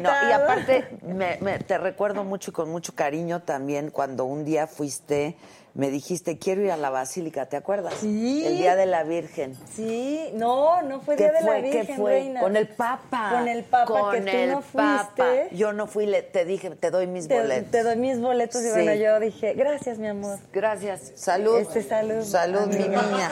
no. 0.00 0.10
Y 0.28 0.32
aparte, 0.32 0.98
me- 1.02 1.38
me- 1.40 1.58
te 1.60 1.78
recuerdo 1.78 2.24
mucho 2.24 2.50
y 2.50 2.54
con 2.54 2.68
mucho 2.70 2.94
cariño 2.94 3.42
también 3.42 3.90
cuando 3.90 4.24
un 4.24 4.44
día 4.44 4.66
fuiste, 4.66 5.36
me 5.76 5.90
dijiste, 5.90 6.38
quiero 6.38 6.62
ir 6.62 6.70
a 6.72 6.76
la 6.78 6.88
Basílica, 6.90 7.46
¿te 7.46 7.56
acuerdas? 7.56 7.94
Sí. 8.00 8.44
El 8.46 8.56
Día 8.56 8.76
de 8.76 8.86
la 8.86 9.02
Virgen. 9.04 9.56
Sí, 9.74 10.30
no, 10.34 10.80
no 10.82 11.00
fue 11.00 11.16
¿Qué 11.16 11.24
Día 11.24 11.32
de 11.32 11.40
fue? 11.40 11.50
la 11.56 11.60
Virgen, 11.60 11.86
¿Qué 11.86 11.94
fue? 11.96 12.10
reina. 12.12 12.40
Con 12.40 12.56
el 12.56 12.66
Papa. 12.68 13.28
Con 13.32 13.46
el 13.48 13.62
Papa, 13.64 13.84
Con 13.86 14.10
que 14.12 14.20
tú 14.22 14.36
el 14.36 14.50
no 14.52 14.60
Papa. 14.62 15.10
fuiste. 15.14 15.54
Yo 15.54 15.72
no 15.74 15.86
fui, 15.86 16.06
le- 16.06 16.22
te 16.22 16.44
dije, 16.46 16.70
te 16.70 16.90
doy 16.90 17.06
mis 17.06 17.28
Te, 17.28 17.38
boletos. 17.40 17.70
te 17.70 17.82
doy 17.82 17.96
mis 17.96 18.18
boletos 18.20 18.60
y 18.62 18.64
Sí. 18.64 18.70
bueno, 18.70 18.94
yo 18.94 19.20
dije, 19.20 19.52
gracias, 19.52 19.98
mi 19.98 20.08
amor. 20.08 20.38
Gracias. 20.52 21.12
Salud. 21.14 21.58
Este, 21.58 21.82
salud. 21.82 22.22
Salud, 22.24 22.66
mi 22.68 22.76
niña. 22.88 23.30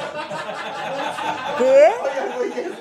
¿Qué? 1.59 1.89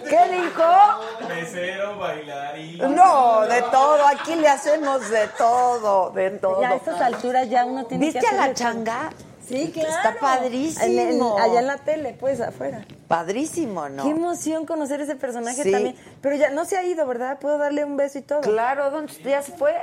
¿Qué 0.09 0.33
dijo? 0.33 1.27
Mesero, 1.29 1.97
bailarín. 1.99 2.95
No, 2.95 3.41
de 3.47 3.61
todo. 3.71 4.05
Aquí 4.07 4.35
le 4.35 4.47
hacemos 4.49 5.09
de 5.09 5.27
todo, 5.37 6.09
de 6.11 6.31
todo. 6.31 6.61
Ya 6.61 6.69
a 6.71 6.75
estas 6.75 6.99
alturas 7.01 7.49
ya 7.49 7.65
uno 7.65 7.85
tiene 7.85 8.11
que 8.11 8.19
¿Viste 8.19 8.27
a 8.35 8.47
la 8.47 8.53
changa? 8.53 9.09
Sí, 9.47 9.71
claro. 9.73 9.89
Está 9.89 10.19
padrísimo. 10.19 10.85
En 10.85 10.99
el- 10.99 11.21
allá 11.39 11.59
en 11.59 11.67
la 11.67 11.77
tele, 11.77 12.15
pues, 12.19 12.39
afuera. 12.41 12.85
Padrísimo, 13.07 13.89
¿no? 13.89 14.03
Qué 14.03 14.09
emoción 14.11 14.65
conocer 14.65 15.01
ese 15.01 15.15
personaje 15.15 15.63
Sí. 15.63 15.71
también. 15.71 15.95
Pero 16.21 16.35
ya 16.35 16.49
no 16.49 16.65
se 16.65 16.77
ha 16.77 16.83
ido, 16.83 17.05
¿verdad? 17.05 17.39
Puedo 17.39 17.57
darle 17.57 17.83
un 17.83 17.97
beso 17.97 18.17
y 18.19 18.21
todo. 18.21 18.41
Claro, 18.41 18.89
¿dónde 18.89 19.13
ya 19.23 19.41
se 19.41 19.51
fue? 19.53 19.73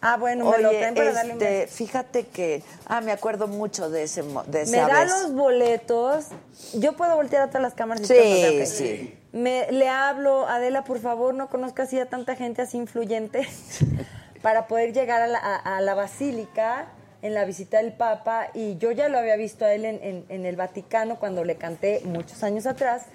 Ah, 0.00 0.16
bueno, 0.18 0.50
me 0.50 0.58
lo 0.58 0.68
Oye, 0.68 0.78
traen 0.78 0.94
para 0.94 1.12
darle 1.12 1.32
un 1.34 1.42
este, 1.42 1.58
beso. 1.60 1.74
fíjate 1.74 2.26
que, 2.26 2.62
ah, 2.86 3.00
me 3.00 3.12
acuerdo 3.12 3.48
mucho 3.48 3.90
de 3.90 4.04
ese, 4.04 4.22
mo- 4.22 4.44
de 4.44 4.58
Me 4.66 4.78
esa 4.78 4.86
da 4.88 5.00
vez. 5.00 5.10
los 5.10 5.32
boletos. 5.32 6.26
Yo 6.74 6.92
puedo 6.96 7.16
voltear 7.16 7.42
a 7.42 7.46
todas 7.48 7.62
las 7.62 7.74
cámaras 7.74 8.02
y 8.02 8.06
Sí, 8.06 8.14
todo, 8.14 8.60
¿ok? 8.60 8.66
sí. 8.66 9.18
Me, 9.32 9.70
le 9.72 9.88
hablo, 9.88 10.46
Adela, 10.46 10.84
por 10.84 11.00
favor, 11.00 11.34
no 11.34 11.48
conozco 11.48 11.82
así 11.82 11.98
a 11.98 12.06
tanta 12.08 12.36
gente 12.36 12.62
así 12.62 12.76
influyente 12.76 13.48
para 14.42 14.66
poder 14.68 14.92
llegar 14.92 15.22
a 15.22 15.26
la, 15.26 15.38
a- 15.38 15.76
a 15.76 15.80
la 15.80 15.94
basílica 15.94 16.86
en 17.26 17.34
la 17.34 17.44
visita 17.44 17.78
del 17.78 17.92
Papa 17.92 18.48
y 18.54 18.76
yo 18.78 18.92
ya 18.92 19.08
lo 19.08 19.18
había 19.18 19.36
visto 19.36 19.64
a 19.64 19.72
él 19.74 19.84
en, 19.84 19.98
en- 20.02 20.24
en 20.28 20.46
el 20.46 20.56
Vaticano 20.56 21.18
cuando 21.18 21.44
le 21.44 21.56
canté 21.56 22.00
muchos 22.04 22.42
años 22.42 22.66
atrás, 22.66 23.06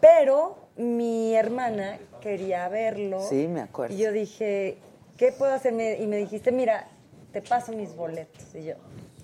pero 0.00 0.56
mi 0.76 1.34
hermana 1.34 1.98
quería 2.20 2.68
verlo. 2.68 3.20
Sí, 3.28 3.48
me 3.48 3.62
acuerdo. 3.62 3.94
Y 3.94 3.98
yo 3.98 4.12
dije, 4.12 4.78
¿qué 5.16 5.32
puedo 5.32 5.52
hacer? 5.52 5.72
Y 6.00 6.06
me 6.06 6.16
dijiste, 6.16 6.52
mira, 6.52 6.88
te 7.32 7.40
paso 7.42 7.72
mis 7.72 7.94
boletos. 7.94 8.54
Y 8.54 8.64
yo, 8.64 8.74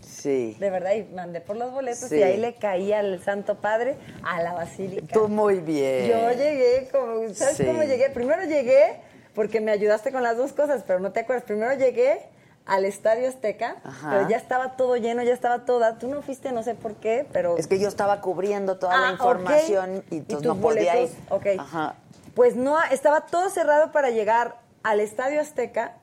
Sí. 0.01 0.57
de 0.59 0.71
verdad, 0.71 0.93
y 0.95 1.05
mandé 1.15 1.41
por 1.41 1.57
los 1.57 1.73
boletos 1.73 2.09
Sí. 2.09 2.17
y 2.17 2.23
ahí 2.23 2.37
le 2.37 2.55
caí 2.55 2.93
al 2.93 3.23
Santo 3.23 3.61
Padre 3.61 3.97
a 4.23 4.43
la 4.43 4.53
basílica. 4.53 5.13
Tú 5.13 5.29
muy 5.29 5.61
bien. 5.61 6.09
Yo 6.09 6.31
llegué 6.33 6.89
como, 6.91 7.29
¿sabes 7.35 7.57
Sí. 7.57 7.65
cómo 7.65 7.83
llegué? 7.83 8.11
Primero 8.11 8.45
llegué 8.45 8.97
porque 9.35 9.61
me 9.61 9.71
ayudaste 9.73 10.11
con 10.13 10.23
las 10.23 10.37
dos 10.37 10.53
cosas, 10.53 10.85
pero 10.87 10.99
no 11.01 11.13
te 11.13 11.21
acuerdas. 11.21 11.45
Primero 11.45 11.73
llegué 11.75 12.21
al 12.67 12.85
Estadio 12.85 13.29
Azteca, 13.29 13.77
Ajá. 13.85 14.11
pero 14.11 14.29
ya 14.29 14.37
estaba 14.37 14.77
todo 14.77 14.97
lleno, 14.97 15.23
ya 15.23 15.33
estaba 15.35 15.65
toda. 15.65 15.99
Tú 15.99 16.09
no 16.09 16.23
fuiste, 16.23 16.53
no 16.53 16.63
sé 16.63 16.75
por 16.75 16.95
qué, 16.95 17.27
pero... 17.33 17.57
Es 17.59 17.67
que 17.67 17.79
yo 17.81 17.89
estaba 17.89 18.21
cubriendo 18.21 18.79
toda 18.79 18.97
la 19.01 19.09
Ah, 19.09 19.13
información 19.13 20.05
y 20.11 20.17
¿Y 20.17 20.21
tus 20.21 20.43
no 20.43 20.57
podía 20.57 21.01
ir. 21.03 21.09
boletos? 21.09 21.17
Ok. 21.31 21.47
Ajá. 21.59 21.95
Pues 22.35 22.55
no, 22.57 22.77
estaba 22.91 23.27
todo 23.27 23.51
cerrado 23.51 23.91
para 23.93 24.11
llegar 24.11 24.57
al 24.85 25.01
Estadio 25.01 25.41
Azteca 25.41 25.97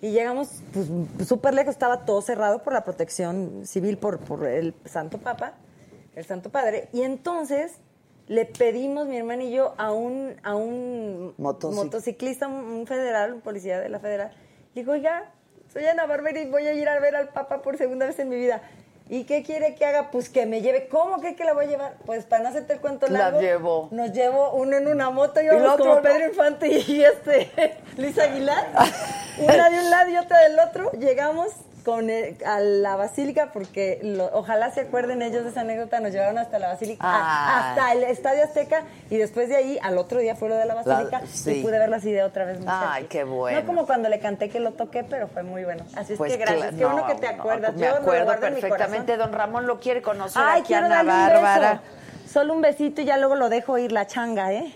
y 0.00 0.10
llegamos 0.10 0.48
pues 0.72 1.26
súper 1.26 1.54
lejos, 1.54 1.70
estaba 1.72 2.04
todo 2.04 2.20
cerrado 2.20 2.62
por 2.62 2.72
la 2.74 2.84
protección 2.84 3.66
civil, 3.66 3.96
por, 3.96 4.18
por 4.18 4.46
el 4.46 4.74
Santo 4.84 5.16
Papa, 5.18 5.54
el 6.14 6.24
Santo 6.26 6.50
Padre. 6.50 6.88
Y 6.92 7.02
entonces 7.02 7.72
le 8.26 8.44
pedimos, 8.44 9.06
mi 9.06 9.16
hermana 9.16 9.42
y 9.44 9.52
yo, 9.52 9.74
a 9.78 9.92
un, 9.92 10.36
a 10.42 10.54
un 10.54 11.34
Motocic- 11.38 11.74
motociclista, 11.74 12.46
un, 12.46 12.54
un 12.64 12.86
federal, 12.86 13.32
un 13.32 13.40
policía 13.40 13.80
de 13.80 13.88
la 13.88 13.98
federal. 13.98 14.32
Le 14.74 14.82
digo, 14.82 14.92
oiga, 14.92 15.30
soy 15.74 15.84
Ana 15.86 16.06
Barbera 16.06 16.40
y 16.40 16.46
voy 16.46 16.66
a 16.66 16.72
ir 16.72 16.88
a 16.88 16.98
ver 17.00 17.16
al 17.16 17.28
Papa 17.28 17.60
por 17.60 17.76
segunda 17.76 18.06
vez 18.06 18.18
en 18.20 18.28
mi 18.30 18.36
vida. 18.36 18.62
¿Y 19.10 19.24
qué 19.24 19.42
quiere 19.42 19.74
que 19.74 19.84
haga? 19.84 20.10
Pues 20.10 20.30
que 20.30 20.46
me 20.46 20.62
lleve. 20.62 20.88
¿Cómo 20.88 21.18
cree 21.20 21.34
que 21.34 21.44
la 21.44 21.52
voy 21.52 21.66
a 21.66 21.68
llevar? 21.68 21.94
Pues 22.06 22.24
para 22.24 22.42
no 22.44 22.48
hacerte 22.48 22.72
el 22.72 22.80
cuento 22.80 23.06
La 23.08 23.18
largo. 23.18 23.40
llevó. 23.40 23.88
Nos 23.90 24.12
llevó 24.12 24.52
uno 24.54 24.78
en 24.78 24.86
una 24.88 25.10
moto 25.10 25.42
y 25.42 25.46
el 25.46 25.56
vamos 25.56 25.72
otro 25.74 25.86
como. 25.90 26.00
Pedro 26.02 26.28
Infante 26.28 26.68
y 26.68 27.04
este 27.04 27.50
Luis 27.98 28.18
Aguilar. 28.18 28.66
Una 29.38 29.68
de 29.68 29.78
un 29.80 29.90
lado 29.90 30.08
y 30.10 30.16
otra 30.16 30.40
del 30.44 30.58
otro. 30.58 30.90
Llegamos 30.92 31.50
con 31.84 32.08
el- 32.08 32.36
a 32.46 32.60
la 32.60 32.96
basílica 32.96 33.50
porque 33.52 33.98
lo- 34.02 34.30
ojalá 34.32 34.70
se 34.72 34.80
acuerden 34.80 35.20
ellos 35.22 35.44
de 35.44 35.50
esa 35.50 35.60
anécdota. 35.60 36.00
Nos 36.00 36.12
llevaron 36.12 36.38
hasta 36.38 36.58
la 36.58 36.68
basílica, 36.68 37.04
a- 37.06 37.70
hasta 37.70 37.92
el 37.92 38.04
Estadio 38.04 38.42
Azteca 38.44 38.82
y 39.10 39.16
después 39.18 39.48
de 39.48 39.56
ahí 39.56 39.78
al 39.82 39.98
otro 39.98 40.18
día 40.20 40.34
fue 40.34 40.48
lo 40.48 40.56
de 40.56 40.64
la 40.64 40.74
basílica 40.74 41.20
sí. 41.30 41.58
y 41.58 41.62
pude 41.62 41.78
ver 41.78 41.90
las 41.90 42.04
ideas 42.04 42.26
otra 42.26 42.44
vez. 42.46 42.58
muy 42.58 42.68
Ay, 42.70 43.04
qué 43.04 43.24
bueno. 43.24 43.60
No 43.60 43.66
como 43.66 43.86
cuando 43.86 44.08
le 44.08 44.18
canté 44.18 44.48
que 44.48 44.60
lo 44.60 44.72
toqué, 44.72 45.04
pero 45.04 45.28
fue 45.28 45.42
muy 45.42 45.64
bueno. 45.64 45.84
Así 45.94 46.14
es 46.14 46.18
Pues 46.18 46.32
que 46.32 46.38
gracias. 46.38 46.74
Qué 46.74 46.84
bueno 46.84 47.02
no, 47.02 47.06
que 47.06 47.14
te 47.16 47.28
acuerdas. 47.28 47.74
me 47.74 47.80
Yo 47.86 47.96
acuerdo 47.96 48.32
mi 48.32 48.38
perfectamente. 48.38 49.16
Don 49.18 49.32
Ramón 49.32 49.66
lo 49.66 49.78
quiere 49.78 50.00
conocer 50.00 50.42
Ay, 50.44 50.62
aquí 50.62 50.72
Ana 50.74 51.02
Bárbara. 51.02 51.80
Solo 52.30 52.54
un 52.54 52.62
besito 52.62 53.02
y 53.02 53.04
ya 53.04 53.16
luego 53.18 53.34
lo 53.36 53.48
dejo 53.48 53.76
ir 53.78 53.92
la 53.92 54.06
changa, 54.06 54.52
¿eh? 54.52 54.74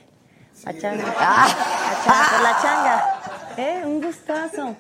La 0.65 0.79
changa. 0.79 1.05
Ah. 1.19 1.47
La 1.89 2.05
changa, 2.05 2.43
la 2.43 2.59
changa. 2.63 3.05
¿Eh? 3.57 3.83
Un 3.87 4.03
gustazo. 4.03 4.77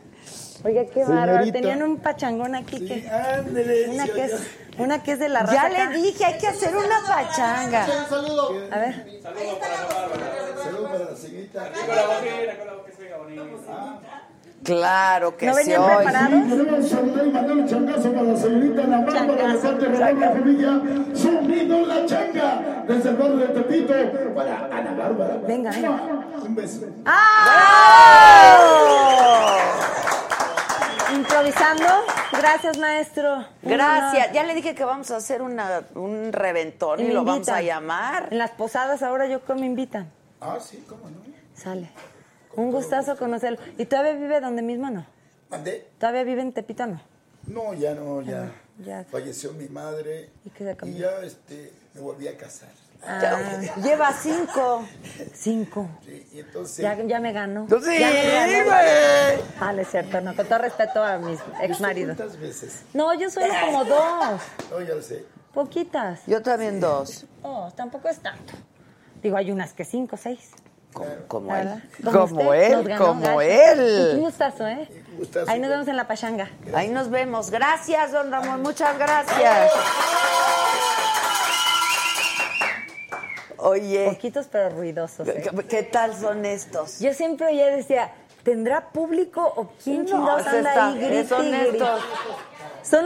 Oiga, 0.65 0.85
qué 0.93 1.05
bárbaro. 1.05 1.53
Tenían 1.53 1.83
un 1.83 1.99
pachangón 1.99 2.55
aquí 2.55 2.79
Sí, 2.79 2.87
que. 2.89 3.09
Una 3.91 4.07
que, 4.07 4.25
es, 4.25 4.33
una 4.79 5.03
que 5.03 5.13
es 5.13 5.19
de 5.19 5.29
la 5.29 5.41
raza. 5.41 5.53
Ya 5.55 5.67
acá. 5.67 5.91
le 5.91 5.99
dije, 6.03 6.25
hay 6.25 6.39
que 6.39 6.49
hacer 6.49 6.77
una 6.77 7.01
pachanga. 7.07 7.87
Un 7.87 8.09
saludo. 8.09 8.51
A 8.71 8.79
ver. 8.79 9.21
Saludos 9.23 10.91
para 10.91 11.05
la 11.05 11.17
señorita. 11.17 11.69
Claro 14.65 15.37
que 15.37 15.47
¿No 15.47 15.55
sí. 15.55 15.59
venían 15.61 15.81
oye. 15.83 15.97
preparados? 15.97 16.31
Queremos 16.49 16.89
saludar 16.89 17.27
y 17.27 17.31
mandar 17.31 17.57
un 17.57 17.67
changazo 17.69 18.13
para 18.13 18.23
la 18.25 18.37
señorita 18.37 18.83
Ana 18.83 19.01
Bárbara 19.01 19.53
de 19.53 19.59
parte 19.59 19.89
de 19.89 19.99
Ramón 19.99 20.21
La 20.21 20.31
Familia. 20.31 20.83
La 21.87 22.07
Changa, 22.07 22.85
desde 22.87 23.09
el 23.11 23.17
barrio 23.17 23.37
de 23.37 23.47
Tepito, 23.49 23.95
para 24.35 24.65
Ana 24.67 24.95
Bárbara. 24.99 25.39
Venga, 25.47 25.71
venga. 25.71 26.03
Un 26.45 26.55
beso. 26.55 26.87
Improvisando. 31.29 31.85
Gracias, 32.33 32.79
maestro. 32.79 33.45
Gracias. 33.63 34.33
Ya 34.33 34.45
le 34.45 34.55
dije 34.55 34.75
que 34.75 34.83
vamos 34.83 35.11
a 35.11 35.17
hacer 35.17 35.43
una, 35.43 35.83
un 35.95 36.33
reventón 36.33 37.01
y, 37.01 37.09
lo 37.09 37.23
vamos 37.23 37.51
a 37.51 37.61
llamar. 37.61 38.29
En 38.31 38.39
las 38.39 38.53
posadas 38.53 39.03
ahora 39.03 39.27
yo 39.29 39.43
creo 39.43 39.59
me 39.59 39.67
invitan. 39.67 40.11
Ah, 40.41 40.59
sí, 40.59 40.83
cómo 40.89 41.11
no. 41.11 41.19
Sale. 41.55 41.91
Un 42.57 42.73
gustazo 42.73 43.19
conocerlo. 43.19 43.59
¿Y 43.77 43.85
todavía 43.85 44.15
vive 44.15 44.41
donde 44.41 44.63
mismo 44.63 44.89
no? 44.89 45.05
¿Mandé? 45.51 45.87
¿Todavía 45.99 46.25
vive 46.25 46.41
en 46.41 46.53
Tepito 46.55 46.87
no? 46.87 47.01
No, 47.47 47.75
ya 47.75 47.95
no, 47.95 48.23
ya. 48.23 48.45
Ah, 48.45 48.53
ya. 48.79 49.05
Falleció 49.05 49.53
mi 49.53 49.69
madre. 49.69 50.31
¿Y 50.47 50.51
qué 50.51 50.65
se 50.65 50.77
cambió? 50.77 50.99
ya 50.99 51.27
este, 51.27 51.73
me 51.93 52.01
volví 52.01 52.27
a 52.27 52.39
casar. 52.39 52.71
Ah, 53.07 53.61
lleva 53.83 54.13
cinco. 54.13 54.85
Cinco. 55.33 55.89
Sí, 56.05 56.27
y 56.33 56.41
entonces. 56.41 56.79
Ya, 56.79 56.97
ya 57.03 57.21
me 57.21 57.33
ganó. 57.33 57.67
Sí, 57.69 57.99
ya 57.99 58.11
me 58.11 58.33
ganó. 58.33 58.65
güey. 58.65 59.45
Ah, 59.61 59.85
cierto, 59.89 60.21
no. 60.21 60.35
Con 60.35 60.47
todo 60.47 60.59
respeto 60.59 61.03
a 61.03 61.19
mis 61.19 61.39
ex 61.63 61.81
maridos. 61.81 62.17
¿Cuántas 62.17 62.39
veces? 62.39 62.83
No, 62.93 63.15
yo 63.15 63.31
solo 63.31 63.47
como 63.65 63.85
dos. 63.85 64.41
No, 64.71 64.81
ya 64.81 64.95
lo 64.95 65.03
sé. 65.03 65.25
Poquitas. 65.55 66.21
Yo 66.27 66.43
también 66.43 66.81
dos. 66.81 67.25
Oh, 67.43 67.71
tampoco 67.75 68.09
es 68.09 68.19
tanto. 68.19 68.55
Digo, 69.23 69.37
hay 69.37 69.51
unas 69.51 69.73
que 69.73 69.85
cinco, 69.85 70.17
seis. 70.17 70.51
Como, 71.29 71.55
él. 71.55 71.83
Como 72.03 72.55
él, 72.55 72.97
como 72.97 73.21
gacho. 73.21 73.37
Un 73.37 73.43
él. 73.43 74.17
gustazo, 74.19 74.67
¿eh? 74.67 74.89
Un 75.13 75.19
gustazo. 75.19 75.51
Ahí 75.51 75.61
nos 75.61 75.71
vemos 75.71 75.89
en 75.89 75.97
la 75.97 76.09
pachanga. 76.09 76.51
Ahí 76.75 76.89
nos 76.89 77.11
vemos. 77.11 77.51
Gracias, 77.51 78.13
don 78.13 78.31
Ramón. 78.31 78.63
Muchas 78.63 78.99
gracias. 78.99 79.71
Oye, 83.59 84.07
Poquitos 84.09 84.47
pero 84.51 84.71
ruidosos. 84.71 85.27
¿eh? 85.29 85.43
¿qué, 85.51 85.65
qué 85.67 85.83
tal 85.83 86.15
son 86.17 86.45
estos? 86.47 87.01
Yo 87.01 87.13
siempre 87.13 87.55
ya 87.57 87.67
decía, 87.67 88.13
¿tendrá 88.45 88.91
público 88.91 89.43
o 89.57 89.69
quién 89.83 90.05
No, 90.05 90.07
chingados 90.07 90.47
anda 90.47 90.71
está- 90.71 90.87
ahí 90.89 91.27
son 91.27 91.47
y 91.47 91.51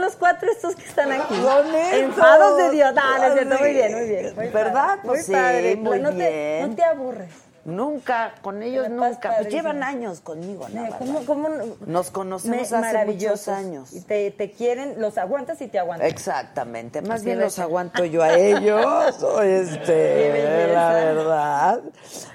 los 0.01 0.15
cuatro 0.17 0.51
estos 0.51 0.77
que 0.77 0.85
están 0.85 1.11
aquí. 1.11 1.35
Son. 1.35 1.75
Enfados 1.75 2.57
de 2.59 2.71
Dios. 2.71 2.95
No, 2.95 3.19
no 3.19 3.25
es 3.25 3.33
cierto. 3.35 3.59
Muy 3.59 3.73
bien, 3.73 3.93
muy 3.95 4.09
bien. 4.09 4.35
Muy 4.37 4.49
¿Verdad? 4.49 4.73
padre, 4.99 5.01
Pues 5.05 5.27
sí, 5.27 5.33
muy 5.33 5.41
padre. 5.41 5.77
muy 5.77 5.99
no 6.01 6.11
Te, 6.11 6.15
bien. 6.17 6.69
no 6.71 6.77
te 6.77 6.85
aburres. 6.85 7.33
Nunca, 7.65 8.35
con 8.43 8.61
ellos 8.63 8.89
nunca. 8.91 9.37
Pues 9.39 9.49
llevan 9.49 9.85
años 9.85 10.21
conmigo, 10.21 10.69
¿no? 10.71 10.89
¿Cómo, 10.99 11.25
cómo, 11.25 11.49
Nos 11.87 12.11
conocemos 12.11 12.71
Me- 12.73 12.77
hace 12.77 13.05
muchos 13.07 13.47
años. 13.47 13.93
Y 13.93 14.01
te, 14.01 14.33
te 14.33 14.51
quieren, 14.51 15.01
los 15.01 15.17
aguantas 15.17 15.61
y 15.61 15.69
te 15.69 15.79
aguantan. 15.79 16.09
Exactamente, 16.09 17.03
más 17.03 17.17
Así 17.21 17.27
bien 17.27 17.39
los 17.39 17.53
ser. 17.55 17.65
aguanto 17.65 18.05
yo 18.05 18.23
a 18.25 18.35
ellos, 18.35 18.85
o 19.23 19.43
este, 19.43 20.73
la 20.75 20.93
verdad. 20.93 21.81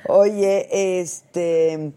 Oye, 0.07 1.01
este, 1.01 1.91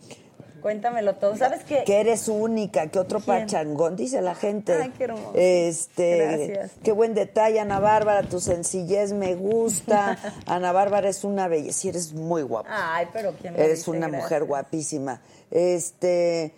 Cuéntamelo 0.60 1.16
todo. 1.16 1.36
¿Sabes 1.36 1.64
qué? 1.64 1.84
que 1.84 2.00
eres 2.00 2.28
única, 2.28 2.86
que 2.88 2.98
otro 2.98 3.20
¿Quién? 3.20 3.40
pachangón, 3.40 3.96
dice 3.96 4.20
la 4.22 4.34
gente. 4.34 4.72
Ay, 4.74 4.92
qué 4.96 5.04
hermoso. 5.04 5.32
Este, 5.34 6.16
Gracias. 6.18 6.72
qué 6.82 6.92
buen 6.92 7.14
detalle, 7.14 7.60
Ana 7.60 7.80
Bárbara, 7.80 8.22
tu 8.28 8.40
sencillez 8.40 9.12
me 9.12 9.34
gusta. 9.34 10.18
Ana 10.46 10.72
Bárbara 10.72 11.08
es 11.08 11.24
una 11.24 11.48
belleza, 11.48 11.88
eres 11.88 12.12
muy 12.12 12.42
guapa. 12.42 12.68
Ay, 12.70 13.06
pero 13.12 13.32
¿quién 13.40 13.54
lo 13.54 13.60
eres 13.60 13.78
dice? 13.80 13.90
una 13.90 14.08
Gracias. 14.08 14.22
mujer 14.22 14.44
guapísima. 14.44 15.20
Este, 15.50 16.54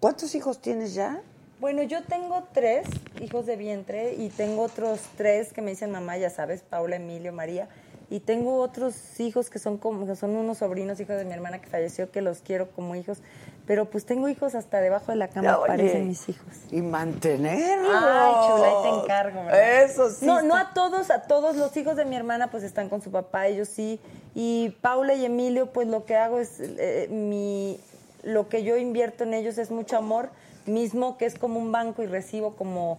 ¿cuántos 0.00 0.34
hijos 0.34 0.60
tienes 0.60 0.94
ya? 0.94 1.20
Bueno, 1.58 1.82
yo 1.82 2.04
tengo 2.04 2.44
tres 2.52 2.86
hijos 3.20 3.46
de 3.46 3.56
vientre 3.56 4.12
y 4.14 4.28
tengo 4.28 4.62
otros 4.62 5.00
tres 5.16 5.54
que 5.54 5.62
me 5.62 5.70
dicen 5.70 5.90
mamá, 5.90 6.18
ya 6.18 6.28
sabes, 6.28 6.60
Paula, 6.60 6.96
Emilio, 6.96 7.32
María. 7.32 7.68
Y 8.08 8.20
tengo 8.20 8.60
otros 8.60 8.94
hijos 9.18 9.50
que 9.50 9.58
son 9.58 9.78
como 9.78 10.14
son 10.14 10.36
unos 10.36 10.58
sobrinos, 10.58 11.00
hijos 11.00 11.16
de 11.16 11.24
mi 11.24 11.32
hermana 11.32 11.60
que 11.60 11.66
falleció, 11.68 12.10
que 12.12 12.20
los 12.20 12.38
quiero 12.38 12.70
como 12.70 12.94
hijos. 12.94 13.18
Pero 13.66 13.86
pues 13.90 14.06
tengo 14.06 14.28
hijos 14.28 14.54
hasta 14.54 14.80
debajo 14.80 15.10
de 15.10 15.16
la 15.16 15.26
cama, 15.26 15.58
Oye, 15.58 15.66
parecen 15.66 16.06
mis 16.06 16.28
hijos. 16.28 16.46
Y 16.70 16.82
mantenerlos. 16.82 17.90
Ay, 17.92 18.34
chula, 18.46 18.68
ahí 18.68 18.74
te 18.82 18.88
encargo. 19.02 19.44
¿verdad? 19.44 19.82
Eso 19.82 20.08
sí. 20.10 20.24
No, 20.24 20.36
está- 20.36 20.46
no 20.48 20.54
a 20.56 20.72
todos, 20.72 21.10
a 21.10 21.22
todos 21.22 21.56
los 21.56 21.76
hijos 21.76 21.96
de 21.96 22.04
mi 22.04 22.14
hermana 22.14 22.48
pues 22.48 22.62
están 22.62 22.88
con 22.88 23.02
su 23.02 23.10
papá, 23.10 23.48
ellos 23.48 23.68
sí. 23.68 23.98
Y 24.36 24.70
Paula 24.82 25.14
y 25.14 25.24
Emilio, 25.24 25.72
pues 25.72 25.88
lo 25.88 26.04
que 26.04 26.14
hago 26.14 26.38
es 26.38 26.60
eh, 26.60 27.08
mi 27.10 27.80
lo 28.22 28.48
que 28.48 28.62
yo 28.62 28.76
invierto 28.76 29.24
en 29.24 29.34
ellos 29.34 29.56
es 29.58 29.70
mucho 29.72 29.96
amor, 29.96 30.30
mismo 30.64 31.16
que 31.18 31.26
es 31.26 31.36
como 31.38 31.58
un 31.58 31.70
banco 31.72 32.02
y 32.02 32.06
recibo 32.06 32.54
como 32.56 32.98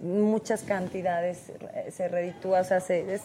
muchas 0.00 0.62
cantidades, 0.62 1.50
eh, 1.74 1.90
se 1.90 2.08
reditúa, 2.08 2.60
o 2.60 2.64
sea, 2.64 2.80
se- 2.80 3.14
es 3.14 3.22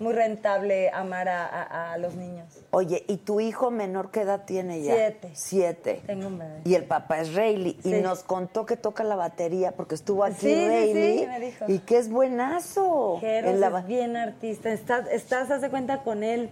muy 0.00 0.12
rentable 0.14 0.90
amar 0.90 1.28
a, 1.28 1.46
a- 1.46 1.92
a 1.92 1.98
los 1.98 2.14
niños. 2.14 2.46
Oye, 2.70 3.04
¿y 3.06 3.18
tu 3.18 3.38
hijo 3.40 3.70
menor 3.70 4.10
qué 4.10 4.22
edad 4.22 4.44
tiene 4.46 4.82
ya? 4.82 4.94
Siete. 4.94 5.30
Siete. 5.34 6.02
Tengo 6.06 6.26
un 6.28 6.38
bebé. 6.38 6.60
Y 6.64 6.74
el 6.74 6.84
papá 6.84 7.20
es 7.20 7.34
Rayleigh. 7.34 7.78
Y 7.84 7.92
nos 8.00 8.22
contó 8.22 8.66
que 8.66 8.76
toca 8.76 9.04
la 9.04 9.14
batería 9.16 9.72
porque 9.72 9.94
estuvo 9.94 10.24
aquí 10.24 10.34
Sí, 10.40 10.48
sí, 10.48 10.60
sí, 10.60 10.66
Rayleigh. 10.68 11.26
me 11.28 11.40
dijo. 11.40 11.64
Y 11.68 11.78
que 11.80 11.98
es 11.98 12.08
buenazo. 12.10 13.18
Jeros 13.20 13.50
En 13.52 13.60
la 13.60 13.78
es 13.78 13.86
bien 13.86 14.16
artista. 14.16 14.72
Estás, 14.72 15.06
estás, 15.10 15.50
haz 15.50 15.60
de 15.62 15.70
cuenta 15.70 16.02
con 16.02 16.24
él 16.24 16.50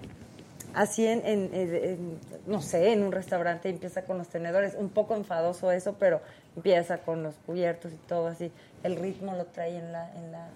así 0.75 1.07
en, 1.07 1.27
en- 1.27 1.51
en- 1.55 1.75
en, 1.75 2.19
no 2.47 2.61
sé, 2.61 2.93
en 2.93 3.03
un 3.03 3.13
restaurante 3.13 3.69
y 3.69 3.73
empieza 3.73 4.03
con 4.03 4.19
los 4.19 4.29
tenedores. 4.29 4.75
Un 4.79 4.91
poco 4.91 5.15
enfadoso 5.17 5.73
eso, 5.73 5.97
pero 5.99 6.21
empieza 6.55 6.99
con 6.99 7.23
los 7.23 7.35
cubiertos 7.47 7.93
y 7.93 7.97
todo 7.97 8.27
así. 8.27 8.53
El 8.83 8.97
ritmo 8.97 9.33
lo 9.35 9.47
trae 9.47 9.77
en 9.79 9.91
la... 9.93 10.13
En 10.15 10.33
la 10.33 10.49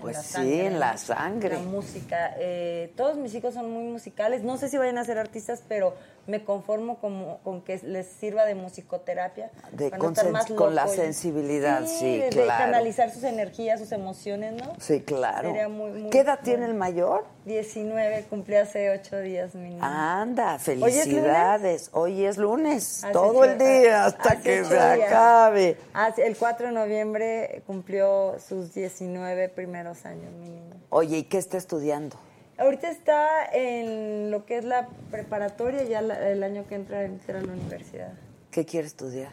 en 0.00 0.02
Pues 0.02 0.16
la 0.16 0.22
sí, 0.22 0.32
sangre, 0.32 0.66
en 0.66 0.80
la 0.80 0.96
sangre. 0.96 1.54
La 1.56 1.58
música. 1.60 2.34
eh, 2.38 2.92
todos 2.96 3.16
mis 3.16 3.34
hijos 3.34 3.54
son 3.54 3.70
muy 3.70 3.84
musicales. 3.84 4.42
No 4.42 4.56
sé 4.56 4.68
si 4.68 4.76
vayan 4.78 4.98
a 4.98 5.04
ser 5.04 5.18
artistas, 5.18 5.62
pero 5.68 5.94
me 6.30 6.44
conformo 6.44 6.98
como, 7.00 7.38
con 7.38 7.60
que 7.62 7.78
les 7.82 8.06
sirva 8.06 8.44
de 8.44 8.54
musicoterapia. 8.54 9.50
De 9.72 9.90
no 9.90 9.98
con 9.98 10.14
más 10.32 10.46
con 10.46 10.74
la 10.74 10.82
loco 10.84 10.94
y- 10.94 10.96
sensibilidad, 10.96 11.84
sí, 11.86 12.18
de- 12.18 12.24
de 12.26 12.28
claro. 12.30 12.64
canalizar 12.64 13.10
sus 13.10 13.24
energías, 13.24 13.80
sus 13.80 13.92
emociones, 13.92 14.52
¿no? 14.54 14.74
Sí, 14.78 15.00
claro. 15.02 15.52
Muy, 15.68 15.90
muy 15.92 16.10
¿Qué 16.10 16.20
edad 16.20 16.38
tiene 16.42 16.66
el 16.66 16.74
mayor? 16.74 17.24
19, 17.46 18.24
cumplió 18.30 18.62
hace 18.62 18.90
8 18.90 19.18
días 19.20 19.54
mi 19.54 19.70
niña. 19.70 20.20
Anda, 20.22 20.54
¿Hoy 20.54 20.58
es 20.58 20.68
lunes? 20.68 21.02
felicidades. 21.04 21.90
Hoy 21.92 22.24
es 22.24 22.36
lunes, 22.38 23.04
todo 23.12 23.44
el 23.44 23.58
día 23.58 24.04
hasta 24.06 24.30
hace 24.30 24.42
que 24.42 24.64
se 24.64 24.74
días. 24.74 25.00
acabe. 25.08 25.76
Hace- 25.92 26.26
el 26.26 26.36
4 26.36 26.68
de 26.68 26.72
noviembre 26.72 27.62
cumplió 27.66 28.36
sus 28.46 28.72
19 28.74 29.48
primeros 29.48 30.04
años 30.06 30.30
mi 30.34 30.48
niña. 30.50 30.76
Oye, 30.90 31.18
¿y 31.18 31.22
qué 31.24 31.38
está 31.38 31.56
estudiando? 31.56 32.16
Ahorita 32.60 32.90
está 32.90 33.46
en 33.54 34.30
lo 34.30 34.44
que 34.44 34.58
es 34.58 34.64
la 34.64 34.86
preparatoria, 35.10 35.82
ya 35.84 36.02
la- 36.02 36.28
el 36.28 36.42
año 36.42 36.66
que 36.68 36.74
entra, 36.74 37.04
entra 37.04 37.38
a 37.38 37.42
la 37.42 37.54
universidad. 37.54 38.12
¿Qué 38.50 38.66
quiere 38.66 38.86
estudiar? 38.86 39.32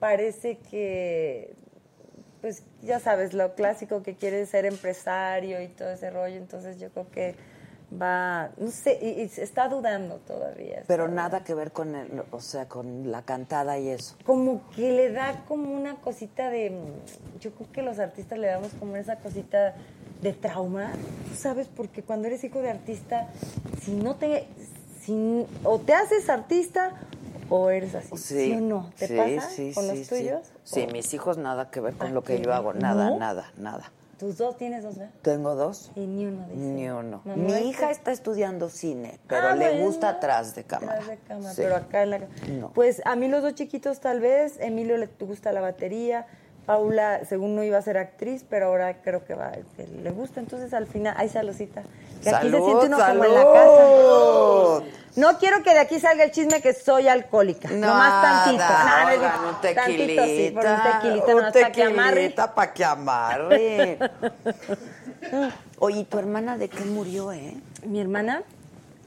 Parece 0.00 0.58
que, 0.58 1.54
pues 2.40 2.64
ya 2.82 2.98
sabes, 2.98 3.34
lo 3.34 3.54
clásico 3.54 4.02
que 4.02 4.16
quiere 4.16 4.44
ser 4.46 4.66
empresario 4.66 5.62
y 5.62 5.68
todo 5.68 5.90
ese 5.90 6.10
rollo, 6.10 6.36
entonces 6.36 6.80
yo 6.80 6.90
creo 6.90 7.08
que 7.10 7.36
va, 7.90 8.50
no 8.56 8.70
sé, 8.72 8.98
y, 9.00 9.22
está 9.40 9.68
dudando 9.68 10.16
todavía. 10.16 10.82
Pero 10.88 11.06
nada 11.06 11.44
que 11.44 11.54
ver 11.54 11.70
con 11.70 11.94
el, 11.94 12.22
o 12.32 12.40
sea, 12.40 12.66
con 12.66 13.12
la 13.12 13.22
cantada 13.22 13.78
y 13.78 13.90
eso. 13.90 14.16
Como 14.24 14.68
que 14.70 14.90
le 14.90 15.12
da 15.12 15.44
como 15.46 15.72
una 15.72 15.96
cosita 16.00 16.50
de, 16.50 16.72
yo 17.40 17.52
creo 17.52 17.72
que 17.72 17.82
los 17.82 18.00
artistas 18.00 18.38
le 18.40 18.48
damos 18.48 18.72
como 18.74 18.96
esa 18.96 19.16
cosita 19.16 19.74
de 20.22 20.32
trauma, 20.32 20.90
¿tú 21.28 21.36
¿sabes? 21.36 21.68
Porque 21.68 22.02
cuando 22.02 22.26
eres 22.28 22.42
hijo 22.44 22.60
de 22.60 22.70
artista, 22.70 23.28
si 23.82 23.92
no 23.92 24.16
te, 24.16 24.46
si, 25.02 25.46
o 25.64 25.78
te 25.78 25.94
haces 25.94 26.28
artista 26.28 26.92
o 27.50 27.70
eres 27.70 27.94
así, 27.94 28.16
¿sí, 28.16 28.52
o 28.56 28.60
no? 28.60 28.90
¿Te 28.98 29.06
sí, 29.06 29.16
pasa 29.16 29.48
sí, 29.50 29.72
con 29.74 29.86
los 29.88 30.06
tuyos? 30.08 30.40
Sí, 30.64 30.86
¿O 30.88 30.92
mis 30.92 31.14
hijos 31.14 31.38
nada 31.38 31.70
que 31.70 31.80
ver 31.80 31.94
con 31.94 32.08
¿A 32.08 32.10
lo 32.10 32.22
que 32.22 32.40
yo 32.40 32.52
hago, 32.52 32.72
nada, 32.74 33.10
¿No? 33.10 33.18
nada, 33.18 33.52
nada. 33.56 33.92
Tus 34.18 34.36
dos 34.36 34.56
tienes 34.58 34.82
dos, 34.82 34.98
¿verdad? 34.98 35.14
Tengo 35.22 35.54
dos. 35.54 35.92
Y 35.94 36.00
ni 36.00 36.26
uno 36.26 36.44
dice. 36.48 36.58
Ni 36.60 36.88
uno. 36.90 37.22
Mamá, 37.24 37.36
Mi 37.36 37.52
hija 37.68 37.86
que- 37.86 37.92
está 37.92 38.10
estudiando 38.10 38.68
cine, 38.68 39.20
pero 39.28 39.50
Ah, 39.50 39.54
le 39.54 39.68
bueno. 39.68 39.84
gusta 39.86 40.08
atrás 40.08 40.56
de 40.56 40.64
cámara. 40.64 40.94
Atrás 40.94 41.08
de 41.08 41.16
cámara, 41.18 41.52
pero 41.54 41.76
acá 41.76 42.02
en 42.02 42.10
la... 42.10 42.18
No. 42.58 42.72
Pues 42.72 43.00
a 43.04 43.14
mí 43.14 43.28
los 43.28 43.42
dos 43.42 43.54
chiquitos 43.54 44.00
tal 44.00 44.18
vez, 44.18 44.58
Emilio 44.58 44.96
le 44.96 45.06
gusta 45.20 45.52
la 45.52 45.60
batería, 45.60 46.26
Paula 46.68 47.20
según 47.26 47.56
no 47.56 47.62
iba 47.62 47.78
a 47.78 47.82
ser 47.82 47.96
actriz, 47.96 48.44
pero 48.46 48.66
ahora 48.66 49.00
creo 49.00 49.24
que 49.24 49.32
va, 49.32 49.52
que 49.74 49.86
le 49.86 50.10
gusta, 50.10 50.38
entonces 50.38 50.74
al 50.74 50.86
final, 50.86 51.14
ay 51.16 51.30
saludcita, 51.30 51.82
que 52.22 52.28
aquí 52.28 52.50
se 52.50 52.58
siente 52.60 52.86
uno 52.88 52.98
como 52.98 53.24
en 53.24 53.34
la 53.34 53.42
casa. 53.42 54.98
No 55.16 55.38
quiero 55.38 55.62
que 55.62 55.70
de 55.72 55.78
aquí 55.78 55.98
salga 55.98 56.24
el 56.24 56.30
chisme 56.30 56.60
que 56.60 56.74
soy 56.74 57.08
alcohólica, 57.08 57.70
nomás 57.70 58.22
tantito. 58.22 58.62
Nada, 58.62 59.16
No, 59.16 59.42
no, 59.42 59.48
un 59.48 59.60
tantito 59.62 60.24
sí, 60.26 60.50
por 60.54 60.66
un 60.66 60.70
tequilita, 60.76 61.00
tequilita, 61.00 61.26
un 61.26 61.36
nomás 61.36 61.52
para 61.54 61.72
que 61.72 61.82
amarre. 61.84 62.14
tequilita 62.16 62.54
para 62.54 62.72
que 62.74 62.84
amarre. 62.84 63.98
Oye, 65.78 66.00
¿y 66.00 66.04
¿tu 66.04 66.18
hermana 66.18 66.58
de 66.58 66.68
qué 66.68 66.84
murió, 66.84 67.32
eh? 67.32 67.56
Mi 67.86 67.98
hermana, 67.98 68.42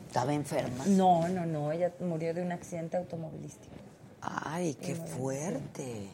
¿Estaba 0.07 0.33
enferma? 0.33 0.83
no, 0.88 1.27
no, 1.27 1.45
no, 1.45 1.71
ella 1.71 1.91
murió 1.99 2.33
de 2.33 2.41
un 2.41 2.51
accidente 2.53 2.97
automovilístico. 2.97 3.75
Ay, 4.19 4.73
qué 4.81 4.95
fuerte. 4.95 6.09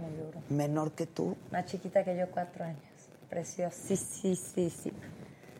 Sí, 0.00 0.06
muy 0.16 0.24
duro. 0.26 0.40
Menor 0.48 0.92
que 0.92 1.06
tú. 1.06 1.36
Más 1.50 1.66
chiquita 1.66 2.04
que 2.04 2.16
yo, 2.16 2.26
cuatro 2.30 2.64
años. 2.64 2.78
Preciosísima. 3.28 4.96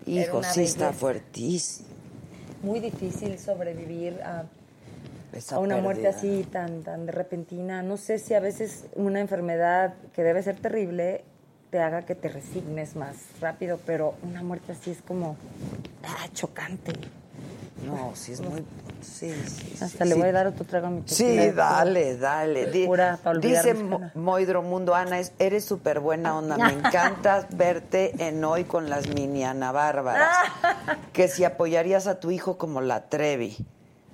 Era 0.07 0.23
Hijo, 0.23 0.39
una 0.39 0.53
sí 0.53 0.62
está 0.62 0.87
belleza. 0.87 0.99
fuertísimo. 0.99 1.89
Muy 2.62 2.81
difícil 2.81 3.39
sobrevivir 3.39 4.21
a, 4.23 4.45
a 5.53 5.59
una 5.59 5.79
muerte 5.79 6.09
así 6.09 6.47
tan, 6.51 6.83
tan 6.83 7.07
de 7.07 7.12
repentina. 7.12 7.83
No 7.83 7.97
sé 7.97 8.19
si 8.19 8.35
a 8.35 8.41
veces 8.41 8.85
una 8.97 9.21
enfermedad 9.21 9.95
que 10.15 10.23
debe 10.23 10.43
ser 10.43 10.57
terrible 10.57 11.25
te 11.71 11.79
haga 11.79 12.05
que 12.05 12.15
te 12.17 12.29
resignes 12.29 12.97
más 12.97 13.15
rápido, 13.41 13.79
pero 13.87 14.15
una 14.23 14.43
muerte 14.43 14.73
así 14.73 14.91
es 14.91 15.03
como 15.03 15.37
ah, 16.05 16.27
chocante. 16.35 16.93
No, 17.85 18.12
sí 18.15 18.32
es 18.32 18.40
muy... 18.40 18.65
Sí, 19.01 19.32
sí, 19.32 19.73
sí, 19.77 19.85
Hasta 19.85 20.05
le 20.05 20.15
sí. 20.15 20.20
voy 20.20 20.28
a 20.28 20.32
dar 20.32 20.47
otro 20.47 20.65
trago 20.66 20.89
a 20.89 20.90
mi 20.90 21.02
Sí, 21.07 21.24
tequila. 21.24 21.52
dale, 21.52 22.16
dale. 22.19 22.66
Di- 22.66 22.86
Pura 22.86 23.19
dice 23.40 23.73
Mo-. 23.74 24.11
Moidro 24.15 24.62
Mundo, 24.62 24.94
Ana, 24.94 25.19
es- 25.19 25.32
eres 25.39 25.65
súper 25.65 26.01
buena 26.01 26.36
onda. 26.36 26.59
Me 26.59 26.73
encanta 26.73 27.47
verte 27.51 28.12
en 28.19 28.44
hoy 28.44 28.65
con 28.65 28.90
las 28.90 29.09
mini 29.09 29.44
Ana 29.44 29.73
Bárbaras. 29.73 30.36
que 31.15 31.28
si 31.28 31.44
apoyarías 31.44 32.07
a 32.07 32.20
tu 32.20 32.31
hijo 32.31 32.59
como 32.59 32.82
la 32.82 33.09
Trevi. 33.09 33.57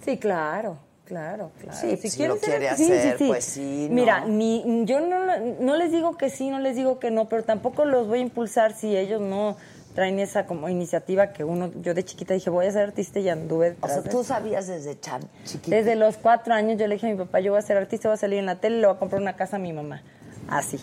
Sí, 0.04 0.18
claro, 0.18 0.78
claro, 1.04 1.50
claro. 1.60 1.76
Sí, 1.76 1.96
si 1.96 2.16
quieren 2.16 2.36
lo 2.36 2.40
quiere 2.40 2.68
hacer, 2.68 3.16
pues 3.26 3.44
sí, 3.44 3.88
¿no? 3.88 3.94
Mira, 3.96 4.24
ni, 4.24 4.84
yo 4.84 5.00
no, 5.00 5.18
no 5.60 5.76
les 5.76 5.90
digo 5.90 6.16
que 6.16 6.30
sí, 6.30 6.48
no 6.50 6.60
les 6.60 6.76
digo 6.76 7.00
que 7.00 7.10
no, 7.10 7.28
pero 7.28 7.42
tampoco 7.42 7.84
los 7.84 8.06
voy 8.06 8.20
a 8.20 8.22
impulsar 8.22 8.72
si 8.72 8.96
ellos 8.96 9.20
no 9.20 9.56
traen 9.96 10.18
esa 10.18 10.44
como 10.46 10.68
iniciativa 10.68 11.32
que 11.32 11.42
uno, 11.42 11.72
yo 11.80 11.94
de 11.94 12.04
chiquita 12.04 12.34
dije, 12.34 12.50
voy 12.50 12.66
a 12.66 12.70
ser 12.70 12.82
artista 12.82 13.18
y 13.18 13.30
anduve 13.30 13.76
O 13.80 13.88
sea, 13.88 14.02
de 14.02 14.10
tú 14.10 14.20
eso. 14.20 14.24
sabías 14.24 14.66
desde 14.66 15.00
chan, 15.00 15.22
chiquita. 15.44 15.74
Desde 15.74 15.96
los 15.96 16.18
cuatro 16.18 16.52
años 16.52 16.78
yo 16.78 16.86
le 16.86 16.96
dije 16.96 17.08
a 17.08 17.10
mi 17.10 17.16
papá, 17.16 17.40
yo 17.40 17.52
voy 17.52 17.58
a 17.58 17.62
ser 17.62 17.78
artista, 17.78 18.08
voy 18.08 18.14
a 18.14 18.18
salir 18.18 18.38
en 18.38 18.44
la 18.46 18.60
tele 18.60 18.76
y 18.76 18.80
le 18.82 18.86
voy 18.88 18.94
a 18.96 18.98
comprar 18.98 19.22
una 19.22 19.36
casa 19.36 19.56
a 19.56 19.58
mi 19.58 19.72
mamá. 19.72 20.02
Así. 20.48 20.78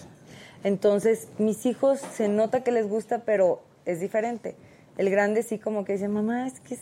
Entonces, 0.64 1.28
mis 1.38 1.64
hijos 1.68 2.00
se 2.00 2.28
nota 2.28 2.64
que 2.64 2.72
les 2.72 2.90
gusta, 2.90 3.20
pero 3.20 3.62
es 3.86 4.00
diferente. 4.00 4.56
El 4.98 5.12
grande 5.12 5.44
sí 5.44 5.60
como 5.60 5.86
que 5.86 5.94
dice, 5.94 6.08
mamá, 6.08 6.48
es 6.48 6.60
que 6.60 6.74
es 6.74 6.82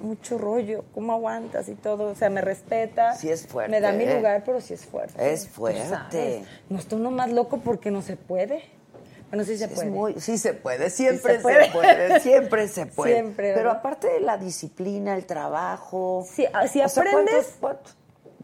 mucho 0.00 0.38
rollo, 0.38 0.86
¿cómo 0.94 1.12
aguantas 1.12 1.68
y 1.68 1.74
todo? 1.74 2.12
O 2.12 2.14
sea, 2.14 2.30
me 2.30 2.40
respeta. 2.40 3.14
Sí 3.14 3.28
es 3.28 3.46
fuerte, 3.46 3.70
Me 3.72 3.80
da 3.82 3.92
mi 3.92 4.04
¿eh? 4.04 4.16
lugar, 4.16 4.42
pero 4.46 4.62
sí 4.62 4.72
es 4.72 4.86
fuerte. 4.86 5.32
Es 5.32 5.46
fuerte. 5.48 5.86
sabes. 5.86 6.46
No 6.70 6.78
está 6.78 6.96
uno 6.96 7.10
más 7.10 7.30
loco 7.30 7.58
porque 7.58 7.90
no 7.90 8.00
se 8.00 8.16
puede. 8.16 8.62
Bueno, 9.30 9.44
sí 9.44 9.56
se 9.58 9.68
puede. 9.68 9.90
muy- 9.90 10.20
sí 10.20 10.38
se 10.38 10.54
puede, 10.54 10.88
siempre 10.90 11.32
se 11.32 11.36
se 11.38 11.42
puede. 11.42 11.70
puede, 11.72 12.20
siempre 12.20 12.68
se 12.68 12.86
puede. 12.96 13.12
Siempre, 13.14 13.54
Pero 13.54 13.70
aparte 13.70 14.06
de 14.08 14.20
la 14.20 14.38
disciplina, 14.38 15.14
el 15.16 15.26
trabajo. 15.26 16.24
Sí, 16.30 16.46
ah, 16.52 16.66
si 16.68 16.74
sea, 16.78 16.86
aprendes- 16.86 17.12
¿cuántos- 17.12 17.46
cuántos- 17.60 17.96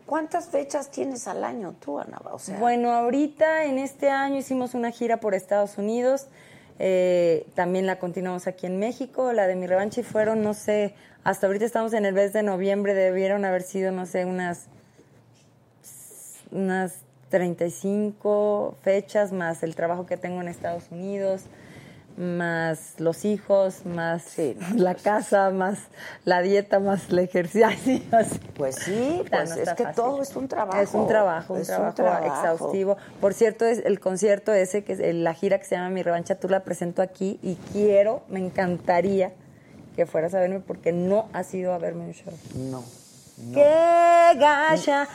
¿Cuántas 0.04 0.46
fechas 0.48 0.90
tienes 0.90 1.26
al 1.26 1.42
año 1.42 1.74
tú, 1.80 1.98
Ana? 1.98 2.20
O 2.32 2.38
sea, 2.38 2.58
Bueno, 2.58 2.92
ahorita 2.92 3.64
en 3.64 3.78
este 3.78 4.10
año 4.10 4.36
hicimos 4.36 4.74
una 4.74 4.90
gira 4.90 5.18
por 5.20 5.34
Estados 5.34 5.78
Unidos. 5.78 6.26
eh, 6.78 7.46
también 7.54 7.86
la 7.86 7.98
continuamos 7.98 8.46
aquí 8.48 8.66
en 8.66 8.78
México. 8.78 9.32
La 9.32 9.46
de 9.46 9.54
mi 9.54 9.66
revancha 9.68 10.00
y 10.00 10.04
fueron, 10.04 10.42
no 10.42 10.52
sé, 10.52 10.94
hasta 11.22 11.46
ahorita 11.46 11.64
estamos 11.64 11.92
en 11.92 12.04
el 12.04 12.12
mes 12.14 12.32
de 12.32 12.42
noviembre. 12.42 12.92
Debieron 12.92 13.44
haber 13.44 13.62
sido, 13.62 13.92
no 13.92 14.04
sé, 14.04 14.24
unas, 14.24 14.66
unas 16.50 16.94
35 17.32 18.76
fechas 18.82 19.32
más 19.32 19.62
el 19.62 19.74
trabajo 19.74 20.04
que 20.04 20.18
tengo 20.18 20.42
en 20.42 20.48
Estados 20.48 20.84
Unidos, 20.90 21.44
más 22.18 23.00
los 23.00 23.24
hijos, 23.24 23.86
más 23.86 24.36
la 24.76 24.94
casa, 24.94 25.50
más 25.50 25.78
la 26.26 26.42
dieta, 26.42 26.78
más 26.78 27.08
el 27.08 27.20
ejercicio. 27.20 27.68
Pues 28.54 28.76
sí, 28.76 29.22
pues 29.30 29.48
no 29.48 29.56
es 29.56 29.70
que 29.70 29.82
fácil. 29.84 29.96
todo 29.96 30.22
es 30.22 30.36
un 30.36 30.46
trabajo. 30.46 30.78
Es 30.78 30.92
un 30.92 31.08
trabajo, 31.08 31.54
un, 31.54 31.60
Es 31.62 31.70
un 31.70 31.94
trabajo, 31.94 32.26
exhaustivo. 32.26 32.96
Por 33.20 33.32
cierto, 33.32 33.64
es 33.64 33.78
el 33.84 33.98
concierto 33.98 34.52
ese, 34.52 34.84
que 34.84 34.92
es 34.92 35.14
la 35.14 35.32
gira 35.32 35.58
que 35.58 35.64
se 35.64 35.74
llama 35.74 35.88
Mi 35.88 36.02
Revancha, 36.02 36.34
tú 36.34 36.48
la 36.50 36.62
presento 36.62 37.00
aquí 37.00 37.40
y 37.42 37.56
quiero, 37.72 38.22
me 38.28 38.40
encantaría 38.40 39.32
que 39.96 40.04
fueras 40.04 40.34
a 40.34 40.40
verme 40.40 40.60
porque 40.60 40.92
no 40.92 41.28
has 41.32 41.52
ido 41.54 41.72
a 41.72 41.78
verme 41.78 42.04
un 42.04 42.12
show. 42.12 42.32
No. 42.54 43.01
¡Qué 43.36 44.38
gacha! 44.38 45.08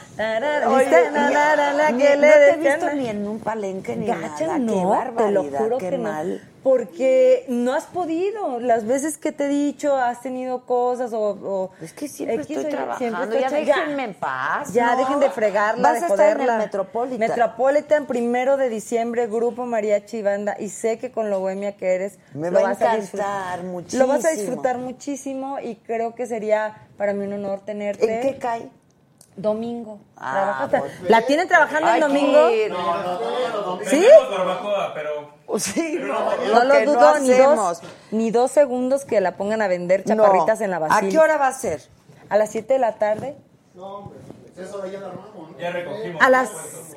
¿viste? 0.76 1.10
Na, 1.12 1.90
ni- 1.92 2.02
que 2.02 2.16
no 2.16 2.20
le 2.22 2.28
te 2.32 2.50
he 2.50 2.56
visto 2.56 2.92
ni 2.94 3.08
en 3.08 3.26
un 3.28 3.38
palenque 3.40 3.96
ni 3.96 4.06
Gacha, 4.06 4.46
nada. 4.46 4.58
no, 4.58 4.72
qué 4.72 4.84
barbaridad, 4.84 5.28
te 5.28 5.32
lo 5.32 5.42
juro 5.64 5.78
qué 5.78 5.90
que 5.90 5.98
mal. 5.98 6.34
no. 6.34 6.48
Porque 6.68 7.44
no 7.48 7.72
has 7.72 7.84
podido. 7.86 8.60
Las 8.60 8.86
veces 8.86 9.16
que 9.16 9.32
te 9.32 9.46
he 9.46 9.48
dicho, 9.48 9.96
has 9.96 10.20
tenido 10.20 10.66
cosas 10.66 11.12
o... 11.14 11.20
o 11.42 11.70
Es 11.80 11.94
que 11.94 12.08
siempre 12.08 12.42
estoy 12.42 12.64
trabajando, 12.66 13.16
siempre 13.18 13.40
ya 13.40 13.46
estoy- 13.46 13.64
déjenme 13.64 14.04
en 14.04 14.14
paz, 14.14 14.72
Ya, 14.74 14.92
¿no? 14.92 14.98
dejen 14.98 15.20
de 15.20 15.30
fregarla, 15.30 15.82
Vas 15.82 16.00
de 16.00 16.06
a 16.06 16.08
estar 16.08 16.20
en 16.20 16.26
el 16.26 16.34
joderla. 16.36 16.58
Metropolitan. 16.58 17.18
Metropolitan, 17.28 18.06
primero 18.06 18.56
de 18.58 18.68
diciembre, 18.68 19.26
Grupo 19.28 19.64
Mariachi 19.64 20.20
Banda. 20.22 20.56
Y 20.58 20.68
sé 20.68 20.98
que 20.98 21.10
con 21.10 21.30
lo 21.30 21.40
bohemia 21.40 21.76
que 21.76 21.94
eres... 21.94 22.18
Me 22.34 22.50
lo 22.50 22.60
va 22.60 22.60
a 22.60 22.62
vas 22.74 22.82
encantar 22.82 23.00
disfrut- 23.62 23.98
Lo 23.98 24.06
vas 24.06 24.24
a 24.24 24.28
muchísimo. 24.28 24.32
disfrutar 24.46 24.78
muchísimo 24.78 25.58
y 25.60 25.76
creo 25.76 26.14
que 26.14 26.26
sería 26.26 26.86
para 26.98 27.14
mí 27.14 27.24
un 27.26 27.32
honor 27.32 27.60
tenerte. 27.60 28.14
¿En 28.14 28.20
qué 28.20 28.38
cae? 28.38 28.68
Domingo. 29.38 30.00
Ah, 30.16 30.66
pues- 30.68 31.00
¿La 31.08 31.22
tienen 31.22 31.46
trabajando 31.48 31.88
Hay 31.88 32.00
en 32.00 32.06
que 32.08 32.12
domingo? 32.12 32.50
ir. 32.50 32.74
¿Sí? 33.88 34.04
Barbacoa, 34.30 34.92
pero 34.94 35.38
Sí, 35.58 35.98
No 35.98 36.64
lo 36.64 36.64
lo 36.64 36.84
no 36.84 36.92
dudo 36.92 37.18
ni 37.20 37.30
dos, 37.30 37.80
ni 38.10 38.30
dos 38.30 38.50
segundos 38.50 39.04
que 39.06 39.20
la 39.22 39.36
pongan 39.38 39.62
a 39.62 39.68
vender 39.68 40.04
chaparritas 40.04 40.58
No. 40.58 40.64
en 40.66 40.70
la 40.72 40.76
¿A 40.76 40.80
basílica. 40.80 41.10
qué 41.10 41.18
hora 41.18 41.36
va 41.38 41.46
a 41.46 41.52
ser? 41.52 41.80
A 42.28 42.36
las 42.36 42.50
7 42.50 42.74
de 42.74 42.78
la 42.80 42.96
tarde. 42.98 43.36
ya 45.58 45.70
recogimos. 45.70 46.20
A 46.22 46.28
las. 46.30 46.50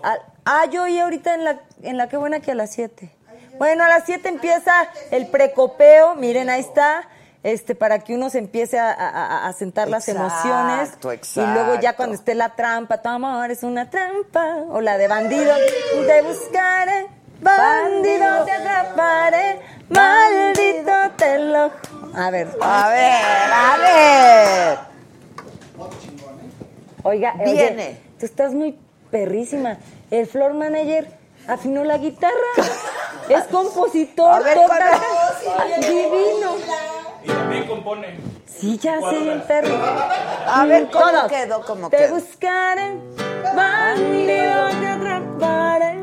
a- 0.04 0.18
ah, 0.46 0.66
yo 0.66 0.84
oí 0.84 1.00
ahorita 1.00 1.34
en 1.36 1.44
la, 1.46 1.62
en 1.84 1.98
la 1.98 2.10
que 2.10 2.18
buena 2.18 2.40
que 2.42 2.52
a 2.52 2.56
las 2.56 2.72
7. 2.72 3.12
Bueno, 3.58 3.84
a 3.84 3.88
las 3.90 4.04
7 4.06 4.28
empieza 4.30 4.74
el 5.12 5.28
precopeo. 5.28 6.16
Miren, 6.16 6.50
ahí 6.50 6.62
está. 6.62 7.08
Este, 7.44 7.74
para 7.74 8.00
que 8.00 8.14
uno 8.14 8.30
se 8.30 8.38
empiece 8.38 8.78
a, 8.80 8.92
a- 9.48 9.54
sentar 9.54 9.88
las 9.90 10.08
emociones. 10.08 10.90
Exacto, 10.90 11.12
Y 11.42 11.46
luego 11.54 11.76
ya 11.82 11.96
cuando 11.96 12.14
esté 12.16 12.36
la 12.36 12.50
trampa, 12.56 13.02
tu 13.02 13.10
amor 13.10 13.50
es 13.50 13.64
una 13.64 13.90
trampa. 13.90 14.58
O 14.70 14.80
la 14.80 14.98
de 15.00 15.08
bandido, 15.08 15.52
te 16.06 16.22
buscaré. 16.22 17.08
Bandido, 17.42 18.46
te 18.46 18.52
atraparé. 18.52 19.60
Maldito 19.90 20.92
te 21.18 21.40
lo. 21.40 21.72
A 22.14 22.30
ver. 22.30 22.48
A 22.62 22.90
ver, 22.90 23.52
a 23.52 23.78
ver. 23.78 24.80
Oiga, 27.04 27.34
oye, 27.40 27.54
Viene. 27.54 27.98
tú 28.20 28.26
estás 28.28 28.54
muy 28.54 28.78
perrísima. 29.10 29.78
El 30.12 30.28
floor 30.28 30.54
manager 30.54 31.08
afinó 31.48 31.84
la 31.84 31.98
guitarra. 31.98 32.32
es 33.30 33.44
compositor, 33.46 34.32
A 34.32 34.40
ver, 34.42 34.60
divino. 35.80 36.52
Y 37.24 37.28
también 37.28 37.68
compone. 37.68 38.18
Sí, 38.46 38.78
ya 38.78 39.00
sé, 39.00 39.32
el 39.34 39.42
perro. 39.44 39.76
A 40.48 40.66
mm, 40.66 40.70
ver, 40.70 40.90
¿cómo 40.92 41.06
Todos. 41.12 41.32
quedó? 41.32 41.62
¿Cómo 41.62 41.90
Te 41.90 42.10
buscaré, 42.12 42.96
bandido, 43.56 44.70
te 44.80 44.88
atraparé, 44.88 45.96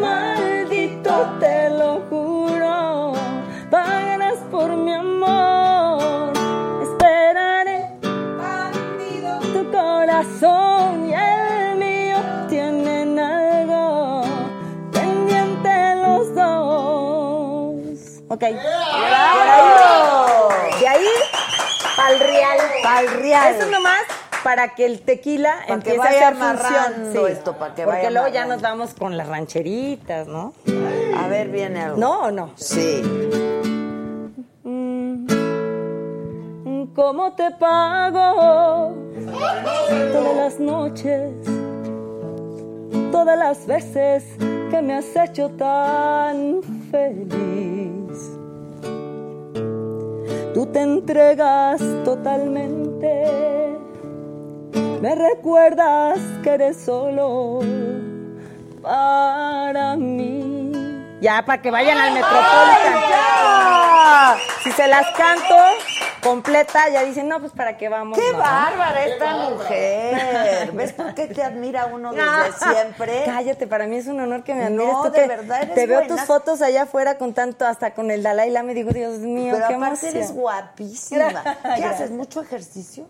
maldito, 0.00 1.36
te 1.40 1.70
lo 1.70 2.00
juro. 2.08 3.12
Pagarás 3.70 4.38
por 4.50 4.70
mi 4.76 4.92
amor, 4.94 6.32
esperaré, 6.82 7.86
tu 9.52 9.70
corazón. 9.70 10.77
Ok. 18.38 18.44
¡Bravo! 19.08 20.48
De 20.78 20.86
ahí, 20.86 21.06
pa'l 21.96 22.20
real. 22.20 22.58
Pa'l 22.84 23.08
real. 23.20 23.54
Eso 23.56 23.68
nomás 23.68 24.02
para 24.44 24.76
que 24.76 24.86
el 24.86 25.00
tequila 25.00 25.56
empiece 25.66 25.98
a 25.98 26.04
hacer 26.04 26.36
función. 26.36 26.50
amarrando 26.52 27.26
esto, 27.26 27.54
para 27.54 27.74
que 27.74 27.82
Porque 27.82 27.98
vaya 27.98 28.10
luego 28.10 28.28
ya 28.28 28.44
nos 28.44 28.62
vamos 28.62 28.94
con 28.94 29.16
las 29.16 29.26
rancheritas, 29.26 30.28
¿no? 30.28 30.52
A 31.16 31.26
ver, 31.26 31.48
viene 31.48 31.80
algo. 31.80 31.98
¿No 31.98 32.20
o 32.20 32.30
no? 32.30 32.52
Sí. 32.54 33.02
¿Cómo 36.94 37.32
te 37.32 37.50
pago 37.50 38.94
todas 40.12 40.36
las 40.36 40.60
noches? 40.60 41.32
Todas 43.10 43.36
las 43.36 43.66
veces 43.66 44.24
que 44.70 44.80
me 44.80 44.94
has 44.94 45.16
hecho 45.16 45.48
tan 45.50 46.60
feliz. 46.92 47.97
Tú 50.58 50.66
te 50.66 50.80
entregas 50.80 51.80
totalmente. 52.04 53.78
Me 55.00 55.14
recuerdas 55.14 56.18
que 56.42 56.50
eres 56.50 56.78
solo 56.78 57.60
para 58.82 59.94
mí. 59.94 60.57
Ya, 61.20 61.44
para 61.44 61.60
que 61.60 61.70
vayan 61.70 61.98
al 61.98 62.12
Metropolitan. 62.14 62.94
Si 64.62 64.72
se 64.72 64.86
las 64.86 65.06
canto 65.16 65.54
completa, 66.22 66.88
ya 66.90 67.02
dicen, 67.04 67.28
no, 67.28 67.40
pues 67.40 67.52
para 67.52 67.76
qué 67.76 67.88
vamos. 67.88 68.18
¡Qué 68.18 68.32
no? 68.32 68.38
bárbara 68.38 69.04
esta 69.04 69.36
mujer! 69.36 70.72
¿Ves 70.72 70.92
por 70.92 71.14
qué 71.14 71.26
te 71.26 71.42
admira 71.42 71.86
uno 71.86 72.12
desde 72.12 72.52
siempre? 72.72 73.22
Cállate, 73.24 73.66
para 73.66 73.86
mí 73.86 73.96
es 73.96 74.06
un 74.06 74.20
honor 74.20 74.44
que 74.44 74.54
me 74.54 74.70
No, 74.70 74.82
admires. 74.84 74.96
tú 75.02 75.10
de 75.10 75.20
que 75.22 75.26
verdad 75.28 75.62
eres 75.62 75.74
Te 75.74 75.86
veo 75.86 76.00
buena. 76.00 76.16
tus 76.16 76.24
fotos 76.26 76.62
allá 76.62 76.82
afuera 76.82 77.18
con 77.18 77.34
tanto, 77.34 77.66
hasta 77.66 77.94
con 77.94 78.10
el 78.10 78.22
Dalai 78.22 78.50
Lama 78.50 78.72
y 78.72 78.74
digo, 78.74 78.90
Dios 78.90 79.18
mío, 79.18 79.54
Pero 79.56 79.68
qué 79.68 79.74
aparte 79.74 79.92
emoción. 80.08 80.16
eres 80.16 80.32
guapísima. 80.32 81.42
¿Qué 81.76 81.84
haces? 81.84 82.10
¿Mucho 82.10 82.42
ejercicio? 82.42 83.06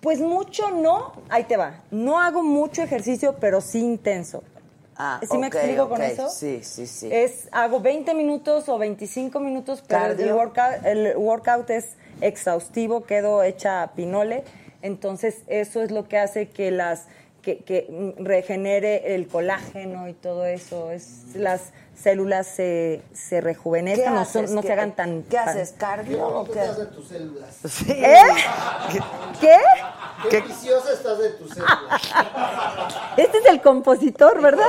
Pues 0.00 0.20
mucho 0.20 0.70
no, 0.70 1.12
ahí 1.28 1.44
te 1.44 1.56
va. 1.56 1.80
No 1.90 2.20
hago 2.20 2.42
mucho 2.42 2.82
ejercicio, 2.82 3.36
pero 3.40 3.60
sí 3.60 3.80
intenso. 3.80 4.44
Ah, 4.98 5.20
¿Sí 5.20 5.36
me 5.36 5.48
ok, 5.48 5.54
explico 5.54 5.88
con 5.88 6.02
eso? 6.02 6.30
Sí, 6.30 6.60
sí, 6.62 6.86
sí. 6.86 7.08
Es, 7.12 7.48
hago 7.52 7.80
20 7.80 8.14
minutos 8.14 8.68
o 8.68 8.78
25 8.78 9.40
minutos, 9.40 9.82
pero 9.86 10.12
el 10.12 10.32
workout, 10.32 10.84
el 10.84 11.16
workout 11.16 11.68
es 11.70 11.90
exhaustivo, 12.20 13.04
quedo 13.04 13.42
hecha 13.42 13.82
a 13.82 13.92
pinole. 13.92 14.44
Entonces, 14.82 15.42
eso 15.48 15.82
es 15.82 15.90
lo 15.90 16.08
que 16.08 16.18
hace 16.18 16.48
que 16.48 16.70
las 16.70 17.06
que, 17.42 17.58
que 17.58 18.14
regenere 18.18 19.14
el 19.14 19.28
colágeno 19.28 20.08
y 20.08 20.14
todo 20.14 20.46
eso. 20.46 20.90
Es 20.90 21.34
las 21.34 21.72
células 22.00 22.46
se, 22.46 23.02
se 23.14 23.40
rejuvenezcan, 23.40 24.14
no, 24.14 24.24
son- 24.24 24.44
haces? 24.44 24.50
no 24.54 24.60
se 24.62 24.66
¿Qué- 24.68 24.72
hagan 24.72 24.92
tan... 24.92 25.22
¿Qué 25.24 25.36
tan- 25.36 25.48
haces? 25.48 25.74
¿Cardio 25.78 26.26
o 26.26 26.44
qué? 26.44 26.60
de 26.60 26.86
tus 26.86 27.08
células. 27.08 27.54
Sí. 27.68 27.90
¿Eh? 27.90 28.18
¿Qué? 29.40 29.56
Qué 30.30 30.40
viciosa 30.40 30.92
estás 30.92 31.18
de 31.18 31.30
tus 31.30 31.50
células. 31.50 32.02
Este 33.16 33.38
es 33.38 33.46
el 33.46 33.60
compositor, 33.60 34.40
¿verdad? 34.40 34.66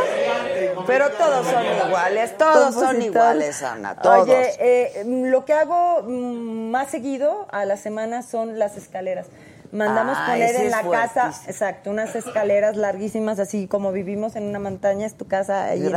Pero 0.85 1.09
todos 1.11 1.45
son 1.47 1.63
iguales, 1.87 2.37
todos 2.37 2.73
son 2.73 3.01
iguales, 3.01 3.61
Ana, 3.63 3.95
todos. 3.95 4.19
Oye, 4.27 4.53
eh, 4.59 5.03
lo 5.05 5.45
que 5.45 5.53
hago 5.53 6.03
mm, 6.03 6.69
más 6.71 6.89
seguido 6.89 7.47
a 7.51 7.65
la 7.65 7.77
semana 7.77 8.21
son 8.23 8.57
las 8.59 8.77
escaleras. 8.77 9.27
Mandamos 9.71 10.17
Ah, 10.17 10.27
poner 10.31 10.55
en 10.55 10.71
la 10.71 10.81
casa, 10.89 11.33
exacto, 11.47 11.89
unas 11.89 12.15
escaleras 12.15 12.77
larguísimas, 12.77 13.37
así 13.39 13.67
como 13.67 13.91
vivimos 13.91 14.35
en 14.37 14.43
una 14.43 14.59
montaña, 14.59 15.05
es 15.05 15.15
tu 15.15 15.27
casa 15.27 15.65
ahí, 15.65 15.85
en- 15.85 15.91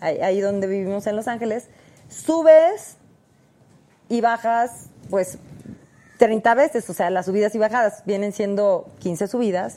ahí, 0.00 0.18
ahí 0.22 0.40
donde 0.40 0.66
vivimos 0.66 1.06
en 1.06 1.16
Los 1.16 1.28
Ángeles. 1.28 1.68
Subes 2.08 2.96
y 4.08 4.20
bajas, 4.20 4.86
pues, 5.10 5.38
30 6.18 6.54
veces, 6.54 6.88
o 6.90 6.94
sea, 6.94 7.10
las 7.10 7.26
subidas 7.26 7.54
y 7.54 7.58
bajadas 7.58 8.02
vienen 8.06 8.32
siendo 8.32 8.90
15 8.98 9.26
subidas 9.26 9.76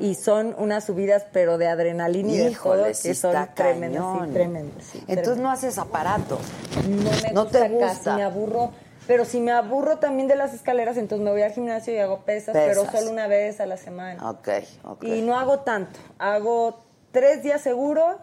y 0.00 0.14
son 0.14 0.54
unas 0.58 0.84
subidas, 0.84 1.24
pero 1.32 1.56
de 1.58 1.68
adrenalina 1.68 2.32
y 2.32 2.36
de 2.38 2.50
todo, 2.56 2.84
que 2.86 3.14
son 3.14 3.48
tremendas, 3.54 4.04
sí, 4.26 4.32
tremendas. 4.32 4.84
sí, 4.84 4.98
Entonces 5.08 5.22
tremendas. 5.24 5.38
no 5.38 5.50
haces 5.50 5.78
aparato. 5.78 6.38
No 6.88 7.10
me 7.22 7.32
¿No 7.32 7.42
gusta, 7.44 7.58
te 7.60 7.68
gusta? 7.68 7.86
casi, 7.88 8.10
me 8.10 8.22
aburro. 8.24 8.72
Pero 9.06 9.24
si 9.24 9.38
me 9.40 9.52
aburro 9.52 9.98
también 9.98 10.28
de 10.28 10.34
las 10.36 10.54
escaleras, 10.54 10.96
entonces 10.96 11.24
me 11.24 11.30
voy 11.30 11.42
al 11.42 11.52
gimnasio 11.52 11.92
y 11.94 11.98
hago 11.98 12.20
pesas, 12.20 12.54
pero 12.54 12.84
solo 12.90 13.10
una 13.10 13.26
vez 13.26 13.60
a 13.60 13.66
la 13.66 13.76
semana. 13.76 14.30
Ok, 14.30 14.48
ok. 14.84 15.04
Y 15.04 15.20
no 15.22 15.38
hago 15.38 15.60
tanto. 15.60 15.98
Hago 16.18 16.80
tres 17.12 17.42
días 17.42 17.60
seguro, 17.60 18.18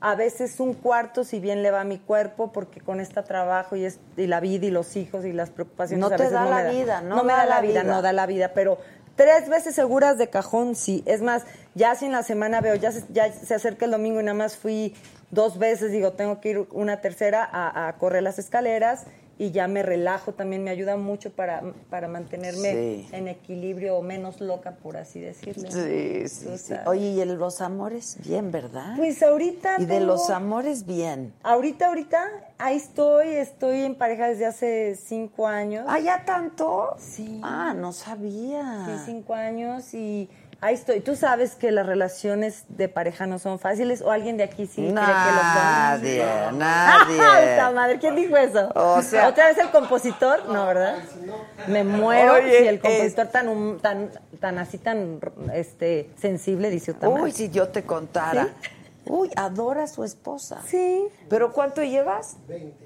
a 0.00 0.14
veces 0.14 0.60
un 0.60 0.74
cuarto 0.74 1.24
si 1.24 1.40
bien 1.40 1.62
le 1.62 1.70
va 1.72 1.80
a 1.80 1.84
mi 1.84 1.98
cuerpo, 1.98 2.52
porque 2.52 2.80
con 2.80 3.00
esta 3.00 3.24
trabajo 3.24 3.74
y, 3.76 3.84
es- 3.84 3.98
y 4.16 4.26
la 4.28 4.38
vida 4.40 4.66
y 4.66 4.70
los 4.70 4.96
hijos 4.96 5.24
y 5.24 5.32
las 5.32 5.50
preocupaciones 5.50 6.00
No 6.00 6.06
a 6.06 6.16
te 6.16 6.22
veces 6.22 6.32
da 6.32 6.44
la 6.48 6.70
vida, 6.70 7.00
no 7.02 7.24
me 7.24 7.32
da 7.32 7.44
la 7.46 7.60
vida, 7.60 7.82
vida. 7.82 7.92
no 7.92 8.00
da 8.00 8.12
la 8.12 8.26
vida, 8.26 8.52
pero 8.54 8.78
tres 9.16 9.48
veces 9.48 9.74
seguras 9.74 10.16
de 10.16 10.30
cajón 10.30 10.76
sí. 10.76 11.02
Es 11.06 11.22
más, 11.22 11.42
ya 11.74 11.96
si 11.96 12.06
en 12.06 12.12
la 12.12 12.22
semana 12.22 12.60
veo, 12.60 12.76
ya 12.76 12.92
se, 12.92 13.02
ya 13.12 13.30
se 13.32 13.52
acerca 13.54 13.84
el 13.84 13.90
domingo 13.90 14.20
y 14.20 14.22
nada 14.22 14.38
más 14.38 14.56
fui 14.56 14.94
dos 15.32 15.58
veces, 15.58 15.90
digo, 15.90 16.12
tengo 16.12 16.40
que 16.40 16.50
ir 16.50 16.66
una 16.70 17.00
tercera 17.00 17.44
a, 17.50 17.88
a 17.88 17.98
correr 17.98 18.22
las 18.22 18.38
escaleras 18.38 19.04
y 19.40 19.52
ya 19.52 19.66
me 19.68 19.82
relajo, 19.82 20.32
también 20.34 20.62
me 20.62 20.68
ayuda 20.70 20.98
mucho 20.98 21.32
para, 21.32 21.62
para 21.88 22.08
mantenerme 22.08 22.72
Sí. 22.72 23.08
en 23.12 23.26
equilibrio 23.26 23.96
o 23.96 24.02
menos 24.02 24.38
loca, 24.42 24.72
por 24.72 24.98
así 24.98 25.18
decirlo. 25.18 25.70
Sí, 25.70 26.28
sí. 26.28 26.74
Oye, 26.84 27.12
¿y 27.12 27.20
el- 27.22 27.36
los 27.36 27.62
amores? 27.62 28.18
Bien, 28.22 28.50
¿verdad? 28.52 28.96
Pues 28.98 29.22
ahorita 29.22 29.76
y 29.80 29.86
de 29.86 30.00
los 30.00 30.28
amores, 30.28 30.84
bien. 30.84 31.32
Ahorita, 31.42 31.86
ahorita, 31.86 32.22
ahí 32.58 32.76
estoy, 32.76 33.28
estoy 33.28 33.80
en 33.84 33.94
pareja 33.94 34.28
desde 34.28 34.44
hace 34.44 34.94
cinco 34.96 35.46
años. 35.46 35.86
¿Ah, 35.88 35.98
ya 36.00 36.22
tanto? 36.26 36.94
Sí. 36.98 37.40
Ah, 37.42 37.72
no 37.74 37.94
sabía. 37.94 38.84
Sí, 38.84 38.92
cinco 39.06 39.32
años 39.32 39.94
y 39.94 40.28
ahí 40.60 40.74
estoy. 40.74 41.00
Tú 41.00 41.16
sabes 41.16 41.54
que 41.54 41.70
las 41.70 41.86
relaciones 41.86 42.64
de 42.68 42.88
pareja 42.88 43.26
no 43.26 43.38
son 43.38 43.58
fáciles 43.58 44.02
o 44.02 44.10
alguien 44.10 44.36
de 44.36 44.44
aquí 44.44 44.66
sí 44.66 44.82
cree 44.82 44.88
que 44.88 44.92
lo 44.92 44.94
son. 44.94 45.04
Nadie, 45.04 46.24
nadie. 46.52 47.16
¡Puta 47.54 47.70
madre! 47.72 47.98
¿Quién 47.98 48.16
dijo 48.16 48.36
eso? 48.36 48.70
O 48.74 49.02
sea- 49.02 49.28
¿Otra 49.28 49.48
vez 49.48 49.58
el 49.58 49.70
compositor? 49.70 50.48
No, 50.48 50.66
¿verdad? 50.66 50.98
Me 51.66 51.84
muero 51.84 52.34
Oye, 52.34 52.60
si 52.60 52.66
el 52.66 52.80
compositor 52.80 53.26
tan, 53.28 53.78
tan, 53.78 54.10
tan 54.40 54.58
así, 54.58 54.78
tan 54.78 55.20
este, 55.54 56.10
sensible 56.20 56.70
dice 56.70 56.92
otra 56.92 57.08
Uy, 57.08 57.32
si 57.32 57.50
yo 57.50 57.68
te 57.68 57.84
contara. 57.84 58.44
¿Sí? 58.44 58.70
Uy, 59.06 59.30
adora 59.36 59.84
a 59.84 59.86
su 59.86 60.04
esposa. 60.04 60.60
Sí. 60.66 61.08
¿Pero 61.28 61.52
cuánto 61.52 61.82
llevas? 61.82 62.36
20. 62.48 62.79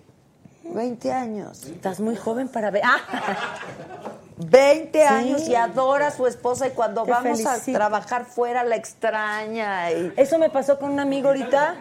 20 0.65 1.12
años. 1.12 1.65
Estás 1.65 2.01
muy 2.01 2.16
joven 2.16 2.49
para 2.49 2.70
ver. 2.70 2.82
¡Ah! 2.85 2.99
20 4.36 5.05
años 5.05 5.49
y 5.49 5.55
adora 5.55 6.09
a 6.09 6.11
su 6.11 6.27
esposa 6.27 6.66
y 6.66 6.70
cuando 6.70 7.05
Te 7.05 7.11
vamos 7.12 7.41
felicito. 7.41 7.70
a 7.70 7.78
trabajar 7.78 8.24
fuera 8.24 8.65
la 8.65 8.74
extraña. 8.74 9.93
Y... 9.93 10.12
Eso 10.16 10.39
me 10.39 10.51
pasó 10.51 10.78
con 10.78 10.91
un 10.91 10.99
amigo 10.99 11.28
ahorita. 11.28 11.77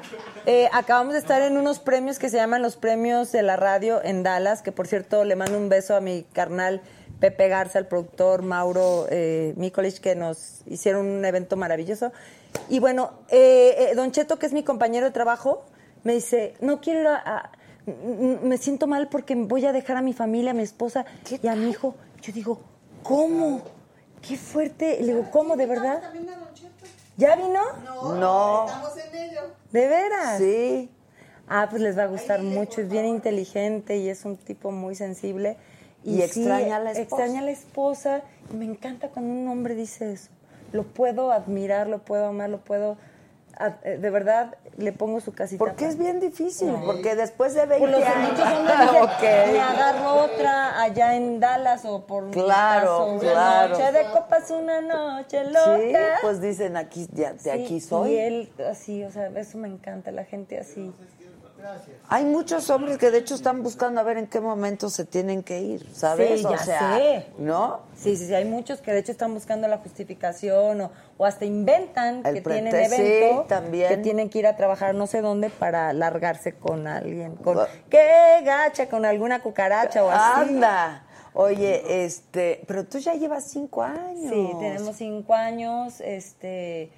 Eh, 0.45 0.69
acabamos 0.71 1.13
de 1.13 1.19
estar 1.19 1.41
en 1.41 1.57
unos 1.57 1.79
premios 1.79 2.19
que 2.19 2.29
se 2.29 2.37
llaman 2.37 2.61
los 2.61 2.75
premios 2.75 3.31
de 3.31 3.41
la 3.41 3.55
radio 3.55 4.03
en 4.03 4.21
Dallas, 4.21 4.61
que 4.61 4.71
por 4.71 4.85
cierto 4.85 5.23
le 5.23 5.35
mando 5.35 5.57
un 5.57 5.67
beso 5.67 5.95
a 5.95 5.99
mi 5.99 6.23
carnal 6.31 6.81
Pepe 7.19 7.47
Garza, 7.47 7.79
el 7.79 7.87
productor 7.87 8.43
Mauro 8.43 9.07
eh, 9.09 9.53
Mikolich, 9.55 9.99
que 9.99 10.13
nos 10.13 10.61
hicieron 10.67 11.07
un 11.07 11.25
evento 11.25 11.55
maravilloso. 11.55 12.11
Y 12.69 12.79
bueno, 12.79 13.13
eh, 13.29 13.89
eh, 13.91 13.95
Don 13.95 14.11
Cheto, 14.11 14.37
que 14.37 14.45
es 14.45 14.53
mi 14.53 14.63
compañero 14.63 15.05
de 15.05 15.11
trabajo, 15.11 15.63
me 16.03 16.13
dice, 16.13 16.53
no 16.59 16.81
quiero 16.81 17.01
ir 17.01 17.07
a... 17.07 17.51
me 17.85 18.57
siento 18.57 18.87
mal 18.87 19.09
porque 19.09 19.35
voy 19.35 19.65
a 19.65 19.73
dejar 19.73 19.97
a 19.97 20.01
mi 20.01 20.13
familia, 20.13 20.51
a 20.51 20.53
mi 20.53 20.63
esposa 20.63 21.05
y 21.41 21.47
a 21.47 21.55
mi 21.55 21.69
hijo. 21.69 21.95
Yo 22.21 22.31
digo, 22.31 22.61
¿cómo? 23.03 23.61
Qué 24.21 24.37
fuerte. 24.37 24.99
Le 25.01 25.07
digo, 25.07 25.29
¿cómo? 25.31 25.55
¿De 25.57 25.65
verdad? 25.65 26.01
Cheto. 26.53 26.69
¿Ya 27.17 27.35
vino? 27.35 27.61
No. 28.15 28.65
Estamos 28.65 28.97
en 28.97 29.15
ello. 29.15 29.41
¿De 29.71 29.87
veras? 29.87 30.37
Sí. 30.37 30.89
Ah, 31.47 31.67
pues 31.69 31.81
les 31.81 31.97
va 31.97 32.03
a 32.03 32.07
gustar 32.07 32.41
mucho. 32.41 32.81
Es 32.81 32.89
bien 32.89 33.05
inteligente 33.05 33.97
y 33.97 34.07
es 34.09 34.23
un 34.23 34.37
tipo 34.37 34.71
muy 34.71 34.95
sensible. 34.95 35.57
Y 36.05 36.21
extraña 36.21 36.77
a 36.77 36.79
la 36.79 36.91
esposa. 36.91 37.01
Extraña 37.01 37.39
a 37.41 37.43
la 37.43 37.51
esposa. 37.51 38.21
Y 38.51 38.55
me 38.55 38.65
encanta 38.65 39.09
cuando 39.09 39.33
un 39.33 39.47
hombre 39.47 39.75
dice 39.75 40.13
eso. 40.13 40.29
Lo 40.71 40.83
puedo 40.83 41.31
admirar, 41.31 41.87
lo 41.87 41.99
puedo 41.99 42.25
amar, 42.25 42.49
lo 42.49 42.59
puedo... 42.59 42.97
eh, 43.83 43.97
De 43.97 44.09
verdad, 44.09 44.55
le 44.77 44.91
pongo 44.91 45.19
su 45.19 45.33
casita. 45.33 45.59
Porque 45.59 45.85
es 45.85 45.97
bien 45.97 46.19
difícil, 46.19 46.73
porque 46.85 47.15
después 47.15 47.53
de 47.53 47.65
20 47.65 47.85
Por 47.85 48.03
años... 48.03 48.29
muchos 48.31 48.51
hombres 48.51 48.79
dicen, 48.79 49.03
Ok. 49.03 49.21
me 49.53 49.59
agarro 49.61 50.13
otra 50.23 50.81
allá 50.81 51.15
en 51.15 51.39
Dallas 51.39 51.85
o 51.85 52.05
por 52.05 52.31
Claro, 52.31 53.05
una 53.07 53.19
claro. 53.19 53.69
noche 53.77 53.91
de 53.91 54.05
copas, 54.11 54.49
una 54.51 54.81
noche 54.81 55.43
loca. 55.45 55.77
Sí, 55.77 55.93
pues 56.21 56.41
dicen 56.41 56.77
aquí, 56.77 57.07
ya, 57.13 57.33
de 57.33 57.39
Sí, 57.39 57.49
aquí 57.49 57.79
soy. 57.81 58.11
Y 58.11 58.17
él 58.17 58.53
así, 58.69 59.03
o 59.03 59.11
sea, 59.11 59.27
eso 59.35 59.57
me 59.57 59.67
encanta, 59.67 60.11
la 60.11 60.23
gente 60.25 60.57
así. 60.59 60.91
Hay 62.09 62.25
muchos 62.25 62.69
hombres 62.69 62.97
que 62.97 63.09
de 63.11 63.19
hecho 63.19 63.35
están 63.35 63.63
buscando 63.63 63.99
a 64.01 64.03
ver 64.03 64.17
en 64.17 64.27
qué 64.27 64.39
momento 64.41 64.89
se 64.89 65.05
tienen 65.05 65.43
que 65.43 65.61
ir, 65.61 65.87
¿sabes? 65.93 66.41
Sí, 66.41 66.45
o 66.45 66.51
ya 66.51 66.57
sea, 66.57 66.97
sé. 66.97 67.27
¿no? 67.37 67.81
Sí, 67.95 68.15
sí, 68.15 68.27
sí, 68.27 68.33
hay 68.35 68.45
muchos 68.45 68.81
que 68.81 68.91
de 68.91 68.99
hecho 68.99 69.11
están 69.11 69.33
buscando 69.33 69.67
la 69.67 69.77
justificación 69.77 70.81
o, 70.81 70.91
o 71.17 71.25
hasta 71.25 71.45
inventan 71.45 72.25
El 72.25 72.35
que 72.35 72.41
tienen 72.41 72.75
evento, 72.75 73.41
sí, 73.43 73.47
también. 73.47 73.89
que 73.89 73.97
tienen 73.97 74.29
que 74.29 74.39
ir 74.39 74.47
a 74.47 74.55
trabajar 74.55 74.93
no 74.95 75.07
sé 75.07 75.21
dónde 75.21 75.49
para 75.49 75.93
largarse 75.93 76.53
con 76.53 76.87
alguien, 76.87 77.35
con 77.37 77.59
qué 77.89 78.41
gacha, 78.43 78.89
con 78.89 79.05
alguna 79.05 79.41
cucaracha 79.41 80.03
o 80.03 80.09
así. 80.09 80.49
Anda. 80.49 81.05
Oye, 81.35 82.05
este, 82.05 82.61
pero 82.67 82.85
tú 82.85 82.99
ya 82.99 83.13
llevas 83.15 83.45
cinco 83.45 83.81
años. 83.81 84.31
Sí, 84.31 84.49
tenemos 84.59 84.95
cinco 84.97 85.33
años, 85.33 85.99
este, 86.01 86.91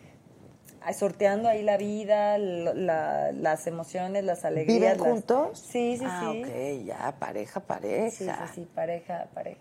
sorteando 0.93 1.49
ahí 1.49 1.63
la 1.63 1.77
vida, 1.77 2.37
la- 2.37 3.31
las 3.31 3.67
emociones, 3.67 4.23
las 4.23 4.45
alegrías. 4.45 4.79
¿Viven 4.81 4.97
las- 4.97 5.07
juntos? 5.07 5.59
Sí, 5.59 5.97
sí, 5.97 6.05
ah, 6.07 6.31
sí. 6.31 6.43
ok, 6.43 6.85
ya, 6.85 7.15
pareja, 7.19 7.59
pareja. 7.59 8.11
Sí, 8.11 8.25
sí, 8.25 8.31
sí, 8.53 8.67
pareja, 8.73 9.27
pareja. 9.33 9.59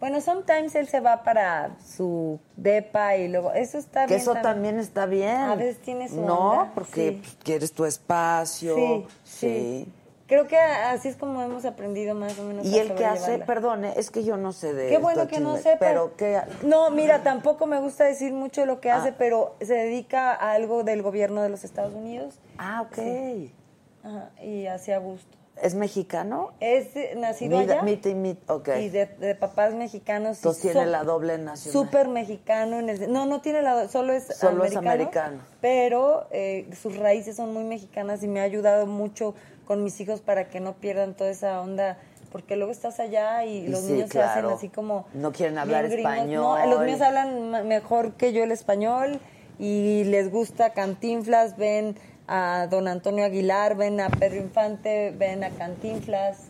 Bueno, 0.00 0.20
sometimes 0.20 0.74
él 0.74 0.88
se 0.88 0.98
va 0.98 1.22
para 1.22 1.76
su 1.80 2.40
depa 2.56 3.16
y 3.16 3.28
luego, 3.28 3.52
eso 3.52 3.78
está 3.78 4.02
Que 4.06 4.14
bien. 4.14 4.20
eso 4.20 4.34
también 4.34 4.78
está 4.80 5.06
bien. 5.06 5.36
A 5.36 5.54
veces 5.54 5.78
tiene 5.80 6.08
su 6.08 6.20
No, 6.20 6.50
onda, 6.50 6.72
porque 6.74 7.10
sí. 7.10 7.20
pues, 7.22 7.36
quieres 7.44 7.72
tu 7.72 7.84
espacio. 7.84 8.74
Sí, 8.74 9.06
sí. 9.22 9.84
sí. 9.86 9.92
Creo 10.32 10.48
que 10.48 10.56
así 10.56 11.08
es 11.08 11.16
como 11.16 11.42
hemos 11.42 11.66
aprendido 11.66 12.14
más 12.14 12.38
o 12.38 12.44
menos. 12.44 12.64
Y 12.64 12.78
el 12.78 12.94
que 12.94 13.04
hace, 13.04 13.36
perdone, 13.40 13.92
es 13.98 14.10
que 14.10 14.24
yo 14.24 14.38
no 14.38 14.52
sé 14.52 14.72
de 14.72 14.88
Qué 14.88 14.96
bueno 14.96 15.28
que 15.28 15.40
no 15.40 15.58
sepa. 15.58 15.76
Pero 15.78 16.16
que 16.16 16.40
No, 16.62 16.90
mira, 16.90 17.22
tampoco 17.22 17.66
me 17.66 17.78
gusta 17.80 18.04
decir 18.04 18.32
mucho 18.32 18.64
lo 18.64 18.80
que 18.80 18.90
hace, 18.90 19.10
Ah. 19.10 19.14
pero 19.18 19.56
se 19.60 19.74
dedica 19.74 20.32
a 20.32 20.52
algo 20.52 20.84
del 20.84 21.02
gobierno 21.02 21.42
de 21.42 21.50
los 21.50 21.64
Estados 21.64 21.92
Unidos. 21.92 22.40
Ah, 22.56 22.80
ok. 22.86 22.94
Sí. 22.94 23.54
Ajá, 24.02 24.30
y 24.42 24.66
hace 24.68 24.94
a 24.94 24.98
gusto. 24.98 25.36
¿Es 25.60 25.74
mexicano? 25.74 26.52
Es 26.60 26.88
nacido 27.14 27.58
Mid- 27.58 27.70
allá 27.70 27.82
mit 27.82 28.06
y 28.06 28.14
mit, 28.14 28.38
ok. 28.50 28.70
y 28.80 28.88
de, 28.88 29.04
de 29.04 29.34
papás 29.34 29.74
mexicanos. 29.74 30.38
Entonces 30.38 30.62
tiene 30.62 30.84
so- 30.86 30.90
la 30.90 31.04
doble 31.04 31.36
nacional. 31.36 31.72
Súper 31.72 32.08
mexicano. 32.08 32.78
En 32.78 32.88
el, 32.88 33.12
no, 33.12 33.26
no 33.26 33.42
tiene 33.42 33.60
la 33.60 33.86
solo 33.88 34.14
es 34.14 34.28
Solo 34.34 34.64
es 34.64 34.74
americano. 34.74 34.90
americano. 34.90 35.38
Pero 35.60 36.26
eh, 36.30 36.70
sus 36.80 36.96
raíces 36.96 37.36
son 37.36 37.52
muy 37.52 37.64
mexicanas 37.64 38.22
y 38.22 38.28
me 38.28 38.40
ha 38.40 38.44
ayudado 38.44 38.86
mucho 38.86 39.34
con 39.66 39.84
mis 39.84 40.00
hijos 40.00 40.20
para 40.20 40.48
que 40.48 40.60
no 40.60 40.74
pierdan 40.74 41.14
toda 41.14 41.30
esa 41.30 41.60
onda. 41.60 41.98
Porque 42.30 42.56
luego 42.56 42.72
estás 42.72 42.98
allá 42.98 43.44
y 43.44 43.58
Y 43.58 43.68
los 43.68 43.80
sí, 43.80 43.92
niños 43.92 44.10
se 44.10 44.22
hacen 44.22 44.46
así 44.46 44.68
como... 44.70 45.06
No 45.12 45.32
quieren 45.32 45.58
hablar 45.58 45.84
español. 45.84 46.42
No, 46.42 46.66
los 46.66 46.80
míos 46.84 47.00
hablan 47.02 47.68
mejor 47.68 48.12
que 48.12 48.32
yo 48.32 48.42
el 48.42 48.52
español 48.52 49.20
y 49.58 50.04
les 50.04 50.30
gusta 50.30 50.70
Cantinflas, 50.70 51.58
ven 51.58 51.94
a 52.26 52.68
don 52.70 52.88
Antonio 52.88 53.24
Aguilar, 53.24 53.76
ven 53.76 54.00
a 54.00 54.08
Pedro 54.08 54.38
Infante, 54.38 55.12
ven 55.16 55.44
a 55.44 55.50
Cantinflas. 55.50 56.48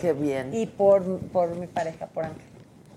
Qué 0.00 0.12
bien. 0.12 0.54
Y 0.54 0.66
por, 0.66 1.18
por 1.18 1.56
mi 1.56 1.66
pareja, 1.66 2.06
por 2.06 2.26
Ángel. 2.26 2.53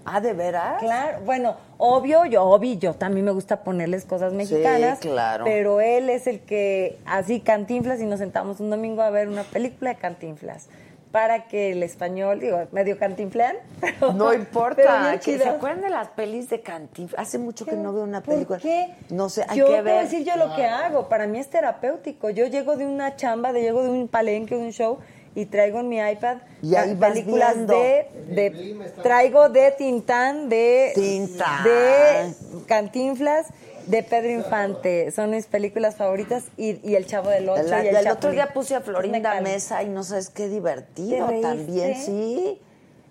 Ah, 0.09 0.21
¿de 0.21 0.31
veras? 0.34 0.79
Claro, 0.79 1.19
bueno, 1.25 1.55
obvio, 1.77 2.25
yo, 2.25 2.43
obvio, 2.43 2.73
yo 2.75 2.93
también 2.93 3.25
me 3.25 3.31
gusta 3.31 3.63
ponerles 3.63 4.05
cosas 4.05 4.31
mexicanas. 4.34 4.99
claro. 4.99 5.43
Pero 5.43 5.81
él 5.81 6.09
es 6.09 6.27
el 6.27 6.39
que, 6.39 6.97
así, 7.05 7.41
cantinflas, 7.41 7.99
y 7.99 8.05
nos 8.05 8.19
sentamos 8.19 8.59
un 8.61 8.69
domingo 8.69 9.01
a 9.01 9.09
ver 9.09 9.27
una 9.27 9.43
película 9.43 9.89
de 9.93 9.97
cantinflas. 9.97 10.69
Para 11.11 11.47
que 11.47 11.71
el 11.71 11.84
español, 11.84 12.39
digo, 12.41 12.59
medio 12.73 12.97
cantinflean. 12.99 13.55
pero- 13.81 14.13
No 14.13 14.34
importa. 14.34 15.17
que. 15.23 15.38
¿Se 15.39 15.49
acuerdan 15.49 15.81
de 15.81 15.89
las 15.89 16.09
pelis 16.09 16.49
de 16.49 16.61
Cantinflas? 16.61 17.19
Hace 17.19 17.38
mucho 17.38 17.65
que 17.65 17.75
no 17.77 17.93
veo 17.93 18.03
una 18.03 18.21
película. 18.21 18.59
¿Por 18.59 18.69
qué? 18.69 18.93
No 19.09 19.29
sé, 19.29 19.45
hay 19.47 19.57
yo 19.57 19.65
que 19.67 19.71
te 19.75 19.81
voy 19.81 19.91
a 19.91 19.93
ver. 19.95 20.03
decir 20.03 20.25
yo 20.25 20.35
lo 20.35 20.53
que 20.55 20.65
hago. 20.65 21.07
Para 21.07 21.25
mí 21.25 21.39
es 21.39 21.49
terapéutico. 21.49 22.29
Yo 22.29 22.45
llego 22.47 22.75
de 22.75 22.85
una 22.85 23.15
chamba, 23.15 23.53
de 23.53 23.61
llego 23.61 23.84
de 23.84 23.89
un 23.89 24.09
palenque, 24.09 24.55
de 24.55 24.61
un 24.61 24.71
show, 24.71 24.99
y 25.35 25.45
traigo 25.45 25.79
en 25.79 25.89
mi 25.89 25.97
iPad 25.99 26.37
Y 26.61 26.75
ahí 26.75 26.95
películas 26.95 27.55
viendo. 27.55 27.73
de, 27.73 28.07
de- 28.29 28.91
traigo 29.03 29.49
de 29.49 29.71
Tintán, 29.71 30.49
de 30.49 30.91
Tintán. 30.95 31.63
de 31.63 32.33
Cantinflas, 32.65 33.47
de 33.85 34.03
Pedro 34.03 34.31
Infante. 34.31 35.11
Son 35.11 35.29
mis 35.29 35.45
películas 35.45 35.95
favoritas 35.95 36.45
y, 36.57 36.79
y 36.89 36.95
El 36.95 37.05
Chavo 37.05 37.29
del 37.29 37.47
Ocho. 37.49 37.63
La- 37.63 37.83
y 37.85 37.87
el 37.87 37.95
el 37.95 38.07
otro 38.09 38.31
día 38.31 38.53
puse 38.53 38.75
a 38.75 38.79
Me 38.79 38.85
Florinda 38.85 39.21
calma. 39.21 39.41
Mesa 39.49 39.83
y 39.83 39.89
no 39.89 40.03
sabes 40.03 40.29
qué 40.29 40.49
divertido 40.49 41.29
también, 41.41 41.95
sí. 41.95 42.59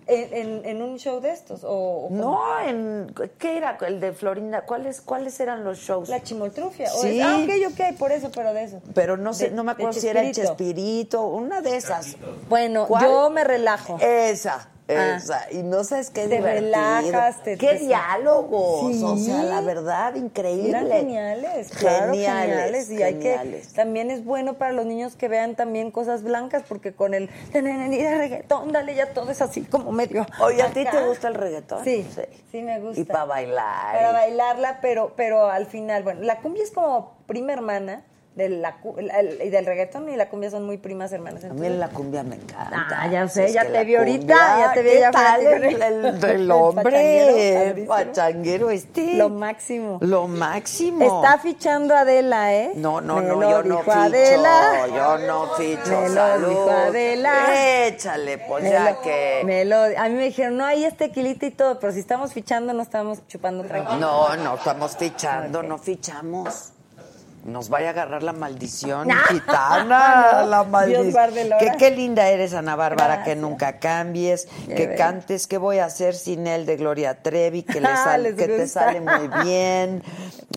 ¿En, 0.08 0.32
en- 0.32 0.64
en 0.64 0.82
un 0.82 0.98
show 0.98 1.20
de 1.20 1.32
estos? 1.32 1.64
¿O, 1.64 1.68
o? 2.06 2.08
No, 2.10 2.38
en 2.60 3.12
¿qué 3.38 3.56
era 3.56 3.76
el 3.86 3.98
de 3.98 4.12
Florinda? 4.12 4.62
¿Cuáles 4.62 5.00
cuáles 5.00 5.40
eran 5.40 5.64
los 5.64 5.78
shows? 5.78 6.08
La 6.08 6.22
chimoltrufia. 6.22 6.92
o 6.94 7.00
Sí. 7.02 7.18
es- 7.20 7.26
ah, 7.26 7.38
ok, 7.42 7.72
ok, 7.72 7.98
por 7.98 8.12
eso, 8.12 8.30
pero 8.32 8.52
de 8.54 8.62
eso. 8.64 8.80
Pero 8.94 9.16
no 9.16 9.34
sé, 9.34 9.50
De- 9.50 9.56
no 9.56 9.64
me 9.64 9.72
acuerdo 9.72 9.92
si 9.94 10.06
era 10.06 10.20
el 10.22 10.32
Chespirito. 10.32 11.26
Una 11.26 11.60
de 11.60 11.76
esas. 11.76 12.16
Bueno, 12.48 12.86
¿Cuál? 12.86 13.02
yo 13.04 13.30
me 13.30 13.42
relajo. 13.42 13.98
Esa. 14.00 14.68
Esa. 14.88 15.46
Y 15.50 15.62
no 15.62 15.82
sabes 15.84 16.10
qué 16.10 16.22
Te 16.28 16.36
divertido. 16.36 16.70
relajas, 16.72 17.42
te- 17.42 17.56
Qué 17.58 17.74
te- 17.74 17.78
diálogos. 17.80 18.92
Sí. 18.96 19.02
O 19.04 19.16
sea, 19.16 19.42
la 19.42 19.60
verdad, 19.60 20.14
increíble. 20.14 20.70
Eran 20.70 20.86
geniales, 20.88 21.68
claro, 21.70 22.12
Geniales, 22.12 22.48
geniales. 22.86 22.90
Y 22.90 23.02
hay 23.02 23.12
geniales. 23.14 23.68
que, 23.68 23.74
también 23.74 24.10
es 24.10 24.24
bueno 24.24 24.54
para 24.54 24.72
los 24.72 24.86
niños 24.86 25.16
que 25.16 25.28
vean 25.28 25.54
también 25.56 25.90
cosas 25.90 26.22
blancas, 26.22 26.62
porque 26.68 26.92
con 26.92 27.14
el 27.14 27.28
reggaetón, 27.52 28.72
dale, 28.72 28.94
ya 28.94 29.12
todo 29.12 29.30
es 29.30 29.42
así 29.42 29.62
como 29.62 29.92
medio. 29.92 30.26
Oye, 30.40 30.62
¿a 30.62 30.68
ti 30.68 30.84
te 30.84 31.04
gusta 31.06 31.28
el 31.28 31.34
reggaetón? 31.34 31.84
Sí, 31.84 32.06
sí, 32.50 32.62
me 32.62 32.80
gusta. 32.80 33.00
Y 33.00 33.04
para 33.04 33.24
bailar. 33.24 33.94
Para 33.96 34.12
bailarla, 34.12 34.78
pero, 34.80 35.12
pero 35.16 35.46
al 35.48 35.66
final, 35.66 36.02
bueno, 36.02 36.22
la 36.22 36.38
cumbia 36.40 36.62
es 36.62 36.70
como 36.70 37.14
prima 37.26 37.52
hermana 37.52 38.02
de 38.36 38.50
la, 38.50 38.76
el- 39.18 39.40
y 39.42 39.48
del 39.48 39.64
reggaetón 39.64 40.08
y 40.10 40.14
la 40.16 40.28
cumbia 40.28 40.50
son 40.50 40.64
muy 40.66 40.76
primas 40.76 41.10
hermanas. 41.10 41.42
A 41.44 41.48
mí 41.54 41.68
la 41.70 41.88
cumbia 41.88 42.22
me 42.22 42.36
encanta. 42.36 42.86
Ah, 42.94 43.08
ya 43.10 43.26
sé, 43.28 43.50
ya 43.50 43.64
te 43.64 43.82
vi 43.84 43.96
ahorita, 43.96 44.58
ya 44.58 44.72
te 44.74 44.82
vi 44.82 44.90
¿qué 44.90 44.96
allá 44.98 45.08
afuera, 45.08 45.30
tal 45.32 45.46
el, 45.46 45.64
el- 45.82 46.04
el 46.24 46.24
El 46.30 46.50
hombre? 46.50 46.84
pachanguero, 46.84 47.36
El 47.80 47.86
pachanguero 47.86 48.70
este. 48.70 49.14
Lo 49.14 49.30
máximo. 49.30 49.98
Lo 50.02 50.28
máximo. 50.28 51.02
Está 51.22 51.38
fichando 51.38 51.96
Adela, 51.96 52.54
¿eh? 52.54 52.72
No, 52.74 53.00
no, 53.00 53.22
no, 53.22 53.40
yo 53.40 53.62
no 53.62 53.78
ficho. 53.80 53.92
Adela. 53.92 54.86
Yo 54.94 55.18
no 55.26 55.46
ficho. 55.54 56.08
Salud. 56.08 56.68
Adela. 56.68 57.86
Échale, 57.86 58.36
pues 58.36 58.64
ya 58.70 59.00
que. 59.00 59.40
a 59.96 60.08
mí 60.08 60.14
me 60.14 60.24
dijeron, 60.24 60.58
no, 60.58 60.66
ahí 60.66 60.84
es 60.84 60.94
tequilita 60.96 61.46
y 61.46 61.52
todo, 61.52 61.80
pero 61.80 61.90
si 61.92 62.00
estamos 62.00 62.34
fichando, 62.34 62.74
no 62.74 62.82
estamos 62.82 63.26
chupando 63.28 63.64
tranquilo. 63.64 63.98
No, 63.98 64.36
no 64.36 64.56
estamos 64.56 64.94
fichando, 64.96 65.62
no 65.62 65.78
fichamos. 65.78 66.74
Nos 67.46 67.68
vaya 67.68 67.88
a 67.88 67.90
agarrar 67.90 68.22
la 68.22 68.32
maldición, 68.32 69.08
Ah, 69.12 69.22
gitana, 69.28 70.28
no. 70.42 70.46
la 70.48 70.64
maldición. 70.64 71.12
Que 71.58 71.72
qué 71.78 71.90
linda 71.92 72.28
eres, 72.28 72.52
Ana 72.54 72.74
Bárbara, 72.76 73.22
que 73.24 73.36
nunca 73.36 73.78
cambies, 73.78 74.48
Qué 74.66 74.74
que 74.74 74.94
cantes, 74.96 75.46
¿qué 75.46 75.56
voy 75.56 75.78
a 75.78 75.84
hacer 75.84 76.14
sin 76.14 76.46
él 76.46 76.66
de 76.66 76.76
Gloria 76.76 77.22
Trevi? 77.22 77.62
Que, 77.62 77.80
le 77.80 77.88
Ah, 77.90 77.96
sal- 78.04 78.22
les 78.24 78.34
que 78.34 78.46
te 78.48 78.66
sale 78.66 79.00
muy 79.00 79.28
bien. 79.44 80.02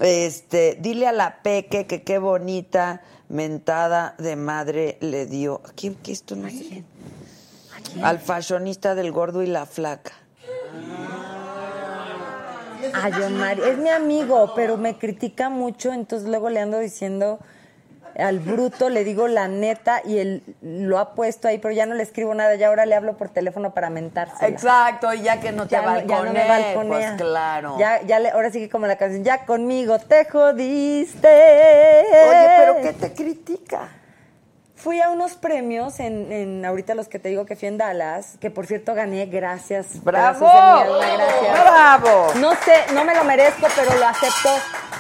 Este, 0.02 0.78
dile 0.80 1.08
a 1.08 1.12
la 1.12 1.42
Peque 1.44 1.86
que 1.86 2.02
qué 2.04 2.18
bonita 2.18 3.02
mentada 3.28 4.16
de 4.18 4.36
madre 4.36 4.98
le 5.02 5.28
dio. 5.28 5.62
¿A 5.68 5.72
quién? 5.74 5.94
¿Qué 5.96 6.12
esto 6.12 6.36
no 6.36 6.50
sé? 6.50 6.84
Al 8.02 8.20
fashionista 8.20 8.96
del 8.96 9.12
gordo 9.12 9.44
y 9.44 9.48
la 9.48 9.66
flaca. 9.68 10.12
Ay, 12.94 13.14
Omar, 13.22 13.60
es 13.60 13.78
mi 13.78 13.90
amigo, 13.90 14.54
pero 14.56 14.78
me 14.78 14.98
critica 14.98 15.50
mucho, 15.50 15.92
entonces 15.94 16.28
luego 16.28 16.50
le 16.50 16.60
ando 16.60 16.80
diciendo 16.80 17.40
al 18.18 18.40
bruto, 18.40 18.90
le 18.90 19.04
digo 19.04 19.28
la 19.28 19.48
neta 19.48 20.02
y 20.04 20.18
él 20.18 20.44
lo 20.62 20.98
ha 20.98 21.14
puesto 21.14 21.48
ahí, 21.48 21.58
pero 21.60 21.74
ya 21.74 21.86
no 21.86 21.94
le 21.96 22.04
escribo 22.04 22.34
nada, 22.34 22.56
ya 22.56 22.68
ahora 22.68 22.86
le 22.86 22.96
hablo 22.96 23.16
por 23.18 23.30
teléfono 23.30 23.74
para 23.74 23.90
mentarse. 23.90 24.46
Exacto, 24.48 25.14
y 25.14 25.22
ya 25.22 25.40
que 25.40 25.52
no 25.52 25.68
te 25.68 25.72
Ya, 25.76 25.82
no- 25.84 26.02
ya 26.02 26.24
no 26.24 26.34
me 26.34 26.46
balconea. 26.48 27.10
pues 27.16 27.22
claro. 27.22 27.76
Ya, 27.78 28.02
ya 28.02 28.20
le, 28.20 28.30
ahora 28.32 28.50
sí 28.52 28.60
que 28.60 28.70
como 28.70 28.88
la 28.88 28.98
canción, 28.98 29.24
ya 29.24 29.46
conmigo 29.46 30.00
te 30.00 30.26
jodiste. 30.26 31.28
Oye, 32.28 32.50
pero 32.58 32.76
¿qué 32.82 32.94
te 32.94 33.14
critica? 33.14 33.90
Fui 34.82 35.02
a 35.02 35.10
unos 35.10 35.34
premios 35.36 36.00
en, 36.00 36.32
en 36.32 36.64
ahorita 36.66 36.96
los 36.96 37.10
que 37.10 37.20
te 37.20 37.28
digo 37.28 37.46
que 37.46 37.58
fui 37.58 37.68
en 37.68 37.78
Dallas, 37.78 38.38
que 38.40 38.50
por 38.50 38.66
cierto 38.66 38.94
gané, 38.96 39.26
gracias. 39.26 40.02
¡Bravo! 40.06 40.40
gracias. 40.48 41.62
¡Bravo! 41.62 42.28
No 42.40 42.52
sé, 42.56 42.94
no 42.94 43.04
me 43.04 43.14
lo 43.14 43.26
merezco, 43.26 43.68
pero 43.76 43.94
lo 44.00 44.06
acepto. 44.08 44.50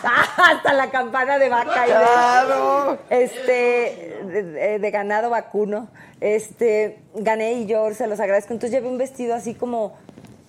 Hasta 0.38 0.73
la 0.73 0.89
campana 0.91 1.39
de 1.39 1.47
vaca. 1.47 1.88
y 1.88 1.91
de- 1.91 1.95
¡Claro! 1.97 2.97
Este, 3.10 4.19
de, 4.26 4.80
de- 4.80 4.91
ganado 4.91 5.30
vacuno. 5.30 5.88
Este, 6.19 6.99
gané 7.14 7.53
y 7.53 7.65
yo 7.65 7.93
se 7.93 8.06
los 8.07 8.19
agradezco. 8.19 8.51
Entonces 8.51 8.72
llevé 8.72 8.89
un 8.89 8.97
vestido 8.97 9.34
así 9.34 9.56
como, 9.56 9.95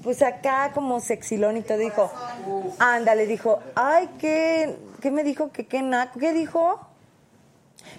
pues 0.02 0.23
acá 0.23 0.73
como 0.74 0.98
sexilón 0.98 1.57
y 1.57 1.62
todo. 1.62 1.78
Dijo, 1.78 2.11
ándale, 2.81 3.27
dijo, 3.27 3.61
ay, 3.77 4.09
¿qué, 4.19 4.77
qué 5.01 5.12
me 5.12 5.23
dijo? 5.23 5.52
¿Qué, 5.52 5.69
qué 5.69 5.82
naco? 5.82 6.19
¿Qué 6.19 6.32
dijo? 6.32 6.81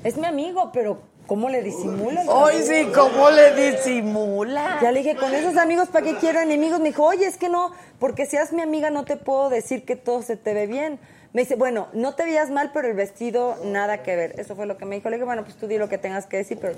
Es 0.04 0.18
mi 0.18 0.26
amigo, 0.28 0.72
pero 0.74 1.00
¿Cómo 1.32 1.48
le 1.48 1.64
disimula? 1.64 2.24
el 2.24 2.28
Hoy 2.28 2.56
sí, 2.62 2.92
¿cómo 2.94 3.30
le 3.30 3.54
disimula? 3.54 4.80
Ya 4.82 4.92
le 4.92 5.00
dije, 5.00 5.16
con 5.16 5.34
esos 5.34 5.56
amigos, 5.56 5.88
¿para 5.88 6.04
qué 6.04 6.18
quiero 6.18 6.42
enemigos? 6.42 6.82
Me 6.82 6.90
dijo, 6.90 7.06
oye, 7.06 7.26
es 7.26 7.38
que 7.38 7.48
no, 7.48 7.72
porque 8.00 8.26
seas 8.26 8.52
mi 8.52 8.62
amiga 8.62 8.90
no 8.90 9.06
te 9.06 9.16
puedo 9.16 9.50
decir 9.50 9.86
que 9.86 9.96
todo 9.96 10.24
se 10.24 10.36
te 10.36 10.54
ve 10.54 10.68
bien. 10.68 11.00
Me 11.32 11.44
dice, 11.44 11.56
bueno, 11.56 11.88
no 11.94 12.16
te 12.16 12.26
veías 12.26 12.50
mal, 12.50 12.72
pero 12.74 12.90
el 12.90 12.96
vestido 12.96 13.56
nada 13.64 14.04
que 14.04 14.14
ver. 14.18 14.38
Eso 14.42 14.58
fue 14.58 14.66
lo 14.66 14.76
que 14.76 14.84
me 14.84 14.98
dijo. 14.98 15.10
Le 15.10 15.16
dije, 15.16 15.24
bueno, 15.24 15.46
pues 15.46 15.56
tú 15.56 15.68
di 15.68 15.78
lo 15.78 15.88
que 15.88 15.98
tengas 15.98 16.26
que 16.26 16.36
decir, 16.36 16.58
pero... 16.60 16.74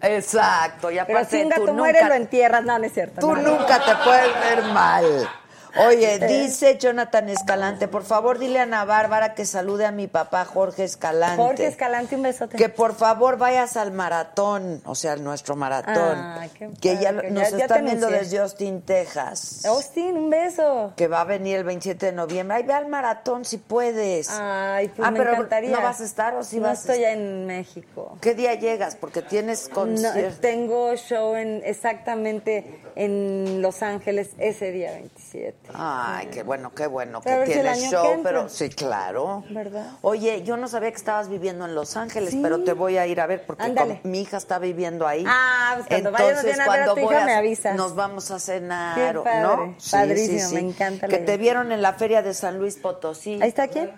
Exacto, 0.00 0.90
y 0.90 0.94
Pero 0.94 1.02
aparte 1.18 1.36
si 1.36 1.42
un 1.42 1.50
gato 1.50 1.66
tú 1.66 1.74
muere, 1.74 2.00
nunca- 2.00 2.08
lo 2.08 2.14
entierras. 2.14 2.64
No, 2.64 2.78
no 2.78 2.86
es 2.86 2.94
cierto. 2.94 3.20
Tú 3.20 3.34
no, 3.34 3.42
no. 3.42 3.58
nunca 3.58 3.84
te 3.84 3.92
puedes 4.02 4.40
ver 4.40 4.64
mal. 4.72 5.28
Oye, 5.76 6.14
Eh. 6.14 6.26
dice 6.42 6.78
Jonathan 6.78 7.28
Escalante, 7.28 7.88
por 7.88 8.04
favor 8.04 8.38
dile 8.38 8.60
a 8.60 8.62
Ana 8.62 8.84
Bárbara 8.84 9.34
que 9.34 9.44
salude 9.44 9.86
a 9.86 9.90
mi 9.90 10.06
papá 10.06 10.44
Jorge 10.44 10.84
Escalante. 10.84 11.36
Jorge 11.42 11.66
Escalante, 11.66 12.16
un 12.16 12.22
besote. 12.22 12.56
Que 12.56 12.68
por 12.68 12.94
favor 12.94 13.36
vayas 13.38 13.76
al 13.76 13.90
maratón, 13.92 14.82
o 14.84 14.94
sea, 14.94 15.16
nuestro 15.16 15.56
maratón. 15.56 16.16
Ah, 16.18 16.46
qué 16.56 16.70
que 16.80 16.98
ya 16.98 17.12
nos 17.12 17.50
ya- 17.50 17.58
están 17.58 17.84
viendo 17.84 18.08
desde 18.08 18.38
Austin, 18.38 18.82
Texas. 18.82 19.64
Austin, 19.64 20.16
un 20.16 20.30
beso. 20.30 20.92
Que 20.96 21.08
va 21.08 21.22
a 21.22 21.24
venir 21.24 21.56
el 21.58 21.64
27 21.64 22.06
de 22.06 22.12
noviembre. 22.12 22.56
Ay, 22.58 22.62
ve 22.62 22.72
al 22.72 22.86
maratón 22.88 23.44
si 23.44 23.58
puedes. 23.58 24.28
Ay, 24.30 24.88
pues 24.88 25.06
ah, 25.06 25.10
me 25.10 25.18
pero 25.18 25.32
encantaría. 25.32 25.70
¿no 25.76 25.82
vas 25.82 26.00
a 26.00 26.04
estar 26.04 26.34
o 26.36 26.44
sí 26.44 26.56
no 26.58 26.68
vas 26.68 26.78
a 26.78 26.80
estoy 26.82 27.04
estar? 27.04 27.16
en 27.18 27.46
México. 27.46 28.16
¿Qué 28.20 28.34
día 28.34 28.54
llegas? 28.54 28.96
Porque 28.96 29.22
tienes 29.22 29.68
No, 29.68 29.74
concierto. 29.74 30.40
tengo 30.40 30.94
show 30.96 31.34
en 31.34 31.62
exactamente 31.64 32.80
en 32.96 33.60
Los 33.60 33.82
Ángeles 33.82 34.30
ese 34.38 34.70
día 34.70 34.92
27. 34.92 35.63
Ay, 35.72 36.26
qué 36.32 36.42
bueno, 36.42 36.72
qué 36.74 36.86
bueno 36.86 37.18
a 37.18 37.22
que 37.22 37.46
si 37.46 37.52
tienes 37.52 37.78
año 37.82 37.90
show, 37.90 38.20
pero 38.22 38.48
sí, 38.48 38.68
claro. 38.68 39.44
¿Verdad? 39.50 39.92
Oye, 40.02 40.42
yo 40.42 40.56
no 40.56 40.68
sabía 40.68 40.90
que 40.90 40.96
estabas 40.96 41.28
viviendo 41.28 41.64
en 41.64 41.74
Los 41.74 41.96
Ángeles, 41.96 42.30
Sí. 42.30 42.40
pero 42.42 42.62
te 42.64 42.72
voy 42.74 42.96
a 42.98 43.06
ir 43.06 43.20
a 43.20 43.26
ver 43.26 43.46
porque 43.46 43.74
con- 43.74 43.98
mi 44.04 44.20
hija 44.22 44.36
está 44.36 44.58
viviendo 44.58 45.06
ahí. 45.06 45.24
Ah, 45.26 45.72
pues 45.76 45.86
cuando 45.88 46.10
Entonces, 46.10 46.38
a 46.38 46.42
ver 46.46 46.60
a 46.60 46.64
cuando 46.66 46.94
tu 46.94 47.00
hija, 47.00 47.14
voy 47.16 47.24
me 47.24 47.34
avisas. 47.34 47.76
Nos 47.76 47.94
vamos 47.94 48.30
a 48.30 48.38
cenar, 48.38 49.22
padre, 49.22 49.40
¿no? 49.42 49.74
padrísimo, 49.90 50.50
me 50.50 50.60
encanta 50.60 51.08
Que 51.08 51.18
te 51.18 51.36
vieron 51.38 51.72
en 51.72 51.80
la 51.82 51.94
feria 51.94 52.22
de 52.22 52.34
San 52.34 52.58
Luis 52.58 52.76
Potosí. 52.76 53.38
¿Ahí 53.42 53.48
está 53.48 53.68
quién? 53.68 53.90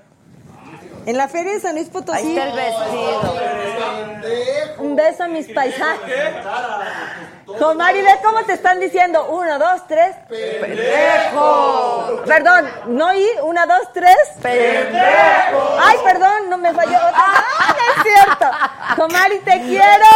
En 1.07 1.17
la 1.17 1.29
feria 1.29 1.53
de 1.53 1.61
San 1.61 1.77
Luis 1.77 1.89
Potosí. 1.89 2.19
Ahí 2.19 2.37
está 2.37 2.49
el 2.49 2.57
vestido. 2.57 3.37
Un 4.79 4.97
beso 4.97 5.23
a 5.23 5.29
mis 5.29 5.47
paisanos. 5.53 6.01
Comari, 7.61 8.03
ve 8.03 8.11
cómo 8.25 8.43
te 8.43 8.55
están 8.55 8.81
diciendo. 8.81 9.25
Uno, 9.27 9.57
dos, 9.57 9.87
tres. 9.87 10.17
¡Pendejo! 10.29 12.23
Perdón, 12.27 12.69
no 12.89 13.15
y 13.15 13.25
una, 13.43 13.67
dos, 13.67 13.93
tres. 13.95 14.17
¡Pendejo! 14.43 15.79
Ay, 15.81 15.97
perdón, 16.03 16.51
no 16.51 16.59
me 16.59 16.75
falló. 16.75 16.97
Otra. 16.97 17.15
¡Ah, 17.15 17.77
no 17.77 17.85
es 17.95 18.03
cierto! 18.03 18.47
Comari, 18.97 19.39
te 19.39 19.61
quiero. 19.61 20.07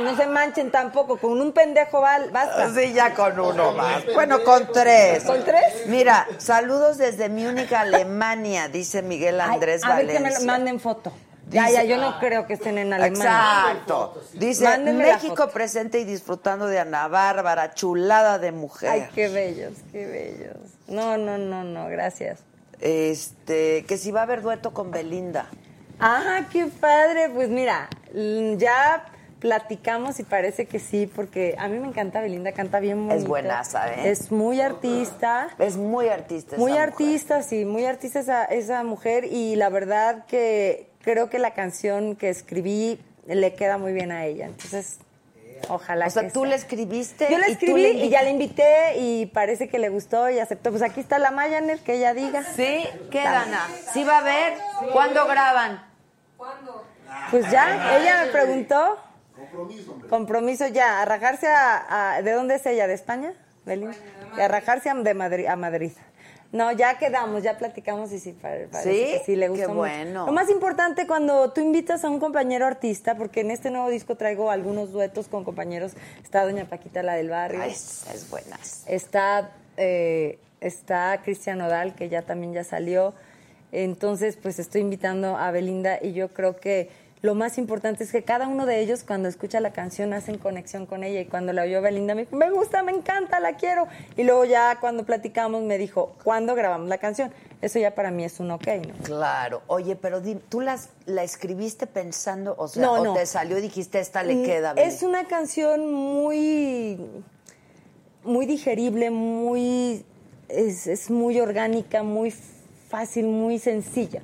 No, 0.00 0.10
ya, 0.12 0.16
se 0.16 0.26
manchen 0.26 0.70
tampoco. 0.70 1.16
Con 1.18 1.40
un 1.40 1.52
pendejo 1.52 2.00
val- 2.00 2.30
basta. 2.30 2.72
Sí, 2.74 2.92
ya 2.92 3.12
con 3.14 3.38
uno 3.38 3.72
más. 3.72 4.02
Bueno, 4.14 4.42
con 4.44 4.70
tres. 4.72 5.24
¿Con 5.24 5.44
tres? 5.44 5.86
Mira, 5.86 6.26
saludos 6.38 6.98
desde 6.98 7.28
Múnich, 7.28 7.72
Alemania, 7.72 8.68
dice 8.68 9.02
Miguel 9.02 9.40
Ay, 9.40 9.54
Andrés 9.54 9.84
a 9.84 9.96
ver 9.96 10.06
que 10.06 10.12
me 10.14 10.20
Valencia. 10.20 10.46
manden 10.46 10.80
foto. 10.80 11.12
Ya, 11.50 11.64
Dice- 11.66 11.74
ya, 11.74 11.82
yo 11.84 11.96
no 11.98 12.18
creo 12.18 12.46
que 12.46 12.54
estén 12.54 12.78
en 12.78 12.92
Alemania. 12.94 13.24
Exacto. 13.72 14.22
Dice 14.32 14.64
Mándenme 14.64 15.04
México 15.04 15.48
presente 15.50 15.98
y 16.00 16.04
disfrutando 16.04 16.66
de 16.66 16.78
Ana 16.78 17.08
Bárbara, 17.08 17.74
chulada 17.74 18.38
de 18.38 18.52
mujer. 18.52 18.88
Ay, 18.90 19.08
qué 19.14 19.28
bellos, 19.28 19.72
qué 19.90 20.06
bellos. 20.06 20.56
No, 20.86 21.18
no, 21.18 21.36
no, 21.36 21.62
no, 21.64 21.88
gracias. 21.88 22.40
Este, 22.80 23.84
que 23.86 23.98
si 23.98 24.10
va 24.12 24.20
a 24.20 24.22
haber 24.22 24.40
dueto 24.42 24.72
con 24.72 24.90
Belinda. 24.90 25.46
Ah, 26.00 26.40
qué 26.50 26.66
padre. 26.66 27.28
Pues 27.34 27.48
mira, 27.48 27.88
ya 28.56 29.04
platicamos 29.42 30.20
y 30.20 30.22
parece 30.22 30.66
que 30.66 30.78
sí, 30.78 31.10
porque 31.12 31.56
a 31.58 31.66
mí 31.66 31.76
me 31.80 31.88
encanta 31.88 32.20
Belinda, 32.20 32.52
canta 32.52 32.78
bien 32.78 32.98
bonito. 32.98 33.16
Es 33.16 33.26
buenaza, 33.26 33.92
¿eh? 33.92 34.08
Es 34.08 34.30
muy 34.30 34.60
artista. 34.60 35.48
Es 35.58 35.76
muy 35.76 36.08
artista. 36.08 36.56
Muy 36.56 36.70
esa 36.70 36.86
mujer. 36.86 36.92
artista, 36.92 37.42
sí, 37.42 37.64
muy 37.64 37.84
artista 37.84 38.20
esa, 38.20 38.44
esa 38.44 38.84
mujer 38.84 39.24
y 39.24 39.56
la 39.56 39.68
verdad 39.68 40.26
que 40.26 40.86
creo 41.02 41.28
que 41.28 41.40
la 41.40 41.54
canción 41.54 42.14
que 42.14 42.30
escribí 42.30 43.00
le 43.26 43.54
queda 43.54 43.78
muy 43.78 43.92
bien 43.92 44.12
a 44.12 44.26
ella. 44.26 44.46
Entonces, 44.46 45.00
ojalá 45.68 46.06
O 46.06 46.10
sea, 46.10 46.22
que 46.22 46.30
tú 46.30 46.42
sea. 46.42 46.50
le 46.50 46.54
escribiste. 46.54 47.26
Yo 47.28 47.36
y 47.38 47.42
tú 47.42 47.50
escribí 47.50 47.82
le 47.82 47.90
y 47.94 48.10
ya 48.10 48.22
la 48.22 48.30
invité 48.30 48.96
y 48.96 49.26
parece 49.26 49.68
que 49.68 49.80
le 49.80 49.88
gustó 49.88 50.30
y 50.30 50.38
aceptó. 50.38 50.70
Pues 50.70 50.82
aquí 50.82 51.00
está 51.00 51.18
la 51.18 51.32
Mayaner, 51.32 51.80
que 51.80 51.94
ella 51.94 52.14
diga. 52.14 52.44
¿Sí? 52.44 52.84
¿Qué, 53.10 53.24
Dana? 53.24 53.66
¿Sí 53.92 54.04
va 54.04 54.18
a 54.18 54.20
haber? 54.20 54.52
¿Cuándo 54.92 55.26
graban? 55.26 55.84
Pues 57.32 57.50
ya, 57.50 57.98
ella 57.98 58.24
me 58.24 58.30
preguntó. 58.30 58.98
Compromiso 60.08 60.66
ya, 60.68 61.02
a 61.02 61.04
rajarse 61.04 61.46
a, 61.48 62.14
a- 62.16 62.22
¿De 62.22 62.32
dónde 62.32 62.56
es 62.56 62.66
ella? 62.66 62.86
¿De 62.86 62.94
España? 62.94 63.32
Belinda? 63.64 63.94
Y 64.36 64.40
a 64.40 64.48
rajarse 64.48 64.90
a, 64.90 64.94
de 64.94 65.14
Madrid, 65.14 65.46
a 65.46 65.56
Madrid. 65.56 65.92
No, 66.52 66.70
ya 66.70 66.98
quedamos, 66.98 67.42
ya 67.42 67.56
platicamos 67.56 68.12
y 68.12 68.18
sí, 68.18 68.32
parece 68.40 68.82
¿Sí? 68.82 68.90
que 68.90 69.22
sí 69.24 69.36
le 69.36 69.48
gustó 69.48 69.62
Qué 69.62 69.68
mucho. 69.68 69.78
bueno. 69.78 70.26
Lo 70.26 70.32
más 70.32 70.50
importante 70.50 71.06
cuando 71.06 71.50
tú 71.52 71.62
invitas 71.62 72.04
a 72.04 72.10
un 72.10 72.20
compañero 72.20 72.66
artista, 72.66 73.14
porque 73.16 73.40
en 73.40 73.50
este 73.50 73.70
nuevo 73.70 73.88
disco 73.88 74.16
traigo 74.16 74.50
algunos 74.50 74.92
duetos 74.92 75.28
con 75.28 75.44
compañeros, 75.44 75.92
está 76.22 76.44
Doña 76.44 76.66
Paquita, 76.66 77.02
la 77.02 77.14
del 77.14 77.30
barrio. 77.30 77.62
Ay, 77.62 77.70
es, 77.70 78.04
es 78.12 78.28
buena. 78.28 78.58
Está, 78.86 79.50
eh, 79.78 80.38
está 80.60 81.18
Cristian 81.24 81.60
Odal, 81.62 81.94
que 81.94 82.10
ya 82.10 82.20
también 82.22 82.52
ya 82.52 82.64
salió. 82.64 83.14
Entonces, 83.70 84.36
pues 84.36 84.58
estoy 84.58 84.82
invitando 84.82 85.38
a 85.38 85.50
Belinda 85.52 85.98
y 86.02 86.12
yo 86.12 86.28
creo 86.34 86.60
que 86.60 86.90
lo 87.22 87.34
más 87.36 87.56
importante 87.56 88.02
es 88.02 88.10
que 88.10 88.24
cada 88.24 88.48
uno 88.48 88.66
de 88.66 88.80
ellos 88.80 89.04
cuando 89.04 89.28
escucha 89.28 89.60
la 89.60 89.72
canción 89.72 90.12
hacen 90.12 90.38
conexión 90.38 90.86
con 90.86 91.04
ella 91.04 91.20
y 91.20 91.26
cuando 91.26 91.52
la 91.52 91.62
oyó 91.62 91.80
Belinda 91.80 92.16
me 92.16 92.22
dijo, 92.24 92.34
me 92.36 92.50
gusta, 92.50 92.82
me 92.82 92.90
encanta, 92.90 93.38
la 93.38 93.54
quiero. 93.56 93.86
Y 94.16 94.24
luego 94.24 94.44
ya 94.44 94.78
cuando 94.80 95.04
platicamos 95.04 95.62
me 95.62 95.78
dijo, 95.78 96.14
¿cuándo 96.24 96.56
grabamos 96.56 96.88
la 96.88 96.98
canción? 96.98 97.32
Eso 97.60 97.78
ya 97.78 97.94
para 97.94 98.10
mí 98.10 98.24
es 98.24 98.40
un 98.40 98.50
ok, 98.50 98.66
¿no? 98.88 98.94
Claro. 99.04 99.62
Oye, 99.68 99.94
pero 99.94 100.20
tú 100.48 100.60
las, 100.60 100.88
la 101.06 101.22
escribiste 101.22 101.86
pensando, 101.86 102.56
o 102.58 102.66
sea, 102.66 102.82
No, 102.82 102.94
o 102.94 103.04
no. 103.04 103.14
te 103.14 103.24
salió 103.24 103.56
y 103.56 103.60
dijiste, 103.62 104.00
esta 104.00 104.24
le 104.24 104.34
Mm, 104.34 104.44
queda. 104.44 104.70
Es 104.72 105.00
Belinda"? 105.00 105.06
una 105.20 105.28
canción 105.28 105.92
muy, 105.92 106.98
muy 108.24 108.46
digerible, 108.46 109.10
muy, 109.10 110.04
es, 110.48 110.88
es 110.88 111.08
muy 111.08 111.38
orgánica, 111.38 112.02
muy 112.02 112.34
fácil, 112.88 113.26
muy 113.26 113.60
sencilla. 113.60 114.22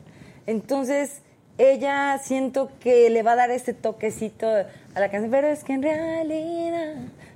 Entonces, 0.49 1.23
ella 1.59 2.19
siento 2.23 2.71
que 2.81 3.11
le 3.11 3.23
va 3.23 3.33
a 3.33 3.37
dar 3.37 3.51
ese 3.51 3.75
toquecito 3.75 4.47
a 4.49 5.01
la 5.01 5.11
canción, 5.11 5.31
pero 5.31 5.49
es 5.49 5.65
que 5.65 5.73
en 5.75 5.83
realidad 5.83 6.95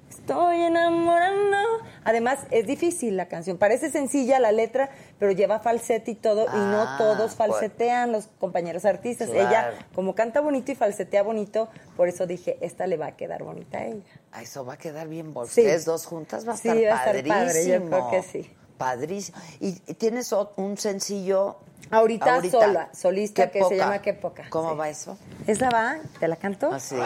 estoy 0.09 0.63
enamorando. 0.63 1.57
Además, 2.05 2.41
es 2.51 2.67
difícil 2.67 3.17
la 3.17 3.27
canción, 3.29 3.59
parece 3.59 3.91
sencilla 3.91 4.39
la 4.41 4.53
letra, 4.53 4.91
pero 5.19 5.33
lleva 5.33 5.59
falsete 5.61 6.13
y 6.13 6.15
todo, 6.15 6.45
y 6.47 6.57
no 6.59 6.83
Ah, 6.83 6.95
todos 6.99 7.35
pues. 7.35 7.35
falsetean 7.35 8.13
los 8.13 8.29
compañeros 8.39 8.85
artistas. 8.85 9.29
Claro. 9.31 9.49
Ella 9.49 9.87
como 9.95 10.15
canta 10.15 10.41
bonito 10.41 10.71
y 10.73 10.75
falsetea 10.75 11.23
bonito, 11.23 11.69
por 11.97 12.09
eso 12.09 12.27
dije, 12.27 12.59
esta 12.61 12.87
le 12.87 12.97
va 12.97 13.07
a 13.07 13.17
quedar 13.17 13.43
bonita 13.43 13.79
a 13.79 13.87
ella. 13.87 14.03
Ah, 14.33 14.43
Eso 14.43 14.65
va 14.65 14.75
a 14.75 14.79
quedar 14.79 15.09
bien. 15.09 15.33
Sí. 15.33 15.41
Ustedes 15.41 15.85
dos 15.85 16.07
juntas 16.07 16.47
va 16.49 16.53
a 16.53 16.57
Sí, 16.57 16.69
estar 16.69 16.85
va 16.93 17.03
a 17.03 17.11
estar 17.11 17.25
padrísimo. 17.27 17.35
padre, 17.35 17.67
yo 17.67 17.87
creo 17.87 18.11
que 18.11 18.23
sí. 18.23 18.51
Padrísimo. 18.79 19.39
¿Y 19.61 19.73
tienes 19.95 20.33
un 20.57 20.77
sencillo? 20.77 21.57
Ahorita, 21.93 22.41
sola, 22.51 22.89
solista, 22.95 23.51
que 23.51 23.63
se 23.65 23.77
llama 23.77 24.01
Qué 24.01 24.15
Poca. 24.15 24.45
¿Cómo 24.49 24.71
sí. 24.71 24.77
va 24.79 24.89
eso? 24.89 25.19
¿Esa 25.47 25.69
va? 25.69 25.97
¿Te 26.19 26.27
la 26.27 26.37
canto? 26.37 26.73
Así. 26.73 26.97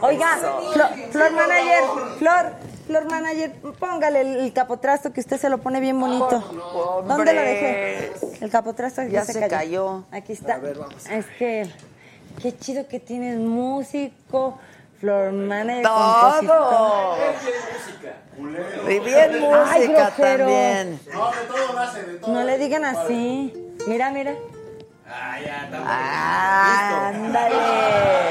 Oiga, 0.00 0.38
Flor, 0.72 0.88
Flor 1.12 1.32
Manager, 1.32 1.84
Flor, 2.18 2.52
Flor 2.86 3.04
Manager, 3.06 3.52
póngale 3.78 4.20
el, 4.22 4.36
el 4.38 4.52
capotrasto 4.52 5.12
que 5.12 5.20
usted 5.20 5.38
se 5.40 5.48
lo 5.48 5.58
pone 5.58 5.78
bien 5.78 6.00
bonito. 6.00 6.36
Hombre. 6.36 7.14
¿Dónde 7.14 7.32
lo 7.32 7.40
dejé? 7.40 8.12
El 8.40 8.50
capotrasto 8.50 9.02
que 9.02 9.10
Ya 9.10 9.24
se 9.24 9.48
cayó. 9.48 10.04
Aquí 10.10 10.32
está. 10.32 10.60
Es 11.10 11.26
que, 11.38 11.70
qué 12.42 12.56
chido 12.58 12.88
que 12.88 12.98
tienes 12.98 13.38
músico, 13.38 14.58
Flor 15.04 15.32
Manager. 15.32 15.82
¡Todo! 15.82 17.16
Y 18.88 19.00
bien 19.00 19.38
música 19.38 19.66
Ay, 19.68 20.12
también. 20.16 20.98
No, 21.12 21.30
de 21.30 21.40
todo 21.46 21.74
nace, 21.74 22.02
de 22.04 22.14
todo. 22.14 22.32
No 22.32 22.42
le 22.44 22.56
digan 22.56 22.86
así. 22.86 23.52
Mira, 23.86 24.10
mira. 24.12 24.34
Ah, 25.06 25.38
ya. 25.44 25.68
Ah, 25.86 27.08
ándale. 27.08 27.54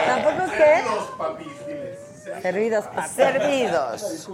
¿Tampoco 0.07 0.51
qué? 0.57 0.81
Los 0.83 1.03
papis, 1.11 1.67
diles. 1.67 1.99
Servidos, 2.41 2.85
papi. 2.85 3.09
Servidos. 3.09 4.29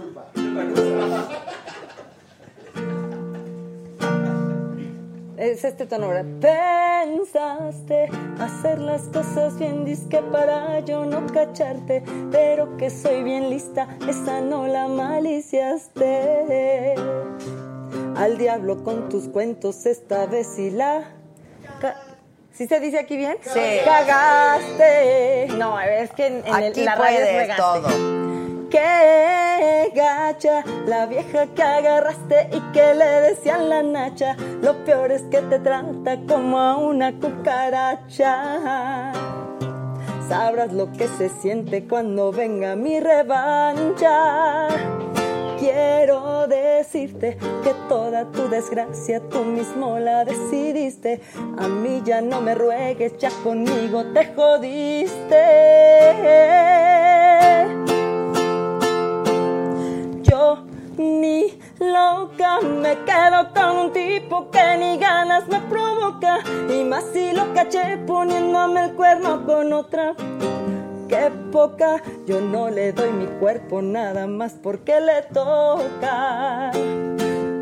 Es 5.40 5.64
este 5.64 5.86
tono, 5.86 6.08
¿verdad? 6.08 6.26
Pensaste 7.08 8.10
hacer 8.38 8.78
las 8.78 9.00
cosas 9.04 9.58
bien, 9.58 9.86
disque 9.86 10.18
para 10.30 10.80
yo 10.80 11.06
no 11.06 11.26
cacharte, 11.32 12.02
pero 12.30 12.76
que 12.76 12.90
soy 12.90 13.22
bien 13.22 13.48
lista, 13.48 13.88
esa 14.06 14.42
no 14.42 14.66
la 14.66 14.86
maliciaste. 14.86 16.14
Al 18.16 18.36
diablo 18.36 18.84
con 18.84 19.08
tus 19.08 19.28
cuentos, 19.28 19.86
esta 19.86 20.26
vez 20.26 20.58
y 20.58 20.70
la... 20.70 21.04
¿Sí 22.52 22.66
se 22.66 22.78
dice 22.78 22.98
aquí 22.98 23.16
bien? 23.16 23.38
Sí. 23.40 23.60
Cagaste. 23.86 25.46
No, 25.56 25.80
es 25.80 26.10
que 26.10 26.26
en, 26.26 26.46
en 26.46 26.54
el- 26.54 26.72
Aquí 26.72 26.84
la 26.84 26.96
radio 26.96 27.18
es 27.18 27.56
todo. 27.56 28.19
Qué 28.70 29.92
gacha, 29.94 30.62
la 30.86 31.06
vieja 31.06 31.46
que 31.48 31.62
agarraste 31.62 32.50
y 32.52 32.60
que 32.72 32.94
le 32.94 33.20
decían 33.22 33.68
la 33.68 33.82
nacha. 33.82 34.36
Lo 34.62 34.84
peor 34.84 35.10
es 35.10 35.22
que 35.22 35.40
te 35.42 35.58
trata 35.58 36.20
como 36.28 36.56
a 36.60 36.76
una 36.76 37.12
cucaracha. 37.18 39.12
Sabrás 40.28 40.72
lo 40.72 40.92
que 40.92 41.08
se 41.08 41.28
siente 41.28 41.88
cuando 41.88 42.30
venga 42.30 42.76
mi 42.76 43.00
revancha. 43.00 44.68
Quiero 45.58 46.46
decirte 46.46 47.38
que 47.64 47.74
toda 47.88 48.30
tu 48.30 48.48
desgracia 48.48 49.20
tú 49.28 49.44
mismo 49.44 49.98
la 49.98 50.24
decidiste. 50.24 51.20
A 51.58 51.66
mí 51.66 52.02
ya 52.04 52.20
no 52.20 52.40
me 52.40 52.54
ruegues, 52.54 53.18
ya 53.18 53.30
conmigo 53.42 54.04
te 54.14 54.32
jodiste. 54.32 55.40
Ni 60.96 61.58
loca 61.78 62.60
me 62.60 62.98
quedo 63.04 63.52
con 63.54 63.76
un 63.76 63.92
tipo 63.92 64.50
que 64.50 64.76
ni 64.78 64.98
ganas 64.98 65.48
me 65.48 65.60
provoca. 65.60 66.40
Y 66.68 66.84
más 66.84 67.04
si 67.12 67.32
lo 67.32 67.52
caché 67.54 67.98
poniéndome 68.06 68.84
el 68.84 68.92
cuerno 68.94 69.44
con 69.46 69.72
otra. 69.72 70.14
Qué 71.08 71.30
poca, 71.50 72.02
yo 72.26 72.40
no 72.40 72.70
le 72.70 72.92
doy 72.92 73.10
mi 73.10 73.26
cuerpo 73.40 73.82
nada 73.82 74.26
más 74.26 74.52
porque 74.62 75.00
le 75.00 75.22
toca. 75.32 76.70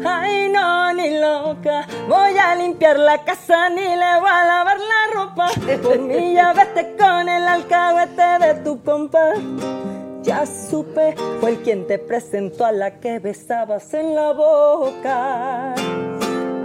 Ay, 0.04 0.48
no, 0.50 0.92
ni 0.92 1.18
loca, 1.18 1.86
voy 2.08 2.36
a 2.38 2.54
limpiar 2.54 2.98
la 2.98 3.24
casa 3.24 3.68
ni 3.70 3.82
le 3.82 4.20
voy 4.20 4.30
a 4.30 4.44
lavar 4.44 4.78
la 4.78 5.14
ropa. 5.14 5.48
Por 5.82 5.98
mí 5.98 6.34
ya 6.34 6.52
vete 6.52 6.96
con 6.96 7.28
el 7.28 7.48
alcahuete 7.48 8.46
de 8.46 8.54
tu 8.62 8.82
compa. 8.82 9.32
Ya 10.28 10.44
supe, 10.44 11.14
fue 11.40 11.52
el 11.52 11.62
quien 11.62 11.86
te 11.86 11.98
presentó 11.98 12.66
a 12.66 12.72
la 12.72 13.00
que 13.00 13.18
besabas 13.18 13.94
en 13.94 14.14
la 14.14 14.34
boca. 14.34 15.74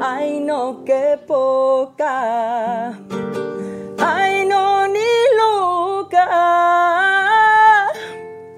Ay, 0.02 0.42
no, 0.42 0.84
qué 0.84 1.18
poca. 1.26 2.90
Ay, 4.00 4.46
no, 4.48 4.86
ni 4.90 5.00
loca. 5.38 6.26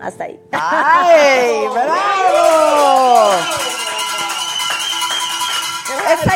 Hasta 0.01 0.23
ahí. 0.23 0.39
¡Ay, 0.51 1.67
bravo! 1.71 3.29
Esa 6.19 6.34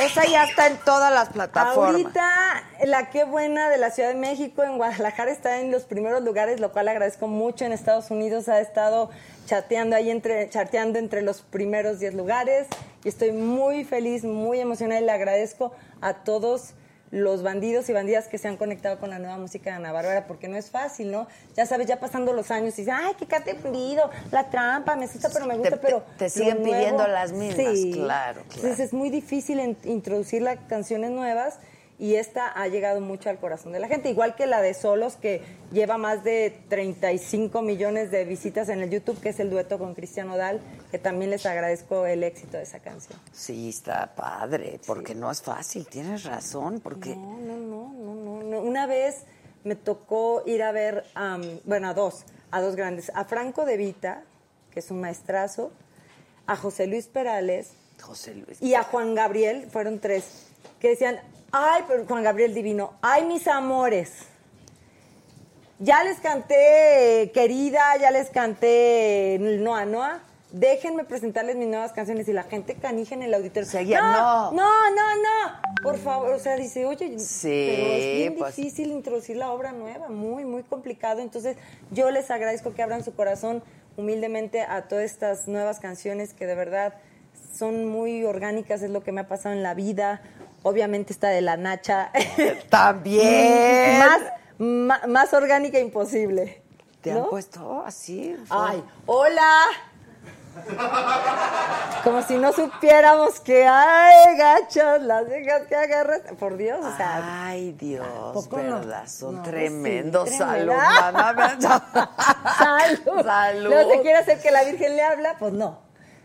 esa 0.00 0.26
ya 0.26 0.44
está 0.44 0.66
en 0.66 0.76
todas 0.78 1.12
las 1.12 1.28
plataformas. 1.30 1.94
Ahorita, 1.94 2.64
la 2.84 3.10
qué 3.10 3.24
buena 3.24 3.68
de 3.68 3.78
la 3.78 3.90
Ciudad 3.90 4.10
de 4.10 4.14
México 4.14 4.62
en 4.62 4.76
Guadalajara 4.76 5.30
está 5.30 5.60
en 5.60 5.70
los 5.70 5.84
primeros 5.84 6.22
lugares, 6.22 6.60
lo 6.60 6.72
cual 6.72 6.88
agradezco 6.88 7.28
mucho. 7.28 7.64
En 7.64 7.72
Estados 7.72 8.10
Unidos 8.10 8.48
ha 8.48 8.60
estado 8.60 9.10
chateando 9.46 9.96
ahí 9.96 10.10
entre, 10.10 10.48
charteando 10.50 10.98
entre 10.98 11.22
los 11.22 11.42
primeros 11.42 12.00
10 12.00 12.14
lugares. 12.14 12.66
Y 13.04 13.08
estoy 13.08 13.32
muy 13.32 13.84
feliz, 13.84 14.24
muy 14.24 14.60
emocionada 14.60 15.00
y 15.00 15.04
le 15.04 15.12
agradezco 15.12 15.72
a 16.00 16.14
todos 16.14 16.74
los 17.12 17.42
bandidos 17.42 17.90
y 17.90 17.92
bandidas 17.92 18.26
que 18.26 18.38
se 18.38 18.48
han 18.48 18.56
conectado 18.56 18.98
con 18.98 19.10
la 19.10 19.18
nueva 19.18 19.36
música 19.36 19.68
de 19.70 19.76
Ana 19.76 19.92
Bárbara, 19.92 20.26
porque 20.26 20.48
no 20.48 20.56
es 20.56 20.70
fácil, 20.70 21.10
¿no? 21.12 21.28
Ya 21.54 21.66
sabes, 21.66 21.86
ya 21.86 22.00
pasando 22.00 22.32
los 22.32 22.50
años, 22.50 22.72
y 22.78 22.82
dices, 22.82 22.94
ay, 22.98 23.12
qué 23.18 23.26
cate 23.26 23.54
fundido, 23.54 24.10
la 24.30 24.48
trampa, 24.48 24.96
me 24.96 25.06
gusta, 25.06 25.28
pero 25.30 25.44
me 25.44 25.54
gusta, 25.58 25.72
Te- 25.72 25.76
pero... 25.76 26.02
te 26.16 26.30
siguen 26.30 26.62
nuevo- 26.62 26.74
pidiendo 26.74 27.06
las 27.06 27.32
mismas, 27.32 27.76
Sí. 27.78 27.92
claro, 27.92 28.40
Entonces 28.40 28.62
claro. 28.76 28.82
es 28.84 28.92
muy 28.94 29.10
difícil 29.10 29.76
introducir 29.84 30.40
las 30.40 30.58
canciones 30.68 31.10
nuevas 31.10 31.58
y 32.02 32.16
esta 32.16 32.48
ha 32.48 32.66
llegado 32.66 33.00
mucho 33.00 33.30
al 33.30 33.38
corazón 33.38 33.70
de 33.70 33.78
la 33.78 33.86
gente, 33.86 34.10
igual 34.10 34.34
que 34.34 34.48
la 34.48 34.60
de 34.60 34.74
Solos, 34.74 35.14
que 35.14 35.40
lleva 35.70 35.98
más 35.98 36.24
de 36.24 36.52
35 36.68 37.62
millones 37.62 38.10
de 38.10 38.24
visitas 38.24 38.68
en 38.70 38.80
el 38.80 38.90
YouTube, 38.90 39.20
que 39.20 39.28
es 39.28 39.38
el 39.38 39.50
dueto 39.50 39.78
con 39.78 39.94
Cristian 39.94 40.28
Odal, 40.28 40.60
que 40.90 40.98
también 40.98 41.30
les 41.30 41.46
agradezco 41.46 42.04
el 42.04 42.24
éxito 42.24 42.56
de 42.56 42.64
esa 42.64 42.80
canción. 42.80 43.16
Sí, 43.30 43.68
está 43.68 44.16
padre, 44.16 44.80
porque 44.84 45.14
no 45.14 45.30
es 45.30 45.42
fácil, 45.42 45.86
tienes 45.86 46.24
razón, 46.24 46.80
porque 46.80 47.14
No, 47.14 47.38
no, 47.38 47.56
no, 47.56 47.92
no, 47.92 48.42
no. 48.42 48.60
Una 48.62 48.88
vez 48.88 49.22
me 49.62 49.76
tocó 49.76 50.42
ir 50.44 50.64
a 50.64 50.72
ver, 50.72 51.04
am, 51.14 51.60
bueno, 51.66 51.88
a 51.88 51.94
dos, 51.94 52.24
a 52.50 52.60
dos 52.60 52.74
grandes, 52.74 53.12
a 53.14 53.26
Franco 53.26 53.64
De 53.64 53.76
Vita, 53.76 54.24
que 54.72 54.80
es 54.80 54.90
un 54.90 55.00
maestrazo, 55.00 55.70
a 56.48 56.56
José 56.56 56.88
Luis 56.88 57.06
Perales 57.06 57.74
José 58.00 58.34
Luis. 58.34 58.60
y 58.60 58.74
a 58.74 58.82
Juan 58.82 59.14
Gabriel, 59.14 59.68
fueron 59.70 60.00
tres, 60.00 60.48
que 60.80 60.88
decían, 60.88 61.20
ay, 61.52 61.84
pero 61.86 62.04
Juan 62.06 62.22
Gabriel 62.22 62.54
divino, 62.54 62.94
ay, 63.02 63.24
mis 63.24 63.46
amores. 63.46 64.10
Ya 65.78 66.04
les 66.04 66.20
canté 66.20 67.30
Querida, 67.34 67.96
ya 68.00 68.10
les 68.10 68.30
canté 68.30 69.38
Noa 69.40 69.84
Noa. 69.84 70.20
Déjenme 70.52 71.04
presentarles 71.04 71.56
mis 71.56 71.66
nuevas 71.66 71.92
canciones 71.92 72.28
y 72.28 72.32
la 72.32 72.42
gente 72.42 72.74
canija 72.74 73.14
en 73.14 73.22
el 73.22 73.32
auditorio. 73.32 73.68
Seguía, 73.68 74.00
no, 74.02 74.52
no. 74.52 74.52
no, 74.52 74.90
no, 74.90 75.14
no. 75.16 75.82
Por 75.82 75.98
favor, 75.98 76.34
o 76.34 76.38
sea, 76.38 76.56
dice, 76.56 76.84
oye, 76.84 77.18
Sí, 77.18 77.68
pero 77.74 77.92
es 77.94 78.16
bien 78.16 78.34
pues. 78.36 78.54
difícil 78.54 78.92
introducir 78.92 79.36
la 79.36 79.50
obra 79.50 79.72
nueva, 79.72 80.08
muy, 80.08 80.44
muy 80.44 80.62
complicado. 80.62 81.20
Entonces, 81.20 81.56
yo 81.90 82.10
les 82.10 82.30
agradezco 82.30 82.74
que 82.74 82.82
abran 82.82 83.02
su 83.02 83.14
corazón 83.14 83.62
humildemente 83.96 84.60
a 84.60 84.82
todas 84.82 85.04
estas 85.06 85.48
nuevas 85.48 85.80
canciones 85.80 86.34
que 86.34 86.46
de 86.46 86.54
verdad 86.54 86.94
son 87.56 87.86
muy 87.86 88.22
orgánicas, 88.24 88.82
es 88.82 88.90
lo 88.90 89.02
que 89.02 89.10
me 89.10 89.22
ha 89.22 89.28
pasado 89.28 89.54
en 89.54 89.62
la 89.62 89.72
vida. 89.74 90.20
Obviamente 90.62 91.12
está 91.12 91.28
de 91.28 91.40
la 91.40 91.56
Nacha. 91.56 92.10
También. 92.68 93.98
más, 94.58 95.08
más 95.08 95.32
orgánica 95.34 95.78
imposible. 95.78 96.62
¿Te 97.00 97.12
¿no? 97.12 97.24
han 97.24 97.30
puesto 97.30 97.82
así? 97.84 98.36
Ay, 98.48 98.82
hola. 99.06 99.66
Como 102.04 102.22
si 102.22 102.36
no 102.36 102.52
supiéramos 102.52 103.40
que 103.40 103.66
hay 103.66 104.36
gachas, 104.36 105.02
las 105.02 105.26
viejas 105.28 105.62
que 105.66 105.74
agarras. 105.74 106.20
Por 106.38 106.56
Dios, 106.56 106.78
o 106.84 106.96
sea. 106.96 107.46
Ay, 107.46 107.72
Dios, 107.72 108.06
¿Poco 108.32 108.56
verdad, 108.56 109.06
son 109.08 109.36
No, 109.36 109.42
pues 109.42 109.52
tremendos. 109.52 110.28
sí, 110.28 110.36
Salud. 110.38 110.74
Salud. 111.58 113.22
Salud. 113.24 113.70
No 113.70 113.90
se 113.90 114.00
quiere 114.02 114.18
hacer 114.18 114.40
que 114.40 114.50
la 114.50 114.64
Virgen 114.64 114.96
le 114.96 115.02
habla, 115.02 115.36
pues 115.38 115.52
no. 115.52 115.80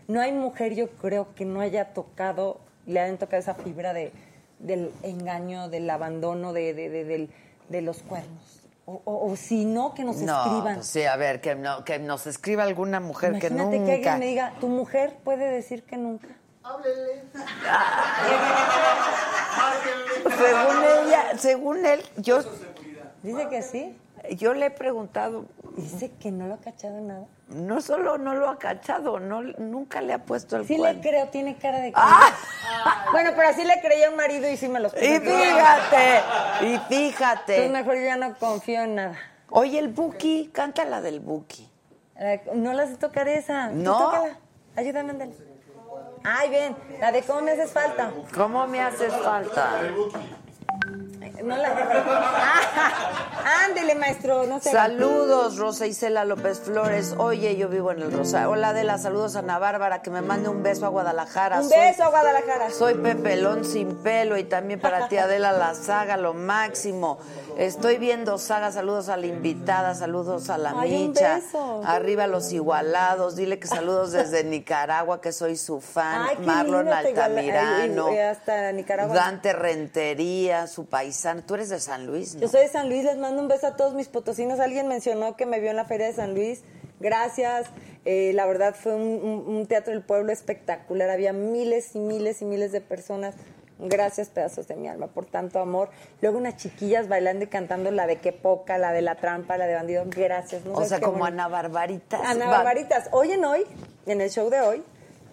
No 0.08 0.20
hay 0.20 0.32
mujer, 0.32 0.74
yo 0.74 0.88
creo, 0.90 1.34
que 1.34 1.44
no 1.44 1.60
haya 1.60 1.92
tocado, 1.92 2.60
le 2.86 3.00
hayan 3.00 3.18
tocado 3.18 3.40
esa 3.40 3.54
fibra 3.54 3.92
de, 3.92 4.12
del 4.58 4.92
engaño, 5.02 5.68
del 5.68 5.88
abandono, 5.90 6.52
de, 6.52 6.74
de, 6.74 6.88
de, 6.88 7.04
del- 7.04 7.30
de 7.68 7.82
los 7.82 8.02
cuernos. 8.02 8.62
O, 8.86 9.02
o- 9.04 9.30
o 9.30 9.36
si 9.36 9.64
no, 9.66 9.92
que 9.94 10.02
nos 10.04 10.16
No, 10.16 10.42
escriban. 10.44 10.74
pues 10.76 10.86
sí, 10.86 11.04
a 11.04 11.16
ver, 11.16 11.40
que, 11.42 11.54
no- 11.54 11.84
que 11.84 11.98
nos 11.98 12.26
escriba 12.26 12.62
alguna 12.62 13.00
mujer 13.00 13.38
que 13.38 13.48
Imagínate 13.48 13.78
nunca. 13.78 13.86
que 13.86 13.94
alguien 13.96 14.18
me 14.18 14.26
diga, 14.26 14.54
tu 14.60 14.68
mujer 14.68 15.16
puede 15.24 15.44
decir 15.50 15.82
que 15.84 15.96
nunca. 15.98 16.28
Según 20.38 20.84
ella, 20.84 21.38
según 21.38 21.86
él, 21.86 22.02
yo, 22.16 22.40
Dice 23.22 23.48
que 23.48 23.62
sí. 23.62 23.98
yo 24.36 24.54
le 24.54 24.66
he 24.66 24.70
preguntado, 24.70 25.44
Dice 25.82 26.10
que 26.20 26.30
no 26.30 26.46
lo 26.46 26.54
ha 26.54 26.58
cachado 26.60 27.00
nada. 27.00 27.24
no 27.48 27.80
solo 27.80 28.18
no 28.18 28.34
lo 28.34 28.48
ha 28.48 28.58
cachado, 28.58 29.18
no, 29.20 29.42
nunca 29.42 30.00
le 30.00 30.12
ha 30.12 30.18
puesto 30.24 30.56
el 30.56 30.66
Sí 30.66 30.76
le 30.78 31.00
creo, 31.00 31.28
tiene 31.28 31.56
cara 31.56 31.78
de 31.80 31.88
que... 31.92 31.94
¡Ah! 31.96 32.32
Bueno, 33.12 33.30
pero 33.34 33.48
así 33.48 33.64
le 33.64 33.80
creía 33.80 34.08
a 34.08 34.10
un 34.10 34.16
marido 34.16 34.48
y 34.50 34.56
sí 34.56 34.68
me 34.68 34.80
los 34.80 34.92
puso. 34.92 35.04
Y 35.04 35.18
fíjate, 35.18 36.20
y 36.60 36.64
Entonces 36.74 36.88
fíjate. 36.88 37.68
mejor 37.70 37.94
yo 37.96 38.02
ya 38.02 38.16
no 38.16 38.34
confío 38.38 38.82
en 38.82 38.94
nada. 38.96 39.16
Oye, 39.50 39.78
el 39.78 39.88
Buki, 39.88 40.50
canta 40.52 40.84
la 40.84 41.00
del 41.00 41.20
Buki. 41.20 41.68
Eh, 42.16 42.42
No 42.54 42.72
las 42.74 42.90
de 42.90 42.96
tocar 42.96 43.26
esa. 43.28 43.70
Tú 43.70 43.76
No. 43.76 43.98
tócala. 43.98 44.38
Ayúdame, 44.76 45.10
ándale. 45.10 45.32
Ay, 46.24 46.50
ven, 46.50 46.76
la 47.00 47.10
de 47.12 47.22
cómo 47.22 47.40
me 47.40 47.52
haces 47.52 47.70
falta. 47.72 48.10
¿Cómo 48.34 48.66
me 48.66 48.80
haces 48.82 49.12
falta? 49.14 49.80
No 51.42 51.56
la... 51.56 51.68
Ah, 51.70 53.64
ándele, 53.66 53.94
maestro, 53.94 54.46
no 54.46 54.60
sé. 54.60 54.70
Saludos, 54.70 55.56
Rosa 55.58 55.86
Isela 55.86 56.24
López 56.24 56.60
Flores. 56.60 57.14
Oye, 57.18 57.56
yo 57.56 57.68
vivo 57.68 57.92
en 57.92 58.00
el 58.02 58.12
Rosario. 58.12 58.50
Hola, 58.50 58.72
de 58.72 58.86
saludos 58.98 59.36
a 59.36 59.40
Ana 59.40 59.58
Bárbara, 59.58 60.02
que 60.02 60.10
me 60.10 60.22
mande 60.22 60.48
un 60.48 60.62
beso 60.62 60.86
a 60.86 60.88
Guadalajara. 60.88 61.60
Un 61.60 61.68
Soy- 61.68 61.78
beso 61.78 62.04
a 62.04 62.08
Guadalajara. 62.08 62.70
Soy 62.70 62.94
Pepelón 62.94 63.64
sin 63.64 63.96
pelo 63.96 64.36
y 64.38 64.44
también 64.44 64.80
para 64.80 65.08
ti 65.08 65.16
Adela 65.18 65.52
la 65.52 65.74
saga, 65.74 66.16
lo 66.16 66.34
máximo. 66.34 67.18
Estoy 67.56 67.98
viendo 67.98 68.38
saga, 68.38 68.70
saludos 68.72 69.08
a 69.08 69.16
la 69.16 69.26
invitada, 69.26 69.94
saludos 69.94 70.48
a 70.48 70.58
la 70.58 70.74
Ay, 70.78 70.94
un 70.94 71.08
Micha. 71.08 71.36
beso. 71.36 71.82
Arriba 71.84 72.26
los 72.26 72.52
igualados, 72.52 73.34
dile 73.36 73.58
que 73.58 73.66
saludos 73.66 74.12
desde 74.12 74.44
Nicaragua, 74.44 75.20
que 75.20 75.32
soy 75.32 75.56
su 75.56 75.80
fan. 75.80 76.26
Ay, 76.30 76.36
Marlon 76.46 76.84
lindo, 76.86 76.94
Altamirano. 76.96 78.06
ay, 78.06 78.12
y- 78.14 78.16
y 78.16 78.20
hasta 78.20 78.72
Nicaragua. 78.72 79.14
Dante 79.14 79.52
Rentería, 79.52 80.66
su 80.66 80.86
paisano. 81.18 81.42
Tú 81.42 81.54
eres 81.54 81.68
de 81.68 81.80
San 81.80 82.06
Luis, 82.06 82.34
¿no? 82.34 82.40
Yo 82.42 82.48
soy 82.48 82.60
de 82.62 82.68
San 82.68 82.88
Luis, 82.88 83.04
les 83.04 83.16
mando 83.18 83.42
un 83.42 83.48
beso 83.48 83.66
a 83.66 83.76
todos 83.76 83.94
mis 83.94 84.08
potosinos. 84.08 84.60
Alguien 84.60 84.86
mencionó 84.88 85.36
que 85.36 85.46
me 85.46 85.60
vio 85.60 85.70
en 85.70 85.76
la 85.76 85.84
Feria 85.84 86.06
de 86.06 86.12
San 86.12 86.34
Luis. 86.34 86.62
Gracias. 87.00 87.66
Eh, 88.04 88.32
la 88.34 88.46
verdad 88.46 88.74
fue 88.74 88.94
un, 88.94 89.02
un- 89.02 89.44
un 89.56 89.66
teatro 89.66 89.92
del 89.92 90.02
pueblo 90.02 90.32
espectacular. 90.32 91.10
Había 91.10 91.32
miles 91.32 91.94
y 91.94 91.98
miles 91.98 92.40
y 92.42 92.44
miles 92.44 92.72
de 92.72 92.80
personas 92.80 93.34
Gracias, 93.80 94.28
pedazos 94.28 94.66
de 94.66 94.74
mi 94.74 94.88
alma, 94.88 95.06
por 95.06 95.24
tanto 95.26 95.60
amor. 95.60 95.90
Luego 96.20 96.36
unas 96.36 96.56
chiquillas 96.56 97.06
bailando 97.06 97.44
y 97.44 97.46
cantando 97.46 97.92
la 97.92 98.08
de 98.08 98.16
que 98.16 98.32
poca, 98.32 98.76
la 98.76 98.90
de 98.92 99.02
la 99.02 99.14
trampa, 99.14 99.56
la 99.56 99.68
de 99.68 99.74
bandido. 99.76 100.02
Gracias. 100.08 100.64
no 100.64 100.72
O 100.72 100.84
sea, 100.84 100.98
qué 100.98 101.04
como. 101.04 101.24
Ana 101.24 101.46
Barbaritas. 101.46 102.20
Ana 102.24 102.48
Barbaritas. 102.48 103.08
Hoy 103.12 103.30
en 103.30 103.44
hoy, 103.44 103.64
en 104.06 104.20
el 104.20 104.30
show 104.30 104.50
de 104.50 104.60
hoy, 104.60 104.82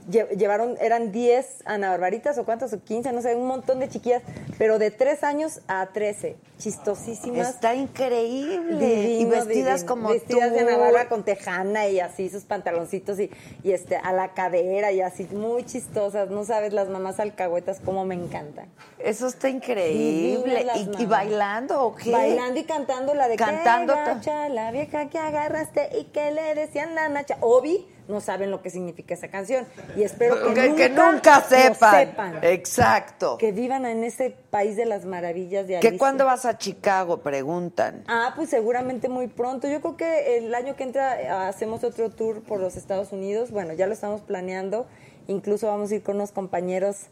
llevaron, 0.10 0.76
eran 0.82 1.12
10 1.12 1.64
Ana 1.66 1.90
Barbaritas 1.90 2.38
o 2.38 2.46
cuántas, 2.46 2.74
o 2.74 2.80
15, 2.84 3.12
no 3.12 3.22
sé, 3.22 3.36
un 3.36 3.48
montón 3.48 3.80
de 3.80 3.90
chiquillas, 3.90 4.22
pero 4.58 4.80
de 4.80 4.92
3 4.92 5.24
años 5.24 5.62
a 5.68 5.88
13. 5.88 6.36
Chistosísimas. 6.58 7.50
Está 7.50 7.76
increíble. 7.76 8.78
Divino, 8.86 9.22
y 9.22 9.26
vestidas 9.26 9.82
divino. 9.82 9.86
como 9.88 10.10
vestidas 10.10 10.50
tú. 10.50 10.56
de 10.56 10.62
Ana 10.62 10.78
Bárbara 10.78 11.10
con 11.10 11.24
tejana 11.24 11.88
y 11.88 12.00
así 12.00 12.30
sus 12.30 12.44
pantaloncitos 12.44 13.20
y, 13.20 13.30
y 13.64 13.72
este 13.72 13.98
a 13.98 14.14
la 14.14 14.34
cadera 14.34 14.92
y 14.92 15.02
así 15.02 15.28
muy 15.34 15.66
chistosas 15.66 16.30
no 16.30 16.46
sabes 16.46 16.72
las 16.74 16.88
mamás 16.88 17.20
alcahuetas 17.20 17.80
cómo 17.84 18.06
me 18.06 18.16
encantan 18.16 18.68
Eso 19.00 19.28
está 19.28 19.50
increíble. 19.50 20.66
¿Y, 20.98 21.06
bailando 21.06 21.84
o 21.84 21.96
qué? 21.96 22.12
bailando 22.12 22.60
y 22.60 22.64
cantando 22.64 23.14
la 23.14 23.28
de 23.28 23.36
Cantando 23.36 23.94
"Qué 23.94 24.00
ta- 24.00 24.14
gacha, 24.16 24.50
la 24.50 24.72
vieja 24.72 25.10
que 25.10 25.18
agarraste 25.20 25.90
y 26.00 26.06
que 26.06 26.32
le 26.32 26.56
decían 26.56 26.96
la 26.96 27.10
nacha 27.10 27.38
Obi 27.42 27.86
no 28.08 28.22
saben 28.22 28.52
lo 28.52 28.62
que 28.62 28.70
significa 28.70 29.14
esa 29.14 29.30
canción 29.30 29.66
y 29.96 30.04
espero 30.04 30.36
que, 30.48 30.54
Que, 30.54 30.70
nunca, 30.70 30.84
que 30.84 30.90
nunca 30.90 31.42
sepan. 31.42 31.96
sepan. 32.08 32.40
Exacto. 32.44 33.38
que 33.38 33.52
vivan 33.52 33.86
en 33.86 34.04
ese 34.04 34.30
país 34.50 34.76
de 34.76 34.86
las 34.86 35.06
maravillas 35.06 35.68
de 35.68 35.80
¿Que 35.80 35.88
Alicia. 35.88 35.98
cuándo 36.00 36.26
vas 36.26 36.46
a 36.46 36.58
Chicago? 36.58 37.18
Preguntan. 37.18 38.04
Ah, 38.08 38.34
pues 38.36 38.50
seguramente 38.50 39.10
muy 39.10 39.28
pronto. 39.28 39.68
Yo 39.68 39.82
creo 39.82 39.98
que 39.98 40.38
el 40.38 40.54
año 40.56 40.76
que 40.76 40.84
entra 40.84 41.22
eh, 41.22 41.28
hacemos 41.30 41.84
otro 41.84 42.10
tour 42.10 42.42
por 42.42 42.60
los 42.60 42.76
Estados 42.76 43.12
Unidos. 43.12 43.52
Bueno, 43.52 43.74
ya 43.74 43.88
lo 43.88 43.94
estamos 43.94 44.22
planeando. 44.22 44.86
Incluso 45.28 45.68
vamos 45.68 45.92
a 45.92 45.96
ir 45.96 46.04
con 46.04 46.16
unos 46.18 46.32
compañeros 46.32 47.08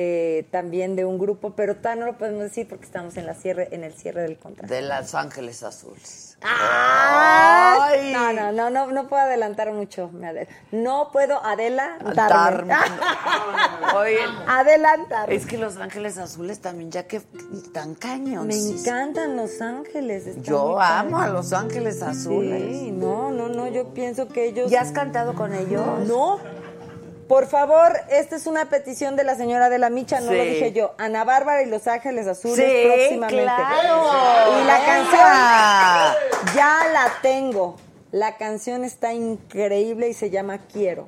eh, 0.00 0.46
también 0.52 0.94
de 0.94 1.04
un 1.04 1.18
grupo, 1.18 1.54
pero 1.56 1.74
todavía 1.74 2.04
no 2.04 2.12
lo 2.12 2.18
podemos 2.18 2.44
decir 2.44 2.68
porque 2.68 2.84
estamos 2.84 3.16
en 3.16 3.26
la 3.26 3.34
cierre, 3.34 3.66
en 3.72 3.82
el 3.82 3.92
cierre 3.92 4.22
del 4.22 4.38
contrato. 4.38 4.72
De 4.72 4.80
Los 4.80 5.12
Ángeles 5.16 5.64
Azules. 5.64 6.38
¡Ay! 6.40 8.12
No, 8.12 8.32
no, 8.32 8.52
no, 8.52 8.70
no, 8.70 8.92
no 8.92 9.08
puedo 9.08 9.22
adelantar 9.22 9.72
mucho, 9.72 10.08
No 10.70 11.10
puedo 11.10 11.44
adelantarme. 11.44 12.14
Darme. 12.14 12.74
Oye, 13.96 14.20
Adelantar. 14.46 15.32
es 15.32 15.46
que 15.46 15.58
Los 15.58 15.76
Ángeles 15.78 16.16
Azules 16.16 16.60
también, 16.60 16.92
ya 16.92 17.08
que 17.08 17.20
tan 17.72 17.96
cañón. 17.96 18.46
Me 18.46 18.56
encantan 18.56 19.36
Los 19.36 19.60
Ángeles. 19.60 20.40
Yo 20.42 20.80
amo 20.80 21.18
a. 21.20 21.26
Los 21.26 21.52
Ángeles 21.52 22.02
Azules. 22.02 22.78
Sí, 22.78 22.92
no, 22.92 23.32
no, 23.32 23.48
no, 23.48 23.66
yo 23.66 23.92
pienso 23.92 24.28
que 24.28 24.44
ellos... 24.46 24.70
¿Ya 24.70 24.82
has 24.82 24.92
cantado 24.92 25.34
con 25.34 25.52
ellos? 25.54 26.06
No. 26.06 26.38
Por 27.28 27.46
favor, 27.46 27.92
esta 28.10 28.36
es 28.36 28.46
una 28.46 28.70
petición 28.70 29.14
de 29.14 29.22
la 29.24 29.34
señora 29.34 29.68
de 29.68 29.78
la 29.78 29.90
Micha, 29.90 30.20
no 30.20 30.32
lo 30.32 30.42
dije 30.42 30.72
yo. 30.72 30.94
Ana 30.98 31.24
Bárbara 31.24 31.62
y 31.62 31.66
Los 31.66 31.86
Ángeles 31.86 32.26
Azules 32.26 32.56
Sí, 32.56 32.86
próximamente. 32.86 33.42
claro. 33.42 34.60
Y 34.60 34.64
la 34.64 34.84
canción 34.86 36.54
ya 36.56 36.78
la 36.92 37.12
tengo. 37.22 37.76
La 38.12 38.36
canción 38.38 38.84
está 38.84 39.12
increíble 39.12 40.08
y 40.08 40.14
se 40.14 40.30
llama 40.30 40.58
Quiero. 40.72 41.06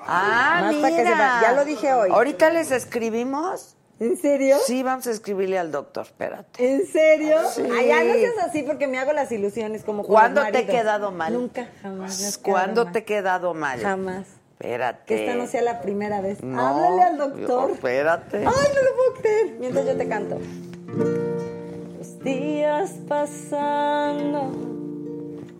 Ah, 0.00 0.58
Más 0.62 0.74
mira. 0.76 0.88
para 0.88 0.96
que 0.96 1.08
sepan, 1.08 1.42
ya 1.42 1.52
lo 1.52 1.64
dije 1.64 1.92
hoy. 1.92 2.10
Ahorita 2.12 2.50
les 2.50 2.70
escribimos. 2.70 3.74
¿En 4.00 4.16
serio? 4.16 4.58
Sí, 4.64 4.84
vamos 4.84 5.08
a 5.08 5.10
escribirle 5.10 5.58
al 5.58 5.72
doctor, 5.72 6.06
espérate. 6.06 6.64
¿En 6.72 6.86
serio? 6.86 7.36
Sí. 7.52 7.62
Ay, 7.76 7.88
ya 7.88 8.04
no 8.04 8.12
seas 8.14 8.38
así 8.48 8.62
porque 8.62 8.86
me 8.86 8.96
hago 9.00 9.12
las 9.12 9.32
ilusiones 9.32 9.82
como 9.82 10.04
¿Cuándo 10.04 10.40
te 10.52 10.60
he 10.60 10.66
quedado 10.66 11.10
mal? 11.10 11.32
Nunca, 11.32 11.66
jamás. 11.82 12.38
¿Cuándo 12.40 12.86
te 12.92 13.00
he 13.00 13.04
quedado 13.04 13.54
mal? 13.54 13.80
Jamás. 13.80 14.26
Espérate. 14.60 15.04
Que 15.06 15.26
esta 15.26 15.36
no 15.38 15.46
sea 15.46 15.62
la 15.62 15.80
primera 15.80 16.20
vez. 16.20 16.42
No, 16.42 16.60
Háblale 16.60 17.02
al 17.02 17.16
doctor. 17.18 17.68
yo- 17.68 17.74
espérate. 17.74 18.38
Ay, 18.38 18.44
no 18.44 18.50
lo 18.50 18.96
puedo 18.96 19.14
creer. 19.22 19.56
Mientras 19.60 19.86
yo 19.86 19.96
te 19.96 20.08
canto. 20.08 20.38
Los 21.98 22.18
días 22.20 22.94
pasando 23.06 24.50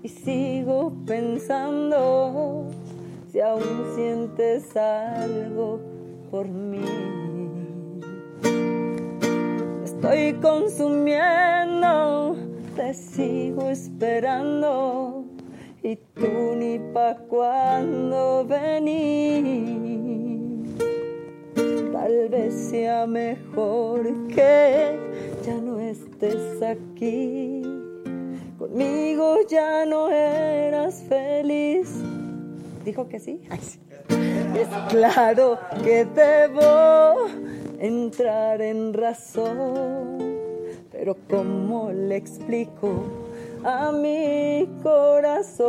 y 0.02 0.08
sigo 0.08 0.92
pensando 1.06 2.66
si 3.30 3.40
aún 3.40 3.92
sientes 3.94 4.76
algo 4.76 5.78
por 6.30 6.48
mí. 6.48 6.84
Estoy 9.84 10.32
consumiendo, 10.40 12.36
te 12.76 12.94
sigo 12.94 13.68
esperando 13.68 15.24
y 15.90 15.96
tú 15.96 16.54
ni 16.54 16.78
pa' 16.92 17.16
cuando 17.30 18.44
venís. 18.44 19.70
Tal 21.92 22.28
vez 22.28 22.52
sea 22.52 23.06
mejor 23.06 24.02
que 24.26 24.98
ya 25.46 25.54
no 25.54 25.80
estés 25.80 26.62
aquí. 26.62 27.62
Conmigo 28.58 29.36
ya 29.48 29.86
no 29.86 30.10
eras 30.10 31.02
feliz. 31.08 31.88
¿Dijo 32.84 33.08
que 33.08 33.18
sí? 33.18 33.40
Ay, 33.48 33.60
sí. 33.62 33.80
Es 34.58 34.68
claro 34.90 35.58
que 35.82 36.04
debo 36.04 37.14
entrar 37.78 38.60
en 38.60 38.92
razón, 38.92 40.18
pero 40.92 41.16
¿cómo 41.30 41.90
le 41.92 42.16
explico 42.16 43.27
a 43.64 43.92
mi 43.92 44.68
corazón? 44.82 45.68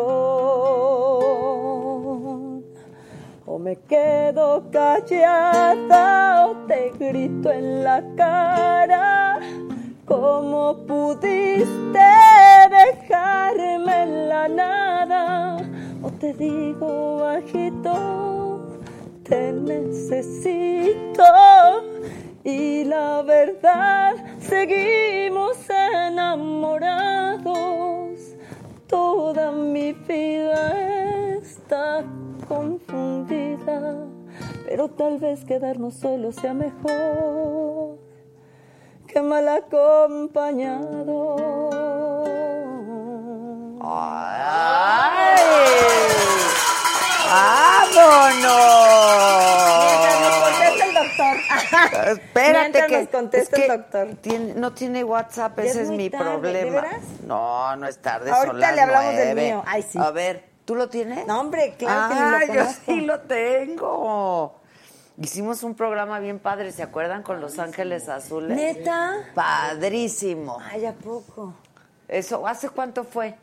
O 3.46 3.58
me 3.58 3.76
quedo 3.76 4.64
callada 4.72 6.48
o 6.48 6.56
te 6.68 6.92
grito 7.00 7.52
en 7.52 7.84
la 7.84 8.04
cara. 8.16 9.40
¿Cómo 10.06 10.78
pudiste 10.88 12.00
dejarme 12.70 14.04
en 14.04 14.30
la 14.30 14.48
nada? 14.48 15.58
O 16.04 16.10
te 16.12 16.34
digo 16.34 17.18
bajito, 17.18 18.62
te 19.24 19.52
necesito. 19.52 21.24
Y 22.44 22.86
la 22.86 23.22
verdad, 23.22 24.16
seguimos 24.40 25.58
enamorados. 25.70 27.58
Toda 28.88 29.52
mi 29.52 29.94
vida 29.94 31.38
está 31.42 32.04
confundida, 32.48 34.08
pero 34.68 34.88
tal 34.88 35.20
vez 35.20 35.44
quedarnos 35.46 35.96
solos 35.96 36.36
sea 36.36 36.54
mejor 36.54 38.00
que 39.08 39.22
mal 39.22 39.48
acompañado. 39.48 41.36
¡Ay! 43.82 44.40
Mientras 48.00 49.79
Espérate 52.12 52.86
que, 52.88 52.98
nos 53.00 53.08
contesta 53.10 53.56
es 53.58 53.64
que 53.64 53.72
el 53.72 53.78
doctor. 53.80 54.08
tiene- 54.22 54.54
no 54.56 54.74
tiene 54.74 55.04
WhatsApp, 55.04 55.58
Ya 55.58 55.64
ese 55.66 55.82
es 55.84 55.90
mi 55.90 56.10
tarde, 56.10 56.26
¿de 56.32 56.38
problema. 56.40 56.82
veras? 56.82 57.02
No, 57.26 57.76
no 57.76 57.88
es 57.88 57.98
tarde, 58.00 58.32
Ahorita 58.32 58.48
son 58.52 58.60
las 58.60 58.76
le 58.76 58.82
hablamos 58.82 59.16
del 59.16 59.36
mío. 59.36 59.64
Ay, 59.66 59.82
sí. 59.84 59.98
A 60.00 60.12
ver, 60.12 60.46
¿tú 60.66 60.76
lo 60.76 60.90
tienes? 60.90 61.26
No, 61.28 61.40
hombre, 61.40 61.76
claro 61.78 62.10
que 62.10 62.20
Ah, 62.20 62.40
lo 62.48 62.54
yo 62.54 62.70
sí 62.86 63.02
lo 63.02 63.20
tengo. 63.22 64.56
Hicimos 65.22 65.64
un 65.64 65.76
programa 65.76 66.20
bien 66.20 66.40
padre, 66.40 66.72
¿se 66.72 66.82
acuerdan? 66.82 67.24
Con 67.24 67.42
Los 67.42 67.60
Ángeles 67.60 68.08
Azules. 68.08 68.56
¿Neta? 68.56 69.18
Padrísimo. 69.36 70.58
Ay, 70.72 70.86
¿a 70.86 70.94
poco? 70.94 71.54
Eso, 72.08 72.48
¿hace 72.48 72.70
cuánto 72.70 73.04
fue? 73.04 73.36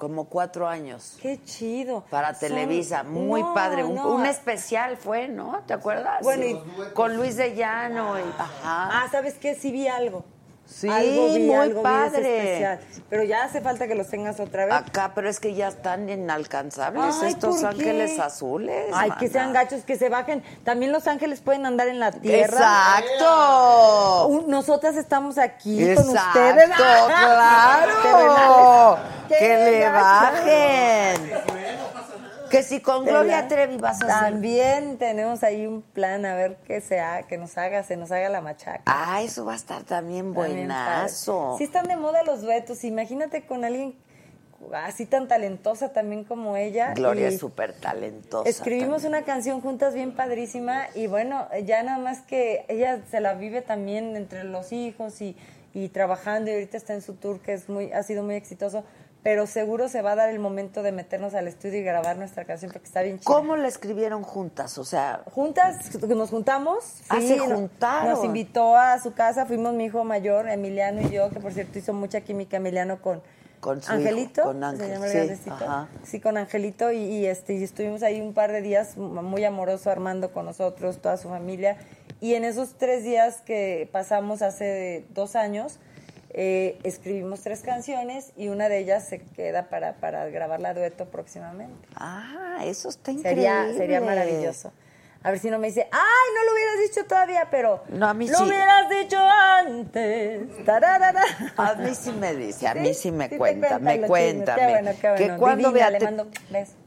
Como 0.00 0.24
cuatro 0.30 0.66
años. 0.66 1.18
Qué 1.20 1.42
chido. 1.44 2.04
Para 2.08 2.30
Son- 2.32 2.40
Televisa, 2.48 3.02
muy 3.02 3.42
No, 3.42 3.52
padre. 3.52 3.84
Un, 3.84 3.96
no. 3.96 4.14
un 4.14 4.24
especial 4.24 4.96
fue, 4.96 5.28
¿no? 5.28 5.60
¿Te 5.66 5.74
acuerdas? 5.74 6.22
Bueno, 6.22 6.42
Sí. 6.42 6.62
Con 6.94 7.18
Luis 7.18 7.36
de 7.36 7.54
Llano 7.54 8.18
y... 8.18 8.22
Ajá. 8.38 8.48
Ah, 8.64 9.08
¿sabes 9.12 9.34
qué? 9.34 9.54
Sí 9.54 9.70
vi 9.70 9.88
algo. 9.88 10.24
Sí, 10.72 10.88
algo 10.88 11.32
vi, 11.34 11.40
muy 11.40 11.56
algo 11.56 11.80
vi 11.80 11.82
padre. 11.82 12.38
especial. 12.38 12.80
Pero 13.08 13.24
ya 13.24 13.42
hace 13.44 13.60
falta 13.60 13.88
que 13.88 13.94
los 13.96 14.08
tengas 14.08 14.38
otra 14.38 14.66
vez. 14.66 14.74
Acá, 14.74 15.10
pero 15.14 15.28
es 15.28 15.40
que 15.40 15.54
ya 15.54 15.66
están 15.68 16.08
inalcanzables 16.08 17.16
Ay, 17.22 17.30
estos 17.32 17.64
ángeles 17.64 18.18
azules. 18.20 18.86
Ay, 18.94 19.10
que 19.18 19.28
sean 19.28 19.52
gachos, 19.52 19.82
que 19.82 19.96
se 19.96 20.08
bajen. 20.08 20.42
También 20.64 20.92
los 20.92 21.06
ángeles 21.08 21.40
pueden 21.40 21.66
andar 21.66 21.88
en 21.88 21.98
la 21.98 22.12
tierra. 22.12 22.98
¡Exacto! 23.00 24.26
Uh, 24.28 24.44
Nosotras 24.48 24.96
estamos 24.96 25.38
aquí 25.38 25.82
Exacto, 25.82 26.08
con 26.08 26.16
ustedes. 26.18 26.70
claro. 26.76 28.98
Que 29.28 29.36
¡Qué 29.38 29.56
le 29.56 29.88
bajen. 29.90 31.30
Que 32.50 32.62
si 32.62 32.80
con 32.80 33.04
Gloria. 33.04 33.48
Trevi 33.48 33.76
vas 33.76 34.02
a 34.02 34.06
hacer. 34.06 34.32
También 34.32 34.98
tenemos 34.98 35.42
ahí 35.42 35.66
un 35.66 35.82
plan 35.82 36.26
a 36.26 36.34
ver 36.34 36.56
qué 36.66 36.80
se 36.80 37.00
haga, 37.00 37.26
que 37.26 37.38
nos 37.38 37.56
haga, 37.56 37.82
se 37.82 37.96
nos 37.96 38.10
haga 38.10 38.28
la 38.28 38.40
machaca. 38.40 38.82
Ah, 38.86 39.22
eso 39.22 39.44
va 39.44 39.52
a 39.52 39.56
estar 39.56 39.84
también 39.84 40.34
También 40.34 40.56
buenazo. 40.66 41.44
padre. 41.44 41.58
Sí 41.58 41.64
están 41.64 41.86
de 41.86 41.96
moda 41.96 42.22
los 42.24 42.42
duetos. 42.42 42.84
Imagínate 42.84 43.46
con 43.46 43.64
alguien 43.64 43.94
así 44.74 45.06
tan 45.06 45.28
talentosa 45.28 45.92
también 45.92 46.24
como 46.24 46.56
ella. 46.56 46.92
Gloria 46.94 47.28
es 47.28 47.38
súper 47.38 47.72
talentosa. 47.72 48.48
Escribimos 48.48 49.04
una 49.04 49.22
canción 49.22 49.60
juntas 49.60 49.94
bien 49.94 50.12
padrísima 50.12 50.86
y 50.94 51.06
bueno, 51.06 51.48
ya 51.64 51.82
nada 51.82 51.98
más 51.98 52.20
que 52.20 52.64
ella 52.68 53.00
se 53.10 53.20
la 53.20 53.34
vive 53.34 53.62
también 53.62 54.16
entre 54.16 54.44
los 54.44 54.72
hijos 54.72 55.20
y, 55.22 55.36
y 55.72 55.88
trabajando 55.88 56.50
y 56.50 56.54
ahorita 56.54 56.76
está 56.76 56.94
en 56.94 57.02
su 57.02 57.14
tour 57.14 57.40
que 57.40 57.54
es 57.54 57.68
muy, 57.68 57.92
ha 57.92 58.02
sido 58.02 58.22
muy 58.22 58.34
exitoso, 58.34 58.84
pero 59.22 59.46
seguro 59.46 59.88
se 59.88 60.00
va 60.00 60.12
a 60.12 60.16
dar 60.16 60.30
el 60.30 60.38
momento 60.38 60.82
de 60.82 60.92
meternos 60.92 61.34
al 61.34 61.46
estudio 61.46 61.80
y 61.80 61.82
grabar 61.82 62.16
nuestra 62.16 62.44
canción 62.46 62.72
porque 62.72 62.86
está 62.86 63.02
bien 63.02 63.18
chida. 63.18 63.26
¿Cómo 63.26 63.56
la 63.56 63.68
escribieron 63.68 64.22
juntas? 64.22 64.78
O 64.78 64.84
sea, 64.84 65.22
Juntas, 65.30 65.94
nos 66.08 66.30
juntamos. 66.30 67.02
Ah, 67.08 67.20
se 67.20 67.38
juntaron. 67.38 68.10
Nos 68.12 68.24
invitó 68.24 68.76
a 68.76 68.98
su 69.00 69.12
casa, 69.12 69.44
fuimos 69.46 69.74
mi 69.74 69.84
hijo 69.84 70.04
mayor, 70.04 70.48
Emiliano 70.48 71.02
y 71.02 71.10
yo, 71.10 71.28
que 71.30 71.40
por 71.40 71.52
cierto 71.52 71.78
hizo 71.78 71.92
mucha 71.92 72.22
química 72.22 72.56
Emiliano 72.56 73.02
con, 73.02 73.22
Con 73.60 73.82
su 73.82 73.92
Angelito. 73.92 74.40
hijo, 74.40 74.52
con 74.52 74.64
Ángel, 74.64 75.36
sí, 75.36 75.50
ajá. 75.50 75.88
Sí, 76.02 76.20
con 76.20 76.38
Angelito 76.38 76.90
y, 76.90 76.98
y, 76.98 77.26
este, 77.26 77.52
y 77.54 77.62
estuvimos 77.62 78.02
ahí 78.02 78.20
un 78.22 78.32
par 78.32 78.52
de 78.52 78.62
días 78.62 78.96
muy 78.96 79.44
amoroso 79.44 79.90
Armando 79.90 80.32
con 80.32 80.46
nosotros, 80.46 80.98
toda 80.98 81.18
su 81.18 81.28
familia. 81.28 81.76
Y 82.22 82.34
en 82.34 82.44
esos 82.44 82.74
tres 82.78 83.04
días 83.04 83.42
que 83.42 83.88
pasamos 83.92 84.40
hace 84.40 85.04
dos 85.10 85.36
años, 85.36 85.78
eh, 86.32 86.78
escribimos 86.84 87.40
tres 87.40 87.60
canciones 87.60 88.32
y 88.36 88.48
una 88.48 88.68
de 88.68 88.78
ellas 88.78 89.04
se 89.06 89.20
queda 89.20 89.68
para, 89.68 89.94
para 89.94 90.26
grabar 90.28 90.60
la 90.60 90.74
dueto 90.74 91.06
próximamente. 91.06 91.88
ah, 91.96 92.58
eso 92.64 92.88
está 92.88 93.10
increíble. 93.12 93.42
Sería, 93.44 93.76
sería 93.76 94.00
maravilloso. 94.00 94.72
A 95.22 95.30
ver 95.32 95.38
si 95.38 95.50
no 95.50 95.58
me 95.58 95.66
dice, 95.66 95.86
ay, 95.92 96.34
no 96.34 96.44
lo 96.46 96.52
hubieras 96.54 96.74
dicho 96.88 97.06
todavía, 97.06 97.48
pero 97.50 97.82
No, 97.90 98.08
a 98.08 98.14
mí 98.14 98.26
lo 98.26 98.38
sí. 98.38 98.44
hubieras 98.44 98.88
dicho 98.88 99.18
antes. 99.18 100.64
Tararara. 100.64 101.22
A 101.58 101.74
mí 101.74 101.94
sí 101.94 102.10
me 102.12 102.34
dice, 102.34 102.66
a 102.66 102.74
mí 102.74 102.94
sí 102.94 103.12
me 103.12 103.28
Sí 103.28 103.36
cuenta, 103.36 103.78
me 103.78 104.00
cuenta. 104.06 104.56
me- 104.56 104.70
bueno, 104.82 104.90
Que 105.18 105.36
cuando 105.36 105.68
Divina, 105.68 105.90
vea 105.90 105.98
le 105.98 106.00
mando. 106.06 106.26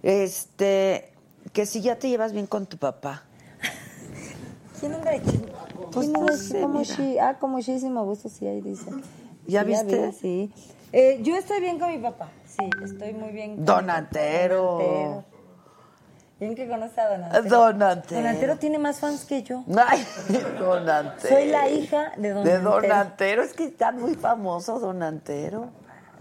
Este, 0.01 1.11
que 1.53 1.65
si 1.67 1.81
ya 1.81 1.97
te 1.99 2.09
llevas 2.09 2.33
bien 2.33 2.47
con 2.47 2.65
tu 2.65 2.77
papá. 2.77 3.23
¿Quién 4.79 4.93
anda 4.95 5.11
de 5.11 5.21
chisme? 5.21 5.47
Pues 5.91 6.07
¿Quién 6.07 6.13
no 6.13 6.31
sé? 6.37 6.61
Como 6.61 6.81
shi- 6.81 7.19
Ah, 7.21 7.37
como 7.39 7.57
muchísimo 7.57 8.03
gusto, 8.03 8.29
sí, 8.29 8.47
ahí 8.47 8.61
dice. 8.61 8.89
¿Ya 9.47 9.61
Sí, 9.61 9.67
viste? 9.67 10.07
vi, 10.07 10.11
sí. 10.13 10.53
Eh, 10.91 11.19
yo 11.23 11.35
estoy 11.35 11.59
bien 11.59 11.79
con 11.79 11.89
mi 11.89 11.97
papá. 11.97 12.29
Sí, 12.45 12.69
estoy 12.83 13.13
muy 13.13 13.31
bien. 13.31 13.55
con 13.57 13.65
Don 13.65 13.77
mi 13.85 13.87
papá. 13.87 13.97
Antero. 13.97 14.63
Donantero. 14.63 15.23
Bien 16.39 16.55
que 16.55 16.67
conoce 16.67 16.99
a 16.99 17.09
Don 17.09 17.23
Antero. 17.23 17.43
Don 17.49 17.83
Antero. 17.83 18.21
Don 18.21 18.29
Antero 18.29 18.57
tiene 18.57 18.77
más 18.79 18.99
fans 18.99 19.25
que 19.25 19.43
yo. 19.43 19.63
Ay, 19.77 20.05
Don 20.59 20.89
Antero. 20.89 21.35
Soy 21.35 21.47
la 21.47 21.69
hija 21.69 22.11
de 22.17 22.31
Don 22.31 22.43
De 22.43 22.59
Don 22.59 22.73
Antero. 22.75 22.95
Antero. 22.95 23.43
Es 23.43 23.53
que 23.53 23.65
está 23.65 23.91
muy 23.91 24.15
famoso 24.15 24.79
Don 24.79 25.01
Antero. 25.03 25.69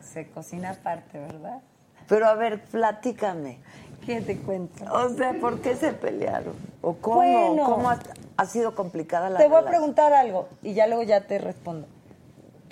Se 0.01 0.29
cocina 0.31 0.71
aparte, 0.71 1.19
¿verdad? 1.19 1.61
Pero 2.09 2.27
a 2.27 2.35
ver, 2.35 2.63
platícame. 2.65 3.59
¿Qué 4.05 4.21
te 4.21 4.39
cuento? 4.39 4.85
O 4.93 5.09
sea, 5.11 5.33
¿por 5.41 5.61
qué 5.61 5.77
se 5.77 5.93
pelearon? 5.93 6.55
¿O 6.81 6.95
cómo? 6.95 7.17
Bueno. 7.17 7.65
¿Cómo 7.65 7.89
ha, 7.89 7.99
ha 8.37 8.47
sido 8.47 8.75
complicada 8.75 9.31
la 9.31 9.39
Te 9.39 9.49
voy 9.49 9.63
a 9.63 9.65
preguntar 9.65 10.13
algo 10.13 10.49
y 10.63 10.75
ya 10.75 10.87
luego 10.89 11.03
ya 11.05 11.21
te 11.27 11.39
respondo. 11.39 11.87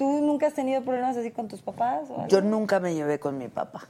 ¿Tú 0.01 0.09
nunca 0.23 0.47
has 0.47 0.55
tenido 0.55 0.83
problemas 0.83 1.15
así 1.19 1.31
con 1.31 1.47
tus 1.47 1.61
papás? 1.61 2.09
O 2.09 2.15
algo? 2.15 2.29
Yo 2.29 2.41
nunca 2.41 2.81
me 2.81 2.95
llevé 2.95 3.21
con 3.21 3.37
mi 3.37 3.49
papá. 3.49 3.83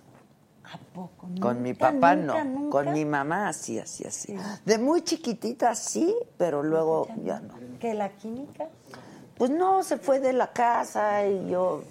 ¿A 0.64 0.76
poco? 0.92 1.28
Con 1.40 1.62
mi 1.62 1.72
papá 1.72 2.16
nunca, 2.16 2.42
no. 2.42 2.50
nunca. 2.62 2.70
Con 2.70 2.92
mi 2.92 3.04
mamá 3.04 3.48
así, 3.48 3.78
así, 3.78 4.04
así. 4.04 4.34
De 4.64 4.76
muy 4.78 5.02
chiquitita 5.02 5.72
sí, 5.76 6.12
pero 6.36 6.64
luego 6.64 7.06
ya 7.22 7.38
no. 7.38 7.54
¿Que 7.78 7.94
la 7.94 8.08
química? 8.08 8.66
Pues 9.38 9.52
no, 9.52 9.84
se 9.84 9.98
fue 9.98 10.18
de 10.18 10.32
la 10.32 10.48
casa 10.52 11.24
y 11.28 11.48
yo, 11.48 11.84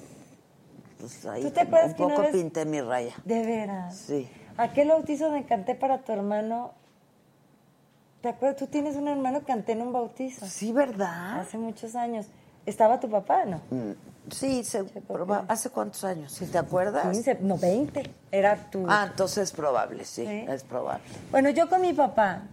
pues 1.00 1.26
ahí 1.26 1.42
¿Tú 1.44 1.52
te 1.52 1.62
acuerdas 1.62 1.92
un 1.92 1.96
que 1.96 2.04
poco 2.04 2.22
vez- 2.24 2.32
pinté 2.34 2.66
mi 2.66 2.82
raya. 2.82 3.16
De 3.24 3.46
veras. 3.46 3.96
Sí. 3.96 4.30
Aquel 4.58 4.90
bautizo 4.90 5.32
me 5.32 5.46
canté 5.46 5.76
para 5.76 6.00
tu 6.00 6.12
hermano. 6.12 6.74
¿Te 8.20 8.28
acuerdas? 8.28 8.58
Tú 8.58 8.68
tienes 8.68 8.98
un 8.98 9.08
hermano 9.08 9.40
que 9.40 9.46
canté 9.46 9.72
en 9.72 9.82
un 9.82 9.94
bautizo. 9.94 10.46
Sí, 10.46 10.74
¿verdad? 10.74 11.40
Hace 11.40 11.58
muchos 11.58 11.96
años. 11.96 12.26
¿Estaba 12.66 13.00
tu 13.00 13.10
papá? 13.10 13.46
No. 13.46 13.62
Mm, 13.72 13.94
Sí, 14.32 14.64
se, 14.64 14.84
proba- 14.84 15.46
¿hace 15.48 15.70
cuántos 15.70 16.04
años? 16.04 16.32
¿Sí 16.32 16.46
te 16.46 16.58
acuerdas? 16.58 17.04
15, 17.12 17.40
no, 17.42 17.58
20. 17.58 18.10
Era 18.32 18.56
tu... 18.72 18.86
Ah, 18.88 19.06
entonces 19.10 19.38
es 19.46 19.52
probable, 19.52 20.06
sí, 20.06 20.26
es 20.26 20.64
probable. 20.64 21.04
Bueno, 21.32 21.50
yo 21.50 21.70
con 21.70 21.82
mi 21.82 21.94
papá, 21.94 22.44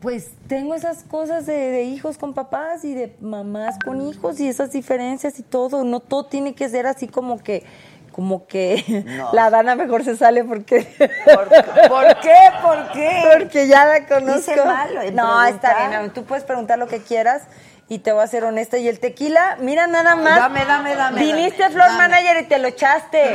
pues 0.00 0.30
tengo 0.48 0.74
esas 0.74 1.02
cosas 1.04 1.46
de, 1.46 1.54
de 1.54 1.84
hijos 1.84 2.18
con 2.18 2.34
papás 2.34 2.84
y 2.84 2.94
de 2.94 3.16
mamás 3.20 3.76
con 3.84 4.00
hijos 4.02 4.38
y 4.40 4.48
esas 4.48 4.70
diferencias 4.72 5.38
y 5.38 5.42
todo. 5.42 5.84
No 5.84 6.00
todo 6.00 6.26
tiene 6.26 6.54
que 6.54 6.68
ser 6.68 6.86
así 6.86 7.08
como 7.08 7.38
que, 7.42 7.64
como 8.12 8.46
que 8.46 9.04
No. 9.16 9.30
la 9.32 9.48
Dana 9.50 9.74
mejor 9.74 10.04
se 10.04 10.16
sale 10.16 10.44
porque. 10.44 10.86
¿Por, 11.24 11.48
por 11.88 12.20
qué? 12.20 12.36
¿Por 12.62 12.92
qué? 12.92 13.22
Porque 13.38 13.66
ya 13.68 13.86
la 13.86 14.06
conozco. 14.06 14.38
Hice 14.52 14.56
mal 14.64 14.96
en 14.98 15.14
no, 15.14 15.44
está 15.44 15.88
bien. 15.88 16.10
Tú 16.12 16.24
puedes 16.24 16.44
preguntar 16.44 16.78
lo 16.78 16.86
que 16.88 17.00
quieras 17.00 17.42
y 17.88 17.98
te 18.00 18.12
voy 18.12 18.22
a 18.22 18.26
ser 18.26 18.44
honesta. 18.44 18.78
Y 18.78 18.88
el 18.88 18.98
tequila, 18.98 19.56
mira 19.60 19.86
nada 19.86 20.16
más. 20.16 20.36
Dame, 20.36 20.64
dame, 20.64 20.94
dame, 20.96 21.20
Viniste 21.20 21.62
dame, 21.62 21.74
Floor 21.74 21.88
dame. 21.88 22.08
Manager 22.08 22.42
y 22.42 22.46
te 22.46 22.58
lo 22.58 22.68
echaste. 22.68 23.34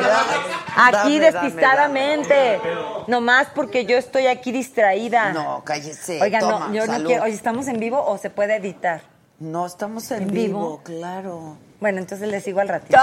Aquí 0.75 1.19
dame, 1.19 1.31
despistadamente. 1.31 2.59
Nomás 3.07 3.47
porque 3.55 3.85
yo 3.85 3.97
estoy 3.97 4.27
aquí 4.27 4.51
distraída. 4.51 5.31
No, 5.31 5.63
cállese. 5.63 6.19
Toma, 6.39 6.67
no, 6.67 6.73
yo 6.73 6.85
no 6.87 7.03
quiero. 7.05 7.23
Oye, 7.23 7.33
¿estamos 7.33 7.67
en 7.67 7.79
vivo 7.79 8.03
o 8.05 8.17
se 8.17 8.29
puede 8.29 8.55
editar? 8.55 9.01
No, 9.39 9.65
estamos 9.65 10.11
en, 10.11 10.23
¿En 10.23 10.31
vivo, 10.31 10.59
vivo? 10.59 10.81
claro. 10.83 11.57
Bueno, 11.81 11.97
entonces 11.97 12.29
les 12.29 12.43
sigo 12.43 12.59
al 12.61 12.69
ratito. 12.69 12.95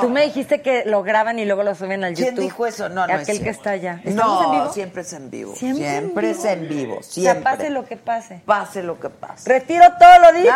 Tú 0.00 0.10
me 0.10 0.24
dijiste 0.24 0.60
que 0.60 0.84
lo 0.84 1.02
graban 1.04 1.38
y 1.38 1.44
luego 1.44 1.62
lo 1.62 1.74
suben 1.76 2.02
al 2.02 2.14
¿Quién 2.14 2.30
YouTube. 2.30 2.40
dijo 2.42 2.66
eso? 2.66 2.88
No, 2.88 3.06
no 3.06 3.14
es 3.14 3.22
Aquel 3.22 3.42
que 3.42 3.50
está 3.50 3.70
allá. 3.70 4.00
¿Estamos 4.04 4.42
No, 4.42 4.44
en 4.54 4.60
vivo? 4.60 4.72
siempre 4.72 5.02
es 5.02 5.12
en 5.12 5.30
vivo. 5.30 5.54
Siempre 5.54 5.88
Siempre, 5.88 6.30
en 6.30 6.36
es 6.36 6.44
en 6.44 6.68
vivo, 6.68 6.96
O 6.98 7.02
sea, 7.02 7.12
siempre. 7.12 7.42
pase 7.44 7.70
lo 7.70 7.84
que 7.86 7.96
pase. 7.96 8.42
Pase 8.44 8.82
lo 8.82 8.98
que 8.98 9.08
pase. 9.08 9.48
Retiro 9.48 9.84
todo 10.00 10.18
lo 10.18 10.32
dicho. 10.32 10.52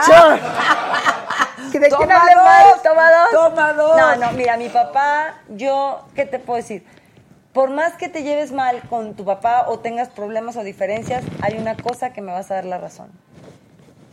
¿Que 1.71 1.79
¿De 1.81 1.87
quién 1.89 2.01
Toma 2.01 2.19
mal? 2.45 2.65
Toma 2.83 3.11
dos. 3.13 3.31
toma 3.31 3.73
dos. 3.75 3.97
No, 3.97 4.17
no, 4.17 4.33
mira, 4.33 4.57
mi 4.57 4.69
papá, 4.69 5.37
yo, 5.51 6.05
¿qué 6.17 6.27
te 6.27 6.41
puedo 6.41 6.57
decir? 6.57 6.85
Por 7.53 7.71
más 7.71 7.93
que 7.95 8.09
te 8.09 8.25
lleves 8.25 8.51
mal 8.51 8.81
con 8.91 9.15
tu 9.15 9.25
papá 9.25 9.67
o 9.69 9.79
tengas 9.79 10.09
problemas 10.09 10.57
o 10.57 10.65
diferencias, 10.65 11.23
hay 11.43 11.59
una 11.59 11.77
cosa 11.77 12.13
que 12.13 12.23
me 12.23 12.33
vas 12.33 12.51
a 12.51 12.55
dar 12.55 12.65
la 12.65 12.79
razón. 12.79 13.09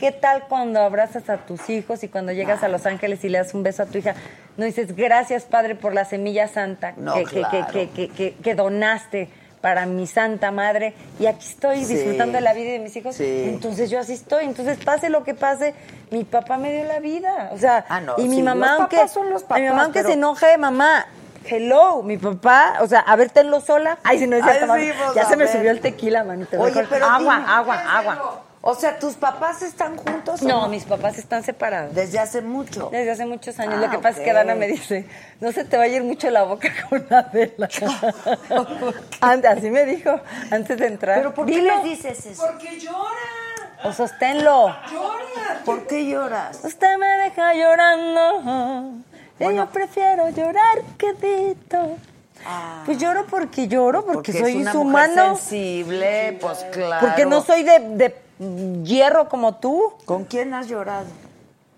¿Qué 0.00 0.12
tal 0.12 0.44
cuando 0.48 0.80
abrazas 0.80 1.28
a 1.28 1.36
tus 1.36 1.68
hijos 1.68 2.02
y 2.02 2.08
cuando 2.08 2.32
llegas 2.32 2.62
a 2.62 2.68
Los 2.68 2.86
Ángeles 2.86 3.22
y 3.22 3.28
le 3.28 3.36
das 3.38 3.52
un 3.54 3.62
beso 3.62 3.82
a 3.82 3.86
tu 3.86 3.98
hija? 3.98 4.14
No 4.56 4.64
dices, 4.64 4.96
gracias, 4.96 5.44
Padre, 5.44 5.74
por 5.74 5.92
la 5.94 6.04
semilla 6.06 6.48
santa 6.48 6.94
No, 6.96 7.12
que, 7.14 7.24
que- 7.24 7.30
que- 7.30 7.40
claro. 7.42 7.66
que, 7.72 7.90
que- 7.90 8.08
que- 8.08 8.34
que 8.34 8.54
donaste 8.54 9.28
para 9.60 9.84
mi 9.84 10.06
santa 10.06 10.50
madre. 10.52 10.94
Y 11.18 11.26
aquí 11.26 11.46
estoy 11.46 11.84
Sí. 11.84 11.94
disfrutando 11.94 12.32
de 12.38 12.40
la 12.40 12.54
vida 12.54 12.72
de 12.72 12.78
mis 12.78 12.96
hijos. 12.96 13.14
Sí. 13.14 13.44
Entonces 13.46 13.90
yo 13.90 14.00
así 14.00 14.14
estoy. 14.14 14.46
Entonces, 14.46 14.78
pase 14.82 15.10
lo 15.10 15.22
que 15.22 15.34
pase, 15.34 15.74
mi 16.10 16.24
papá 16.24 16.56
me 16.56 16.72
dio 16.72 16.84
la 16.86 16.98
vida. 16.98 17.50
O 17.52 17.58
sea, 17.58 17.84
Ah, 17.90 18.00
no, 18.00 18.14
y 18.16 18.22
mi 18.26 18.36
sí, 18.36 18.42
mamá, 18.42 18.68
los 18.72 18.80
aunque, 18.80 18.96
papás 18.96 19.16
mi 19.60 19.66
mamá, 19.68 19.82
aunque 19.82 19.98
pero- 19.98 20.08
se 20.08 20.14
enoje, 20.14 20.56
mamá, 20.56 21.06
hello, 21.44 22.02
mi 22.02 22.16
papá, 22.16 22.78
o 22.80 22.86
sea, 22.86 23.00
a 23.00 23.16
ver, 23.16 23.28
tenlo 23.28 23.60
sola. 23.60 23.98
Ay, 24.02 24.18
si 24.18 24.26
no 24.26 24.36
es 24.36 24.44
cierto, 24.44 24.74
sí, 24.76 24.90
pues, 25.04 25.14
ya 25.14 25.26
se 25.26 25.36
me 25.36 25.46
subió 25.46 25.70
el 25.70 25.80
tequila, 25.80 26.24
manito. 26.24 26.58
Oye, 26.58 26.70
Mejor- 26.70 26.86
pero 26.88 27.04
agua, 27.04 27.18
dime. 27.36 27.50
agua, 27.52 27.98
agua. 27.98 28.42
O 28.62 28.74
sea, 28.74 28.98
¿tus 28.98 29.14
papás 29.14 29.62
están 29.62 29.96
juntos 29.96 30.42
o 30.42 30.44
No, 30.46 30.68
mis 30.68 30.84
papás 30.84 31.16
están 31.16 31.42
separados. 31.42 31.94
Desde 31.94 32.18
hace 32.18 32.42
mucho. 32.42 32.90
Desde 32.92 33.10
hace 33.12 33.24
muchos 33.24 33.58
años. 33.58 33.76
Ah, 33.78 33.86
Lo 33.86 33.90
que 33.90 33.98
pasa 33.98 34.18
es 34.18 34.24
que. 34.26 34.32
Dana 34.34 34.54
me 34.54 34.66
dice, 34.66 35.06
no 35.40 35.50
se 35.50 35.64
te 35.64 35.78
va 35.78 35.84
a 35.84 35.88
ir 35.88 36.02
mucho 36.04 36.28
la 36.30 36.42
boca 36.42 36.68
con 36.90 37.06
la 37.08 37.22
vela. 37.22 37.68
Antes, 39.20 39.50
así 39.50 39.70
me 39.70 39.84
dijo, 39.86 40.20
antes 40.50 40.78
de 40.78 40.86
entrar. 40.86 41.16
¿Pero 41.18 41.34
por 41.34 41.46
qué 41.46 41.62
les 41.62 41.82
dices 41.84 42.26
eso? 42.26 42.46
Porque 42.46 42.78
llora, 42.78 43.80
O 43.84 43.92
sosténlo. 43.92 44.68
llora. 44.92 45.60
¿Por 45.64 45.86
qué 45.86 46.06
lloras? 46.06 46.60
Usted 46.64 46.96
me 46.98 47.06
deja 47.24 47.54
llorando. 47.54 48.92
Y 49.38 49.54
yo 49.54 49.66
prefiero 49.70 50.28
llorar 50.28 50.82
quietito. 50.98 51.96
Pues 52.86 52.98
lloro 52.98 53.26
porque 53.26 53.68
lloro, 53.68 54.04
porque, 54.04 54.32
es 54.32 54.38
soy 54.38 54.56
una 54.56 54.72
humano. 54.74 55.28
mujer 55.30 55.36
sensible, 55.38 56.38
pues 56.40 56.64
claro. 56.72 57.06
Porque 57.06 57.26
no 57.26 57.42
soy 57.42 57.62
de, 57.62 57.78
de 57.96 58.16
hierro 58.84 59.28
como 59.28 59.56
tú. 59.56 59.92
¿Con 60.04 60.24
quién 60.24 60.54
has 60.54 60.66
llorado? 60.68 61.06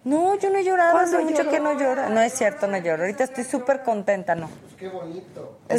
No, 0.05 0.35
yo 0.37 0.51
no 0.51 0.59
he 0.59 0.65
llorado, 0.65 0.99
hace 0.99 1.13
¿Cuándo 1.13 1.31
mucho 1.31 1.43
lloró? 1.45 1.51
que 1.53 1.61
no 1.61 1.79
lloro. 1.79 2.09
No 2.11 2.21
es 2.21 2.33
cierto, 2.33 2.67
no 2.67 2.77
lloro. 2.77 3.03
Ahorita 3.05 3.23
estoy 3.23 3.45
súper 3.45 3.83
contenta, 3.85 4.35
¿no? 4.35 4.49
Pues 4.81 4.91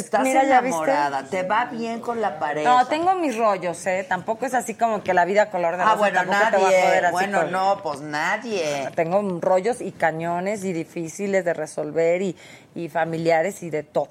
Estás 0.04 0.22
mira, 0.22 0.44
¿ya 0.44 0.62
viste? 0.62 0.68
enamorada, 0.78 1.24
te 1.24 1.42
va 1.42 1.66
bien 1.66 2.00
con 2.00 2.22
la 2.22 2.38
pareja. 2.38 2.66
No, 2.70 2.86
tengo 2.86 3.14
mis 3.16 3.36
rollos, 3.36 3.86
¿eh? 3.86 4.06
Tampoco 4.08 4.46
es 4.46 4.54
así 4.54 4.74
como 4.74 5.02
que 5.02 5.12
la 5.12 5.26
vida 5.26 5.50
color 5.50 5.72
de 5.76 5.82
rosa. 5.82 5.92
Ah, 5.92 5.96
bueno, 5.96 6.20
tampoco 6.24 6.38
te 6.50 6.56
va 6.62 6.68
a 6.68 6.70
nadie. 6.72 6.96
así 7.00 7.12
Bueno, 7.12 7.40
con- 7.42 7.52
no, 7.52 7.80
pues 7.82 8.00
nadie. 8.00 8.88
Tengo 8.94 9.40
rollos 9.42 9.82
y 9.82 9.92
cañones 9.92 10.64
y 10.64 10.72
difíciles 10.72 11.44
de 11.44 11.52
resolver 11.52 12.22
y, 12.22 12.34
y 12.74 12.88
familiares 12.88 13.62
y 13.62 13.68
de 13.68 13.82
todo. 13.82 14.08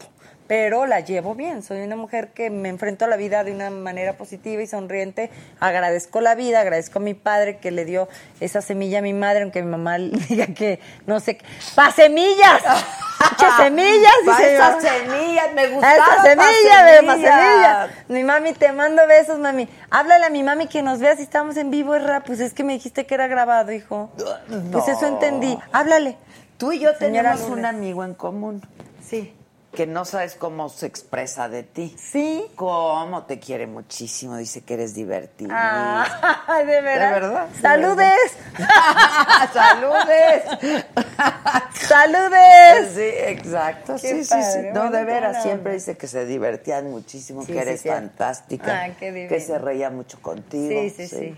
Pero 0.48 0.86
la 0.86 1.00
llevo 1.00 1.36
bien. 1.36 1.64
Soy 1.64 1.82
una 1.82 1.96
mujer 1.96 2.30
que 2.34 2.50
me 2.50 2.70
enfrento 2.70 3.06
a 3.06 3.08
la 3.08 3.16
vida 3.16 3.44
de 3.44 3.52
una 3.54 3.70
manera 3.70 4.14
positiva 4.18 4.62
y 4.62 4.68
sonriente. 4.68 5.32
Agradezco 5.60 6.20
la 6.22 6.36
vida, 6.36 6.60
agradezco 6.60 7.00
a 7.00 7.02
mi 7.02 7.14
padre 7.14 7.58
que 7.58 7.72
le 7.72 7.86
dio 7.86 8.10
esa 8.40 8.62
semilla 8.62 9.00
a 9.00 9.02
mi 9.02 9.14
madre, 9.14 9.44
aunque 9.44 9.62
mi 9.64 9.70
mamá 9.72 9.98
diga 10.30 10.48
que 10.48 10.80
no 11.08 11.20
sé. 11.20 11.38
qué. 11.38 11.46
¡Pa 11.76 11.92
semillas! 11.92 12.62
Pinche 13.20 13.46
semillas. 13.58 14.14
Pa' 14.26 14.82
semillas, 14.82 15.54
me 15.54 15.68
gustaron 15.70 16.06
pa' 16.06 16.24
semilla, 16.24 16.84
ve, 16.84 17.08
pa' 17.08 17.14
semillas. 17.14 17.42
semillas. 17.42 17.90
Mi 18.10 18.24
mami, 18.24 18.54
te 18.54 18.72
mando 18.74 19.08
besos, 19.08 19.40
mami. 19.40 19.70
Háblale 19.90 20.26
a 20.26 20.30
mi 20.30 20.44
mami 20.44 20.68
que 20.68 20.82
nos 20.84 21.00
vea 21.00 21.16
si 21.16 21.24
estamos 21.24 21.56
en 21.56 21.72
vivo, 21.72 21.96
es 21.96 22.04
rap. 22.04 22.26
Pues 22.26 22.42
es 22.42 22.54
que 22.54 22.64
me 22.66 22.74
dijiste 22.74 23.06
que 23.06 23.16
era 23.16 23.28
grabado, 23.28 23.72
hijo. 23.72 24.12
Pues 24.72 24.88
eso 24.90 25.08
entendí. 25.08 25.58
Háblale. 25.72 26.18
Tú 26.58 26.72
y 26.74 26.80
yo 26.80 26.92
Señora 26.98 27.32
tenemos 27.32 27.42
un 27.50 27.62
Lourdes. 27.62 27.66
amigo 27.66 28.04
en 28.04 28.14
común. 28.14 28.62
Sí. 29.02 29.34
Que 29.76 29.88
no 29.88 30.06
sabes 30.06 30.36
cómo 30.36 30.70
se 30.70 30.86
expresa 30.86 31.50
de 31.50 31.64
ti. 31.64 31.96
Sí. 31.98 32.46
Cómo 32.56 33.24
te 33.24 33.40
quiere 33.40 33.66
muchísimo. 33.66 34.38
Dice 34.38 34.62
que 34.62 34.76
eres 34.76 34.94
divertido. 34.94 35.52
Ah, 35.54 36.46
de 36.66 36.82
verdad. 36.82 37.08
¿De 37.08 37.20
verdad? 37.20 37.48
¿De 37.48 37.62
Saludes. 37.62 38.38
¡Saludes! 39.54 40.44
Saludes. 41.88 42.94
Sí, 42.94 43.02
exacto. 43.02 43.96
Qué 43.96 44.08
sí, 44.08 44.24
sí, 44.24 44.44
sí. 44.44 44.60
No, 44.74 44.92
de 44.92 45.04
veras, 45.04 45.42
siempre 45.44 45.74
dice 45.74 45.98
que 45.98 46.08
se 46.08 46.26
divertían 46.26 46.90
muchísimo, 46.92 47.44
Sí, 47.44 47.54
que 47.54 47.60
eres 47.60 47.82
sí. 47.82 47.90
fantástica. 47.90 48.82
Ay, 48.82 48.96
qué 49.00 49.28
que 49.28 49.40
se 49.40 49.58
reía 49.58 49.90
mucho 49.90 50.22
contigo. 50.22 50.70
Sí, 50.70 50.90
sí, 50.92 51.08
sí. 51.08 51.38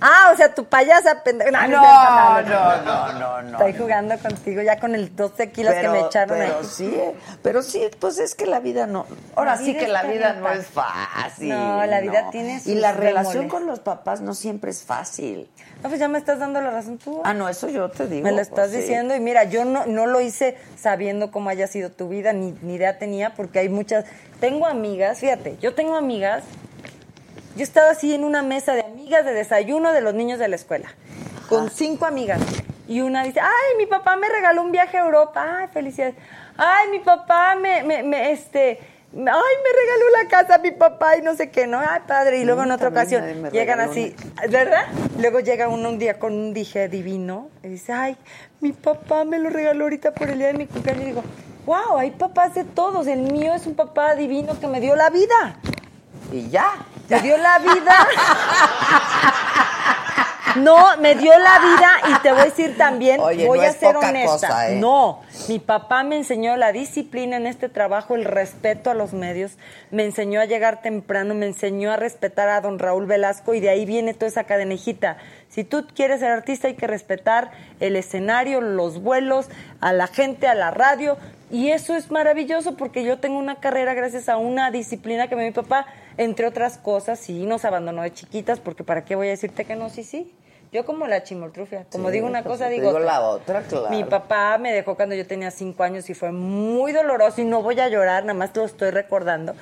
Ah, 0.00 0.30
o 0.32 0.36
sea, 0.36 0.54
tu 0.54 0.64
payasa 0.64 1.22
pendeja. 1.22 1.50
No, 1.50 2.42
No, 2.42 2.42
no, 2.42 3.12
no, 3.12 3.42
no. 3.42 3.58
Estoy 3.58 3.72
jugando 3.74 4.18
contigo 4.18 4.60
ya 4.62 4.78
con 4.78 4.94
el 4.94 5.14
12 5.16 5.50
kilos 5.52 5.72
pero, 5.74 5.92
que 5.92 5.98
me 6.00 6.06
echaron 6.06 6.38
pero 6.38 6.58
ahí. 6.58 6.64
sí, 6.64 6.94
eh, 6.94 7.14
pero 7.42 7.62
sí, 7.62 7.88
pues 7.98 8.18
es 8.18 8.34
que 8.34 8.46
la 8.46 8.60
vida 8.60 8.86
no. 8.86 9.06
Ahora 9.34 9.56
sí 9.56 9.74
que 9.74 9.88
la 9.88 10.02
vida 10.02 10.34
no 10.34 10.50
es 10.50 10.66
fácil. 10.66 11.48
No, 11.48 11.86
la 11.86 12.00
vida 12.00 12.22
no. 12.22 12.30
tiene 12.30 12.56
Y 12.56 12.60
sus 12.60 12.74
la 12.74 12.92
relación 12.92 13.48
con 13.48 13.66
los 13.66 13.80
papás 13.80 14.20
no 14.20 14.34
siempre 14.34 14.70
es 14.70 14.82
fácil. 14.82 15.48
No, 15.82 15.88
pues 15.88 16.00
ya 16.00 16.08
me 16.08 16.18
estás 16.18 16.38
dando 16.38 16.60
la 16.60 16.70
razón 16.70 16.98
tú. 16.98 17.20
Ah, 17.24 17.32
no, 17.34 17.48
eso 17.48 17.68
yo 17.68 17.90
te 17.90 18.06
digo. 18.06 18.22
Me 18.24 18.30
lo 18.30 18.36
pues, 18.36 18.48
estás 18.48 18.70
sí. 18.70 18.78
diciendo 18.78 19.14
y 19.14 19.20
mira, 19.20 19.44
yo 19.44 19.64
no, 19.64 19.86
no 19.86 20.06
lo 20.06 20.20
hice 20.20 20.56
sabiendo 20.78 21.30
cómo 21.30 21.50
haya 21.50 21.66
sido 21.66 21.90
tu 21.90 22.08
vida, 22.08 22.32
ni, 22.32 22.52
ni 22.62 22.74
idea 22.74 22.98
tenía, 22.98 23.34
porque 23.34 23.60
hay 23.60 23.68
muchas... 23.68 24.04
Tengo 24.40 24.66
amigas, 24.66 25.18
fíjate, 25.20 25.56
yo 25.60 25.74
tengo 25.74 25.96
amigas, 25.96 26.44
yo 27.56 27.62
estaba 27.62 27.90
así 27.90 28.14
en 28.14 28.22
una 28.22 28.42
mesa 28.42 28.74
de 28.74 28.82
amigas 28.82 29.24
de 29.24 29.32
desayuno 29.32 29.92
de 29.92 30.00
los 30.02 30.14
niños 30.14 30.38
de 30.38 30.48
la 30.48 30.56
escuela, 30.56 30.88
con 31.48 31.70
cinco 31.70 32.06
amigas, 32.06 32.40
y 32.86 33.00
una 33.00 33.24
dice, 33.24 33.40
ay, 33.40 33.76
mi 33.78 33.86
papá 33.86 34.16
me 34.16 34.28
regaló 34.28 34.62
un 34.62 34.70
viaje 34.70 34.98
a 34.98 35.04
Europa, 35.04 35.58
ay, 35.58 35.68
felicidades, 35.72 36.14
ay, 36.56 36.90
mi 36.90 37.00
papá 37.00 37.56
me, 37.56 37.82
me, 37.82 38.02
me, 38.02 38.30
este... 38.30 38.78
Ay, 39.12 39.22
me 39.22 39.24
regaló 39.24 40.22
la 40.22 40.28
casa 40.28 40.58
mi 40.58 40.72
papá 40.72 41.16
y 41.16 41.22
no 41.22 41.34
sé 41.34 41.48
qué, 41.50 41.66
¿no? 41.66 41.78
Ay, 41.78 42.00
padre. 42.06 42.38
Y 42.38 42.44
luego 42.44 42.64
en 42.64 42.72
otra 42.72 42.88
ocasión 42.88 43.50
llegan 43.50 43.80
así, 43.80 44.14
¿verdad? 44.50 44.84
Luego 45.18 45.40
llega 45.40 45.68
uno 45.68 45.88
un 45.88 45.98
día 45.98 46.18
con 46.18 46.34
un 46.34 46.52
dije 46.52 46.88
divino 46.88 47.48
y 47.62 47.68
dice, 47.68 47.94
ay, 47.94 48.18
mi 48.60 48.72
papá 48.72 49.24
me 49.24 49.38
lo 49.38 49.48
regaló 49.48 49.84
ahorita 49.84 50.12
por 50.12 50.28
el 50.28 50.38
día 50.38 50.48
de 50.48 50.54
mi 50.54 50.66
cumpleaños. 50.66 51.04
Y 51.04 51.06
digo, 51.06 51.22
wow, 51.64 51.96
hay 51.96 52.10
papás 52.10 52.54
de 52.56 52.64
todos. 52.64 53.06
El 53.06 53.20
mío 53.20 53.54
es 53.54 53.66
un 53.66 53.74
papá 53.74 54.14
divino 54.16 54.58
que 54.60 54.66
me 54.66 54.80
dio 54.80 54.96
la 54.96 55.08
vida. 55.08 55.60
Y 56.32 56.48
ya. 56.50 56.74
Me 57.08 57.20
dio 57.20 57.36
la 57.36 57.58
vida. 57.58 58.06
No, 60.56 60.96
me 60.98 61.14
dio 61.14 61.32
la 61.38 61.58
vida 61.58 61.90
y 62.08 62.22
te 62.22 62.32
voy 62.32 62.40
a 62.40 62.44
decir 62.44 62.78
también, 62.78 63.20
Oye, 63.20 63.46
voy 63.46 63.58
no 63.58 63.64
a 63.64 63.68
es 63.68 63.76
ser 63.76 63.92
poca 63.94 64.08
honesta. 64.08 64.32
cosa, 64.48 64.70
¿eh? 64.70 64.76
No, 64.76 65.20
mi 65.48 65.58
papá 65.58 66.02
me 66.02 66.16
enseñó 66.16 66.56
la 66.56 66.72
disciplina 66.72 67.36
en 67.36 67.46
este 67.46 67.68
trabajo, 67.68 68.14
el 68.14 68.24
respeto 68.24 68.90
a 68.90 68.94
los 68.94 69.12
medios, 69.12 69.58
me 69.90 70.04
enseñó 70.04 70.40
a 70.40 70.46
llegar 70.46 70.80
temprano, 70.80 71.34
me 71.34 71.44
enseñó 71.44 71.92
a 71.92 71.96
respetar 71.96 72.48
a 72.48 72.62
don 72.62 72.78
Raúl 72.78 73.04
Velasco 73.04 73.52
y 73.52 73.60
de 73.60 73.68
ahí 73.68 73.84
viene 73.84 74.14
toda 74.14 74.28
esa 74.28 74.44
cadenejita. 74.44 75.18
Si 75.50 75.62
tú 75.62 75.86
quieres 75.94 76.20
ser 76.20 76.30
artista 76.30 76.68
hay 76.68 76.74
que 76.74 76.86
respetar 76.86 77.50
el 77.80 77.94
escenario, 77.94 78.62
los 78.62 79.02
vuelos, 79.02 79.48
a 79.82 79.92
la 79.92 80.06
gente, 80.06 80.48
a 80.48 80.54
la 80.54 80.70
radio 80.70 81.18
y 81.50 81.70
eso 81.70 81.94
es 81.94 82.10
maravilloso 82.10 82.76
porque 82.76 83.04
yo 83.04 83.18
tengo 83.18 83.38
una 83.38 83.56
carrera 83.56 83.94
gracias 83.94 84.28
a 84.28 84.36
una 84.36 84.70
disciplina 84.70 85.28
que 85.28 85.36
me 85.36 85.44
mi 85.44 85.52
papá, 85.52 85.86
entre 86.16 86.46
otras 86.46 86.78
cosas, 86.78 87.18
sí, 87.18 87.46
nos 87.46 87.64
abandonó 87.64 88.02
de 88.02 88.12
chiquitas 88.12 88.58
porque 88.60 88.84
para 88.84 89.04
qué 89.04 89.14
voy 89.14 89.28
a 89.28 89.30
decirte 89.30 89.64
que 89.64 89.76
no, 89.76 89.88
sí, 89.90 90.02
sí. 90.02 90.32
Yo 90.72 90.84
como 90.84 91.06
la 91.06 91.22
chimoltrufia, 91.22 91.86
como 91.92 92.08
Sí, 92.08 92.14
digo 92.14 92.26
una 92.26 92.42
pues, 92.42 92.54
cosa, 92.54 92.68
digo 92.68 92.88
digo 92.88 92.98
otra. 92.98 93.06
la 93.06 93.20
otra, 93.20 93.62
claro. 93.62 93.88
Mi 93.90 94.02
papá 94.02 94.58
me 94.58 94.72
dejó 94.72 94.96
cuando 94.96 95.14
yo 95.14 95.24
tenía 95.26 95.52
cinco 95.52 95.84
años 95.84 96.10
y 96.10 96.14
fue 96.14 96.32
muy 96.32 96.90
doloroso 96.92 97.40
y 97.40 97.44
no 97.44 97.62
voy 97.62 97.78
a 97.78 97.88
llorar, 97.88 98.24
nada 98.24 98.36
más 98.36 98.52
te 98.52 98.58
lo 98.60 98.66
estoy 98.66 98.90
recordando. 98.90 99.54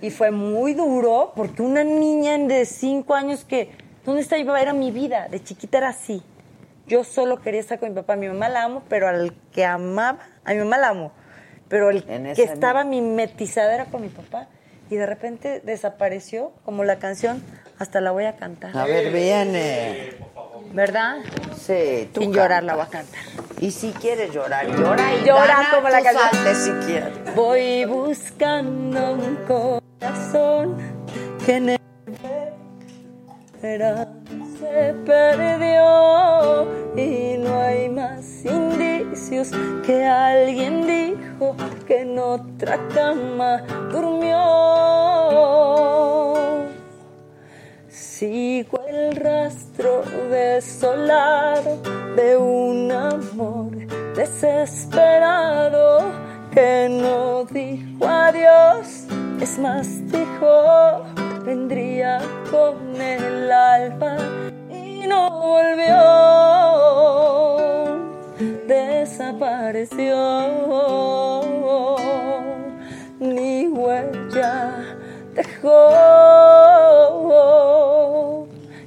Y 0.00 0.10
fue 0.10 0.30
muy 0.30 0.74
duro 0.74 1.32
porque 1.34 1.60
una 1.60 1.82
niña 1.82 2.38
de 2.38 2.64
cinco 2.66 3.14
años 3.14 3.44
que, 3.44 3.70
¿dónde 4.06 4.22
está 4.22 4.36
mi 4.36 4.44
papá? 4.44 4.62
Era 4.62 4.72
mi 4.72 4.92
vida, 4.92 5.26
de 5.28 5.42
chiquita 5.42 5.78
era 5.78 5.88
así. 5.88 6.22
Yo 6.86 7.02
solo 7.02 7.40
quería 7.42 7.60
estar 7.60 7.80
con 7.80 7.88
mi 7.88 7.94
papá, 7.96 8.14
mi 8.14 8.28
mamá 8.28 8.48
la 8.48 8.62
amo, 8.62 8.82
pero 8.88 9.08
al 9.08 9.34
que 9.52 9.64
amaba, 9.64 10.20
a 10.44 10.52
mi 10.52 10.58
mamá 10.60 10.78
la 10.78 10.90
amo, 10.90 11.12
pero 11.68 11.90
el 11.90 12.04
que 12.04 12.42
estaba 12.42 12.84
mimetizada 12.84 13.74
era 13.74 13.86
con 13.86 14.02
mi 14.02 14.08
papá. 14.08 14.48
Y 14.90 14.96
de 14.96 15.06
repente 15.06 15.60
desapareció, 15.64 16.52
como 16.64 16.84
la 16.84 16.98
canción, 16.98 17.42
hasta 17.78 18.00
la 18.02 18.10
voy 18.10 18.24
a 18.26 18.36
cantar. 18.36 18.76
A 18.76 18.84
ver, 18.84 19.10
viene. 19.12 20.10
¿Verdad? 20.72 21.16
Sí, 21.56 22.10
tú 22.12 22.20
Sin 22.20 22.30
canta. 22.32 22.42
llorar 22.42 22.62
la 22.64 22.74
voy 22.74 22.84
a 22.84 22.88
cantar. 22.88 23.20
Y 23.60 23.70
si 23.70 23.92
quieres 23.92 24.32
llorar, 24.32 24.66
llora 24.66 25.14
y 25.14 25.24
Llora 25.24 25.68
como 25.74 25.88
la 25.88 26.02
canción. 26.02 26.54
si 26.54 26.70
quieres. 26.86 27.34
Voy 27.34 27.84
buscando 27.86 29.12
un 29.14 29.36
corazón 29.46 30.76
que 31.46 31.56
en 31.56 31.68
el 31.70 31.78
se 33.64 34.94
perdió 35.06 36.68
y 36.94 37.38
no 37.38 37.60
hay 37.62 37.88
más 37.88 38.44
indicios 38.44 39.50
que 39.86 40.04
alguien 40.04 40.86
dijo 40.86 41.56
que 41.86 42.02
en 42.02 42.18
otra 42.18 42.78
cama 42.94 43.62
durmió. 43.90 44.36
Sigo 47.88 48.80
el 48.86 49.16
rastro 49.16 50.02
desolado 50.30 51.78
de 52.16 52.36
un 52.36 52.92
amor 52.92 53.70
desesperado 54.14 56.12
que 56.52 56.88
no 56.90 57.46
dijo 57.46 58.06
adiós, 58.06 59.06
es 59.40 59.58
más 59.58 60.06
dijo 60.12 61.23
vendría 61.44 62.20
con 62.50 63.00
el 63.00 63.50
alma 63.52 64.16
y 64.70 65.06
no 65.06 65.30
volvió, 65.30 65.96
desapareció, 68.66 70.14
ni 73.20 73.66
huella 73.68 74.96
dejó. 75.34 75.90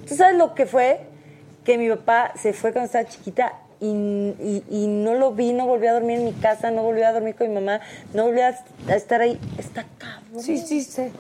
¿Tú 0.08 0.16
sabes 0.16 0.36
lo 0.38 0.54
que 0.56 0.66
fue? 0.66 1.02
Que 1.64 1.78
mi 1.78 1.90
papá 1.90 2.32
se 2.42 2.54
fue 2.54 2.72
cuando 2.72 2.86
estaba 2.88 3.06
chiquita 3.06 3.54
y, 3.80 4.64
y- 4.72 4.88
no 4.88 5.14
lo 5.14 5.34
vi, 5.34 5.54
no 5.54 5.68
volvió 5.68 5.92
a 5.92 5.94
dormir 5.94 6.18
en 6.20 6.26
mi 6.26 6.34
casa, 6.34 6.72
no 6.72 6.82
volvió 6.82 7.06
a 7.08 7.12
dormir 7.12 7.36
con 7.36 7.48
mi 7.50 7.54
mamá, 7.54 7.80
no 8.14 8.26
volvió 8.26 8.46
a, 8.46 8.56
a 8.92 8.96
estar 8.96 9.22
ahí. 9.22 9.40
Está 9.60 9.86
cabrón. 9.98 10.42
Sí, 10.42 10.58
sí, 10.58 10.82
sí. 10.82 11.12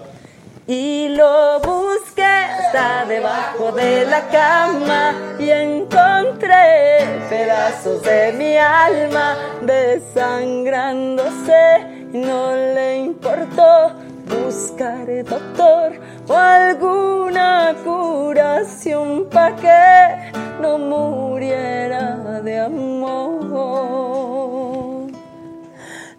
Y 0.69 1.07
lo 1.07 1.61
busqué 1.61 2.25
hasta 2.25 3.05
debajo 3.05 3.71
de 3.71 4.05
la 4.05 4.27
cama 4.27 5.15
y 5.39 5.49
encontré 5.49 7.05
pedazos 7.29 8.03
de 8.03 8.33
mi 8.33 8.57
alma 8.57 9.37
desangrándose 9.61 12.09
y 12.11 12.17
no 12.17 12.53
le 12.53 12.97
importó 12.97 13.93
buscar 14.27 15.07
doctor 15.23 15.93
o 16.27 16.35
alguna 16.35 17.73
curación 17.85 19.29
para 19.31 19.55
que 19.55 20.33
no 20.61 20.77
muriera 20.77 22.41
de 22.41 22.59
amor. 22.59 23.47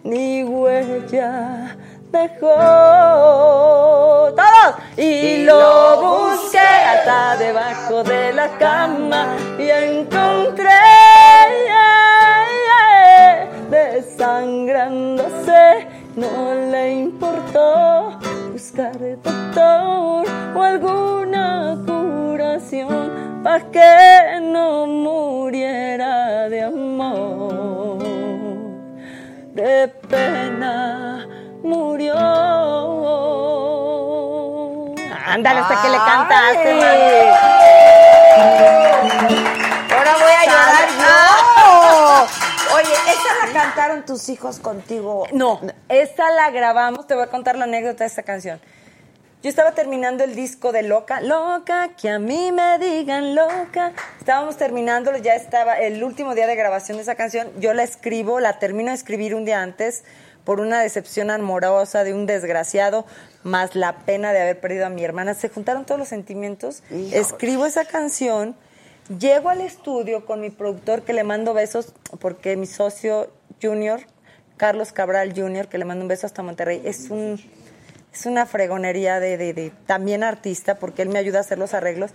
Ni 0.03 0.43
huella 0.43 1.77
dejó. 2.11 2.55
¡Todos! 4.35 4.75
Y 4.97 5.43
lo 5.43 6.01
busqué 6.01 6.59
hasta 6.59 7.37
debajo 7.37 8.03
de 8.03 8.33
la 8.33 8.49
cama 8.57 9.37
y 9.57 9.69
encontré 9.69 10.73
desangrándose. 13.69 15.87
No 16.15 16.53
le 16.71 16.91
importó 16.91 18.17
buscar 18.51 18.97
doctor 19.23 20.25
o 20.55 20.61
alguna 20.61 21.77
curación 21.85 23.41
para 23.43 23.63
que 23.71 24.39
no 24.41 24.87
muriera 24.87 26.49
de 26.49 26.63
amor 26.63 27.99
de 29.53 29.87
pena 30.09 30.48
Ándale, 35.39 35.61
hasta 35.61 35.81
que 35.81 35.87
le 35.87 35.97
cantaste. 35.97 36.71
Ahora 39.95 40.13
voy 40.17 40.33
a 40.37 40.45
llorar 40.45 40.89
yo. 40.99 42.75
Oye, 42.75 42.93
esta 43.07 43.45
la 43.45 43.53
cantaron 43.53 44.05
tus 44.05 44.27
hijos 44.27 44.59
contigo? 44.59 45.27
No, 45.31 45.61
esta 45.87 46.29
la 46.31 46.51
grabamos, 46.51 47.07
te 47.07 47.15
voy 47.15 47.23
a 47.23 47.27
contar 47.27 47.55
la 47.55 47.63
anécdota 47.63 48.03
de 48.03 48.07
esta 48.09 48.23
canción. 48.23 48.59
Yo 49.41 49.49
estaba 49.49 49.71
terminando 49.71 50.25
el 50.25 50.35
disco 50.35 50.73
de 50.73 50.83
Loca, 50.83 51.21
Loca, 51.21 51.91
que 51.95 52.09
a 52.09 52.19
mí 52.19 52.51
me 52.51 52.77
digan 52.77 53.33
loca. 53.33 53.93
Estábamos 54.19 54.57
terminándolo, 54.57 55.19
ya 55.19 55.35
estaba 55.35 55.79
el 55.79 56.03
último 56.03 56.35
día 56.35 56.47
de 56.47 56.57
grabación 56.57 56.97
de 56.97 57.03
esa 57.03 57.15
canción. 57.15 57.49
Yo 57.61 57.73
la 57.73 57.83
escribo, 57.83 58.41
la 58.41 58.59
termino 58.59 58.89
de 58.89 58.95
escribir 58.95 59.35
un 59.35 59.45
día 59.45 59.61
antes 59.61 60.03
por 60.43 60.59
una 60.59 60.81
decepción 60.81 61.31
amorosa 61.31 62.03
de 62.03 62.13
un 62.13 62.25
desgraciado, 62.25 63.05
más 63.43 63.75
la 63.75 63.99
pena 63.99 64.33
de 64.33 64.41
haber 64.41 64.59
perdido 64.59 64.85
a 64.85 64.89
mi 64.89 65.03
hermana. 65.03 65.33
Se 65.33 65.49
juntaron 65.49 65.85
todos 65.85 65.99
los 65.99 66.07
sentimientos. 66.09 66.83
Escribo 67.13 67.65
esa 67.65 67.85
canción, 67.85 68.55
llego 69.17 69.49
al 69.49 69.61
estudio 69.61 70.25
con 70.25 70.41
mi 70.41 70.49
productor 70.49 71.03
que 71.03 71.13
le 71.13 71.23
mando 71.23 71.53
besos, 71.53 71.93
porque 72.19 72.55
mi 72.57 72.65
socio 72.65 73.31
junior, 73.61 74.01
Carlos 74.57 74.91
Cabral 74.91 75.33
Jr., 75.35 75.67
que 75.67 75.77
le 75.77 75.85
mando 75.85 76.03
un 76.03 76.09
beso 76.09 76.25
hasta 76.25 76.43
Monterrey, 76.43 76.81
es 76.85 77.09
un 77.09 77.39
es 78.11 78.25
una 78.25 78.47
fregonería 78.47 79.19
de, 79.19 79.37
de- 79.37 79.53
de 79.53 79.71
también 79.85 80.23
artista 80.23 80.75
porque 80.79 81.03
él 81.03 81.09
me 81.09 81.19
ayuda 81.19 81.37
a 81.37 81.41
hacer 81.41 81.59
los 81.59 81.75
arreglos. 81.75 82.11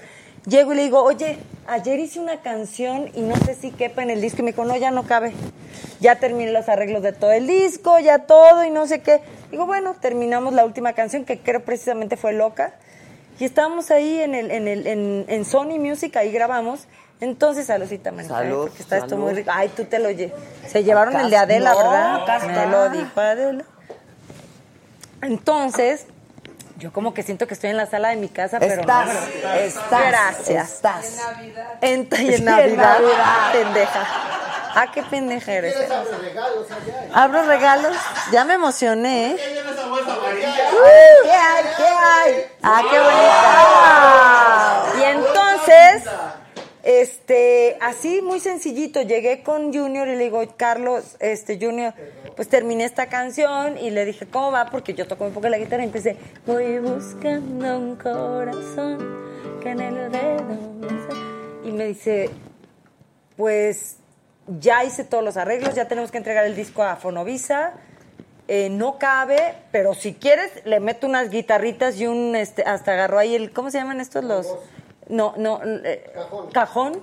Llego 0.46 0.72
y 0.72 0.76
le 0.76 0.82
digo, 0.82 1.02
oye, 1.02 1.38
ayer 1.66 1.98
hice 1.98 2.20
una 2.20 2.40
canción 2.42 3.10
y 3.14 3.22
no 3.22 3.34
sé 3.36 3.54
si 3.54 3.70
quepa 3.70 4.02
en 4.02 4.10
el 4.10 4.20
disco. 4.20 4.40
Y 4.40 4.44
me 4.44 4.50
dijo, 4.52 4.64
no, 4.64 4.76
ya 4.76 4.90
no 4.90 5.04
cabe. 5.04 5.32
Ya 6.00 6.16
terminé 6.16 6.52
los 6.52 6.68
arreglos 6.68 7.02
de 7.02 7.12
todo 7.12 7.32
el 7.32 7.46
disco, 7.46 7.98
ya 7.98 8.20
todo 8.20 8.62
y 8.64 8.70
no 8.70 8.86
sé 8.86 9.00
qué. 9.00 9.20
Digo, 9.50 9.64
bueno, 9.66 9.94
terminamos 10.00 10.52
la 10.52 10.64
última 10.64 10.92
canción 10.92 11.24
que 11.24 11.38
creo 11.38 11.64
precisamente 11.64 12.16
fue 12.16 12.32
Loca. 12.34 12.74
Y 13.40 13.44
estábamos 13.44 13.90
ahí 13.90 14.20
en, 14.20 14.34
el, 14.34 14.50
en, 14.50 14.68
el, 14.68 14.86
en, 14.86 15.24
en 15.28 15.44
Sony 15.44 15.78
Music, 15.78 16.14
ahí 16.16 16.30
grabamos. 16.30 16.86
Entonces, 17.20 17.66
saludcita, 17.66 18.12
manita, 18.12 18.34
¿eh? 18.34 18.44
Salud, 18.44 18.66
porque 18.66 18.82
está 18.82 18.98
esto 18.98 19.16
muy 19.16 19.32
rico. 19.32 19.50
Ay, 19.52 19.70
tú 19.74 19.84
te 19.84 19.98
lo 19.98 20.10
lle- 20.10 20.32
Se 20.68 20.84
llevaron 20.84 21.14
Acá 21.14 21.24
el 21.24 21.30
de 21.30 21.36
Adela, 21.38 21.72
no, 21.72 21.78
¿verdad? 21.78 22.42
Me 22.46 22.66
lo 22.66 22.90
dijo 22.90 23.20
Adela. 23.20 23.64
Entonces, 25.22 26.06
yo 26.84 26.92
como 26.92 27.14
que 27.14 27.22
siento 27.22 27.46
que 27.46 27.54
estoy 27.54 27.70
en 27.70 27.78
la 27.78 27.86
sala 27.86 28.10
de 28.10 28.16
mi 28.16 28.28
casa, 28.28 28.58
pero 28.58 28.82
Estás, 28.82 29.06
no, 29.06 29.12
pero- 29.32 29.54
estás, 29.54 30.06
Gracias. 30.06 30.72
estás. 30.74 31.18
En, 31.80 32.06
Sí, 32.14 32.28
en 32.28 32.34
en 32.34 32.44
Navidad. 32.44 32.98
Navidad. 33.00 33.52
Pendeja. 33.52 34.06
Ah, 34.76 34.90
qué 34.92 35.02
pendeja 35.04 35.52
eres. 35.52 35.72
¿Quieres 35.74 35.90
abrir 35.90 36.18
regalos 36.20 36.66
allá? 36.70 37.08
Abro 37.24 37.42
regalos. 37.44 37.96
Ya 38.32 38.44
me 38.44 38.52
emocioné, 38.54 39.30
¿eh? 39.30 39.36
¿Qué 39.36 39.42
hay 39.44 39.58
en 39.58 39.68
esa 39.68 39.86
bolsa 39.86 40.12
amarilla? 40.12 40.54
¿Qué 41.22 41.30
hay? 41.30 41.64
¿Qué 41.78 41.86
hay? 41.86 42.44
Ah, 42.62 42.82
qué 42.90 42.98
bonita. 42.98 44.82
Y 44.98 45.02
entonces, 45.10 46.02
este, 46.84 47.78
así 47.80 48.20
muy 48.20 48.40
sencillito, 48.40 49.00
llegué 49.00 49.42
con 49.42 49.72
Junior 49.72 50.06
y 50.06 50.16
le 50.16 50.24
digo, 50.24 50.42
Carlos, 50.56 51.16
este, 51.18 51.58
Junior, 51.58 51.94
pues 52.36 52.48
terminé 52.48 52.84
esta 52.84 53.06
canción 53.06 53.78
y 53.78 53.90
le 53.90 54.04
dije, 54.04 54.26
¿cómo 54.26 54.52
va? 54.52 54.66
Porque 54.66 54.92
yo 54.92 55.06
toco 55.06 55.24
un 55.24 55.32
poco 55.32 55.48
la 55.48 55.56
guitarra 55.56 55.82
y 55.82 55.86
empecé, 55.86 56.16
voy 56.46 56.78
buscando 56.80 57.78
un 57.78 57.96
corazón 57.96 58.98
que 59.62 59.70
en 59.70 59.80
el 59.80 60.12
dedo 60.12 60.72
me 60.78 60.88
sa-". 60.88 61.64
Y 61.64 61.72
me 61.72 61.86
dice, 61.86 62.28
pues 63.36 63.96
ya 64.46 64.84
hice 64.84 65.04
todos 65.04 65.24
los 65.24 65.38
arreglos, 65.38 65.74
ya 65.74 65.88
tenemos 65.88 66.10
que 66.10 66.18
entregar 66.18 66.44
el 66.44 66.54
disco 66.54 66.82
a 66.82 66.96
Fonovisa. 66.96 67.72
eh, 68.46 68.68
no 68.68 68.98
cabe, 68.98 69.54
pero 69.72 69.94
si 69.94 70.12
quieres 70.12 70.50
le 70.66 70.78
meto 70.78 71.06
unas 71.06 71.30
guitarritas 71.30 71.98
y 71.98 72.06
un 72.06 72.36
este 72.36 72.62
hasta 72.62 72.92
agarró 72.92 73.18
ahí 73.18 73.34
el 73.34 73.52
¿cómo 73.52 73.70
se 73.70 73.78
llaman 73.78 74.02
estos 74.02 74.22
los? 74.22 74.46
No, 75.08 75.34
no, 75.36 75.60
eh, 75.64 76.12
cajón. 76.52 77.00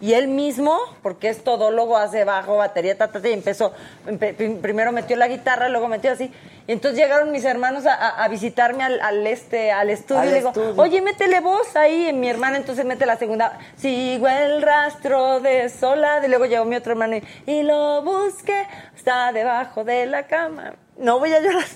Y 0.00 0.14
él 0.14 0.26
mismo, 0.26 0.76
porque 1.00 1.28
es 1.28 1.44
todólogo, 1.44 1.96
hace 1.96 2.24
bajo, 2.24 2.56
batería, 2.56 2.98
ta, 2.98 3.06
ta, 3.12 3.22
ta, 3.22 3.28
y 3.28 3.32
empezó, 3.34 3.72
empe- 4.04 4.34
prim- 4.34 4.60
primero 4.60 4.90
metió 4.90 5.16
la 5.16 5.28
guitarra, 5.28 5.68
luego 5.68 5.86
metió 5.86 6.10
así. 6.10 6.32
Y 6.66 6.72
entonces 6.72 6.98
llegaron 6.98 7.30
mis 7.30 7.44
hermanos 7.44 7.86
a, 7.86 7.94
a- 7.94 8.24
a 8.24 8.26
visitarme 8.26 8.82
al, 8.82 9.00
al 9.00 9.24
este, 9.28 9.70
al 9.70 9.90
estudio 9.90 10.20
Al 10.22 10.26
y 10.26 10.30
le 10.32 10.36
digo, 10.38 10.48
estudio. 10.48 10.74
oye, 10.82 11.00
métele 11.02 11.38
voz 11.38 11.76
ahí. 11.76 12.08
Y 12.08 12.12
mi 12.14 12.28
hermana 12.28 12.56
entonces 12.56 12.84
mete 12.84 13.06
la 13.06 13.14
segunda. 13.16 13.56
Sigo 13.76 14.26
el 14.26 14.60
rastro 14.62 15.38
de 15.38 15.68
Soledad. 15.68 16.24
Y 16.24 16.28
luego 16.28 16.46
llegó 16.46 16.64
mi 16.64 16.74
otro 16.74 16.92
hermano 16.92 17.16
y, 17.18 17.22
y 17.46 17.62
lo 17.62 18.02
busqué. 18.02 18.66
Está 18.96 19.30
debajo 19.30 19.84
de 19.84 20.06
la 20.06 20.26
cama. 20.26 20.74
No 20.96 21.20
voy 21.20 21.32
a 21.32 21.38
llorar. 21.38 21.64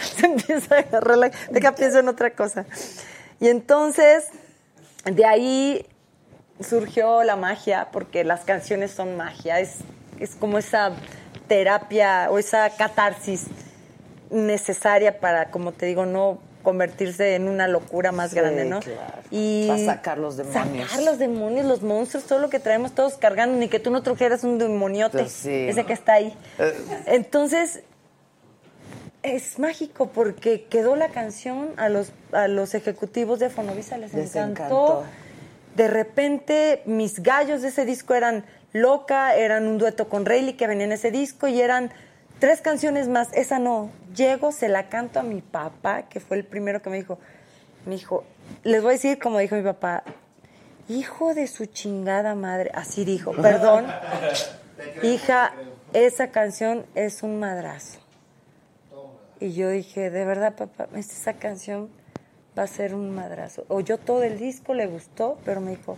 Se 0.16 0.26
empieza 0.26 0.76
a 0.76 0.78
agarrar 0.80 1.18
la... 1.18 1.30
Deja, 1.50 1.74
pienso 1.74 1.98
en 2.00 2.08
otra 2.08 2.30
cosa. 2.30 2.66
Y 3.40 3.48
entonces, 3.48 4.24
de 5.04 5.24
ahí 5.26 5.86
surgió 6.60 7.22
la 7.22 7.36
magia, 7.36 7.88
porque 7.92 8.24
las 8.24 8.40
canciones 8.44 8.90
son 8.90 9.16
magia. 9.16 9.60
Es, 9.60 9.76
es 10.18 10.34
como 10.34 10.58
esa 10.58 10.92
terapia 11.48 12.28
o 12.30 12.38
esa 12.38 12.70
catarsis 12.70 13.44
necesaria 14.30 15.20
para, 15.20 15.50
como 15.50 15.72
te 15.72 15.86
digo, 15.86 16.06
no 16.06 16.38
convertirse 16.62 17.36
en 17.36 17.46
una 17.46 17.68
locura 17.68 18.10
más 18.10 18.30
Sí, 18.30 18.36
grande, 18.36 18.64
¿no? 18.64 18.80
claro. 18.80 19.22
Y 19.30 19.68
Para 19.68 19.84
sacar 19.84 20.18
los 20.18 20.36
demonios. 20.36 20.90
Sacar 20.90 21.04
los 21.04 21.18
demonios, 21.18 21.64
los 21.64 21.82
monstruos, 21.82 22.24
todo 22.24 22.40
lo 22.40 22.50
que 22.50 22.58
traemos 22.58 22.92
todos 22.92 23.14
cargando, 23.14 23.56
ni 23.56 23.68
que 23.68 23.78
tú 23.78 23.90
no 23.92 24.02
trujeras 24.02 24.42
un 24.42 24.58
demoniote, 24.58 25.18
Pues 25.18 25.30
sí. 25.32 25.68
ese 25.68 25.84
que 25.84 25.92
está 25.92 26.14
ahí. 26.14 26.36
Eh. 26.58 26.74
Entonces, 27.06 27.82
es 29.34 29.58
mágico 29.58 30.08
porque 30.08 30.64
quedó 30.64 30.96
la 30.96 31.08
canción 31.08 31.70
a 31.76 31.88
los, 31.88 32.12
a 32.32 32.48
los 32.48 32.74
ejecutivos 32.74 33.38
de 33.38 33.50
Fonovisa, 33.50 33.98
les, 33.98 34.14
Les 34.14 34.34
encantó. 34.36 34.52
encantó. 34.52 35.04
De 35.74 35.88
repente, 35.88 36.82
mis 36.86 37.22
gallos 37.22 37.62
de 37.62 37.68
ese 37.68 37.84
disco 37.84 38.14
eran 38.14 38.44
Loca, 38.72 39.34
eran 39.34 39.66
un 39.66 39.78
dueto 39.78 40.08
con 40.08 40.24
Rayleigh 40.26 40.56
que 40.56 40.66
venía 40.66 40.84
en 40.84 40.92
ese 40.92 41.10
disco 41.10 41.48
y 41.48 41.60
eran 41.60 41.90
tres 42.38 42.60
canciones 42.60 43.08
más. 43.08 43.28
Esa 43.32 43.58
no. 43.58 43.90
Llego, 44.14 44.52
se 44.52 44.68
la 44.68 44.88
canto 44.88 45.20
a 45.20 45.22
mi 45.22 45.40
papá, 45.40 46.02
que 46.02 46.20
fue 46.20 46.36
el 46.36 46.44
primero 46.44 46.82
que 46.82 46.90
me 46.90 46.96
dijo, 46.96 47.18
me 47.84 47.94
dijo, 47.94 48.24
les 48.64 48.82
voy 48.82 48.90
a 48.90 48.92
decir 48.92 49.18
como 49.18 49.38
dijo 49.38 49.56
mi 49.56 49.62
papá, 49.62 50.02
hijo 50.88 51.34
de 51.34 51.46
su 51.46 51.66
chingada 51.66 52.34
madre, 52.34 52.70
así 52.74 53.04
dijo, 53.04 53.32
perdón, 53.32 53.86
hija, 55.02 55.52
esa 55.92 56.30
canción 56.30 56.86
es 56.94 57.22
un 57.22 57.38
madrazo. 57.38 57.98
Y 59.40 59.52
yo 59.52 59.68
dije, 59.70 60.10
de 60.10 60.24
verdad, 60.24 60.54
papá, 60.56 60.88
esa 60.96 61.34
canción 61.34 61.88
va 62.58 62.62
a 62.62 62.66
ser 62.66 62.94
un 62.94 63.14
madrazo. 63.14 63.64
Oyó 63.68 63.98
todo 63.98 64.22
el 64.22 64.38
disco, 64.38 64.72
le 64.74 64.86
gustó, 64.86 65.38
pero 65.44 65.60
me 65.60 65.72
dijo, 65.72 65.96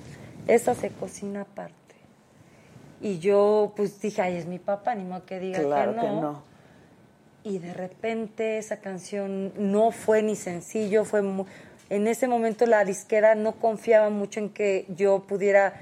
esa 0.49 0.75
se 0.75 0.91
cocina 0.91 1.43
aparte. 1.43 1.75
Y 3.01 3.19
yo, 3.21 3.73
pues 3.77 4.01
dije, 4.01 4.23
ay, 4.23 4.37
es 4.37 4.47
mi 4.47 4.59
papá, 4.59 4.95
ni 4.97 5.05
modo 5.05 5.25
que 5.25 5.39
diga 5.39 5.61
Claro 5.63 5.95
que 5.95 6.01
que 6.01 6.07
no. 6.09 6.43
Y 7.45 7.59
de 7.61 7.73
repente 7.73 8.59
esa 8.59 8.79
canción 8.79 9.53
no 9.57 9.93
fue 9.93 10.23
ni 10.23 10.35
sencillo, 10.35 11.05
fue 11.05 11.23
mu- 11.23 11.47
en 11.91 12.09
ese 12.09 12.27
momento 12.27 12.67
la 12.67 12.85
disquera 12.85 13.35
no 13.37 13.53
confiaba 13.53 14.11
mucho 14.11 14.41
en 14.41 14.51
que 14.51 14.85
yo 14.89 15.21
pudiera 15.21 15.81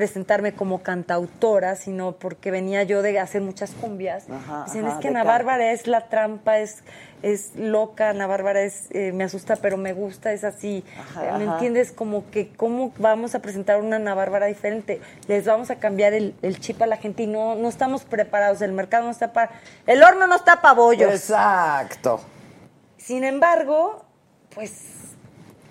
presentarme 0.00 0.54
como 0.54 0.82
cantautora, 0.82 1.76
sino 1.76 2.12
porque 2.12 2.50
venía 2.50 2.84
yo 2.84 3.02
de 3.02 3.18
hacer 3.18 3.42
muchas 3.42 3.72
cumbias. 3.72 4.24
Ajá, 4.30 4.64
Dicen, 4.64 4.86
ajá, 4.86 4.94
es 4.94 5.00
que 5.02 5.08
Ana. 5.08 5.24
Bárbara 5.24 5.72
es 5.72 5.86
la 5.86 6.08
trampa, 6.08 6.58
es, 6.58 6.78
es 7.22 7.54
loca, 7.54 8.08
Ana 8.08 8.26
Bárbara 8.26 8.62
es, 8.62 8.86
eh, 8.92 9.12
me 9.12 9.24
asusta, 9.24 9.56
pero 9.56 9.76
me 9.76 9.92
gusta, 9.92 10.32
es 10.32 10.42
así. 10.42 10.86
Ajá, 10.98 11.36
¿Me 11.36 11.44
entiendes? 11.44 11.92
Como 11.92 12.30
que, 12.30 12.48
¿cómo 12.48 12.94
vamos 12.96 13.34
a 13.34 13.40
presentar 13.40 13.78
una 13.78 13.96
Ana 13.96 14.14
Bárbara 14.14 14.46
diferente? 14.46 15.02
Les 15.28 15.44
vamos 15.44 15.70
a 15.70 15.76
cambiar 15.76 16.14
el, 16.14 16.34
el 16.40 16.58
chip 16.60 16.80
a 16.80 16.86
la 16.86 16.96
gente 16.96 17.24
y 17.24 17.26
no, 17.26 17.56
no 17.56 17.68
estamos 17.68 18.04
preparados, 18.04 18.62
el 18.62 18.72
mercado 18.72 19.04
no 19.04 19.10
está 19.10 19.34
para... 19.34 19.50
El 19.86 20.02
horno 20.02 20.26
no 20.26 20.36
está 20.36 20.62
para 20.62 20.72
bollos. 20.72 21.12
Exacto. 21.12 22.22
Sin 22.96 23.22
embargo, 23.22 24.06
pues 24.54 25.18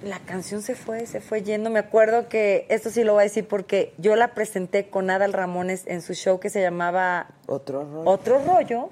la 0.03 0.19
canción 0.19 0.61
se 0.61 0.75
fue, 0.75 1.05
se 1.05 1.19
fue 1.19 1.43
yendo. 1.43 1.69
Me 1.69 1.79
acuerdo 1.79 2.29
que, 2.29 2.65
esto 2.69 2.89
sí 2.89 3.03
lo 3.03 3.13
voy 3.13 3.21
a 3.21 3.23
decir 3.23 3.47
porque 3.47 3.93
yo 3.97 4.15
la 4.15 4.33
presenté 4.33 4.89
con 4.89 5.09
Adal 5.09 5.33
Ramones 5.33 5.83
en 5.87 6.01
su 6.01 6.13
show 6.13 6.39
que 6.39 6.49
se 6.49 6.61
llamaba 6.61 7.27
Otro 7.47 7.83
rollo. 7.83 8.09
Otro 8.09 8.41
Rollo. 8.43 8.89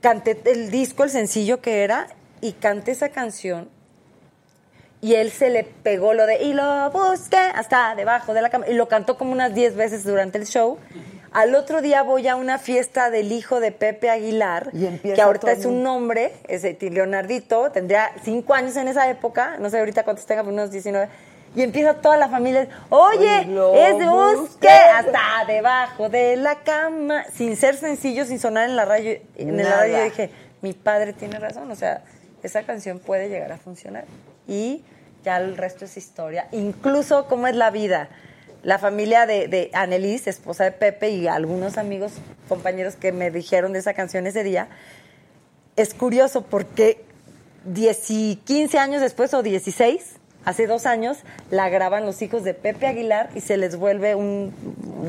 Canté 0.00 0.40
el 0.44 0.70
disco, 0.70 1.02
el 1.04 1.10
sencillo 1.10 1.60
que 1.60 1.82
era, 1.82 2.08
y 2.40 2.52
canté 2.52 2.92
esa 2.92 3.08
canción. 3.08 3.68
Y 5.00 5.14
él 5.14 5.30
se 5.30 5.50
le 5.50 5.64
pegó 5.64 6.14
lo 6.14 6.26
de, 6.26 6.42
y 6.42 6.52
lo 6.52 6.90
busqué 6.90 7.36
hasta 7.36 7.94
debajo 7.94 8.32
de 8.32 8.42
la 8.42 8.50
cama. 8.50 8.68
Y 8.68 8.74
lo 8.74 8.88
cantó 8.88 9.18
como 9.18 9.32
unas 9.32 9.54
10 9.54 9.76
veces 9.76 10.04
durante 10.04 10.38
el 10.38 10.46
show. 10.46 10.78
Al 11.34 11.56
otro 11.56 11.82
día 11.82 12.02
voy 12.02 12.28
a 12.28 12.36
una 12.36 12.58
fiesta 12.58 13.10
del 13.10 13.32
hijo 13.32 13.58
de 13.58 13.72
Pepe 13.72 14.08
Aguilar, 14.08 14.70
Y 14.72 14.86
que 14.98 15.20
ahorita 15.20 15.50
es 15.50 15.64
un 15.66 15.84
hombre, 15.84 16.32
ese 16.46 16.78
Leonardito, 16.80 17.72
tendría 17.72 18.12
5 18.22 18.54
años 18.54 18.76
en 18.76 18.86
esa 18.86 19.10
época, 19.10 19.56
no 19.58 19.68
sé 19.68 19.80
ahorita 19.80 20.04
cuántos 20.04 20.26
tenga, 20.26 20.42
pero 20.42 20.54
unos 20.54 20.70
19. 20.70 21.08
Y 21.56 21.62
empieza 21.62 21.94
toda 21.94 22.16
la 22.16 22.28
familia, 22.28 22.68
oye, 22.88 23.46
lo 23.46 23.74
es 23.74 23.98
de 23.98 24.06
busque 24.06 24.36
busqué". 24.36 24.68
hasta 24.68 25.44
debajo 25.48 26.08
de 26.08 26.36
la 26.36 26.60
cama, 26.60 27.24
sin 27.34 27.56
ser 27.56 27.76
sencillo, 27.76 28.24
sin 28.24 28.38
sonar 28.38 28.68
en 28.68 28.76
la 28.76 28.84
radio. 28.84 29.18
En 29.36 29.58
el 29.58 29.66
radio 29.66 29.98
yo 29.98 30.04
dije, 30.04 30.30
mi 30.62 30.72
padre 30.72 31.12
tiene 31.14 31.40
razón, 31.40 31.68
o 31.68 31.74
sea, 31.74 32.04
esa 32.44 32.62
canción 32.62 33.00
puede 33.00 33.28
llegar 33.28 33.50
a 33.50 33.58
funcionar. 33.58 34.04
Y 34.46 34.84
ya 35.24 35.38
el 35.38 35.56
resto 35.56 35.84
es 35.84 35.96
historia. 35.96 36.46
Incluso 36.52 37.26
cómo 37.26 37.48
es 37.48 37.56
la 37.56 37.70
vida. 37.70 38.08
La 38.64 38.78
familia 38.78 39.26
de, 39.26 39.46
de 39.46 39.70
Annelies, 39.74 40.26
esposa 40.26 40.64
de 40.64 40.72
Pepe, 40.72 41.10
y 41.10 41.28
algunos 41.28 41.78
amigos, 41.78 42.12
compañeros 42.48 42.96
que 42.96 43.12
me 43.12 43.30
dijeron 43.30 43.72
de 43.72 43.78
esa 43.78 43.94
canción 43.94 44.26
ese 44.26 44.42
día, 44.42 44.68
es 45.76 45.94
curioso 45.94 46.42
porque 46.42 47.04
10 47.66 48.10
y 48.10 48.36
15 48.44 48.78
años 48.78 49.00
después, 49.00 49.32
o 49.34 49.42
16, 49.42 50.16
hace 50.44 50.66
dos 50.66 50.86
años, 50.86 51.18
la 51.50 51.68
graban 51.68 52.04
los 52.06 52.20
hijos 52.22 52.44
de 52.44 52.54
Pepe 52.54 52.86
Aguilar 52.86 53.30
y 53.34 53.40
se 53.40 53.56
les 53.56 53.76
vuelve 53.76 54.14
un... 54.14 54.52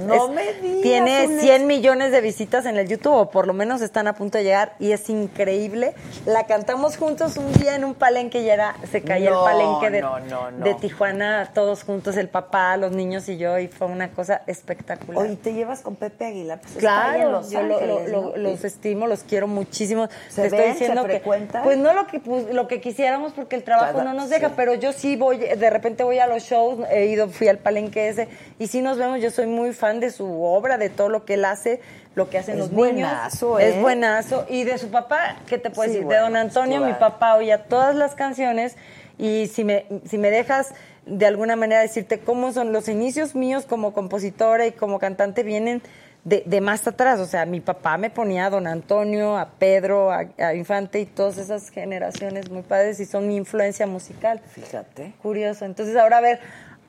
No 0.08 0.28
me 0.30 0.54
digas, 0.62 0.82
Tiene 0.82 1.28
un 1.28 1.40
100 1.40 1.68
millones 1.68 2.12
de 2.12 2.20
visitas 2.22 2.66
en 2.66 2.78
el 2.78 2.88
YouTube, 2.88 3.14
o 3.14 3.30
por 3.30 3.48
lo 3.48 3.54
menos 3.54 3.82
están 3.82 4.08
a 4.08 4.14
punto 4.14 4.38
de 4.38 4.44
llegar, 4.44 4.74
y 4.80 4.92
es 4.92 5.10
increíble. 5.10 5.94
La 6.26 6.46
cantamos 6.46 6.98
juntos 6.98 7.38
un 7.38 7.52
día 7.54 7.76
en 7.76 7.86
un 7.86 7.94
palenque 7.96 8.42
y 8.42 8.50
era, 8.50 8.76
se 8.92 9.02
caía 9.02 9.30
No, 9.30 9.46
el 9.48 9.52
palenque 9.54 9.90
de, 9.92 10.02
no, 10.02 10.20
no, 10.20 10.52
no. 10.52 10.66
de 10.66 10.74
Tijuana, 10.76 11.50
todos 11.54 11.84
juntos, 11.84 12.18
el 12.18 12.28
papá, 12.28 12.76
los 12.78 12.92
niños 12.92 13.30
y 13.30 13.38
yo, 13.38 13.58
y 13.58 13.68
fue 13.70 13.88
una 13.88 14.10
cosa 14.12 14.42
espectacular. 14.48 15.24
Oye, 15.24 15.36
¿te 15.38 15.54
llevas 15.54 15.82
con 15.82 15.96
Pepe 15.96 16.26
Aguilar? 16.26 16.60
Pues 16.62 16.76
Claro, 16.76 17.32
Los 17.32 17.50
yo 17.52 17.62
lo- 17.62 17.76
Ángeles, 17.78 18.10
lo- 18.12 18.22
¿no? 18.22 18.30
lo- 18.32 18.38
los 18.38 18.64
estimo, 18.66 19.08
los 19.08 19.24
quiero 19.24 19.48
muchísimo. 19.48 20.08
¿Se 20.30 20.42
Te 20.42 20.48
estoy 20.48 20.60
ven? 20.60 20.72
diciendo 20.74 21.02
¿Se 21.04 21.08
que 21.10 21.20
pues 21.64 21.78
no 21.78 21.94
lo 21.94 22.08
que 22.08 22.20
pues, 22.20 22.54
lo 22.54 22.68
que 22.68 22.82
quisiéramos 22.82 23.32
porque 23.34 23.56
el 23.56 23.64
trabajo 23.64 23.94
Cada- 23.94 24.04
no 24.04 24.14
nos 24.14 24.30
deja, 24.30 24.48
sí. 24.50 24.54
pero 24.58 24.74
yo 24.74 24.92
sí 24.92 25.16
voy, 25.16 25.25
de 25.32 25.70
repente 25.70 26.04
voy 26.04 26.20
a 26.20 26.28
los 26.28 26.44
shows, 26.44 26.80
he 26.92 27.06
ido, 27.06 27.28
fui 27.30 27.48
al 27.48 27.58
palenque 27.58 28.08
ese 28.10 28.28
y 28.60 28.68
sí 28.68 28.82
nos 28.82 28.98
vemos. 28.98 29.22
Yo 29.22 29.32
soy 29.32 29.46
muy 29.48 29.74
fan 29.74 30.00
de 30.00 30.12
su 30.12 30.44
obra, 30.44 30.78
de 30.78 30.90
todo 30.90 31.10
lo 31.10 31.26
que 31.26 31.36
él 31.36 31.46
hace, 31.46 31.80
lo 32.16 32.30
que 32.30 32.38
hacen 32.38 32.56
Es 32.56 32.60
los 32.60 32.72
niños. 32.72 32.88
buenazo, 32.94 33.60
¿eh? 33.60 33.70
Es 33.70 33.82
buenazo 33.82 34.46
y 34.50 34.64
de 34.64 34.78
su 34.78 34.90
papá, 34.90 35.38
¿qué 35.48 35.58
te 35.58 35.70
puedo 35.70 35.88
Sí, 35.90 35.96
decir? 35.96 36.06
bueno, 36.06 36.22
de 36.24 36.30
Don 36.30 36.36
Antonio, 36.38 36.82
mi 36.82 36.94
papá 36.94 37.36
oía 37.36 37.64
todas 37.66 37.96
las 37.96 38.16
canciones 38.16 38.76
y 39.18 39.48
si 39.48 39.64
me 39.64 39.86
si 40.08 40.18
me 40.18 40.30
dejas 40.30 40.74
de 41.06 41.26
alguna 41.28 41.56
manera 41.56 41.82
decirte 41.82 42.20
cómo 42.20 42.52
son 42.52 42.74
los 42.74 42.88
inicios 42.90 43.36
míos 43.36 43.66
como 43.68 43.94
compositora 43.94 44.66
y 44.66 44.72
como 44.72 44.98
cantante 45.00 45.44
vienen 45.44 45.82
de, 46.26 46.44
de 46.46 46.60
más 46.60 46.86
atrás. 46.88 47.20
O 47.22 47.26
sea, 47.26 47.46
mi 47.46 47.62
papá 47.62 47.98
me 47.98 48.10
ponía 48.10 48.48
a 48.48 48.50
Don 48.50 48.68
Antonio, 48.68 49.38
a 49.38 49.52
Pedro, 49.58 50.12
a, 50.12 50.26
a 50.38 50.54
Infante 50.54 51.00
y 51.00 51.06
todas 51.06 51.38
esas 51.38 51.70
generaciones 51.70 52.50
muy 52.52 52.64
padres 52.64 53.00
y 53.00 53.06
son 53.06 53.28
mi 53.28 53.38
influencia 53.38 53.88
musical. 53.88 54.42
Fíjate. 54.50 55.14
Curioso. 55.22 55.64
Entonces 55.64 55.96
ahora 55.96 56.18
a 56.18 56.22
ver 56.22 56.40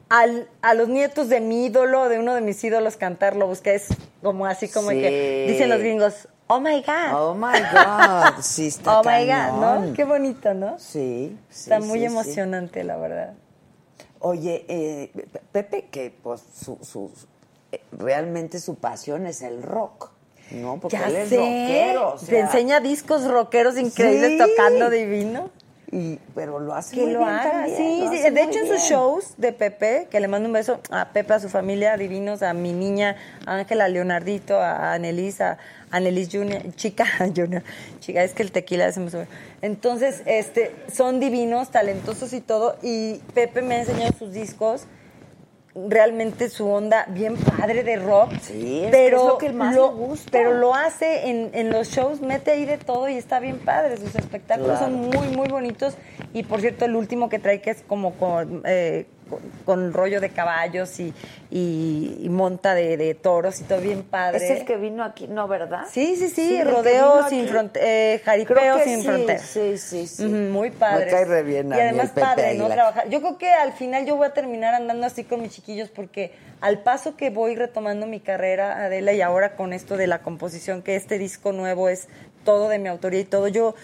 al, 0.09 0.49
a 0.63 0.75
los 0.75 0.89
nietos 0.89 1.29
de 1.29 1.41
mi 1.41 1.67
ídolo, 1.67 2.09
de 2.09 2.19
uno 2.19 2.35
de 2.35 2.41
mis 2.41 2.63
ídolos 2.65 2.97
cantarlo, 2.97 3.47
busqué 3.47 3.75
es 3.77 3.87
como 4.23 4.47
así 4.47 4.69
como 4.69 4.91
Sí. 4.91 5.01
que 5.01 5.47
dicen 5.49 5.69
los 5.69 5.79
gringos, 5.81 6.29
oh 6.47 6.61
my 6.61 6.81
God. 6.83 7.13
Oh 7.15 7.35
my 7.35 7.59
God, 7.73 8.41
sí 8.41 8.67
está 8.69 9.01
Oh 9.01 9.03
my 9.05 9.25
God, 9.27 9.29
cañón. 9.29 9.89
¿no? 9.89 9.93
Qué 9.95 10.05
bonito, 10.05 10.55
¿no? 10.55 10.79
Sí, 10.79 11.37
sí, 11.51 11.63
Está 11.71 11.81
muy 11.81 11.99
sí, 12.01 12.05
emocionante, 12.07 12.85
la 12.85 12.97
verdad. 12.97 13.35
Oye, 14.21 14.65
eh, 14.69 15.11
Pepe, 15.53 15.87
que 15.91 16.13
pues 16.23 16.41
su, 16.55 16.79
su- 16.83 17.11
realmente 17.93 18.61
su 18.61 18.75
pasión 18.77 19.27
es 19.27 19.43
el 19.43 19.63
rock, 19.63 20.11
¿no? 20.51 20.79
Porque 20.81 20.97
Ya 20.97 21.07
él 21.09 21.17
es 21.17 21.29
sé. 21.29 21.37
rockero. 21.37 22.15
o 22.15 22.17
Te 22.19 22.39
enseña 22.41 22.81
discos 22.81 23.25
rockeros 23.29 23.77
increíbles 23.79 24.33
Sí. 24.33 24.39
tocando 24.39 24.91
divino. 24.91 25.51
Y, 25.93 26.19
pero 26.35 26.59
lo 26.59 26.75
hace 26.75 26.97
Que 26.97 27.03
muy 27.03 27.13
lo 27.13 27.21
bien 27.21 27.31
haga. 27.31 27.51
también, 27.53 27.77
sí, 27.77 28.01
lo 28.05 28.11
sí. 28.11 28.19
hace 28.19 28.31
De 28.33 28.43
hecho, 28.43 28.59
en 28.59 28.67
sus 28.67 28.81
shows 28.81 29.35
de 29.39 29.53
Pepe, 29.53 30.09
que 30.11 30.19
le 30.19 30.27
mando 30.27 30.49
un 30.49 30.53
beso 30.53 30.81
a 30.91 31.11
Pepe, 31.13 31.35
a 31.35 31.39
su 31.41 31.49
familia, 31.49 31.97
divinos, 31.97 32.43
a 32.43 32.53
mi 32.55 32.73
niña 32.73 33.15
Ángela, 33.47 33.85
a 33.85 33.89
Leonardito, 33.89 34.61
a 34.61 34.95
Annelies, 34.95 35.41
a 35.41 35.59
Annelies 35.93 36.29
Junior, 36.33 36.61
chica 36.75 37.07
Junior, 37.37 37.63
chica, 38.01 38.25
es 38.25 38.33
que 38.33 38.43
el 38.43 38.51
tequila 38.51 38.91
se 38.93 38.99
me 38.99 39.11
sube. 39.13 39.29
Entonces, 39.63 40.23
este, 40.27 40.75
son 40.93 41.21
divinos, 41.21 41.71
talentosos 41.71 42.33
y 42.33 42.41
todo, 42.41 42.77
y 42.83 43.19
Pepe 43.33 43.63
me 43.63 43.77
ha 43.77 43.81
enseñado 43.83 44.13
sus 44.19 44.33
discos, 44.33 44.87
realmente 45.89 46.49
su 46.49 46.67
onda 46.69 47.05
bien 47.09 47.37
padre 47.37 47.83
de 47.85 47.97
rock. 47.97 48.33
Sí, 48.41 48.87
pero 48.91 49.19
es 49.19 49.25
lo 49.27 49.39
que 49.39 49.53
más 49.53 49.75
lo- 49.75 49.93
gusta. 49.93 50.31
Pero 50.33 50.55
lo 50.55 50.75
hace 50.75 51.29
en, 51.29 51.51
en 51.53 51.71
los 51.71 51.89
shows, 51.89 52.21
mete 52.21 52.53
ahí 52.53 52.65
de 52.65 52.79
todo 52.79 53.09
y 53.09 53.17
está 53.17 53.39
bien 53.41 53.59
padre. 53.59 53.97
Sus 53.97 54.15
espectáculos 54.15 54.79
Claro. 54.79 54.93
son 54.93 55.11
muy, 55.11 55.29
muy 55.37 55.49
bonitos. 55.49 55.97
Y 56.33 56.43
por 56.45 56.61
cierto, 56.61 56.85
el 56.85 56.97
último 56.97 57.29
que 57.29 57.39
trae 57.39 57.61
que 57.61 57.71
es 57.71 57.83
como 57.87 58.13
con, 58.15 58.63
eh, 58.65 59.07
con, 59.29 59.41
con 59.65 59.93
rollo 59.93 60.21
de 60.21 60.31
caballos 60.31 60.99
y, 61.01 61.13
y- 61.51 62.19
y 62.21 62.29
monta 62.29 62.75
de, 62.75 62.97
de 62.97 63.15
toros 63.15 63.61
y 63.61 63.65
todo 63.65 63.81
bien 63.81 64.03
padre. 64.03 64.45
Es 64.45 64.61
el 64.61 64.65
que 64.67 64.77
vino 64.77 65.03
aquí, 65.05 65.27
¿no, 65.29 65.49
verdad? 65.49 65.85
Sí, 65.91 66.17
sí, 66.17 66.29
sí, 66.29 66.49
que 66.57 66.65
rodeo 66.65 67.29
sin 67.29 67.47
fronteras, 67.49 67.89
eh, 67.89 68.21
jaripeo 68.25 68.79
sin 68.85 69.01
sí, 69.01 69.07
fronteras. 69.07 69.43
Sí, 69.43 69.79
sí, 69.79 70.07
sí. 70.07 70.25
Muy 70.27 70.71
padre. 70.71 71.07
Me 71.07 71.11
cae 71.11 71.25
re 71.25 71.43
bien 71.43 71.73
a 71.73 71.77
Y 71.77 71.79
mí 71.79 71.83
además 71.89 72.11
el 72.15 72.21
padre, 72.23 72.55
¿no? 72.55 72.69
Trabajar. 72.69 73.09
Yo 73.09 73.21
creo 73.21 73.39
que 73.39 73.51
al 73.53 73.73
final 73.73 74.07
yo 74.07 74.17
voy 74.17 74.27
a 74.27 74.35
terminar 74.35 74.75
andando 74.75 75.07
así 75.07 75.25
con 75.25 75.43
mis 75.43 75.53
chiquillos 75.53 75.89
porque 75.91 76.33
al 76.61 76.81
paso 76.83 77.17
que 77.17 77.31
voy 77.31 77.55
retomando 77.57 78.07
mi 78.07 78.21
carrera, 78.21 78.85
Adela, 78.85 79.13
y 79.13 79.21
ahora 79.21 79.57
con 79.57 79.73
esto 79.73 79.97
de 79.97 80.07
la 80.07 80.21
composición, 80.21 80.83
que 80.83 80.97
este 80.97 81.19
disco 81.19 81.53
nuevo 81.53 81.89
es 81.89 82.09
todo 82.45 82.69
de 82.69 82.79
mi 82.79 82.89
autoría 82.89 83.21
y 83.21 83.25
todo, 83.25 83.49
yo 83.49 83.75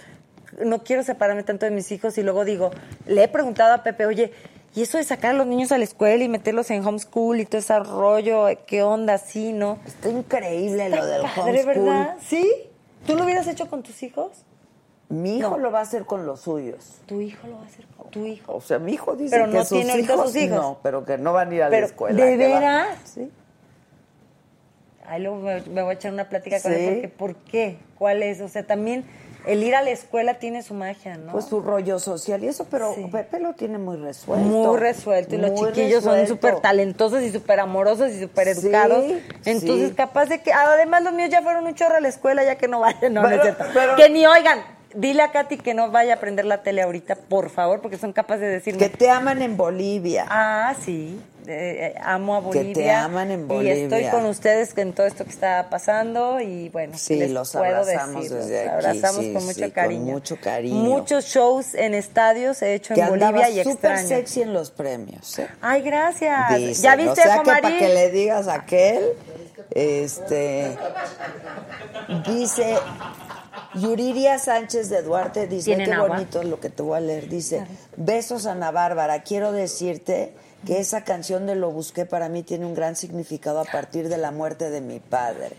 no 0.65 0.85
quiero 0.85 1.03
separarme 1.03 1.43
tanto 1.43 1.65
de 1.67 1.73
mis 1.73 1.91
hijos 1.93 2.19
y 2.19 2.23
luego 2.23 2.45
digo, 2.45 2.71
le 3.07 3.25
he 3.25 3.29
preguntado 3.29 3.73
a 3.73 3.83
Pepe, 3.83 4.05
oye, 4.07 4.33
y 4.75 4.83
eso 4.83 4.99
de 4.99 5.05
sacar 5.05 5.31
a 5.33 5.35
los 5.35 5.47
niños 5.47 5.71
a 5.73 5.79
la 5.79 5.85
escuela 5.85 6.23
y 6.25 6.29
meterlos 6.29 6.71
en 6.71 6.85
homeschool 6.87 7.41
y 7.41 7.47
todo 7.47 7.59
ese 7.59 7.79
rollo, 7.81 8.47
¿qué 8.67 8.83
onda? 8.83 9.19
Sí, 9.19 9.53
¿no? 9.53 9.79
Está 9.87 10.09
increíble 10.09 10.89
lo 10.89 11.05
del 11.07 11.23
padre, 11.23 11.43
homeschool. 11.63 11.67
¿verdad? 11.85 12.17
¿Sí? 12.23 12.51
¿Tú 13.07 13.17
lo 13.17 13.25
hubieras 13.25 13.47
hecho 13.49 13.69
con 13.69 13.83
tus 13.83 14.03
hijos? 14.03 14.31
Mi 15.09 15.39
hijo 15.39 15.51
No. 15.51 15.59
lo 15.59 15.71
va 15.73 15.81
a 15.81 15.83
hacer 15.83 16.05
con 16.07 16.25
los 16.25 16.41
suyos. 16.41 17.01
Tu 17.05 17.21
hijo 17.21 17.47
lo 17.47 17.57
va 17.57 17.63
a 17.65 17.67
hacer 17.67 17.85
con 17.97 18.11
tu 18.11 18.25
hijo. 18.25 18.55
O 18.55 18.61
sea, 18.63 18.79
mi 18.79 18.93
hijo 18.95 19.15
dice 19.15 19.37
Pero 19.37 19.51
que 19.51 19.59
no 19.59 19.65
sus 19.65 19.79
tiene 19.85 20.01
hijos, 20.01 20.27
sus 20.33 20.37
hijos. 20.37 20.57
No, 20.59 20.79
pero 20.83 21.05
que 21.05 21.19
no 21.19 21.33
van 21.35 21.51
a 21.51 21.55
ir 21.55 21.63
a 21.65 21.69
Pero, 21.69 21.81
la 21.83 21.87
escuela. 21.87 22.25
¿de 22.25 22.37
veras? 22.39 22.89
Sí. 23.05 23.31
Ahí 25.07 25.21
luego 25.21 25.37
me, 25.39 25.61
me 25.63 25.83
voy 25.83 25.91
a 25.91 25.95
echar 25.95 26.13
una 26.13 26.29
plática 26.29 26.63
con 26.63 26.73
Sí. 26.73 26.79
él 26.79 26.95
porque 26.95 27.09
¿por 27.09 27.35
qué? 27.51 27.79
¿Cuál 27.99 28.23
es? 28.23 28.41
O 28.41 28.49
sea, 28.49 28.67
también 28.67 29.05
el 29.47 29.63
ir 29.63 29.75
a 29.75 29.83
la 29.83 29.91
escuela 29.91 30.35
tiene 30.35 30.63
su 30.63 30.75
magia, 30.75 31.17
¿no? 31.17 31.33
Pues 31.33 31.47
su 31.47 31.61
rollo 31.61 31.99
social 31.99 32.43
y 32.45 32.49
eso, 32.49 32.67
pero 32.71 32.95
Sí. 32.95 33.07
Pepe 33.11 33.41
lo 33.41 33.55
tiene 33.55 33.79
muy 33.79 33.97
resuelto. 33.97 34.45
muy 34.47 34.79
resuelto 34.79 35.35
y 35.35 35.39
los 35.39 35.55
chiquillos 35.55 36.05
son 36.05 36.27
súper 36.27 36.61
talentosos 36.61 37.23
y 37.23 37.31
súper 37.33 37.61
amorosos 37.61 38.11
y 38.13 38.21
súper 38.21 38.49
educados. 38.49 39.05
Sí, 39.07 39.23
Entonces, 39.45 39.89
sí. 39.91 39.95
capaz 39.95 40.27
de 40.27 40.41
que, 40.43 40.53
además 40.53 41.03
los 41.03 41.13
míos 41.13 41.31
ya 41.31 41.43
fueron 41.43 41.67
un 41.67 41.75
chorro 41.75 41.97
a 41.97 42.01
la 42.01 42.09
escuela, 42.09 42.45
ya 42.45 42.57
que 42.57 42.69
no 42.69 42.81
vayan, 42.81 43.13
no, 43.15 43.23
no 43.23 43.29
es 43.29 43.41
Pero- 43.41 43.43
cierto. 43.57 43.65
pero- 43.75 43.97
Que 43.97 44.11
ni 44.11 44.27
oigan, 44.27 44.61
dile 44.95 45.23
a 45.23 45.31
Katy 45.33 45.59
que 45.59 45.75
no 45.75 45.91
vaya 45.91 46.15
a 46.15 46.17
prender 46.21 46.45
la 46.45 46.63
tele 46.63 46.83
ahorita, 46.83 47.15
por 47.17 47.51
favor, 47.51 47.81
porque 47.81 47.99
son 47.99 48.13
capaces 48.13 48.43
de 48.43 48.49
decirme. 48.49 48.79
Que 48.79 48.89
te 48.89 49.09
aman 49.11 49.43
en 49.43 49.57
Bolivia. 49.57 50.27
Ah, 50.29 50.75
sí. 50.85 51.21
eh, 51.47 51.95
eh, 51.97 52.01
amo 52.03 52.37
a 52.37 52.41
Que 52.41 52.47
Bolivia. 52.59 52.75
te 52.75 52.91
aman 52.93 53.31
en 53.33 53.41
Y 53.51 53.69
estoy 53.69 53.89
Bolivia. 53.89 54.11
con 54.13 54.27
ustedes 54.27 54.77
en 54.79 54.93
todo 54.93 55.07
esto 55.07 55.25
que 55.25 55.31
está 55.31 55.69
pasando 55.71 56.41
y 56.41 56.69
bueno, 56.69 56.97
Sí, 56.97 57.17
les 57.17 57.31
los 57.33 57.51
puedo 57.53 57.65
abrazamos 57.65 58.23
decir, 58.25 58.37
desde 58.39 58.65
los 58.67 58.75
aquí, 58.75 58.87
abrazamos 58.87 59.25
sí, 59.25 59.33
con 59.33 59.41
sí, 59.43 59.47
mucho 59.49 59.61
con 59.63 59.71
cariño. 59.71 60.13
mucho 60.13 60.37
cariño. 60.41 60.75
Muchos 60.77 61.25
shows 61.27 61.75
en 61.75 61.95
estadios 61.95 62.63
he 62.63 62.75
hecho 62.75 62.95
que 62.95 63.01
en 63.01 63.09
Bolivia 63.09 63.51
y 63.51 63.65
súper 63.65 63.99
sexy 63.99 64.43
en 64.43 64.53
los 64.53 64.71
premios. 64.71 65.39
¿eh? 65.41 65.49
Ay, 65.61 65.83
gracias. 65.83 66.57
Dicen. 66.57 66.83
¿Ya 66.85 66.95
viste, 66.97 67.11
o 67.11 67.15
sea 67.17 67.39
que 67.43 67.51
para 67.51 67.77
que 67.77 67.89
le 67.89 68.11
digas 68.11 68.47
a 68.47 68.55
aquel, 68.55 69.03
este, 69.71 70.77
dice 72.27 72.77
Yuriria 73.75 74.39
Sánchez 74.39 74.89
de 74.89 75.03
Duarte, 75.03 75.47
dice, 75.47 75.75
¿Tienen 75.75 75.91
qué 75.91 75.97
bonito 75.97 76.41
es 76.41 76.47
lo 76.47 76.61
que 76.61 76.71
te 76.71 76.83
voy 76.83 76.97
a 76.99 77.01
leer, 77.01 77.29
dice, 77.29 77.67
besos 77.97 78.47
Ana 78.47 78.71
Bárbara, 78.71 79.23
quiero 79.23 79.53
decirte 79.53 80.33
que 80.67 80.79
esa 80.79 81.05
canción 81.05 81.47
de 81.47 81.55
Lo 81.55 81.71
Busqué 81.71 82.07
para 82.07 82.29
mí 82.29 82.43
tiene 82.43 82.67
un 82.67 82.75
gran 82.75 82.97
significado 82.97 83.61
a 83.61 83.65
partir 83.65 84.09
de 84.09 84.19
la 84.19 84.31
muerte 84.31 84.71
de 84.71 84.81
mi 84.81 85.01
padre. 85.01 85.51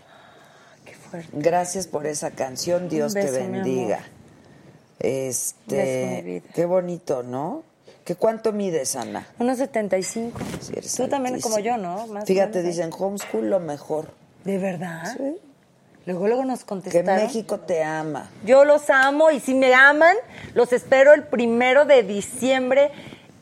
Qué 0.84 0.94
fuerte. 0.94 1.28
Gracias 1.32 1.86
por 1.86 2.06
esa 2.06 2.30
canción, 2.30 2.88
Dios 2.88 3.14
te 3.14 3.22
beso, 3.22 3.34
bendiga. 3.34 4.00
Este, 4.98 6.22
Beso, 6.24 6.46
qué 6.54 6.64
bonito, 6.64 7.22
¿no? 7.22 7.62
¿Qué 8.04 8.16
cuánto 8.16 8.52
mides, 8.52 8.96
Ana? 8.96 9.26
Unos 9.38 9.58
75. 9.58 10.38
Sí, 10.60 10.74
Tú 10.96 11.08
también 11.08 11.34
altísima. 11.34 11.54
como 11.54 11.64
yo, 11.64 11.76
¿no? 11.78 12.06
Más 12.08 12.26
Fíjate, 12.26 12.58
menos, 12.58 12.76
dicen 12.76 12.90
homeschool 12.96 13.48
lo 13.48 13.60
mejor. 13.60 14.08
¿De 14.44 14.58
verdad? 14.58 15.14
Sí. 15.16 15.36
Luego, 16.06 16.26
luego 16.26 16.44
nos 16.44 16.60
Que 16.60 16.66
contestaron. 16.66 17.16
México 17.24 17.60
te 17.60 17.82
ama. 17.82 18.28
Yo 18.44 18.64
los 18.64 18.90
amo 18.90 19.30
y 19.30 19.40
si 19.40 19.54
me 19.54 19.74
aman, 19.74 20.16
los 20.54 20.72
espero 20.72 21.14
el 21.14 21.22
primero 21.24 21.84
de 21.86 22.02
diciembre 22.02 22.90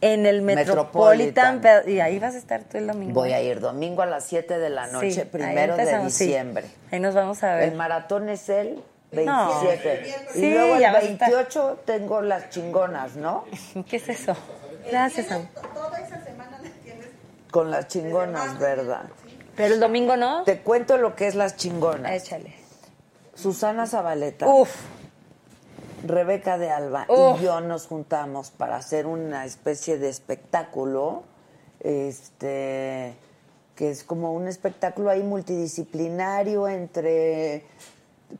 en 0.01 0.27
el 0.27 0.43
Metropolitan. 0.43 1.57
Metropolitan. 1.57 1.91
Y 1.91 2.01
ahí 2.01 2.19
vas 2.19 2.35
a 2.35 2.39
estar 2.39 2.63
tú 2.65 2.79
el 2.79 2.87
domingo. 2.87 3.15
Voy 3.15 3.33
a 3.33 3.41
ir 3.43 3.61
domingo 3.61 4.03
a 4.03 4.07
las 4.07 4.25
7 4.25 4.59
de 4.59 4.71
la 4.71 4.87
noche, 4.89 5.11
Sí, 5.13 5.21
primero 5.23 5.77
de 5.77 5.87
sí. 5.87 6.05
diciembre. 6.05 6.67
Ahí 6.91 7.01
nos 7.01 7.15
vamos 7.15 7.43
a 7.43 7.55
ver. 7.57 7.69
El 7.71 7.75
maratón 7.77 8.29
es 8.29 8.49
el 8.49 8.83
No. 9.11 9.61
27. 9.61 10.15
Sí, 10.33 10.47
y 10.47 10.51
luego 10.55 10.75
el 10.77 10.81
ya 10.81 10.93
vas 10.93 11.03
a 11.05 11.07
estar. 11.07 11.31
28 11.31 11.81
tengo 11.85 12.21
las 12.23 12.49
chingonas, 12.51 13.17
¿no? 13.17 13.45
¿Qué 13.91 13.97
es 13.97 14.09
eso? 14.09 14.37
Gracias, 14.91 15.27
Sam. 15.27 15.47
Toda 15.75 15.99
esa 16.01 16.23
semana 16.25 16.59
la 16.63 16.71
tienes. 16.83 17.07
Con 17.51 17.71
las 17.71 17.87
chingonas, 17.89 18.59
¿verdad? 18.59 19.03
Pero 19.57 19.75
el 19.75 19.81
domingo 19.81 20.17
no. 20.17 20.45
Te 20.45 20.61
cuento 20.61 20.97
lo 20.99 21.15
que 21.15 21.27
es 21.27 21.35
las 21.35 21.57
chingonas. 21.57 22.13
Échale. 22.13 22.55
Susana 23.35 23.87
Zabaleta. 23.87 24.47
Uf. 24.47 24.71
Rebeca 26.05 26.59
de 26.59 26.71
Alba 26.71 27.07
Uf. 27.09 27.41
y 27.41 27.45
yo 27.45 27.61
nos 27.61 27.87
juntamos 27.87 28.51
para 28.51 28.77
hacer 28.77 29.07
una 29.07 29.45
especie 29.45 29.99
de 29.99 30.09
espectáculo 30.09 31.23
este 31.79 33.15
que 33.77 33.91
es 33.91 34.03
como 34.03 34.33
un 34.33 34.49
espectáculo 34.49 35.11
ahí 35.11 35.23
multidisciplinario 35.23 36.69
entre 36.69 37.65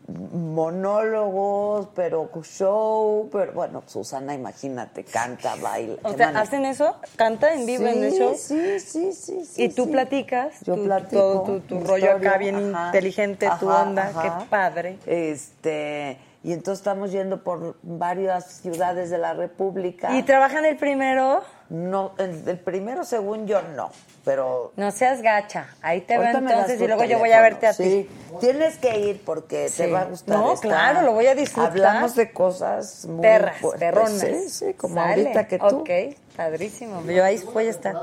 monólogos, 0.09 1.89
pero 1.95 2.29
show, 2.43 3.29
pero 3.33 3.53
bueno, 3.53 3.83
Susana, 3.87 4.35
imagínate, 4.35 5.05
canta, 5.05 5.55
baila. 5.57 5.97
O 6.03 6.11
¿Qué 6.11 6.17
sea, 6.17 6.29
¿hacen 6.31 6.65
eso? 6.65 6.97
¿Canta 7.17 7.55
en 7.55 7.67
vivo 7.67 7.87
en 7.87 8.03
el 8.05 8.11
Sí, 8.13 8.19
show? 8.19 8.35
Sí, 8.37 8.81
sí, 8.81 9.13
sí, 9.13 9.45
sí, 9.45 9.65
¿Y 9.65 9.69
tú 9.71 9.85
sí. 9.85 9.91
platicas? 9.91 10.61
Yo 10.65 10.75
Tu- 10.75 10.85
platico. 10.85 11.43
Todo 11.47 11.61
tu, 11.61 11.81
rollo 11.81 12.13
acá 12.13 12.39
bien 12.39 12.75
ajá, 12.75 12.87
inteligente, 12.89 13.49
tu 13.61 13.69
onda, 13.69 14.09
ajá. 14.09 14.23
qué 14.23 14.47
padre. 14.49 14.99
Este, 15.07 16.19
y 16.45 16.53
entonces 16.53 16.81
estamos 16.81 17.13
yendo 17.13 17.43
por 17.45 17.77
varias 17.83 18.47
ciudades 18.63 19.11
de 19.11 19.19
la 19.19 19.33
República. 19.35 20.17
¿Y 20.17 20.23
trabajan 20.25 20.65
el 20.65 20.77
primero? 20.77 21.43
No, 21.71 22.13
el, 22.19 22.43
el 22.49 22.59
primero, 22.59 23.05
según 23.05 23.47
yo, 23.47 23.61
no, 23.77 23.91
pero... 24.25 24.73
No 24.77 24.91
seas 24.91 25.21
gacha. 25.23 25.67
Ahí 25.83 26.01
te 26.03 26.17
veo 26.19 26.39
entonces 26.39 26.81
y 26.81 26.87
luego 26.87 27.05
yo 27.05 27.19
voy 27.19 27.33
a 27.33 27.41
verte 27.41 27.67
a 27.67 27.73
sí. 27.73 28.09
ti. 28.09 28.37
Tienes 28.41 28.79
que 28.79 28.99
ir 28.99 29.23
porque 29.25 29.69
Sí. 29.69 29.83
te 29.85 29.91
va 29.91 30.03
a 30.03 30.05
gustar. 30.05 30.37
No, 30.37 30.53
Está- 30.55 30.69
claro, 30.69 31.03
lo 31.03 31.13
voy 31.13 31.27
a 31.27 31.35
disfrutar. 31.35 31.71
Hablamos 31.73 32.15
de 32.17 32.33
cosas 32.33 33.05
muy 33.07 33.21
Perras, 33.23 33.57
fuertes, 33.59 33.81
perronas. 33.81 34.21
Sí, 34.21 34.49
sí, 34.49 34.75
como 34.75 34.95
Sale. 34.95 35.23
ahorita 35.23 35.47
que 35.49 35.59
tú. 35.59 35.65
Ok, 35.81 35.91
padrísimo. 36.37 37.03
Yo 37.07 37.25
ahí 37.25 37.39
voy 37.53 37.67
a 37.67 37.71
estar. 37.71 37.95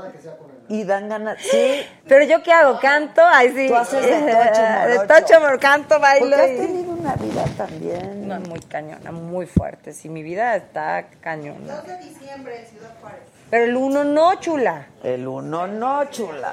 Y 0.68 0.84
dan 0.84 1.08
ganas, 1.08 1.38
sí. 1.42 1.80
Pero 2.06 2.24
yo 2.24 2.44
qué 2.44 2.52
hago, 2.52 2.78
canto, 2.78 3.22
ahí 3.26 3.52
sí. 3.52 3.66
Tú 3.66 3.74
haces 3.74 4.02
de 4.02 4.32
tocho 4.32 4.62
De 5.00 5.06
tocho 5.08 5.40
mor- 5.40 5.58
canto, 5.58 5.98
bailo. 5.98 6.28
Porque 6.36 6.42
has 6.42 6.66
tenido 6.66 6.92
una 6.92 7.14
vida 7.16 7.44
también. 7.56 8.28
No, 8.28 8.38
muy 8.40 8.60
cañona, 8.60 9.10
muy 9.10 9.46
fuerte. 9.46 9.92
Sí, 9.92 10.08
mi 10.08 10.22
vida 10.22 10.54
está 10.54 11.06
cañona. 11.20 11.74
2 11.76 11.86
de 11.88 11.96
diciembre 11.98 12.60
en 12.60 12.66
Ciudad 12.66 12.94
Juárez. 13.00 13.20
Pero 13.50 13.64
el 13.64 13.76
uno 13.76 14.04
no, 14.04 14.34
chula. 14.40 14.86
El 15.02 15.26
uno 15.26 15.66
no, 15.66 16.04
chula. 16.10 16.52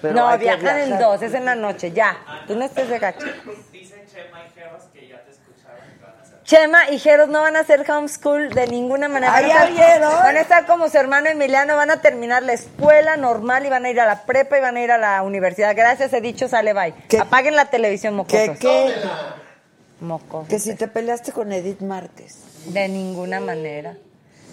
Pero 0.00 0.14
no, 0.14 0.38
viajan 0.38 0.78
el 0.78 0.98
dos, 0.98 1.20
es 1.22 1.34
en 1.34 1.44
la 1.44 1.56
noche, 1.56 1.90
ya. 1.90 2.16
Tú 2.46 2.54
no 2.54 2.64
estés 2.64 2.88
de 2.88 2.98
gacho. 3.00 3.26
Dice 3.72 4.04
Chema 4.12 4.44
y 4.46 4.50
Jeros 4.54 4.82
que 4.92 5.08
ya 5.08 5.20
te 5.24 5.32
escucharon 5.32 5.80
y 5.92 6.00
van 6.00 6.12
a 6.16 6.22
hacer. 6.22 6.42
Chema 6.44 6.90
y 6.90 6.98
Jeros 7.00 7.28
no 7.28 7.42
van 7.42 7.56
a 7.56 7.60
hacer 7.60 7.84
homeschool 7.90 8.50
de 8.50 8.68
ninguna 8.68 9.08
manera. 9.08 9.32
Van 9.32 9.44
a 9.44 9.48
¿ya 9.48 9.54
estar- 9.64 9.72
vieron? 9.72 10.12
Van 10.12 10.36
a 10.36 10.40
estar 10.40 10.66
como 10.66 10.88
su 10.88 10.96
hermano 10.96 11.28
Emiliano, 11.28 11.74
van 11.74 11.90
a 11.90 12.00
terminar 12.00 12.44
la 12.44 12.52
escuela 12.52 13.16
normal 13.16 13.66
y 13.66 13.70
van 13.70 13.84
a 13.86 13.90
ir 13.90 14.00
a 14.00 14.06
la 14.06 14.22
prepa 14.22 14.56
y 14.58 14.60
van 14.60 14.76
a 14.76 14.80
ir 14.80 14.92
a 14.92 14.98
la 14.98 15.22
universidad. 15.22 15.74
Gracias, 15.74 16.12
he 16.12 16.20
dicho, 16.20 16.46
sale 16.46 16.72
bye. 16.74 16.94
¿Qué? 17.08 17.18
Apaguen 17.18 17.56
la 17.56 17.64
televisión, 17.64 18.12
¿Qué, 18.28 18.46
mocosos. 18.46 18.58
qué? 18.60 18.94
Mocosos. 20.00 20.48
Que 20.48 20.60
si 20.60 20.76
te 20.76 20.86
peleaste 20.86 21.32
con 21.32 21.52
Edith 21.52 21.80
Márquez. 21.80 22.36
De 22.66 22.86
ninguna 22.88 23.40
manera. 23.40 23.96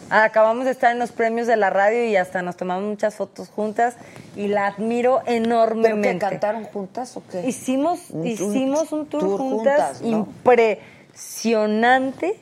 Acabamos 0.10 0.66
de 0.66 0.72
estar 0.72 0.92
en 0.92 1.00
los 1.00 1.12
premios 1.12 1.48
de 1.48 1.56
la 1.58 1.70
radio 1.72 2.06
y 2.06 2.16
hasta 2.16 2.42
nos 2.42 2.56
tomamos 2.58 2.84
muchas 2.84 3.16
fotos 3.16 3.50
juntas 3.50 3.96
y 4.36 4.48
la 4.48 4.68
admiro 4.68 5.16
¿Pero 5.20 5.26
que 5.26 5.36
enormemente. 5.38 6.20
cantaron 6.20 6.64
juntas 6.66 7.16
o 7.18 7.24
qué? 7.32 7.48
Hicimos, 7.48 8.10
Un- 8.12 8.22
un 8.22 8.28
hicimos 8.28 8.92
un 8.92 9.08
tour, 9.08 9.22
tour 9.22 9.40
juntas, 9.40 10.00
juntas, 10.00 10.02
¿no? 10.02 10.08
impresionante 10.20 12.36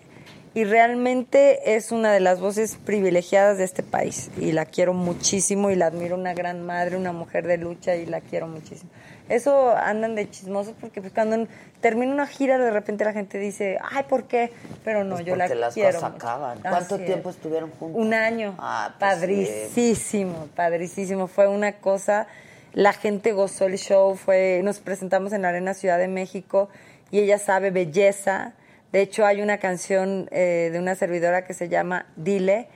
y 0.56 0.66
realmente 0.66 1.76
es 1.76 1.92
una 1.92 2.12
de 2.12 2.20
las 2.20 2.40
voces 2.40 2.78
privilegiadas 2.86 3.58
de 3.58 3.64
este 3.64 3.82
país 3.82 4.30
y 4.38 4.52
la 4.52 4.66
quiero 4.66 4.94
muchísimo 4.94 5.72
y 5.72 5.76
la 5.76 5.88
admiro 5.88 6.16
una 6.16 6.34
gran 6.34 6.64
madre, 6.66 6.96
una 6.98 7.12
mujer 7.12 7.48
de 7.48 7.58
lucha 7.58 7.96
y 7.96 8.06
la 8.06 8.22
quiero 8.22 8.48
muchísimo. 8.48 8.92
Eso 9.30 9.76
andan 9.76 10.16
de 10.16 10.30
chismosos 10.30 10.74
porque 10.80 11.00
pues 11.02 11.14
cuando 11.14 11.48
termina 11.80 12.12
una 12.14 12.28
gira 12.28 12.58
de 12.58 12.72
repente 12.72 13.06
la 13.06 13.14
gente 13.14 13.38
dice, 13.40 13.78
ay, 13.92 14.04
¿por 14.04 14.26
qué? 14.26 14.52
Pero 14.84 15.04
no, 15.04 15.16
Pues 15.16 15.26
yo 15.26 15.36
la 15.36 15.46
porque 15.46 15.60
las 15.60 15.74
quiero. 15.74 15.94
cosas 15.94 16.14
acaban. 16.16 16.60
¿Cuánto 16.62 16.96
Así 16.96 17.06
tiempo 17.06 17.30
es. 17.30 17.36
estuvieron 17.38 17.72
juntos? 17.72 18.02
Un 18.02 18.14
año. 18.14 18.56
Ah, 18.60 18.94
pues 19.00 19.12
padricísimo, 19.16 20.48
padricísimo. 20.56 21.28
Fue 21.28 21.48
una 21.48 21.74
cosa. 21.74 22.28
La 22.74 22.92
gente 22.94 23.32
gozó 23.32 23.66
el 23.66 23.78
show. 23.78 24.16
Fue, 24.16 24.62
nos 24.64 24.80
presentamos 24.80 25.32
en 25.34 25.44
la 25.44 25.50
Arena 25.50 25.74
Ciudad 25.74 25.98
de 26.00 26.08
México 26.08 26.70
y 27.12 27.20
ella 27.20 27.38
sabe 27.38 27.72
belleza. 27.72 28.54
De 28.92 29.02
hecho, 29.02 29.26
hay 29.26 29.42
una 29.42 29.58
canción 29.58 30.28
eh, 30.32 30.70
de 30.72 30.80
una 30.80 30.96
servidora 30.96 31.46
que 31.46 31.54
se 31.54 31.70
llama 31.70 32.06
Dile, 32.16 32.68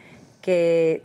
que 0.41 1.03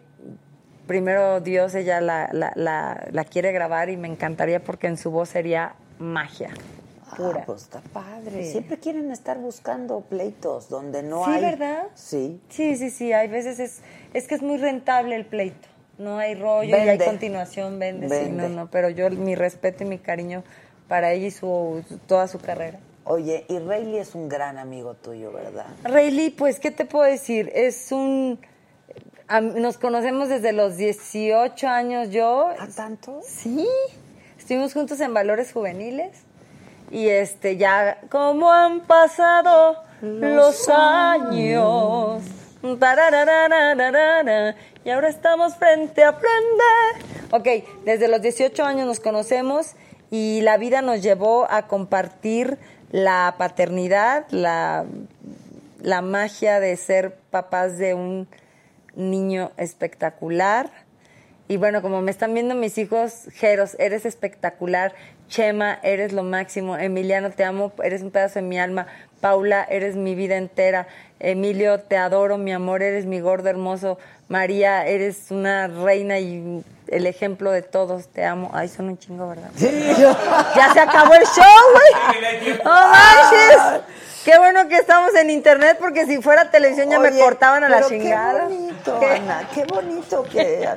primero 0.86 1.40
Dios 1.40 1.74
ella 1.74 2.00
la, 2.00 2.28
la, 2.32 2.52
la, 2.56 3.06
la 3.10 3.24
quiere 3.24 3.52
grabar 3.52 3.88
y 3.90 3.96
me 3.96 4.08
encantaría 4.08 4.62
porque 4.62 4.86
en 4.86 4.96
su 4.96 5.10
voz 5.10 5.28
sería 5.30 5.74
magia 5.98 6.50
pura. 7.16 7.40
Ah, 7.40 7.44
pues 7.46 7.62
está 7.62 7.80
padre. 7.80 8.44
Sí. 8.44 8.52
Siempre 8.52 8.78
quieren 8.78 9.10
estar 9.10 9.38
buscando 9.38 10.00
pleitos 10.00 10.68
donde 10.70 11.02
no 11.02 11.24
Sí, 11.24 11.30
hay. 11.32 11.42
¿verdad? 11.42 11.84
Sí. 11.94 12.40
Sí, 12.48 12.76
sí, 12.76 12.90
sí. 12.90 13.12
Hay 13.12 13.28
veces 13.28 13.60
es, 13.60 13.82
es 14.14 14.26
que 14.26 14.34
es 14.34 14.42
muy 14.42 14.56
rentable 14.56 15.14
el 15.16 15.26
pleito. 15.26 15.68
No 15.98 16.16
hay 16.18 16.34
rollo 16.34 16.70
y 16.70 16.88
hay 16.88 16.98
continuación, 16.98 17.78
vende, 17.78 18.08
sí, 18.08 18.14
Vende. 18.14 18.48
no, 18.48 18.48
no. 18.48 18.70
Pero 18.70 18.88
yo 18.88 19.10
mi 19.10 19.34
respeto 19.34 19.84
y 19.84 19.86
mi 19.86 19.98
cariño 19.98 20.42
para 20.88 21.12
ella 21.12 21.26
y 21.26 21.30
su, 21.30 21.84
su- 21.86 21.98
toda 21.98 22.26
su 22.28 22.38
carrera. 22.40 22.78
Oye, 23.04 23.44
y 23.48 23.58
Rayleigh 23.58 24.00
es 24.00 24.14
un 24.14 24.28
gran 24.28 24.56
amigo 24.58 24.94
tuyo, 24.94 25.32
¿verdad? 25.32 25.66
Rayleigh, 25.84 26.30
pues, 26.30 26.58
¿qué 26.60 26.70
te 26.70 26.86
puedo 26.86 27.04
decir? 27.04 27.50
Es 27.54 27.92
un... 27.92 28.38
Nos 29.40 29.78
conocemos 29.78 30.28
desde 30.28 30.52
los 30.52 30.76
18 30.76 31.66
años 31.68 32.10
yo. 32.10 32.50
¿A 32.58 32.66
tanto? 32.68 33.20
Sí. 33.26 33.66
Estuvimos 34.38 34.74
juntos 34.74 35.00
en 35.00 35.14
Valores 35.14 35.52
Juveniles. 35.52 36.18
Y 36.90 37.08
este, 37.08 37.56
ya, 37.56 37.98
como 38.10 38.52
han 38.52 38.80
pasado 38.80 39.76
los 40.02 40.68
años. 40.68 42.22
Y 44.84 44.90
ahora 44.90 45.08
estamos 45.08 45.56
frente 45.56 46.04
a 46.04 46.12
frente. 46.12 46.64
Ok, 47.30 47.48
desde 47.84 48.08
los 48.08 48.20
18 48.20 48.64
años 48.64 48.86
nos 48.86 49.00
conocemos 49.00 49.72
y 50.10 50.42
la 50.42 50.58
vida 50.58 50.82
nos 50.82 51.02
llevó 51.02 51.50
a 51.50 51.66
compartir 51.66 52.58
la 52.90 53.36
paternidad, 53.38 54.26
la, 54.30 54.84
la 55.80 56.02
magia 56.02 56.60
de 56.60 56.76
ser 56.76 57.16
papás 57.30 57.78
de 57.78 57.94
un 57.94 58.28
niño 58.94 59.52
espectacular. 59.56 60.70
Y 61.48 61.56
bueno, 61.56 61.82
como 61.82 62.00
me 62.00 62.10
están 62.10 62.32
viendo 62.34 62.54
mis 62.54 62.78
hijos, 62.78 63.28
Jeros, 63.34 63.76
eres 63.78 64.06
espectacular. 64.06 64.94
Chema, 65.28 65.78
eres 65.82 66.12
lo 66.12 66.22
máximo. 66.22 66.76
Emiliano, 66.76 67.30
te 67.30 67.44
amo, 67.44 67.72
eres 67.82 68.02
un 68.02 68.10
pedazo 68.10 68.36
de 68.36 68.42
mi 68.42 68.58
alma. 68.58 68.86
Paula, 69.20 69.66
eres 69.68 69.96
mi 69.96 70.14
vida 70.14 70.36
entera. 70.36 70.86
Emilio, 71.20 71.80
te 71.80 71.96
adoro, 71.96 72.38
mi 72.38 72.52
amor, 72.52 72.82
eres 72.82 73.06
mi 73.06 73.20
gordo 73.20 73.48
hermoso. 73.48 73.98
María, 74.28 74.86
eres 74.86 75.30
una 75.30 75.68
reina 75.68 76.18
y 76.18 76.64
el 76.88 77.06
ejemplo 77.06 77.50
de 77.50 77.62
todos. 77.62 78.08
Te 78.08 78.24
amo. 78.24 78.50
Ay, 78.54 78.68
son 78.68 78.88
un 78.88 78.98
chingo, 78.98 79.28
¿verdad? 79.28 79.50
ya 79.58 80.72
se 80.72 80.80
acabó 80.80 81.14
el 81.14 81.24
show, 81.24 81.44
güey. 81.72 82.58
¡No 82.64 82.72
manches! 82.72 83.82
Qué 84.24 84.38
bueno 84.38 84.68
que 84.68 84.76
estamos 84.76 85.14
en 85.14 85.30
internet 85.30 85.78
porque 85.80 86.06
si 86.06 86.20
fuera 86.22 86.50
televisión 86.50 86.88
ya 86.90 86.98
me 87.00 87.10
cortaban 87.18 87.64
a 87.64 87.68
la 87.68 87.86
chingada. 87.88 88.46
Qué 88.48 88.54
bonito, 88.54 89.00
¿Qué? 89.00 89.06
Ana, 89.06 89.48
qué 89.52 89.64
bonito 89.64 90.22
que, 90.24 90.68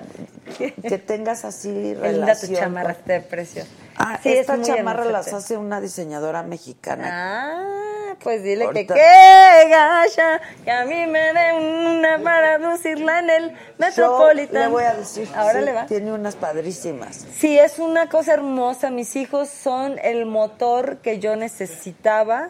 que 0.81 0.97
tengas 0.97 1.45
así 1.45 1.69
Qué 1.69 1.93
linda 1.93 2.01
tu 2.09 2.21
relación. 2.21 2.55
chamarra, 2.55 2.93
con- 2.95 3.11
está 3.13 3.29
preciosa. 3.29 3.69
Ah, 3.97 4.19
Sí, 4.21 4.33
es 4.33 4.39
esta 4.41 4.57
muy 4.57 4.65
chamarra 4.65 5.05
las 5.05 5.27
te- 5.27 5.35
hace 5.35 5.57
una 5.57 5.79
diseñadora 5.79 6.41
mexicana. 6.43 7.07
Ah, 7.11 8.15
pues 8.23 8.41
dile 8.43 8.67
que 8.73 8.87
qué 8.87 9.67
gacha, 9.69 10.41
que 10.63 10.71
a 10.71 10.85
mí 10.85 11.05
me 11.05 11.31
dé 11.33 11.53
una 11.53 12.17
para 12.23 12.57
lucirla 12.57 13.19
en 13.19 13.29
el 13.29 13.49
Yo 13.51 13.55
Metropolitan. 13.77 14.61
le 14.63 14.67
voy 14.69 14.83
a 14.85 14.93
decir. 14.95 15.29
Ahora 15.35 15.59
sí, 15.59 15.65
le 15.65 15.71
va. 15.73 15.85
Tiene 15.85 16.11
unas 16.13 16.35
padrísimas. 16.35 17.25
Sí, 17.37 17.59
es 17.59 17.77
una 17.77 18.09
cosa 18.09 18.33
hermosa. 18.33 18.89
Mis 18.89 19.15
hijos 19.15 19.49
son 19.49 19.99
el 20.01 20.25
motor 20.25 20.97
que 20.97 21.19
yo 21.19 21.35
necesitaba 21.35 22.49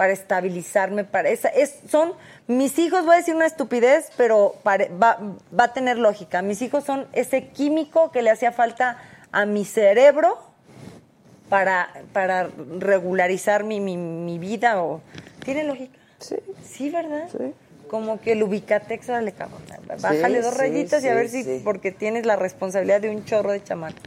para 0.00 0.14
estabilizarme. 0.14 1.04
Para 1.04 1.28
esa, 1.28 1.50
es, 1.50 1.74
son 1.86 2.14
mis 2.46 2.78
hijos, 2.78 3.04
voy 3.04 3.12
a 3.12 3.16
decir 3.18 3.34
una 3.34 3.44
estupidez, 3.44 4.10
pero 4.16 4.56
va, 4.66 4.78
va 4.98 5.64
a 5.64 5.72
tener 5.74 5.98
lógica. 5.98 6.40
Mis 6.40 6.62
hijos 6.62 6.84
son 6.84 7.06
ese 7.12 7.48
químico 7.48 8.10
que 8.10 8.22
le 8.22 8.30
hacía 8.30 8.50
falta 8.50 8.96
a 9.30 9.44
mi 9.44 9.66
cerebro 9.66 10.38
para, 11.50 11.90
para 12.14 12.48
regularizar 12.78 13.62
mi, 13.62 13.78
mi, 13.78 13.98
mi 13.98 14.38
vida. 14.38 14.82
O, 14.82 15.02
¿Tiene 15.44 15.64
lógica? 15.64 15.98
Sí. 16.18 16.36
Sí, 16.66 16.88
¿verdad? 16.88 17.28
Sí. 17.30 17.52
Como 17.90 18.22
que 18.22 18.32
el 18.32 18.42
Ubicatex, 18.42 19.06
órale, 19.10 19.32
cabrón. 19.32 19.60
Bájale 20.00 20.40
dos 20.40 20.54
sí, 20.54 20.60
rayitas 20.60 21.04
y 21.04 21.08
a 21.08 21.14
ver 21.14 21.28
si, 21.28 21.60
porque 21.62 21.92
tienes 21.92 22.24
la 22.24 22.36
responsabilidad 22.36 23.02
de 23.02 23.10
un 23.10 23.26
chorro 23.26 23.52
de 23.52 23.62
chamacos. 23.62 24.00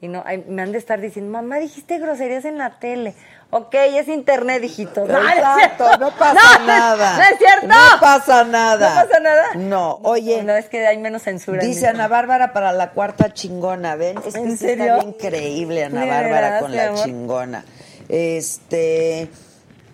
Y 0.00 0.06
no, 0.08 0.22
ay, 0.24 0.44
me 0.48 0.62
han 0.62 0.70
de 0.70 0.78
estar 0.78 1.00
diciendo, 1.00 1.32
mamá, 1.32 1.56
dijiste 1.56 1.98
groserías 1.98 2.44
en 2.44 2.56
la 2.58 2.78
tele. 2.78 3.14
Ok, 3.50 3.74
es 3.74 4.06
internet, 4.08 4.62
hijitos. 4.62 5.08
No, 5.08 5.18
Exacto, 5.18 5.96
no 5.98 6.10
pasa 6.16 6.58
nada. 6.66 7.16
No 7.16 7.22
es 7.22 7.38
cierto. 7.38 7.66
No 7.66 8.00
pasa 8.00 8.44
nada. 8.44 8.88
No 8.90 9.08
pasa 9.08 9.20
nada. 9.20 9.44
No, 9.56 9.98
oye. 10.04 10.42
No, 10.44 10.52
es 10.54 10.66
que 10.66 10.86
hay 10.86 10.98
menos 10.98 11.22
censura. 11.22 11.62
en 11.62 11.68
Dice 11.68 11.88
Ana 11.88 12.06
Bárbara 12.06 12.52
para 12.52 12.72
la 12.72 12.90
cuarta 12.90 13.32
chingona, 13.32 13.96
¿ven? 13.96 14.18
Es 14.24 14.34
que 14.34 14.40
¿En 14.40 14.50
sí 14.52 14.56
serio? 14.58 14.96
está 14.96 15.08
increíble 15.08 15.84
Ana 15.84 16.02
¿De 16.02 16.06
Bárbara 16.10 16.60
con 16.60 16.76
la 16.76 16.88
amor? 16.88 17.04
chingona. 17.04 17.64
Este, 18.08 19.28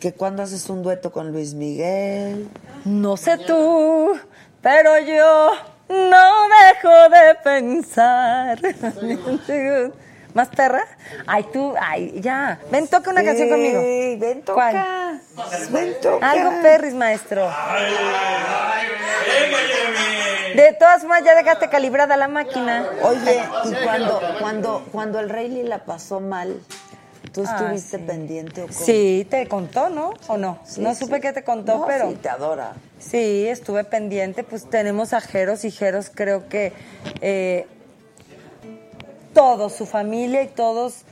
que 0.01 0.13
cuando 0.13 0.43
haces 0.43 0.69
un 0.69 0.83
dueto 0.83 1.13
con 1.13 1.31
Luis 1.33 1.55
Miguel. 1.55 2.49
No 2.85 3.17
sé 3.17 3.39
tú, 3.39 4.19
pero 4.61 4.99
yo 4.99 5.51
no 5.89 6.49
dejo 6.49 7.09
de 7.11 7.35
pensar. 7.43 8.59
¿Más 10.35 10.49
perra? 10.49 10.85
Ay, 11.29 11.45
tú, 11.53 11.75
ay, 11.81 12.21
ya. 12.21 12.59
Ven, 12.71 12.89
toca 12.89 13.11
una 13.11 13.23
canción 13.23 13.49
conmigo. 13.49 13.81
ven, 13.81 14.43
toca. 14.43 14.55
¿Cuál? 14.55 15.21
Ven, 15.71 15.95
toca. 16.03 16.29
Algo 16.29 16.61
perris, 16.61 16.93
maestro. 16.93 17.49
De 20.57 20.73
todas 20.79 21.03
formas, 21.03 21.23
ya 21.25 21.35
dejaste 21.37 21.69
calibrada 21.69 22.17
la 22.17 22.27
máquina. 22.29 22.85
Oye, 23.03 23.45
y 23.65 23.75
cuando, 23.85 24.21
cuando, 24.41 24.85
cuando 24.91 25.21
el 25.21 25.29
rey 25.29 25.63
la 25.63 25.85
pasó 25.85 26.19
mal, 26.21 26.61
¿tú 27.35 27.43
Ah, 27.47 27.57
estuviste 27.59 27.99
sí. 27.99 28.05
pendiente 28.07 28.63
o 28.63 28.67
cómo? 28.69 28.79
Sí, 28.79 29.27
te 29.29 29.47
contó, 29.49 29.91
¿no? 29.91 30.15
¿O 30.29 30.37
no? 30.39 30.59
Sí, 30.65 30.81
no 30.81 30.95
supe 30.95 31.21
que 31.21 31.33
te 31.33 31.43
contó, 31.45 31.79
No, 31.81 31.87
pero... 31.87 32.09
sí, 32.11 32.17
te 32.17 32.29
adora. 32.31 32.73
Sí, 32.99 33.47
estuve 33.49 33.85
pendiente. 33.85 34.45
Pues 34.45 34.71
tenemos 34.71 35.13
a 35.13 35.21
Jeros 35.21 35.65
y 35.65 35.71
Jeros 35.71 36.11
creo 36.15 36.49
que 36.49 36.73
eh, 37.21 37.67
todos, 39.35 39.73
su 39.75 39.85
familia 39.85 40.43
y 40.43 40.49
todos 40.49 41.03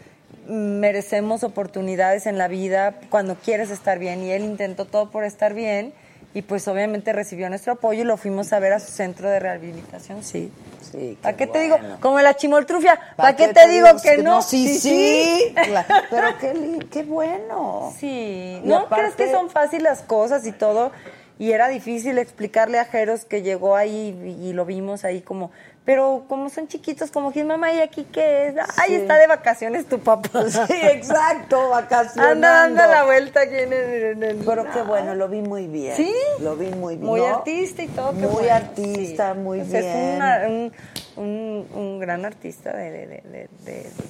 merecemos 0.48 1.44
oportunidades 1.44 2.26
en 2.26 2.38
la 2.38 2.48
vida 2.48 2.94
cuando 3.10 3.34
quieres 3.36 3.70
estar 3.70 3.98
bien. 3.98 4.22
Y 4.22 4.30
él 4.30 4.44
intentó 4.44 4.84
todo 4.86 5.10
por 5.10 5.24
estar 5.24 5.54
bien 5.54 5.92
y 6.34 6.42
pues 6.42 6.66
obviamente 6.68 7.12
recibió 7.12 7.48
nuestro 7.50 7.74
apoyo 7.74 8.02
y 8.02 8.04
lo 8.04 8.16
fuimos 8.16 8.52
a 8.52 8.58
ver 8.58 8.72
a 8.72 8.80
su 8.80 8.90
centro 8.90 9.28
de 9.28 9.38
rehabilitación, 9.38 10.22
sí. 10.22 10.50
Sí, 10.92 11.18
¿Para 11.22 11.36
qué 11.36 11.46
te 11.46 11.66
bueno. 11.68 11.86
digo? 11.88 11.96
Como 12.00 12.20
la 12.20 12.34
chimoltrufia, 12.36 13.00
¿para 13.16 13.34
qué 13.34 13.48
te 13.48 13.66
digo 13.68 13.88
que 14.02 14.18
no? 14.18 14.42
Sí, 14.42 14.78
sí. 14.78 15.54
Claro, 15.54 15.88
Pero 16.10 16.26
qué, 16.38 16.78
qué 16.90 17.02
bueno. 17.02 17.92
Sí, 17.98 18.60
Y 18.62 18.68
no 18.68 18.80
aparte- 18.80 19.14
crees 19.14 19.14
que 19.30 19.32
son 19.32 19.48
fáciles 19.50 19.82
las 19.84 20.02
cosas 20.02 20.46
y 20.46 20.52
todo. 20.52 20.92
Y 21.38 21.52
era 21.52 21.68
difícil 21.68 22.18
explicarle 22.18 22.78
a 22.78 22.84
Jeros 22.84 23.24
que 23.24 23.42
llegó 23.42 23.74
ahí 23.74 24.16
y, 24.42 24.48
y 24.48 24.52
lo 24.52 24.64
vimos 24.64 25.04
ahí 25.04 25.22
como, 25.22 25.50
pero 25.84 26.24
como 26.28 26.48
son 26.48 26.68
chiquitos, 26.68 27.10
como 27.10 27.32
que 27.32 27.42
mamá, 27.42 27.72
¿y 27.72 27.80
aquí 27.80 28.04
qué 28.12 28.48
es? 28.48 28.54
Ay, 28.76 28.90
Sí. 28.90 28.94
está 28.96 29.16
de 29.16 29.26
vacaciones 29.26 29.86
tu 29.86 29.98
papá. 29.98 30.28
Sí, 30.68 30.74
exacto, 30.80 31.70
vacacionando. 31.70 32.46
Anda 32.46 32.50
dando 32.62 32.86
la 32.86 33.04
vuelta 33.04 33.40
aquí 33.40 33.56
en 33.56 33.72
el... 33.72 34.02
en 34.04 34.22
el- 34.22 34.36
Pero 34.36 34.64
qué 34.72 34.82
bueno, 34.82 35.14
lo 35.14 35.28
vi 35.28 35.40
muy 35.42 35.66
bien. 35.66 35.96
¿Sí? 35.96 36.14
Lo 36.40 36.54
vi 36.56 36.68
muy 36.68 36.94
bien. 36.96 37.06
Muy 37.06 37.20
¿no? 37.20 37.26
artista 37.38 37.82
y 37.82 37.88
todo. 37.88 38.12
Muy 38.12 38.26
bueno, 38.28 38.54
artista, 38.54 39.34
muy 39.34 39.60
bien. 39.60 39.84
Es 39.84 40.16
una- 40.16 40.42
un, 40.46 40.72
un, 41.16 41.66
un 41.74 41.98
gran 41.98 42.24
artista 42.24 42.74
de, 42.76 42.90
de, 42.90 43.06
de, 43.06 43.48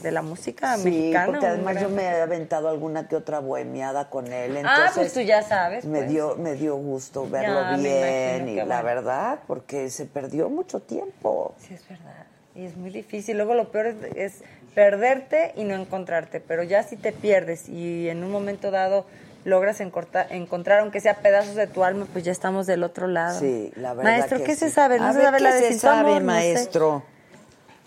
de- 0.02 0.12
la 0.12 0.22
música 0.22 0.76
Sí, 0.76 0.84
mexicana. 0.90 1.26
porque 1.26 1.46
además 1.46 1.80
yo 1.80 1.88
me 1.88 2.02
he 2.04 2.20
aventado 2.20 2.68
alguna 2.68 3.08
que 3.08 3.16
otra 3.16 3.40
bohemiada 3.40 4.08
con 4.10 4.32
él. 4.32 4.56
Ah, 4.56 4.60
Entonces 4.60 4.92
pues 4.96 5.12
tú 5.14 5.20
ya 5.20 5.42
sabes. 5.42 5.84
Me 5.84 5.98
pues. 5.98 6.10
dio, 6.10 6.36
me 6.36 6.54
dio 6.54 6.76
gusto 6.76 7.28
verlo 7.28 7.60
Ya, 7.60 7.76
bien 7.76 8.48
y 8.48 8.56
la 8.56 8.64
bueno. 8.64 8.82
verdad, 8.84 9.38
porque 9.46 9.90
se 9.90 10.04
perdió 10.06 10.48
mucho 10.48 10.80
tiempo. 10.80 11.54
Sí, 11.58 11.74
es 11.74 11.88
verdad. 11.88 12.26
Y 12.54 12.66
es 12.66 12.76
muy 12.76 12.90
difícil. 12.90 13.36
Luego 13.36 13.54
lo 13.54 13.70
peor 13.72 13.86
es, 13.86 13.96
es 14.16 14.44
perderte 14.74 15.52
y 15.56 15.64
no 15.64 15.74
encontrarte. 15.74 16.40
Pero 16.40 16.62
ya 16.62 16.82
si 16.82 16.96
te 16.96 17.12
pierdes 17.12 17.68
y 17.68 18.08
en 18.08 18.22
un 18.22 18.30
momento 18.30 18.70
dado 18.70 19.06
logras 19.44 19.80
encorta- 19.80 20.26
encontrar, 20.30 20.80
aunque 20.80 21.00
sea 21.00 21.14
pedazos 21.16 21.54
de 21.56 21.66
tu 21.66 21.82
alma, 21.84 22.06
pues 22.12 22.24
ya 22.24 22.32
estamos 22.32 22.66
del 22.66 22.82
otro 22.84 23.06
lado. 23.06 23.38
Sí, 23.38 23.72
la 23.76 23.94
verdad 23.94 24.12
Maestro, 24.12 24.38
que 24.38 24.44
¿qué 24.44 24.56
se 24.56 24.70
sabe? 24.70 24.98
¿No 24.98 25.06
A 25.06 25.12
se 25.12 25.18
ver, 25.18 25.26
sabe 25.26 25.38
¿qué 25.38 25.44
la 25.44 25.52
de 25.54 25.60
se 25.60 25.68
Sin 25.68 25.76
tu 25.76 25.80
sabe, 25.80 25.98
amor? 25.98 26.12
No 26.12 26.18
sé. 26.18 26.22
maestro? 26.24 27.02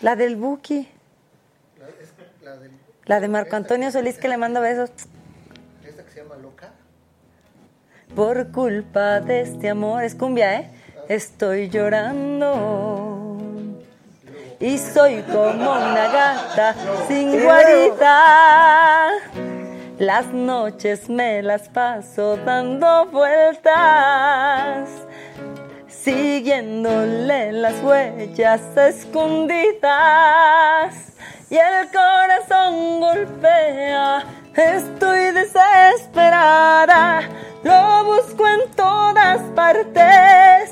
La 0.02 0.16
del 0.16 0.36
Buki. 0.36 0.90
La 3.06 3.20
de 3.20 3.28
Marco 3.28 3.56
Antonio 3.56 3.92
Solís 3.92 4.18
que 4.18 4.28
le 4.28 4.38
mando 4.38 4.62
besos. 4.62 4.90
¿Esta 5.88 6.04
que 6.04 6.10
se 6.12 6.24
llama 6.24 6.36
Loca? 6.38 6.72
Por 8.16 8.52
culpa 8.52 9.20
de 9.20 9.42
este 9.42 9.70
amor, 9.70 10.04
es 10.04 10.16
cumbia, 10.16 10.56
¿eh? 10.60 10.72
Estoy 11.08 11.70
llorando. 11.70 13.38
Y 14.60 14.78
soy 14.80 15.22
como 15.24 15.72
una 15.72 16.08
gata 16.12 16.76
sin 17.08 17.44
guarida. 17.44 19.10
Las 20.00 20.28
noches 20.34 21.10
me 21.10 21.42
las 21.42 21.70
paso 21.70 22.36
dando 22.36 23.06
vueltas, 23.06 24.90
siguiéndole 25.88 27.54
las 27.54 27.82
huellas 27.82 28.62
escondidas. 28.76 29.84
Y 31.50 31.56
el 31.56 31.88
corazón 31.94 33.00
golpea, 33.00 34.26
estoy 34.54 35.32
desesperada, 35.32 37.22
lo 37.64 38.04
busco 38.04 38.46
en 38.50 38.70
todas 38.76 39.40
partes. 39.56 40.72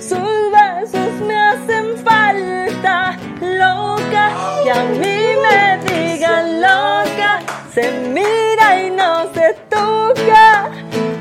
Sus 0.00 0.50
besos 0.50 1.12
me 1.26 1.36
hacen 1.36 1.96
falta, 2.04 3.16
loca, 3.40 4.30
que 4.64 4.70
a 4.70 4.82
mí 4.84 5.36
me 5.44 5.78
digan 5.86 6.60
loca, 6.62 7.40
se 7.74 7.90
mira 8.08 8.80
y 8.80 8.90
no 8.90 9.32
se 9.34 9.52
toca. 9.68 10.70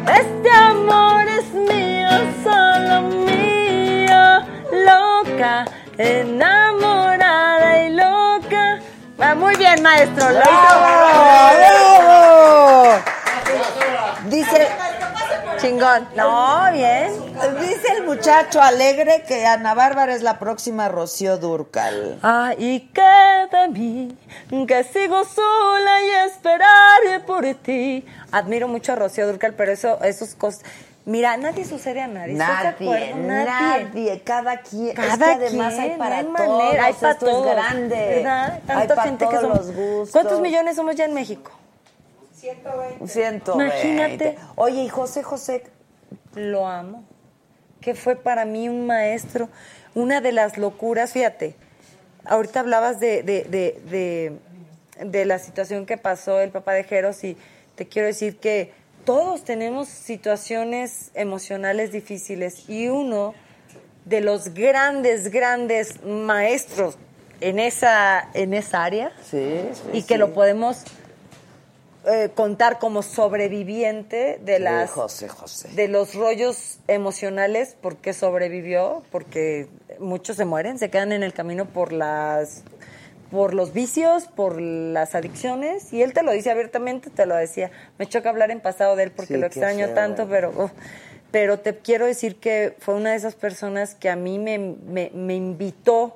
Este 0.08 0.50
amor 0.50 1.28
es 1.28 1.54
mío, 1.54 2.10
solo 2.44 3.02
mío, 3.02 4.46
loca, 4.72 5.66
enamorada 5.98 7.84
y 7.84 7.90
loca. 7.90 8.80
Va 9.22 9.36
muy 9.36 9.56
bien, 9.58 9.84
maestro, 9.84 10.32
hizo. 10.32 10.40
¡Bravo! 10.40 12.00
Dice, 14.30 14.70
Chingón. 15.58 16.08
No, 16.16 16.72
bien. 16.72 17.12
Muchacho 18.10 18.62
alegre 18.62 19.24
que 19.28 19.46
Ana 19.46 19.74
Bárbara 19.74 20.14
es 20.16 20.24
la 20.24 20.40
próxima 20.40 20.90
Rocío 20.90 21.38
Durcal. 21.38 22.20
Ah, 22.24 22.54
y 22.58 22.80
que 22.92 23.48
de 23.52 23.68
mí, 23.70 24.18
que 24.68 24.84
sigo 24.84 25.24
sola 25.24 26.02
y 26.04 26.28
esperaré 26.28 27.20
por 27.26 27.46
ti. 27.56 28.06
Admiro 28.32 28.68
mucho 28.68 28.94
a 28.94 28.96
Rocío 28.96 29.28
Durcal, 29.28 29.54
pero 29.54 29.72
eso, 29.72 30.02
esos 30.04 30.36
cosas. 30.36 30.64
Mira, 31.06 31.38
nadie 31.38 31.66
sucede 31.66 32.02
a 32.02 32.08
nadie. 32.08 32.34
¿estás 32.34 32.80
de 32.80 32.86
Nadie, 32.86 33.10
acuerdo? 33.12 33.28
nadie, 33.28 34.22
cada 34.24 34.58
quien. 34.62 34.96
Cada 34.96 35.14
es 35.14 35.18
que 35.18 35.46
además 35.46 35.74
quien, 35.74 35.92
hay 35.92 35.98
para 35.98 36.22
no 36.24 36.30
hay 36.30 36.36
todos. 36.36 36.60
manera, 36.64 36.86
hay 36.86 36.94
para 36.94 37.12
esto 37.14 37.26
todos. 37.26 37.48
es 37.48 37.52
grande. 37.56 37.96
¿Verdad? 37.96 38.60
hay 38.68 38.88
para 38.88 39.04
gente 39.04 39.26
que 39.26 39.32
todos 39.36 39.42
somos. 39.42 39.58
los 39.68 39.76
gustos. 39.76 40.12
¿Cuántos 40.12 40.42
millones 40.42 40.76
somos 40.76 40.96
ya 40.96 41.06
en 41.06 41.14
México? 41.14 41.52
120. 43.06 43.52
Imagínate. 43.54 44.38
Oye, 44.56 44.84
y 44.84 44.90
José 44.90 45.24
José, 45.24 45.64
Lo 46.36 46.68
amo. 46.68 47.04
Que 47.82 47.96
fue 47.96 48.16
para 48.16 48.46
mí 48.46 48.70
un 48.70 48.86
maestro, 48.86 49.50
una 49.96 50.22
de 50.22 50.32
las 50.32 50.58
locuras, 50.58 51.14
fíjate. 51.14 51.56
Ahorita 52.26 52.60
hablabas 52.60 53.00
de, 53.00 53.24
de, 53.24 53.44
de, 53.44 53.82
de, 53.90 55.06
de 55.06 55.26
la 55.26 55.40
situación 55.40 55.86
que 55.86 55.98
pasó 55.98 56.42
el 56.42 56.52
papá 56.52 56.74
de 56.74 56.84
Jeros 56.84 57.24
y 57.24 57.38
te 57.76 57.88
quiero 57.88 58.08
decir 58.08 58.38
que 58.38 58.74
todos 59.06 59.44
tenemos 59.44 59.88
situaciones 59.88 61.12
emocionales 61.14 61.92
difíciles 61.92 62.70
y 62.70 62.90
uno 62.90 63.34
de 64.06 64.22
los 64.22 64.54
grandes, 64.54 65.32
grandes 65.32 66.04
maestros 66.04 66.98
en 67.42 67.60
esa, 67.60 68.30
en 68.34 68.54
esa 68.54 68.84
área 68.84 69.12
sí, 69.24 69.62
sí, 69.74 69.82
y 69.94 70.04
que 70.04 70.16
sí. 70.16 70.20
lo 70.20 70.34
podemos 70.34 70.84
eh, 72.06 72.30
contar 72.34 72.80
como 72.80 73.02
sobreviviente 73.02 74.40
de 74.44 74.58
Sí, 74.58 74.64
las 74.64 74.90
José 74.92 75.28
José. 75.28 75.70
de 75.70 75.88
los 75.88 76.16
rollos 76.16 76.80
emocionales 76.88 77.76
porque 77.82 78.14
sobrevivió 78.14 79.04
porque 79.12 79.68
muchos 80.00 80.38
se 80.38 80.46
mueren 80.46 80.80
se 80.80 80.90
quedan 80.90 81.12
en 81.12 81.24
el 81.24 81.34
camino 81.34 81.66
por 81.66 81.92
las 81.92 82.64
por 83.32 83.54
los 83.54 83.74
vicios 83.74 84.26
por 84.28 84.62
las 84.62 85.14
adicciones 85.14 85.92
y 85.92 86.02
él 86.02 86.14
te 86.14 86.24
lo 86.24 86.32
dice 86.32 86.50
abiertamente 86.52 87.10
te 87.10 87.26
lo 87.26 87.36
decía. 87.36 87.70
Me 87.98 88.08
choca 88.08 88.30
hablar 88.30 88.50
en 88.52 88.62
pasado 88.62 88.96
de 88.96 89.04
él 89.04 89.12
porque 89.12 89.34
Sí, 89.36 89.40
lo 89.40 89.48
extraño 89.48 89.90
tanto 89.90 90.28
pero 90.30 90.72
pero 91.32 91.60
te 91.60 91.78
quiero 91.78 92.06
decir 92.08 92.38
que 92.38 92.76
fue 92.80 92.96
una 92.96 93.12
de 93.12 93.18
esas 93.18 93.36
personas 93.36 93.94
que 93.94 94.10
a 94.10 94.16
mí 94.16 94.40
me, 94.40 94.58
me, 94.58 95.12
me 95.14 95.36
invitó 95.36 96.16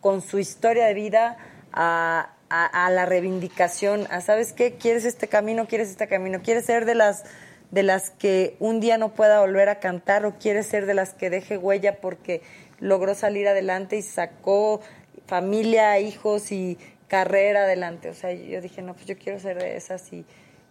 con 0.00 0.20
su 0.20 0.38
historia 0.38 0.86
de 0.86 0.94
vida 0.94 1.36
a, 1.72 2.34
a, 2.54 2.86
a 2.86 2.90
la 2.90 3.06
reivindicación, 3.06 4.06
a 4.10 4.20
sabes 4.20 4.52
qué, 4.52 4.74
quieres 4.74 5.06
este 5.06 5.26
camino, 5.26 5.66
quieres 5.66 5.88
este 5.88 6.06
camino, 6.06 6.42
quieres 6.42 6.66
ser 6.66 6.84
de 6.84 6.94
las 6.94 7.24
de 7.70 7.82
las 7.82 8.10
que 8.10 8.56
un 8.60 8.80
día 8.80 8.98
no 8.98 9.14
pueda 9.14 9.40
volver 9.40 9.70
a 9.70 9.80
cantar 9.80 10.26
o 10.26 10.34
quieres 10.38 10.66
ser 10.66 10.84
de 10.84 10.92
las 10.92 11.14
que 11.14 11.30
deje 11.30 11.56
huella 11.56 12.02
porque 12.02 12.42
logró 12.80 13.14
salir 13.14 13.48
adelante 13.48 13.96
y 13.96 14.02
sacó 14.02 14.82
familia, 15.26 15.98
hijos 15.98 16.52
y 16.52 16.76
carrera 17.08 17.64
adelante. 17.64 18.10
O 18.10 18.14
sea, 18.14 18.30
yo 18.32 18.60
dije, 18.60 18.82
no, 18.82 18.92
pues 18.92 19.06
yo 19.06 19.16
quiero 19.16 19.40
ser 19.40 19.58
de 19.58 19.78
esas 19.78 20.12
y, 20.12 20.26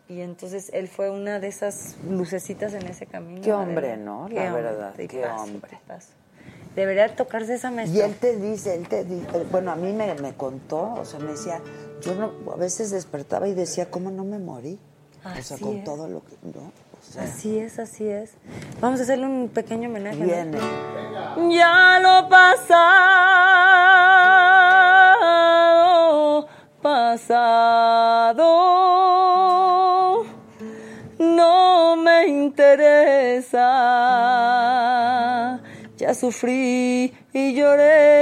y 0.07 0.21
entonces 0.21 0.69
él 0.73 0.87
fue 0.87 1.09
una 1.09 1.39
de 1.39 1.47
esas 1.47 1.97
lucecitas 2.07 2.75
en 2.75 2.85
ese 2.85 3.07
camino. 3.07 3.41
Qué 3.41 3.51
hombre. 3.51 3.97
¿no? 3.97 4.29
La 4.29 4.53
verdad, 4.53 4.93
qué 4.95 5.25
hombre. 5.25 5.79
Debería 6.75 7.13
tocarse 7.15 7.55
esa 7.55 7.71
Y 7.71 7.75
maestra. 7.75 8.05
él 8.05 8.15
te 8.15 8.37
dice, 8.37 8.75
él 8.75 8.87
te 8.87 9.03
dice, 9.03 9.27
bueno, 9.51 9.71
a 9.71 9.75
mí 9.75 9.91
me, 9.91 10.13
me 10.15 10.33
contó, 10.35 10.93
o 10.93 11.05
sea, 11.05 11.19
me 11.19 11.31
decía, 11.31 11.59
yo 12.01 12.15
no, 12.15 12.31
a 12.53 12.55
veces 12.55 12.91
despertaba 12.91 13.47
y 13.47 13.53
decía, 13.53 13.89
¿cómo 13.91 14.09
no 14.11 14.23
me 14.23 14.39
morí? 14.39 14.79
o 15.19 15.23
sea, 15.43 15.55
Así 15.55 15.63
con 15.63 15.77
es. 15.77 15.83
todo 15.83 16.07
lo 16.07 16.21
que, 16.23 16.35
¿no? 16.43 16.61
O 16.61 17.13
sea, 17.13 17.23
Así 17.23 17.57
es, 17.59 17.77
así 17.79 18.07
es. 18.07 18.31
Vamos 18.79 18.99
a 19.01 19.03
hacerle 19.03 19.25
un 19.25 19.49
pequeño 19.49 19.89
homenaje. 19.89 20.17
¿no? 20.17 20.25
viene. 20.25 20.57
Ya 21.55 21.99
lo 22.01 22.29
pasado, 25.51 26.47
pasado 26.81 28.47
no 31.19 31.95
me 31.97 32.27
interesa. 32.27 33.59
Ya 36.01 36.13
sufrí 36.15 37.13
y 37.31 37.53
lloré. 37.53 38.17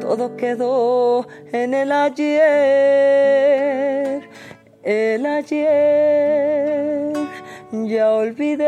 Todo 0.00 0.34
quedó 0.38 1.28
en 1.52 1.74
el 1.74 1.92
ayer, 1.92 2.40
el 4.82 5.26
ayer. 5.26 7.12
Ya 7.72 8.10
olvidé, 8.10 8.64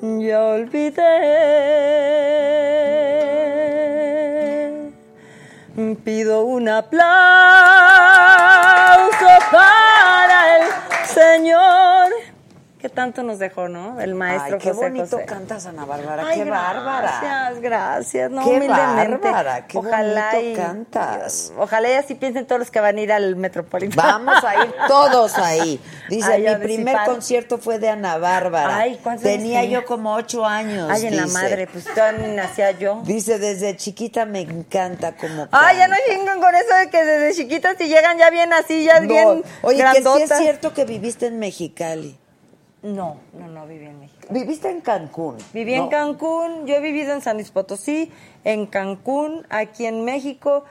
ya 0.00 0.44
olvidé. 0.44 1.58
Pido 6.04 6.44
un 6.46 6.70
aplauso 6.70 7.08
Señor 11.18 11.97
que 12.78 12.88
tanto 12.88 13.24
nos 13.24 13.38
dejó, 13.40 13.68
¿no? 13.68 14.00
El 14.00 14.14
maestro 14.14 14.54
Ay, 14.56 14.60
qué 14.62 14.70
José 14.70 14.80
bonito 14.88 15.16
José. 15.16 15.26
cantas, 15.26 15.66
Ana 15.66 15.84
Bárbara. 15.84 16.24
Ay, 16.28 16.38
qué 16.38 16.48
bárbara. 16.48 17.18
Gracias, 17.20 17.60
gracias. 17.60 18.30
No, 18.30 18.44
Qué 18.44 18.50
humildemente. 18.50 19.16
bárbara, 19.30 19.66
qué 19.66 19.78
ojalá 19.78 20.30
bonito 20.32 20.50
y, 20.50 20.54
cantas. 20.54 21.52
Ojalá 21.58 21.90
y 21.90 21.92
así 21.94 22.14
piensen 22.14 22.46
todos 22.46 22.60
los 22.60 22.70
que 22.70 22.78
van 22.80 22.96
a 22.96 23.00
ir 23.00 23.12
al 23.12 23.34
Metropolitano. 23.36 24.02
Vamos 24.26 24.44
a 24.44 24.64
ir 24.64 24.72
todos 24.86 25.36
ahí. 25.38 25.80
Dice, 26.08 26.32
Ay, 26.34 26.42
mi 26.42 26.48
si 26.48 26.54
primer 26.76 26.96
concierto 27.04 27.58
fue 27.58 27.80
de 27.80 27.88
Ana 27.88 28.16
Bárbara. 28.18 28.76
Ay, 28.76 29.00
¿cuántos 29.02 29.26
años 29.26 29.38
Tenía 29.38 29.64
yo 29.64 29.84
como 29.84 30.14
ocho 30.14 30.46
años. 30.46 30.88
Ay, 30.90 31.06
en 31.06 31.16
la 31.16 31.26
madre, 31.26 31.66
pues 31.66 31.84
todavía 31.84 32.28
nacía 32.28 32.70
yo. 32.72 33.00
Dice, 33.04 33.38
desde 33.40 33.76
chiquita 33.76 34.24
me 34.24 34.40
encanta 34.42 35.16
como 35.16 35.48
Ay, 35.50 35.78
ya 35.78 35.88
no 35.88 35.96
canta". 35.96 36.12
chingan 36.14 36.40
con 36.40 36.54
eso 36.54 36.74
de 36.76 36.90
que 36.90 37.04
desde 37.04 37.34
chiquitos 37.42 37.72
y 37.80 37.88
llegan 37.88 38.18
ya 38.18 38.30
bien 38.30 38.52
así, 38.52 38.84
ya 38.84 39.00
No. 39.00 39.08
bien 39.08 39.42
Oye, 39.62 39.78
que 39.78 39.82
sí 39.82 39.98
es 39.98 40.04
grandotas. 40.04 40.38
cierto 40.38 40.72
que 40.74 40.84
viviste 40.84 41.26
en 41.26 41.38
Mexicali. 41.40 42.16
No, 42.82 43.16
no, 43.32 43.48
no 43.48 43.66
viví 43.66 43.86
en 43.86 43.98
México. 43.98 44.28
Viviste 44.30 44.70
en 44.70 44.80
Cancún. 44.80 45.36
Viví 45.52 45.74
en. 45.74 45.88
Cancún, 45.88 46.66
yo 46.66 46.76
he 46.76 46.80
vivido 46.80 47.12
en 47.12 47.20
San 47.20 47.36
Luis 47.36 47.50
Potosí, 47.50 48.12
en 48.44 48.66
Cancún, 48.66 49.46
aquí 49.50 49.86
en 49.86 50.04
México, 50.04 50.64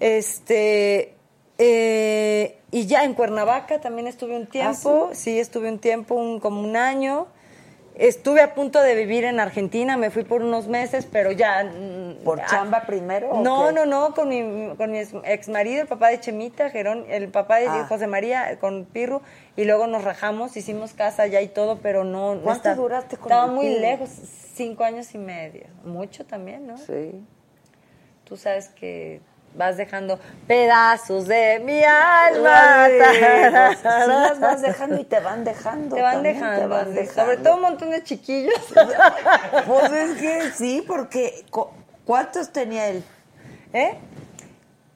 este, 0.00 1.14
eh, 1.58 2.58
y 2.72 2.86
ya 2.86 3.04
en 3.04 3.14
Cuernavaca 3.14 3.80
también 3.80 4.08
estuve 4.08 4.36
un 4.36 4.46
tiempo, 4.46 5.10
sí? 5.12 5.38
estuve 5.38 5.70
un 5.70 5.78
tiempo, 5.78 6.16
un, 6.16 6.40
como 6.40 6.60
un 6.60 6.76
año. 6.76 7.28
Estuve 7.96 8.40
a 8.40 8.54
punto 8.54 8.80
de 8.82 8.96
vivir 8.96 9.24
en 9.24 9.38
Argentina, 9.38 9.96
me 9.96 10.10
fui 10.10 10.24
por 10.24 10.42
unos 10.42 10.66
meses, 10.66 11.06
pero 11.10 11.30
ya... 11.30 11.62
mm, 11.62 12.24
¿Por 12.24 12.40
ah, 12.40 12.46
chamba 12.50 12.82
primero? 12.86 13.40
No, 13.40 13.70
no, 13.70 13.86
no, 13.86 14.14
con 14.14 14.28
mi, 14.28 14.74
con 14.76 14.90
mi 14.90 14.98
ex 14.98 15.48
marido, 15.48 15.82
el 15.82 15.86
papá 15.88 16.08
de 16.08 16.18
Chemita, 16.18 16.70
Gerón, 16.70 17.04
el 17.08 17.28
papá 17.28 17.58
de 17.60 17.68
Ah. 17.68 17.86
José 17.88 18.08
María, 18.08 18.58
con 18.58 18.84
Pirru, 18.84 19.20
y 19.56 19.64
luego 19.64 19.86
nos 19.86 20.02
rajamos, 20.02 20.56
hicimos 20.56 20.92
casa 20.92 21.22
allá 21.22 21.40
y 21.40 21.46
todo, 21.48 21.78
pero 21.82 22.02
no... 22.02 22.34
no 22.34 22.40
¿Cuánto 22.42 22.68
está- 22.70 22.74
duraste 22.74 23.16
con 23.16 23.30
Estaba 23.30 23.46
muy 23.46 23.68
lejos, 23.78 24.08
cinco 24.54 24.82
años 24.82 25.14
y 25.14 25.18
medio. 25.18 25.66
Mucho 25.84 26.24
también, 26.26 26.66
¿no? 26.66 26.76
Sí. 26.78 27.24
Tú 28.24 28.36
sabes 28.36 28.68
que 28.70 29.20
vas 29.54 29.76
dejando 29.76 30.18
pedazos 30.46 31.26
de 31.26 31.60
mi 31.60 31.82
alma. 31.84 32.86
Pues, 32.88 33.78
sí 33.78 33.84
las 33.86 34.40
vas 34.40 34.62
dejando 34.62 34.98
y 35.00 35.04
te 35.04 35.20
van 35.20 35.44
dejando. 35.44 35.96
Te 35.96 36.02
van 36.02 36.14
también 36.14 36.34
dejando, 36.36 36.60
te 36.60 36.66
van 36.66 36.86
sí, 36.88 36.92
dejando. 36.94 37.22
sobre 37.22 37.36
todo 37.38 37.54
un 37.56 37.62
montón 37.62 37.90
de 37.90 38.02
chiquillos. 38.02 38.54
Pues 39.66 39.92
es 39.92 40.20
que 40.20 40.50
sí, 40.52 40.84
porque 40.86 41.44
cu- 41.50 41.68
¿cuántos 42.04 42.52
tenía 42.52 42.88
él? 42.88 43.04
¿Eh? 43.72 43.96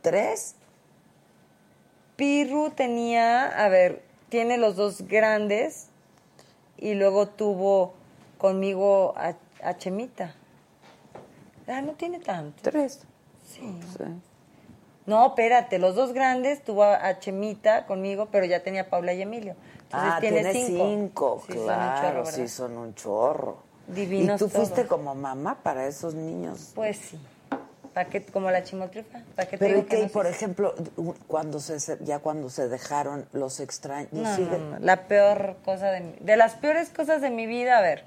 ¿Tres? 0.02 0.54
Pirru 2.16 2.70
tenía, 2.70 3.46
a 3.64 3.68
ver, 3.68 4.02
tiene 4.28 4.58
los 4.58 4.74
dos 4.76 5.02
grandes 5.06 5.86
y 6.76 6.94
luego 6.94 7.28
tuvo 7.28 7.94
conmigo 8.38 9.14
a, 9.16 9.34
a 9.62 9.76
Chemita. 9.76 10.34
Ah, 11.68 11.80
no 11.82 11.92
tiene 11.92 12.18
tanto. 12.18 12.60
Tres. 12.62 13.00
Sí. 13.54 13.62
No, 15.08 15.26
espérate, 15.28 15.78
los 15.78 15.94
dos 15.94 16.12
grandes 16.12 16.62
tuvo 16.62 16.84
a, 16.84 17.18
Chemita 17.18 17.86
conmigo, 17.86 18.28
pero 18.30 18.44
ya 18.44 18.62
tenía 18.62 18.82
a 18.82 18.84
Paula 18.90 19.14
y 19.14 19.22
Emilio. 19.22 19.56
Entonces 19.82 20.10
ah, 20.12 20.18
tiene 20.20 20.42
tiene 20.42 20.52
cinco. 20.66 20.84
cinco, 20.86 21.42
Sí, 21.46 21.52
son 21.54 21.64
claro, 21.64 22.00
chorro, 22.00 22.24
¿verdad? 22.24 22.32
sí, 22.32 22.48
son 22.48 22.76
un 22.78 22.94
chorro. 22.94 23.56
Divinos 23.86 24.38
¿Y 24.40 24.44
tú 24.44 24.50
fuiste 24.50 24.86
como 24.86 25.14
mamá 25.14 25.56
para 25.62 25.86
esos 25.86 26.14
niños? 26.14 26.72
Pues 26.74 26.98
sí. 26.98 27.18
¿Pa' 27.94 28.04
qué- 28.04 28.22
como 28.26 28.50
la 28.50 28.62
chimotrifa. 28.62 29.20
¿Para 29.34 29.48
qué 29.48 29.56
te 29.56 29.64
Pero 29.66 29.86
que, 29.86 30.02
no 30.02 30.08
por 30.08 30.26
ejemplo, 30.26 30.74
cuando 31.26 31.58
se, 31.58 31.96
ya 32.04 32.18
cuando 32.18 32.50
se 32.50 32.68
dejaron 32.68 33.26
los 33.32 33.60
extraños, 33.60 34.12
No, 34.12 34.36
siguen- 34.36 34.70
no, 34.72 34.78
no, 34.78 34.84
la 34.84 35.08
peor 35.08 35.56
cosa 35.64 35.90
de 35.90 36.00
mi, 36.00 36.12
de 36.20 36.36
las 36.36 36.54
peores 36.56 36.90
cosas 36.90 37.22
de 37.22 37.30
mi 37.30 37.46
vida, 37.46 37.78
a 37.78 37.80
ver, 37.80 38.04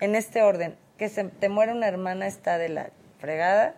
en 0.00 0.14
este 0.14 0.42
orden, 0.42 0.76
que 0.98 1.08
se 1.08 1.24
te 1.24 1.48
muere 1.48 1.72
una 1.72 1.88
hermana 1.88 2.26
está 2.26 2.58
de 2.58 2.68
la 2.68 2.90
fregada, 3.18 3.74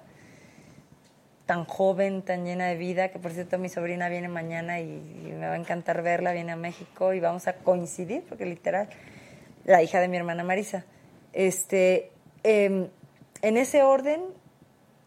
tan 1.46 1.64
joven, 1.64 2.22
tan 2.22 2.44
llena 2.44 2.66
de 2.66 2.76
vida, 2.76 3.10
que 3.10 3.18
por 3.18 3.32
cierto 3.32 3.58
mi 3.58 3.68
sobrina 3.68 4.08
viene 4.08 4.28
mañana 4.28 4.80
y, 4.80 4.84
y 5.26 5.32
me 5.32 5.46
va 5.46 5.54
a 5.54 5.56
encantar 5.56 6.02
verla, 6.02 6.32
viene 6.32 6.52
a 6.52 6.56
México 6.56 7.12
y 7.12 7.20
vamos 7.20 7.46
a 7.48 7.54
coincidir, 7.54 8.24
porque 8.28 8.46
literal, 8.46 8.88
la 9.64 9.82
hija 9.82 10.00
de 10.00 10.08
mi 10.08 10.16
hermana 10.16 10.44
Marisa. 10.44 10.84
Este, 11.32 12.10
em, 12.42 12.88
en 13.42 13.56
ese 13.56 13.82
orden, 13.82 14.22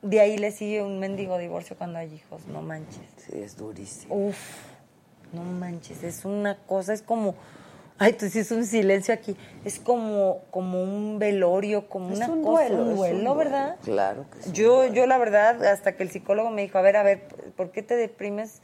de 0.01 0.19
ahí 0.19 0.37
le 0.37 0.51
sigue 0.51 0.83
un 0.83 0.99
mendigo 0.99 1.37
divorcio 1.37 1.75
cuando 1.77 1.99
hay 1.99 2.13
hijos, 2.13 2.45
no 2.47 2.61
manches. 2.61 3.01
Sí, 3.17 3.39
es 3.39 3.57
durísimo. 3.57 4.13
Uf, 4.13 4.37
no 5.33 5.43
manches, 5.43 6.03
es 6.03 6.25
una 6.25 6.57
cosa, 6.65 6.93
es 6.93 7.01
como, 7.01 7.35
ay, 7.99 8.13
tú 8.13 8.27
sí 8.29 8.39
es 8.39 8.51
un 8.51 8.65
silencio 8.65 9.13
aquí, 9.13 9.35
es 9.65 9.79
como, 9.79 10.41
como 10.51 10.81
un 10.83 11.19
velorio, 11.19 11.87
como 11.89 12.11
Es 12.11 12.17
una 12.17 12.27
un 12.29 12.43
cosa, 12.43 12.69
duelo, 12.69 12.83
un 12.83 12.87
es 12.87 12.91
un 12.91 12.95
duelo, 12.97 13.17
duelo. 13.17 13.35
¿verdad? 13.35 13.75
Claro 13.83 14.25
que 14.29 14.41
sí. 14.43 14.51
Yo, 14.53 14.85
yo 14.85 15.05
la 15.07 15.17
verdad, 15.17 15.63
hasta 15.65 15.95
que 15.95 16.03
el 16.03 16.09
psicólogo 16.11 16.49
me 16.51 16.61
dijo, 16.61 16.77
a 16.77 16.81
ver, 16.81 16.95
a 16.97 17.03
ver, 17.03 17.21
¿por 17.55 17.71
qué 17.71 17.81
te 17.83 17.95
deprimes? 17.95 18.61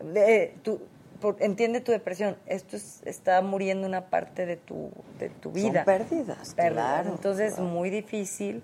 De, 0.00 0.54
tú, 0.62 0.80
por- 1.20 1.36
entiende 1.40 1.80
tu 1.80 1.90
depresión, 1.92 2.36
esto 2.46 2.76
es- 2.76 3.02
está 3.06 3.40
muriendo 3.42 3.86
una 3.86 4.06
parte 4.10 4.46
de 4.46 4.56
tu, 4.56 4.90
de 5.18 5.30
tu 5.30 5.44
Son 5.50 5.52
vida. 5.54 5.84
pérdidas, 5.84 6.54
claro, 6.54 7.10
Entonces, 7.10 7.54
claro. 7.54 7.68
muy 7.70 7.90
difícil. 7.90 8.62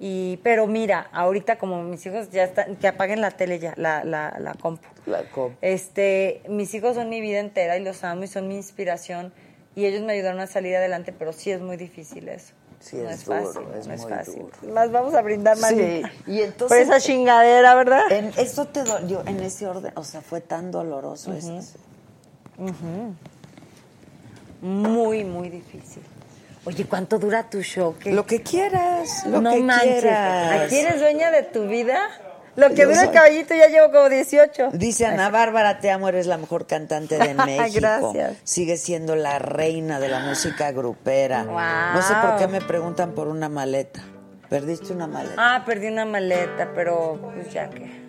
Y, 0.00 0.36
pero 0.44 0.68
mira, 0.68 1.08
ahorita 1.12 1.58
como 1.58 1.82
mis 1.82 2.06
hijos 2.06 2.30
ya 2.30 2.44
están, 2.44 2.76
que 2.76 2.86
apaguen 2.86 3.20
la 3.20 3.32
tele 3.32 3.58
ya, 3.58 3.74
la, 3.76 4.04
la, 4.04 4.36
la 4.38 4.54
compu. 4.54 4.86
La 5.06 5.24
compu. 5.24 5.56
Este, 5.60 6.40
mis 6.48 6.72
hijos 6.74 6.94
son 6.94 7.08
mi 7.08 7.20
vida 7.20 7.40
entera 7.40 7.76
y 7.76 7.82
los 7.82 8.04
amo 8.04 8.22
y 8.22 8.28
son 8.28 8.46
mi 8.46 8.54
inspiración 8.54 9.32
y 9.78 9.86
ellos 9.86 10.02
me 10.02 10.14
ayudaron 10.14 10.40
a 10.40 10.46
salir 10.46 10.74
adelante, 10.76 11.12
pero 11.16 11.32
sí 11.32 11.50
es 11.52 11.60
muy 11.60 11.76
difícil 11.76 12.28
eso. 12.28 12.52
Sí, 12.80 12.96
no 12.96 13.10
es 13.10 13.24
duro, 13.24 13.44
fácil, 13.44 13.62
es 13.78 13.86
no 13.86 13.94
es 13.94 14.06
fácil. 14.08 14.42
duro. 14.60 14.74
Más 14.74 14.90
vamos 14.90 15.14
a 15.14 15.22
brindar, 15.22 15.56
Sí, 15.56 16.02
y 16.26 16.42
entonces- 16.42 16.68
Por 16.86 16.94
esa 16.94 17.00
chingadera, 17.00 17.74
¿verdad? 17.74 18.10
En, 18.10 18.32
¿Eso 18.36 18.66
te 18.66 18.82
dolió 18.84 19.22
en 19.26 19.40
ese 19.40 19.66
orden? 19.66 19.92
O 19.96 20.04
sea, 20.04 20.20
fue 20.20 20.40
tan 20.40 20.70
doloroso 20.70 21.32
eso. 21.32 21.60
Muy, 24.60 25.24
muy 25.24 25.48
difícil. 25.48 26.02
Oye, 26.64 26.84
¿cuánto 26.86 27.18
dura 27.18 27.48
tu 27.48 27.62
show? 27.62 27.94
¿Qué? 27.98 28.12
Lo 28.12 28.26
que 28.26 28.42
quieras, 28.42 29.24
lo 29.26 29.40
no 29.40 29.52
que 29.52 29.60
manches. 29.60 30.00
quieras. 30.02 30.62
¿Aquí 30.66 30.76
eres 30.76 31.00
dueña 31.00 31.30
de 31.30 31.44
tu 31.44 31.66
vida? 31.68 32.00
Lo 32.58 32.74
que 32.74 32.86
dura 32.86 33.02
el 33.04 33.10
caballito 33.12 33.54
ya 33.54 33.68
llevo 33.68 33.92
como 33.92 34.08
18. 34.08 34.70
Dice 34.72 35.06
Ana 35.06 35.30
Bárbara, 35.30 35.78
te 35.78 35.92
amo, 35.92 36.08
eres 36.08 36.26
la 36.26 36.38
mejor 36.38 36.66
cantante 36.66 37.16
de 37.16 37.32
México. 37.46 37.80
Gracias. 37.80 38.36
Sigue 38.42 38.76
siendo 38.76 39.14
la 39.14 39.38
reina 39.38 40.00
de 40.00 40.08
la 40.08 40.18
música 40.20 40.72
grupera. 40.72 41.44
Guau. 41.44 41.94
No 41.94 42.02
sé 42.02 42.14
por 42.20 42.36
qué 42.36 42.48
me 42.48 42.60
preguntan 42.60 43.12
por 43.12 43.28
una 43.28 43.48
maleta. 43.48 44.00
¿Perdiste 44.48 44.92
una 44.92 45.06
maleta? 45.06 45.34
Ah, 45.36 45.62
perdí 45.64 45.86
una 45.86 46.04
maleta, 46.04 46.72
pero 46.74 47.20
pues 47.32 47.52
ya 47.52 47.70
que. 47.70 48.08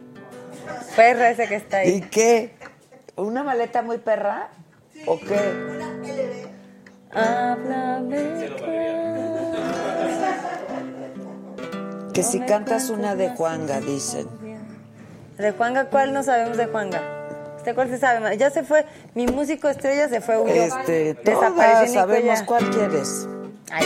Perra 0.96 1.30
ese 1.30 1.48
que 1.48 1.56
está 1.56 1.86
¿Y 1.86 1.88
ahí. 1.88 2.02
qué? 2.10 2.56
¿Una 3.18 3.44
maleta 3.44 3.84
muy 3.84 4.00
perra? 4.00 4.50
¿O 5.06 5.20
qué? 5.20 5.40
Háblame. 7.12 8.50
Que 12.14 12.24
si 12.24 12.40
cantas 12.42 12.90
una 12.90 13.16
de 13.16 13.30
Juanga, 13.30 13.80
dicen. 13.80 14.28
De 15.40 15.54
Juanga, 15.54 15.86
¿cuál 15.86 16.12
no 16.12 16.22
sabemos 16.22 16.58
de 16.58 16.66
Juanga? 16.66 17.02
¿Usted 17.56 17.74
cuál 17.74 17.88
se 17.88 17.98
sabe 17.98 18.20
más? 18.20 18.38
Ya 18.38 18.50
se 18.50 18.64
fue. 18.64 18.86
Mi 19.16 19.26
músico 19.26 19.70
estrella 19.70 20.10
se 20.10 20.20
fue, 20.20 20.38
huyó. 20.38 20.54
Este, 20.54 21.14
Desapareció 21.14 21.54
todas 21.54 21.94
sabemos 21.94 22.42
cuál 22.44 22.70
quieres. 22.70 23.26
Ay. 23.72 23.86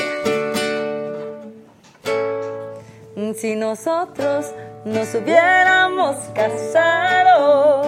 Si 3.35 3.55
nosotros 3.55 4.51
nos 4.83 5.13
hubiéramos 5.13 6.15
casado 6.33 7.83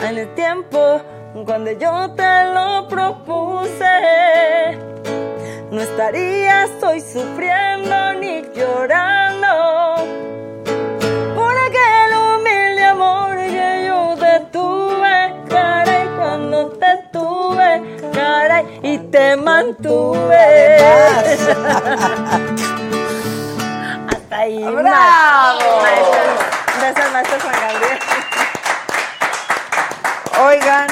en 0.00 0.18
el 0.18 0.34
tiempo 0.34 1.00
cuando 1.44 1.70
yo 1.70 2.10
te 2.16 2.44
lo 2.52 2.88
propuse, 2.88 3.84
no 5.70 5.80
estarías 5.80 6.70
hoy 6.82 7.00
sufriendo 7.00 8.14
ni 8.14 8.42
llorando. 8.52 10.25
Te 18.82 19.36
mantuve. 19.36 20.76
Hasta 24.08 24.36
ahí. 24.38 24.62
¡Bravo! 24.62 25.82
Maestro, 26.80 27.04
al 27.04 27.12
maestro 27.12 27.40
Juan 27.40 27.54
Gabriel. 27.60 27.98
Oigan, 30.46 30.86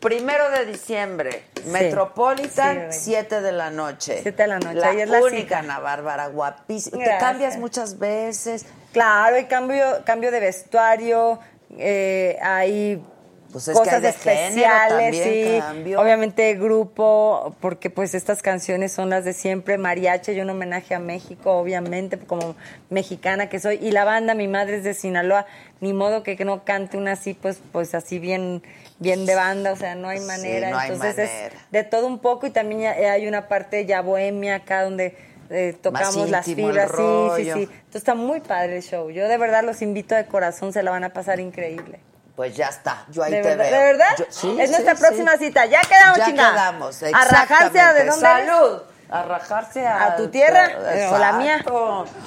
primero 0.00 0.50
de 0.50 0.64
diciembre, 0.66 1.44
Metropolitan, 1.66 2.74
Sí, 2.74 2.78
reina. 2.78 2.92
7 2.92 3.40
de 3.42 3.52
la 3.52 3.70
noche. 3.70 4.20
7 4.22 4.42
de 4.42 4.48
la 4.48 4.58
noche, 4.58 4.74
La 4.74 4.88
ahí 4.88 5.00
es 5.00 5.08
la 5.08 5.20
única. 5.20 5.58
Ana 5.58 5.78
Bárbara, 5.80 6.28
guapísima. 6.28 6.96
Te 6.96 7.04
Gracias. 7.04 7.22
cambias 7.22 7.56
muchas 7.58 7.98
veces. 7.98 8.64
Claro, 8.92 9.36
hay 9.36 9.44
cambio, 9.44 9.84
cambio 10.06 10.30
de 10.30 10.40
vestuario, 10.40 11.38
eh, 11.76 12.38
hay 12.40 13.04
Pues 13.50 13.66
es 13.68 13.78
cosas 13.78 14.04
especiales, 14.04 14.88
también, 14.88 15.24
sí. 15.24 15.58
cambio. 15.58 16.00
Obviamente 16.00 16.54
grupo, 16.54 17.56
porque 17.60 17.88
pues 17.88 18.14
estas 18.14 18.42
canciones 18.42 18.92
son 18.92 19.08
las 19.08 19.24
de 19.24 19.32
siempre. 19.32 19.78
Mariachi, 19.78 20.32
y 20.32 20.40
un 20.40 20.50
homenaje 20.50 20.94
a 20.94 20.98
México, 20.98 21.52
obviamente, 21.52 22.18
como 22.18 22.54
mexicana 22.90 23.48
que 23.48 23.58
soy. 23.58 23.76
Y 23.80 23.90
la 23.90 24.04
banda, 24.04 24.34
mi 24.34 24.48
madre 24.48 24.76
es 24.76 24.84
de 24.84 24.92
Sinaloa, 24.92 25.46
ni 25.80 25.92
modo 25.94 26.22
que 26.22 26.36
no 26.44 26.64
cante 26.64 26.98
una 26.98 27.12
así, 27.12 27.32
pues, 27.34 27.60
pues 27.72 27.94
así 27.94 28.18
bien, 28.18 28.62
bien 28.98 29.24
de 29.24 29.34
banda, 29.34 29.72
o 29.72 29.76
sea, 29.76 29.94
no 29.94 30.08
hay 30.08 30.18
Sí, 30.18 30.26
manera. 30.26 30.70
no 30.70 30.78
hay 30.78 30.90
Entonces 30.92 31.16
manera. 31.16 31.46
es 31.46 31.52
de 31.72 31.84
todo 31.84 32.06
un 32.06 32.18
poco 32.18 32.46
y 32.46 32.50
también 32.50 32.82
ya- 32.82 33.12
hay 33.12 33.26
una 33.28 33.48
parte 33.48 33.86
ya 33.86 34.02
bohemia 34.02 34.56
acá 34.56 34.82
donde 34.82 35.16
eh, 35.50 35.74
tocamos 35.80 36.28
las 36.28 36.46
íntimo 36.46 36.68
fibras, 36.68 36.90
sí, 36.94 37.04
sí, 37.36 37.44
sí. 37.44 37.62
Entonces 37.62 37.94
está 37.94 38.14
muy 38.14 38.40
padre 38.40 38.76
el 38.76 38.82
show. 38.82 39.08
Yo 39.10 39.26
de 39.28 39.38
verdad 39.38 39.64
los 39.64 39.80
invito 39.80 40.14
de 40.14 40.26
corazón, 40.26 40.74
se 40.74 40.82
la 40.82 40.90
van 40.90 41.04
a 41.04 41.14
pasar 41.14 41.40
increíble. 41.40 42.00
Pues 42.38 42.54
ya 42.54 42.68
está, 42.68 43.04
yo 43.08 43.24
ahí 43.24 43.32
¿De 43.32 43.42
te 43.42 43.48
verdad? 43.48 43.64
veo. 43.68 43.80
¿De 43.80 43.84
verdad? 43.86 44.10
Yo- 44.16 44.24
sí, 44.30 44.56
es 44.60 44.66
sí, 44.68 44.70
nuestra 44.76 44.94
sí. 44.94 45.00
próxima 45.02 45.36
cita. 45.38 45.66
Ya 45.66 45.80
quedamos, 45.80 46.18
Ya 46.18 46.24
chingada. 46.26 46.52
quedamos, 46.52 47.02
A 47.02 47.24
rajarse 47.24 47.80
a 47.80 47.92
de 47.94 48.02
exactamente. 48.04 48.04
dónde? 48.04 48.20
Salud 48.20 48.82
a 49.10 49.22
rajarse 49.22 49.86
a, 49.86 50.04
¿A 50.04 50.16
tu 50.16 50.28
tierra 50.28 50.66
eh, 50.92 51.08
o 51.10 51.18
la 51.18 51.32
mía. 51.32 51.64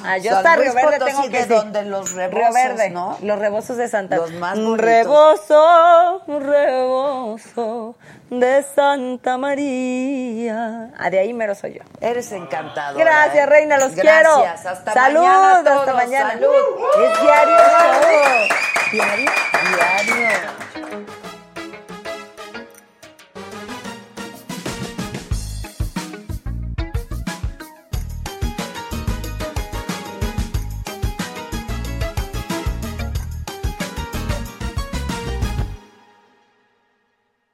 Ah, 0.03 0.17
yo 0.17 0.35
hasta 0.35 0.55
Río 0.55 0.73
Verde 0.73 0.97
Potosí 0.97 1.11
tengo 1.11 1.29
que 1.29 1.37
de 1.37 1.43
sí. 1.43 1.49
donde 1.49 1.83
los 1.83 2.13
rebozos, 2.13 2.53
Verde, 2.53 2.89
¿no? 2.89 3.17
Los 3.21 3.39
rebozos 3.39 3.77
de 3.77 3.87
Santa. 3.87 4.15
Los 4.15 4.31
más 4.33 4.57
un 4.57 4.77
rebozo, 4.77 6.23
rebozo 6.27 7.95
de 8.31 8.63
Santa 8.63 9.37
María. 9.37 10.91
Ah, 10.97 11.09
de 11.11 11.19
ahí 11.19 11.33
mero 11.33 11.53
soy 11.53 11.73
yo. 11.75 11.81
Eres 11.99 12.31
encantado. 12.31 12.97
Gracias, 12.97 13.43
eh. 13.43 13.45
reina, 13.45 13.77
los 13.77 13.93
Gracias. 13.93 14.21
quiero. 14.21 14.41
Gracias, 14.41 14.65
hasta 14.65 14.93
Salud, 14.93 15.19
mañana. 15.19 15.63
Salud, 15.63 15.79
hasta 15.79 15.93
mañana. 15.93 16.31
Salud. 16.31 16.55
Es 17.03 17.21
diario, 17.21 17.55
Diario. 18.91 19.31
Diario. 20.15 21.30